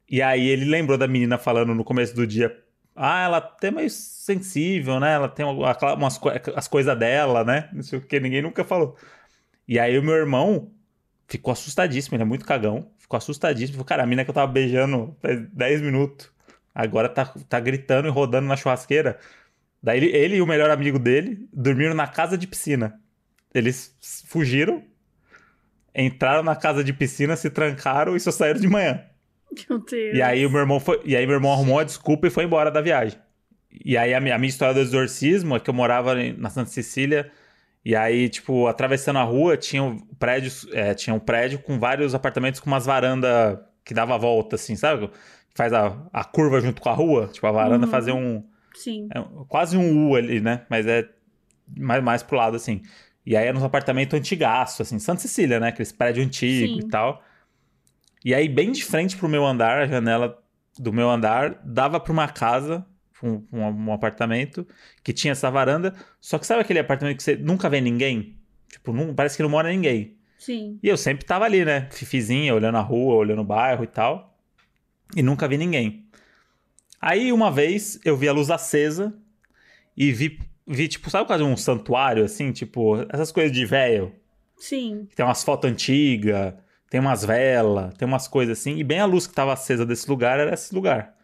E 0.09 0.21
aí 0.21 0.47
ele 0.47 0.65
lembrou 0.65 0.99
da 0.99 1.09
menina 1.09 1.39
falando 1.39 1.75
no 1.75 1.85
começo 1.85 2.15
do 2.15 2.27
dia. 2.27 2.57
Ah, 2.95 3.23
ela 3.25 3.37
até 3.39 3.71
meio 3.71 3.89
sensível, 3.89 5.01
né? 5.01 5.15
Ela 5.15 5.29
tem 5.29 5.45
umas 5.47 6.19
co- 6.19 6.31
as 6.55 6.69
coisas 6.69 6.97
dela, 6.99 7.43
né? 7.45 7.71
Não 7.73 7.83
sei 7.83 7.99
o 7.99 8.03
que, 8.03 8.21
ninguém 8.21 8.43
nunca 8.43 8.63
falou. 8.65 8.97
E 9.67 9.79
aí 9.79 9.99
o 9.99 10.03
meu 10.03 10.15
irmão 10.15 10.71
ficou 11.27 11.53
assustadíssimo, 11.53 12.17
ele 12.17 12.23
é 12.23 12.27
muito 12.27 12.45
cagão. 12.45 12.91
Ficou 12.99 13.17
assustadíssimo. 13.17 13.77
Falou, 13.77 13.87
cara, 13.87 14.03
a 14.03 14.07
mina 14.07 14.25
que 14.25 14.31
eu 14.31 14.35
tava 14.35 14.51
beijando 14.51 15.17
faz 15.21 15.41
10 15.53 15.81
minutos, 15.81 16.31
agora 16.75 17.09
tá, 17.09 17.33
tá 17.49 17.61
gritando 17.61 18.09
e 18.09 18.11
rodando 18.11 18.47
na 18.49 18.57
churrasqueira. 18.57 19.19
Daí 19.83 19.99
ele, 19.99 20.07
ele 20.15 20.37
e 20.37 20.43
o 20.43 20.47
melhor 20.47 20.71
amigo 20.71 20.99
dele 20.99 21.49
dormiram 21.53 21.95
na 21.95 22.07
casa 22.07 22.39
de 22.39 22.47
piscina. 22.47 23.01
Eles 23.55 23.97
fugiram, 24.27 24.83
entraram 25.95 26.43
na 26.43 26.55
casa 26.55 26.85
de 26.85 26.93
piscina, 26.93 27.37
se 27.37 27.51
trancaram 27.51 28.15
e 28.15 28.21
só 28.21 28.31
saíram 28.31 28.61
de 28.61 28.69
manhã. 28.69 29.03
Meu 29.69 29.79
Deus. 29.79 30.17
E 30.17 30.23
aí 30.23 30.47
o 30.47 30.51
meu 30.51 30.61
irmão 30.61 30.81
foi, 30.81 31.01
e 31.05 31.17
aí 31.17 31.27
meu 31.27 31.35
irmão 31.35 31.53
arrumou 31.53 31.79
a 31.79 31.85
desculpa 31.85 32.27
e 32.27 32.31
foi 32.31 32.45
embora 32.45 32.71
da 32.71 32.81
viagem. 32.81 33.19
E 33.85 33.97
aí 33.97 34.15
a 34.15 34.21
minha, 34.21 34.35
a 34.35 34.39
minha 34.39 34.49
história 34.49 34.75
do 34.75 34.81
exorcismo 34.81 35.57
é 35.57 35.61
que 35.61 35.69
eu 35.69 35.75
morava 35.75 36.15
na 36.15 36.49
Santa 36.51 36.71
Cecília 36.71 37.31
e 37.85 37.95
aí 37.97 38.29
tipo 38.29 38.67
atravessando 38.67 39.19
a 39.19 39.23
rua 39.25 39.57
tinha 39.57 39.83
um 39.83 39.99
prédio, 40.19 40.53
é, 40.73 40.95
tinha 40.95 41.15
um 41.15 41.19
prédio 41.21 41.59
com 41.59 41.79
vários 41.79 42.15
apartamentos 42.15 42.61
com 42.61 42.69
umas 42.71 42.87
varandas 42.87 43.59
que 43.85 43.93
dava 43.95 44.15
a 44.15 44.19
volta 44.19 44.57
assim, 44.57 44.77
sabe? 44.77 45.11
Faz 45.55 45.73
a, 45.73 45.97
a 46.13 46.25
curva 46.25 46.61
junto 46.61 46.81
com 46.81 46.89
a 46.89 46.95
rua, 46.95 47.29
tipo 47.33 47.47
a 47.47 47.53
varanda 47.53 47.87
Uhum. 47.87 47.91
fazia 47.91 48.15
um 48.15 48.45
Sim. 48.75 49.09
é 49.15 49.21
quase 49.49 49.77
um 49.77 50.09
U 50.11 50.17
ali, 50.17 50.41
né? 50.41 50.65
Mas 50.71 50.87
é 50.87 51.09
mais, 51.77 52.03
mais 52.03 52.23
pro 52.23 52.37
lado, 52.37 52.57
assim. 52.57 52.83
E 53.25 53.37
aí 53.37 53.47
era 53.47 53.57
uns 53.57 53.63
apartamentos 53.63 54.19
antigaço, 54.19 54.83
assim, 54.83 54.99
Santa 54.99 55.21
Cecília, 55.21 55.61
né? 55.61 55.69
Aqueles 55.69 55.93
prédios 55.93 56.27
antigos 56.27 56.81
Sim. 56.83 56.87
e 56.87 56.91
tal. 56.91 57.23
E 58.25 58.35
aí, 58.35 58.49
bem 58.49 58.73
de 58.73 58.85
frente 58.85 59.17
pro 59.17 59.29
meu 59.29 59.45
andar, 59.45 59.79
a 59.83 59.87
janela 59.87 60.39
do 60.79 60.93
meu 60.93 61.11
andar 61.11 61.61
dava 61.65 62.01
pra 62.01 62.13
uma 62.13 62.29
casa, 62.29 62.85
um, 63.23 63.43
um, 63.53 63.63
um 63.63 63.93
apartamento, 63.93 64.67
que 65.03 65.13
tinha 65.13 65.33
essa 65.33 65.51
varanda. 65.51 65.95
Só 66.21 66.39
que 66.39 66.47
sabe 66.47 66.61
aquele 66.61 66.79
apartamento 66.79 67.17
que 67.17 67.23
você 67.23 67.37
nunca 67.37 67.69
vê 67.69 67.81
ninguém? 67.81 68.37
Tipo, 68.69 68.93
não, 68.93 69.15
parece 69.15 69.37
que 69.37 69.43
não 69.43 69.51
mora 69.51 69.71
ninguém. 69.71 70.17
Sim. 70.39 70.79
E 70.83 70.89
eu 70.89 70.97
sempre 70.97 71.25
tava 71.25 71.45
ali, 71.45 71.65
né? 71.65 71.89
Fifizinha, 71.93 72.55
olhando 72.55 72.79
a 72.79 72.81
rua, 72.81 73.15
olhando 73.15 73.43
o 73.43 73.45
bairro 73.45 73.85
e 73.85 73.87
tal. 73.87 74.37
E 75.15 75.23
nunca 75.23 75.47
vi 75.47 75.57
ninguém. 75.57 76.07
Aí 77.01 77.33
uma 77.33 77.51
vez 77.51 78.01
eu 78.05 78.17
vi 78.17 78.29
a 78.29 78.33
luz 78.33 78.51
acesa 78.51 79.15
e 79.97 80.11
vi, 80.11 80.41
vi 80.67 80.89
tipo, 80.89 81.11
sabe 81.11 81.27
quase 81.27 81.43
um 81.43 81.57
santuário, 81.57 82.25
assim? 82.25 82.51
Tipo, 82.51 83.07
essas 83.09 83.31
coisas 83.31 83.53
de 83.53 83.65
velho. 83.65 84.13
Sim. 84.57 85.09
Tem 85.15 85.25
umas 85.25 85.43
fotos 85.45 85.71
antigas, 85.71 86.55
tem 86.89 87.01
umas 87.01 87.25
velas, 87.25 87.95
tem 87.95 88.07
umas 88.07 88.27
coisas 88.27 88.59
assim. 88.59 88.77
E 88.77 88.85
bem 88.85 89.01
a 89.01 89.05
luz 89.05 89.27
que 89.27 89.35
tava 89.35 89.53
acesa 89.53 89.85
desse 89.85 90.09
lugar 90.09 90.39
era 90.39 90.55
esse 90.55 90.75
lugar. 90.75 91.17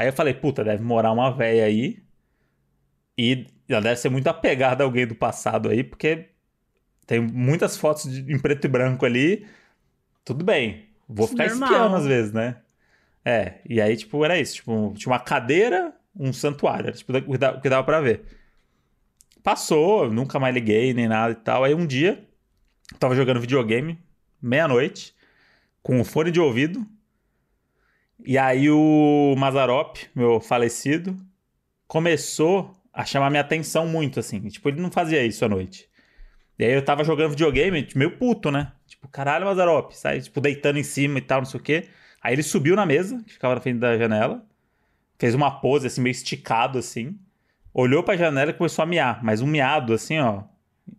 Aí 0.00 0.08
eu 0.08 0.14
falei, 0.14 0.32
puta, 0.32 0.64
deve 0.64 0.82
morar 0.82 1.12
uma 1.12 1.30
velha 1.30 1.66
aí. 1.66 2.02
E 3.18 3.46
ela 3.68 3.82
deve 3.82 3.96
ser 4.00 4.08
muito 4.08 4.26
apegada 4.28 4.82
a 4.82 4.86
alguém 4.86 5.06
do 5.06 5.14
passado 5.14 5.68
aí, 5.68 5.84
porque 5.84 6.30
tem 7.06 7.20
muitas 7.20 7.76
fotos 7.76 8.10
de- 8.10 8.32
em 8.32 8.38
preto 8.38 8.64
e 8.64 8.68
branco 8.68 9.04
ali. 9.04 9.46
Tudo 10.24 10.42
bem. 10.42 10.88
Vou 11.06 11.26
ficar 11.26 11.48
Normal. 11.48 11.68
espiando 11.68 11.96
às 11.96 12.06
vezes, 12.06 12.32
né? 12.32 12.56
É, 13.22 13.60
e 13.68 13.78
aí, 13.78 13.94
tipo, 13.94 14.24
era 14.24 14.38
isso. 14.40 14.54
Tipo, 14.54 14.94
tinha 14.96 15.12
uma 15.12 15.20
cadeira, 15.20 15.92
um 16.18 16.32
santuário. 16.32 16.86
Era, 16.86 16.96
tipo, 16.96 17.12
o 17.14 17.32
que 17.32 17.36
dava- 17.38 17.58
o 17.58 17.60
que 17.60 17.68
dava 17.68 17.84
pra 17.84 18.00
ver. 18.00 18.22
Passou, 19.42 20.10
nunca 20.10 20.38
mais 20.38 20.54
liguei, 20.54 20.94
nem 20.94 21.08
nada 21.08 21.32
e 21.32 21.36
tal. 21.36 21.62
Aí 21.62 21.74
um 21.74 21.86
dia, 21.86 22.26
tava 22.98 23.14
jogando 23.14 23.38
videogame, 23.38 23.98
meia-noite, 24.40 25.14
com 25.82 26.00
o 26.00 26.04
fone 26.04 26.30
de 26.30 26.40
ouvido. 26.40 26.86
E 28.24 28.36
aí 28.38 28.70
o 28.70 29.34
Mazarop, 29.36 29.96
meu 30.14 30.40
falecido, 30.40 31.16
começou 31.86 32.74
a 32.92 33.04
chamar 33.04 33.30
minha 33.30 33.40
atenção 33.40 33.86
muito, 33.86 34.20
assim. 34.20 34.40
Tipo, 34.48 34.68
ele 34.68 34.80
não 34.80 34.90
fazia 34.90 35.24
isso 35.24 35.44
à 35.44 35.48
noite. 35.48 35.88
E 36.58 36.64
aí 36.64 36.72
eu 36.72 36.84
tava 36.84 37.04
jogando 37.04 37.30
videogame, 37.30 37.88
meio 37.94 38.18
puto, 38.18 38.50
né? 38.50 38.72
Tipo, 38.86 39.08
caralho, 39.08 39.46
Mazarop, 39.46 39.92
sai, 39.92 40.20
tipo, 40.20 40.40
deitando 40.40 40.78
em 40.78 40.82
cima 40.82 41.18
e 41.18 41.22
tal, 41.22 41.40
não 41.40 41.46
sei 41.46 41.58
o 41.58 41.62
quê. 41.62 41.88
Aí 42.22 42.34
ele 42.34 42.42
subiu 42.42 42.76
na 42.76 42.84
mesa, 42.84 43.22
que 43.24 43.32
ficava 43.32 43.54
na 43.54 43.60
frente 43.60 43.78
da 43.78 43.96
janela, 43.96 44.44
fez 45.18 45.34
uma 45.34 45.50
pose, 45.50 45.86
assim, 45.86 46.02
meio 46.02 46.12
esticado, 46.12 46.78
assim, 46.78 47.18
olhou 47.72 48.02
pra 48.02 48.16
janela 48.16 48.50
e 48.50 48.54
começou 48.54 48.82
a 48.82 48.86
miar, 48.86 49.24
mas 49.24 49.40
um 49.40 49.46
miado, 49.46 49.94
assim, 49.94 50.18
ó. 50.18 50.42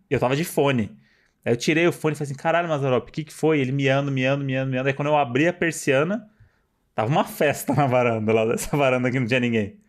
Eu 0.10 0.19
tava 0.19 0.35
de 0.35 0.43
fone. 0.43 0.98
Aí 1.45 1.53
eu 1.53 1.57
tirei 1.57 1.88
o 1.88 1.91
fone 1.91 2.14
e 2.14 2.18
falei 2.18 2.31
assim, 2.31 2.41
caralho, 2.41 2.68
Mazarop, 2.68 3.07
o 3.07 3.11
que 3.11 3.23
que 3.23 3.34
foi? 3.34 3.60
Ele 3.60 3.72
miando, 3.72 4.11
miando, 4.11 4.43
miando, 4.43 4.72
miando. 4.72 4.88
Aí 4.88 4.93
quando 4.93 5.10
eu 5.10 5.18
abri 5.18 5.48
a 5.48 5.53
persiana, 5.53 6.27
tava 6.95 7.09
uma 7.09 7.23
festa 7.26 7.73
na 7.76 7.88
varanda, 7.88 8.31
lá 8.34 8.45
dessa 8.45 8.76
varanda 8.76 9.09
que 9.11 9.19
não 9.19 9.27
tinha 9.27 9.39
ninguém. 9.39 9.80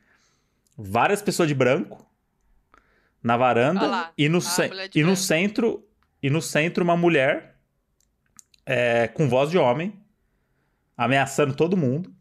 Várias 0.77 1.21
pessoas 1.23 1.49
de 1.49 1.55
branco 1.55 2.05
na 3.23 3.37
varanda 3.37 3.87
lá, 3.87 4.13
e 4.19 4.29
no, 4.29 4.41
ce- 4.41 4.71
e 4.95 5.01
no 5.01 5.07
branco. 5.09 5.17
centro 5.21 5.87
e 6.23 6.31
no 6.31 6.41
centro 6.43 6.83
uma 6.83 6.97
mulher 6.97 7.57
é, 8.67 9.09
com 9.09 9.29
voz 9.29 9.51
de 9.51 9.59
homem 9.59 9.95
ameaçando 10.97 11.55
todo 11.55 11.77
mundo 11.77 12.13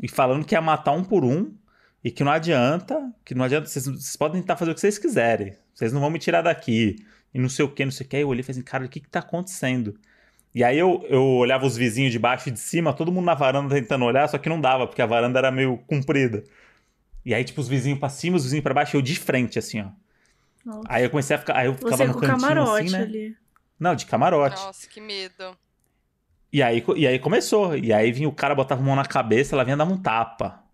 e 0.00 0.08
falando 0.08 0.44
que 0.44 0.54
ia 0.54 0.60
matar 0.60 0.92
um 0.92 1.02
por 1.04 1.24
um 1.24 1.54
e 2.02 2.10
que 2.10 2.22
não 2.22 2.30
adianta, 2.32 3.12
que 3.24 3.34
não 3.34 3.44
adianta, 3.44 3.66
vocês, 3.66 3.84
vocês 3.86 4.16
podem 4.16 4.40
tentar 4.40 4.56
fazer 4.56 4.70
o 4.70 4.74
que 4.74 4.80
vocês 4.80 4.98
quiserem, 4.98 5.56
vocês 5.74 5.92
não 5.92 6.00
vão 6.00 6.10
me 6.10 6.18
tirar 6.18 6.42
daqui 6.42 6.96
e 7.34 7.38
não 7.38 7.48
sei 7.48 7.64
o 7.64 7.68
que, 7.68 7.84
não 7.84 7.92
sei 7.92 8.06
o 8.06 8.08
que. 8.08 8.16
Aí 8.16 8.22
eu 8.22 8.28
olhei 8.28 8.40
e 8.40 8.44
falei 8.44 8.58
assim, 8.60 8.64
cara, 8.64 8.84
o 8.84 8.88
que 8.88 9.00
que 9.00 9.08
tá 9.08 9.18
acontecendo? 9.18 9.98
E 10.58 10.64
aí 10.64 10.76
eu, 10.76 11.06
eu 11.08 11.22
olhava 11.22 11.64
os 11.64 11.76
vizinhos 11.76 12.10
de 12.10 12.18
baixo 12.18 12.48
e 12.48 12.50
de 12.50 12.58
cima, 12.58 12.92
todo 12.92 13.12
mundo 13.12 13.26
na 13.26 13.34
varanda 13.34 13.72
tentando 13.72 14.04
olhar, 14.04 14.28
só 14.28 14.38
que 14.38 14.48
não 14.48 14.60
dava, 14.60 14.88
porque 14.88 15.00
a 15.00 15.06
varanda 15.06 15.38
era 15.38 15.52
meio 15.52 15.78
comprida. 15.86 16.42
E 17.24 17.32
aí, 17.32 17.44
tipo, 17.44 17.60
os 17.60 17.68
vizinhos 17.68 18.00
pra 18.00 18.08
cima, 18.08 18.36
os 18.36 18.42
vizinhos 18.42 18.64
pra 18.64 18.74
baixo, 18.74 18.96
e 18.96 18.98
eu 18.98 19.02
de 19.02 19.16
frente, 19.16 19.56
assim, 19.56 19.82
ó. 19.82 19.86
Nossa. 20.64 20.82
Aí 20.88 21.04
eu 21.04 21.10
comecei 21.10 21.36
a 21.36 21.38
ficar. 21.38 21.56
Aí 21.58 21.68
eu 21.68 21.74
ficava 21.74 21.98
Você 21.98 22.06
no 22.08 22.14
com 22.14 22.18
cantinho 22.18 22.40
camarote 22.40 22.86
assim, 22.86 22.90
né? 22.90 23.02
ali. 23.02 23.36
Não, 23.78 23.94
de 23.94 24.04
camarote. 24.06 24.56
Nossa, 24.60 24.88
que 24.88 25.00
medo. 25.00 25.56
E 26.52 26.60
aí, 26.60 26.84
e 26.96 27.06
aí 27.06 27.20
começou. 27.20 27.76
E 27.78 27.92
aí 27.92 28.10
vinha 28.10 28.28
o 28.28 28.32
cara, 28.32 28.52
botava 28.52 28.82
a 28.82 28.84
mão 28.84 28.96
na 28.96 29.04
cabeça, 29.04 29.54
ela 29.54 29.62
vinha 29.62 29.76
dar 29.76 29.84
um 29.84 29.96
tapa. 29.96 30.64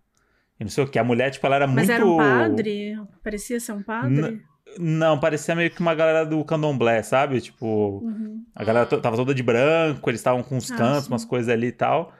E 0.59 0.63
não 0.63 0.71
sei 0.71 0.83
o 0.83 0.87
que. 0.87 0.97
A 0.97 1.03
mulher, 1.03 1.29
tipo, 1.29 1.45
ela 1.45 1.57
era 1.57 1.67
Mas 1.67 1.75
muito. 1.75 1.91
era 1.91 2.03
um 2.03 2.17
padre? 2.17 2.99
Parecia 3.23 3.59
ser 3.59 3.73
um 3.73 3.83
padre? 3.83 4.41
Não, 4.79 5.19
parecia 5.19 5.55
meio 5.55 5.71
que 5.71 5.79
uma 5.79 5.95
galera 5.95 6.25
do 6.25 6.43
candomblé, 6.43 7.01
sabe? 7.03 7.39
Tipo, 7.41 7.99
Uhum. 8.03 8.43
a 8.53 8.63
galera 8.63 8.85
tava 8.85 9.15
toda 9.15 9.33
de 9.33 9.41
branco, 9.43 10.09
eles 10.09 10.19
estavam 10.19 10.43
com 10.43 10.57
uns 10.57 10.71
Ah, 10.71 10.75
cantos, 10.77 11.05
sim. 11.05 11.11
umas 11.11 11.25
coisas 11.25 11.47
ali 11.53 11.67
e 11.67 11.71
tal. 11.71 12.13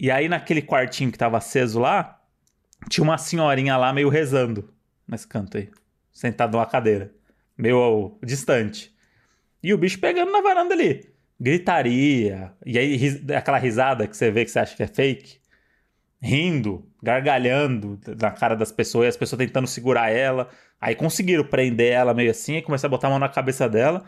E 0.00 0.10
aí, 0.10 0.28
naquele 0.28 0.62
quartinho 0.62 1.12
que 1.12 1.18
tava 1.18 1.38
aceso 1.38 1.78
lá, 1.78 2.20
tinha 2.88 3.04
uma 3.04 3.16
senhorinha 3.18 3.76
lá 3.76 3.92
meio 3.92 4.08
rezando 4.08 4.72
nesse 5.06 5.26
canto 5.28 5.56
aí, 5.56 5.70
sentada 6.12 6.50
numa 6.56 6.66
cadeira, 6.66 7.12
meio 7.56 8.18
distante. 8.24 8.92
E 9.62 9.72
o 9.72 9.78
bicho 9.78 10.00
pegando 10.00 10.32
na 10.32 10.40
varanda 10.40 10.74
ali. 10.74 11.08
Gritaria. 11.38 12.52
E 12.66 12.78
aí, 12.78 12.96
ris- 12.96 13.22
aquela 13.30 13.58
risada 13.58 14.06
que 14.08 14.16
você 14.16 14.30
vê 14.30 14.44
que 14.44 14.50
você 14.50 14.58
acha 14.58 14.74
que 14.76 14.82
é 14.82 14.86
fake. 14.88 15.38
Rindo, 16.22 16.86
gargalhando 17.02 17.98
na 18.20 18.30
cara 18.30 18.54
das 18.54 18.70
pessoas, 18.70 19.06
e 19.06 19.08
as 19.08 19.16
pessoas 19.16 19.38
tentando 19.38 19.66
segurar 19.66 20.10
ela. 20.10 20.48
Aí 20.80 20.94
conseguiram 20.94 21.44
prender 21.44 21.92
ela 21.92 22.14
meio 22.14 22.30
assim, 22.30 22.56
e 22.56 22.62
começaram 22.62 22.90
a 22.94 22.96
botar 22.96 23.08
a 23.08 23.10
mão 23.10 23.18
na 23.18 23.28
cabeça 23.28 23.68
dela. 23.68 24.04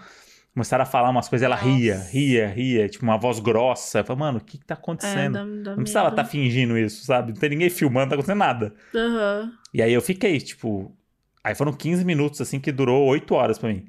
Começaram 0.52 0.82
a 0.84 0.86
falar 0.86 1.10
umas 1.10 1.28
coisas, 1.28 1.44
ela 1.44 1.56
Nossa. 1.56 1.68
ria, 1.68 1.98
ria, 1.98 2.46
ria, 2.46 2.88
tipo 2.88 3.04
uma 3.04 3.16
voz 3.18 3.40
grossa. 3.40 3.98
Eu 3.98 4.04
falei, 4.04 4.20
mano, 4.20 4.38
o 4.38 4.40
que 4.40 4.56
que 4.58 4.64
tá 4.64 4.74
É, 4.74 4.78
acontecendo? 4.78 5.32
dá, 5.32 5.40
dá 5.40 5.70
não 5.70 5.78
precisava 5.78 6.10
medo. 6.10 6.20
estar 6.20 6.30
fingindo 6.30 6.78
isso, 6.78 7.04
sabe? 7.04 7.32
Não 7.32 7.40
tem 7.40 7.50
ninguém 7.50 7.68
filmando, 7.68 8.02
não 8.04 8.08
tá 8.10 8.14
acontecendo 8.14 8.38
nada. 8.38 8.72
Aham. 8.94 9.52
E 9.72 9.82
aí 9.82 9.92
eu 9.92 10.00
fiquei, 10.00 10.38
tipo. 10.38 10.96
Aí 11.42 11.56
foram 11.56 11.72
15 11.72 12.04
minutos, 12.04 12.40
assim, 12.40 12.60
que 12.60 12.70
durou 12.70 13.04
8 13.06 13.34
horas 13.34 13.58
pra 13.58 13.68
mim. 13.68 13.84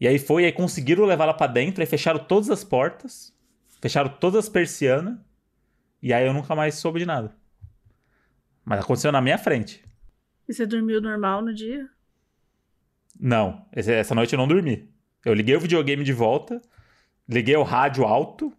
E 0.00 0.08
aí 0.08 0.18
foi, 0.18 0.44
aí 0.44 0.50
conseguiram 0.52 1.04
levar 1.04 1.24
ela 1.24 1.34
pra 1.34 1.46
dentro, 1.46 1.80
aí 1.80 1.86
fecharam 1.86 2.18
todas 2.18 2.50
as 2.50 2.64
portas, 2.64 3.32
fecharam 3.80 4.10
todas 4.10 4.40
as 4.44 4.48
persianas, 4.48 5.16
e 6.02 6.12
aí 6.12 6.26
eu 6.26 6.32
nunca 6.32 6.54
mais 6.54 6.74
soube 6.76 6.98
de 7.00 7.06
nada. 7.06 7.34
Mas 8.64 8.80
aconteceu 8.80 9.10
na 9.12 9.20
minha 9.20 9.38
frente. 9.38 9.84
E 10.48 10.52
você 10.54 10.66
dormiu 10.66 11.00
normal 11.00 11.42
no 11.42 11.54
dia? 11.54 11.88
Não, 13.18 13.66
essa 13.72 14.14
noite 14.14 14.32
eu 14.32 14.38
não 14.38 14.48
dormi. 14.48 14.88
Eu 15.24 15.34
liguei 15.34 15.54
o 15.56 15.60
videogame 15.60 16.02
de 16.04 16.12
volta, 16.12 16.60
liguei 17.28 17.56
o 17.56 17.62
rádio 17.62 18.04
alto, 18.04 18.52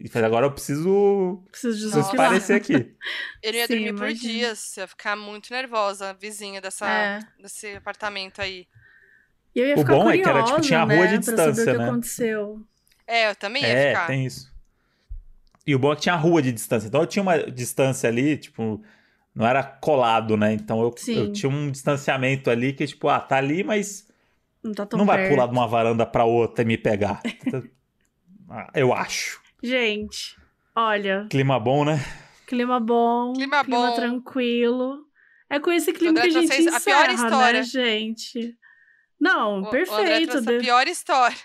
e 0.00 0.08
falei, 0.08 0.26
agora 0.26 0.46
eu 0.46 0.52
preciso, 0.52 1.42
Preciso 1.50 1.72
preciso 1.74 1.86
Nossa. 1.86 2.00
desopilar. 2.00 2.28
parecer 2.28 2.54
aqui. 2.54 2.72
Eu 3.42 3.52
não 3.52 3.58
ia 3.58 3.66
Sim, 3.66 3.74
dormir 3.74 3.92
por 3.94 4.08
imagino. 4.08 4.20
dias. 4.32 4.76
Eu 4.76 4.82
ia 4.82 4.88
ficar 4.88 5.16
muito 5.16 5.52
nervosa, 5.52 6.14
vizinha 6.14 6.60
dessa, 6.60 6.88
É. 6.88 7.18
desse 7.40 7.74
apartamento 7.76 8.40
aí. 8.40 8.66
E 9.54 9.60
eu 9.60 9.66
ia 9.66 9.74
O 9.74 9.78
ficar 9.78 9.92
bom 9.94 10.08
é 10.10 10.16
curiosa, 10.18 10.22
que 10.22 10.28
era, 10.28 10.42
tipo, 10.44 10.60
tinha 10.60 10.80
a 10.80 10.84
rua 10.84 10.94
né, 10.96 11.06
de 11.06 11.14
pra 11.14 11.22
saber 11.36 11.42
o 11.42 11.52
distância, 11.52 11.72
que 11.72 11.78
né? 11.78 11.84
aconteceu. 11.88 12.66
É, 13.06 13.30
eu 13.30 13.34
também 13.36 13.62
ia 13.62 13.68
É, 13.68 13.88
ficar. 13.90 14.06
tem 14.06 14.26
isso. 14.26 14.52
E 15.68 15.74
o 15.74 15.78
bom 15.78 15.92
é 15.92 15.96
que 15.96 16.02
tinha 16.02 16.16
rua 16.16 16.40
de 16.40 16.50
distância. 16.52 16.86
Então 16.88 17.00
eu 17.02 17.06
tinha 17.06 17.22
uma 17.22 17.38
distância 17.38 18.08
ali, 18.08 18.36
tipo, 18.38 18.82
não 19.34 19.46
era 19.46 19.62
colado, 19.62 20.36
né? 20.36 20.52
Então 20.54 20.80
eu, 20.80 20.94
eu 21.14 21.32
tinha 21.32 21.50
um 21.50 21.70
distanciamento 21.70 22.50
ali 22.50 22.72
que, 22.72 22.86
tipo, 22.86 23.06
ah, 23.08 23.20
tá 23.20 23.36
ali, 23.36 23.62
mas 23.62 24.08
Não 24.62 24.72
tá 24.72 24.86
tão 24.86 24.98
não 24.98 25.04
vai 25.06 25.18
perto. 25.18 25.30
pular 25.34 25.46
de 25.46 25.52
uma 25.52 25.66
varanda 25.68 26.06
pra 26.06 26.24
outra 26.24 26.62
e 26.62 26.66
me 26.66 26.78
pegar. 26.78 27.20
Ah, 28.50 28.70
eu 28.74 28.94
acho. 28.94 29.42
Gente, 29.62 30.34
olha, 30.74 31.26
Clima 31.28 31.60
bom, 31.60 31.84
né? 31.84 31.98
clima 32.46 32.80
bom, 32.80 33.34
Clima 33.34 33.62
bom. 33.62 33.94
tranquilo. 33.94 35.04
É 35.50 35.60
com 35.60 35.70
esse 35.70 35.92
clima 35.92 36.18
que 36.18 36.28
a 36.28 36.30
gente 36.30 36.48
trouxe 36.48 36.68
a 36.70 36.80
pior 36.80 37.10
encerra, 37.10 37.26
história. 37.28 37.58
né, 37.60 37.62
gente? 37.62 38.56
Não, 39.20 39.60
O- 39.60 39.66
O 39.66 39.70
perfeito. 39.70 40.40
De- 40.40 40.56
a 40.56 40.60
pior 40.60 40.86
história. 40.88 41.36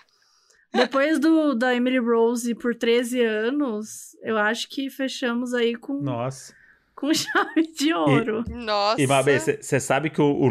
Depois 0.72 1.18
do 1.18 1.54
da 1.54 1.74
Emily 1.74 1.98
Rose 1.98 2.54
por 2.54 2.74
13 2.74 3.20
anos, 3.22 4.13
eu 4.24 4.38
acho 4.38 4.68
que 4.68 4.90
fechamos 4.90 5.54
aí 5.54 5.76
com, 5.76 6.00
Nossa. 6.00 6.54
com 6.96 7.12
chave 7.14 7.72
de 7.76 7.92
ouro. 7.92 8.42
Nossa. 8.48 9.00
E, 9.00 9.06
Mabê, 9.06 9.38
você 9.38 9.78
sabe 9.78 10.10
que 10.10 10.20
o, 10.20 10.48
o 10.48 10.50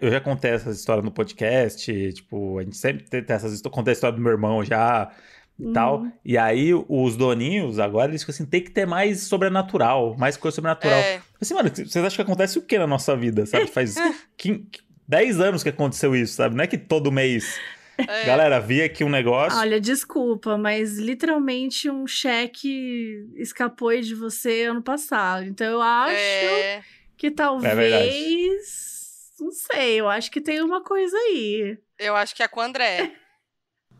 eu 0.00 0.10
já 0.10 0.20
contei 0.20 0.50
essas 0.50 0.78
histórias 0.78 1.04
no 1.04 1.12
podcast, 1.12 2.12
tipo, 2.12 2.58
a 2.58 2.62
gente 2.64 2.76
sempre 2.76 3.04
tem 3.04 3.22
tem 3.22 3.36
essas 3.36 3.52
histórias, 3.52 3.74
contei 3.76 3.92
a 3.92 3.94
história 3.94 4.16
do 4.16 4.22
meu 4.22 4.32
irmão 4.32 4.64
já 4.64 5.12
e 5.58 5.72
tal. 5.72 6.00
Uhum. 6.00 6.12
E 6.24 6.38
aí, 6.38 6.72
os 6.74 7.16
doninhos, 7.16 7.78
agora, 7.78 8.10
eles 8.10 8.22
ficam 8.22 8.34
assim, 8.34 8.46
tem 8.46 8.64
que 8.64 8.70
ter 8.70 8.86
mais 8.86 9.24
sobrenatural, 9.24 10.16
mais 10.16 10.36
coisa 10.36 10.54
sobrenatural. 10.54 10.98
É, 10.98 11.20
Assim, 11.40 11.54
mano, 11.54 11.70
vocês 11.70 11.96
acham 11.96 12.16
que 12.16 12.22
acontece 12.22 12.58
o 12.58 12.62
que 12.62 12.78
na 12.78 12.86
nossa 12.86 13.16
vida, 13.16 13.46
sabe? 13.46 13.66
Faz 13.66 13.94
15, 14.36 14.66
10 15.08 15.40
anos 15.40 15.62
que 15.62 15.68
aconteceu 15.68 16.14
isso, 16.14 16.34
sabe? 16.34 16.54
Não 16.54 16.64
é 16.64 16.66
que 16.66 16.78
todo 16.78 17.10
mês, 17.10 17.58
é. 18.08 18.24
galera, 18.24 18.60
via 18.60 18.84
aqui 18.86 19.02
um 19.04 19.08
negócio. 19.08 19.58
Olha, 19.58 19.80
desculpa, 19.80 20.56
mas 20.58 20.98
literalmente 20.98 21.88
um 21.90 22.06
cheque 22.06 23.24
escapou 23.36 23.88
aí 23.88 24.00
de 24.02 24.14
você 24.14 24.64
ano 24.64 24.82
passado. 24.82 25.44
Então 25.44 25.66
eu 25.66 25.80
acho 25.82 26.14
É, 26.14 26.82
que 27.16 27.28
É 27.28 27.30
talvez. 27.30 29.30
não 29.40 29.50
sei, 29.52 30.00
eu 30.00 30.08
acho 30.08 30.30
que 30.30 30.40
tem 30.40 30.60
uma 30.62 30.82
coisa 30.82 31.16
aí, 31.16 31.78
eu 31.98 32.14
acho 32.16 32.34
que 32.34 32.42
é 32.42 32.48
com 32.48 32.60
o 32.60 32.62
André. 32.62 33.12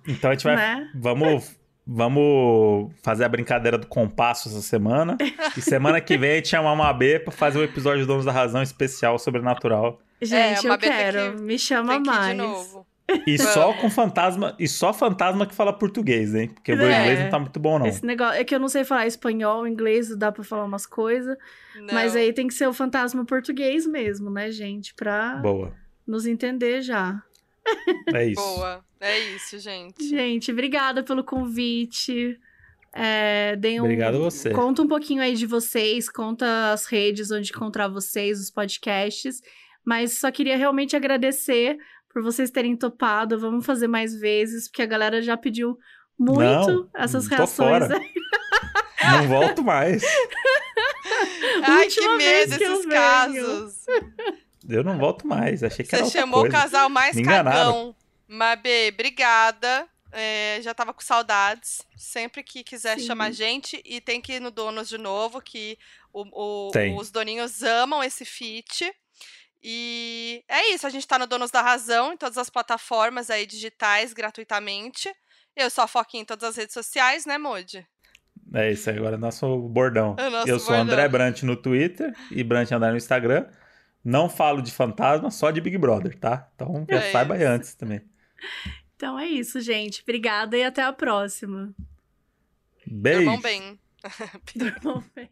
Então 0.09 0.31
a 0.31 0.35
gente 0.35 0.45
vai. 0.45 0.57
né? 0.57 0.91
Vamos. 0.95 1.59
Vamos 1.87 2.93
fazer 3.03 3.25
a 3.25 3.29
brincadeira 3.29 3.77
do 3.77 3.87
compasso 3.87 4.49
essa 4.49 4.63
semana. 4.63 5.17
E 5.59 5.61
semana 5.61 6.01
que 6.01 6.17
vem 6.17 6.33
a 6.33 6.35
gente 6.37 6.49
chamar 6.49 6.73
uma 6.73 6.93
B 6.93 7.19
pra 7.19 7.33
fazer 7.33 7.59
um 7.59 7.65
episódio 7.65 8.05
do 8.05 8.07
Donos 8.07 8.25
da 8.25 8.31
Razão 8.33 8.63
especial 8.63 9.19
sobrenatural. 9.19 10.01
Gente, 10.23 10.65
uma 10.67 10.75
eu 10.75 10.79
quero. 10.79 11.37
que- 11.37 11.43
Me 11.43 11.59
chama 11.59 11.95
Tem 11.95 12.03
que 12.05 12.09
ir 12.09 12.13
mais. 12.13 12.77
E 13.27 13.39
só 13.39 13.73
com 13.75 13.91
fantasma. 13.91 14.55
E 14.59 14.69
só 14.69 14.93
fantasma 14.93 15.47
que 15.47 15.55
fala 15.55 15.73
português, 15.73 16.35
hein? 16.35 16.49
Porque 16.49 16.73
o 16.73 16.77
meu 16.77 16.87
É. 16.89 17.01
inglês 17.01 17.21
não 17.21 17.31
tá 17.31 17.39
muito 17.39 17.59
bom, 17.59 17.79
não. 17.79 17.87
Esse 17.87 18.05
negócio 18.05 18.41
é 18.41 18.45
que 18.45 18.55
eu 18.55 18.61
não 18.61 18.69
sei 18.69 18.85
falar 18.85 19.07
espanhol, 19.07 19.67
inglês, 19.67 20.15
dá 20.17 20.31
pra 20.31 20.45
falar 20.45 20.65
umas 20.65 20.87
coisas, 20.87 21.37
mas 21.93 22.15
aí 22.17 22.33
tem 22.33 22.47
que 22.47 22.55
ser 22.55 22.67
o 22.69 22.73
fantasma 22.73 23.25
português 23.25 23.87
mesmo, 23.87 24.31
né, 24.31 24.51
gente, 24.51 24.95
Pra 24.95 25.37
Boa. 25.37 25.73
nos 26.07 26.27
entender 26.27 26.83
já. 26.83 27.23
É 28.15 28.27
isso. 28.27 28.41
Boa. 28.43 28.85
É 29.01 29.19
isso, 29.35 29.59
gente. 29.59 30.07
Gente, 30.09 30.51
obrigada 30.53 31.03
pelo 31.03 31.23
convite. 31.25 32.39
É, 32.93 33.55
deem 33.57 33.81
um- 33.81 33.85
Obrigado 33.85 34.17
a 34.17 34.19
você. 34.19 34.51
Conta 34.51 34.83
um 34.83 34.89
pouquinho 34.89 35.23
aí 35.23 35.35
de 35.35 35.47
vocês, 35.47 36.09
conta 36.09 36.73
as 36.73 36.87
redes 36.87 37.31
onde 37.31 37.51
encontrar 37.51 37.89
vocês, 37.89 38.41
os 38.41 38.51
podcasts. 38.51 39.41
Mas 39.85 40.19
só 40.19 40.31
queria 40.31 40.57
realmente 40.57 40.95
agradecer 40.97 41.79
por 42.13 42.23
vocês 42.23 42.51
terem 42.51 42.77
topado. 42.77 43.39
Vamos 43.39 43.65
fazer 43.65 43.87
mais 43.89 44.15
vezes, 44.15 44.69
porque 44.69 44.83
a 44.83 44.87
galera 44.87 45.23
já 45.23 45.37
pediu 45.37 45.79
muito 46.19 46.41
Não, 46.41 46.91
essas 46.95 47.27
tô 47.29 47.35
reações. 47.37 47.87
fora. 47.87 48.01
Não 49.13 49.29
volto 49.29 49.63
mais. 49.65 50.03
Ai, 51.63 51.87
que 51.89 52.01
Última 52.01 52.17
medo 52.17 52.59
que 52.59 52.65
esses 52.65 52.87
casos. 52.87 53.75
Eu 54.69 54.85
não 54.85 54.99
volto 54.99 55.27
mais. 55.27 55.63
Achei 55.63 55.85
que 55.85 55.91
Você 55.91 55.97
era 55.97 56.05
outra 56.05 56.21
chamou 56.21 56.41
coisa. 56.43 56.57
o 56.57 56.61
casal 56.61 56.89
mais 56.89 57.17
Me 57.17 57.25
cagão. 57.25 57.95
Mabê, 58.29 58.91
obrigada. 58.93 59.89
É, 60.13 60.59
já 60.63 60.75
tava 60.75 60.93
com 60.93 61.01
saudades. 61.01 61.83
Sempre 61.97 62.43
que 62.43 62.63
quiser 62.63 62.99
Sim. 62.99 63.07
chamar 63.07 63.27
a 63.27 63.31
gente. 63.33 63.81
E 63.85 64.01
tem 64.01 64.21
que 64.21 64.35
ir 64.35 64.41
no 64.41 64.51
Donos 64.51 64.89
de 64.89 64.99
novo, 64.99 65.41
que 65.41 65.79
o- 66.13 66.69
o- 66.69 66.97
os 66.99 67.11
doninhos 67.11 67.63
amam 67.63 68.03
esse 68.03 68.25
feat. 68.25 68.93
E 69.63 70.43
é 70.49 70.73
isso, 70.73 70.87
a 70.87 70.91
gente 70.91 71.07
tá 71.07 71.19
no 71.19 71.27
Donos 71.27 71.51
da 71.51 71.61
Razão, 71.61 72.13
em 72.13 72.17
todas 72.17 72.39
as 72.39 72.49
plataformas 72.49 73.29
aí 73.31 73.47
digitais, 73.47 74.13
gratuitamente. 74.13 75.13
Eu 75.55 75.69
sou 75.69 75.85
a 75.85 75.87
Foquinha 75.87 76.23
em 76.23 76.27
todas 76.27 76.49
as 76.49 76.57
redes 76.57 76.73
sociais, 76.73 77.27
né, 77.27 77.37
Modi? 77.37 77.87
É 78.55 78.73
isso, 78.73 78.89
agora 78.91 79.17
é 79.17 79.19
nosso 79.19 79.59
bordão. 79.69 80.17
É 80.19 80.29
nosso 80.31 80.49
eu 80.49 80.59
sou 80.59 80.75
bordão. 80.75 80.83
André 80.83 81.09
Brant 81.09 81.43
no 81.43 81.57
Twitter 81.57 82.15
e 82.31 82.43
Brant 82.43 82.71
André 82.73 82.91
no 82.91 82.97
Instagram. 82.97 83.47
Não 84.03 84.29
falo 84.31 84.63
de 84.63 84.73
fantasma, 84.73 85.31
só 85.31 85.51
de 85.51 85.61
Big 85.61 85.77
Brother, 85.77 86.19
tá? 86.19 86.51
Então 86.55 86.87
já 86.89 86.97
É 86.97 87.13
saiba 87.13 87.35
aí 87.35 87.45
antes 87.45 87.75
também. 87.75 88.01
Então 88.97 89.19
é 89.19 89.27
isso, 89.27 89.61
gente. 89.61 90.03
Obrigada 90.03 90.57
e 90.57 90.65
até 90.65 90.83
a 90.83 90.93
próxima. 90.93 91.75
Beijo. 92.87 93.21
Durmam 93.25 93.41
bem. 93.41 93.79
Durmam 94.57 95.05
bem. 95.15 95.31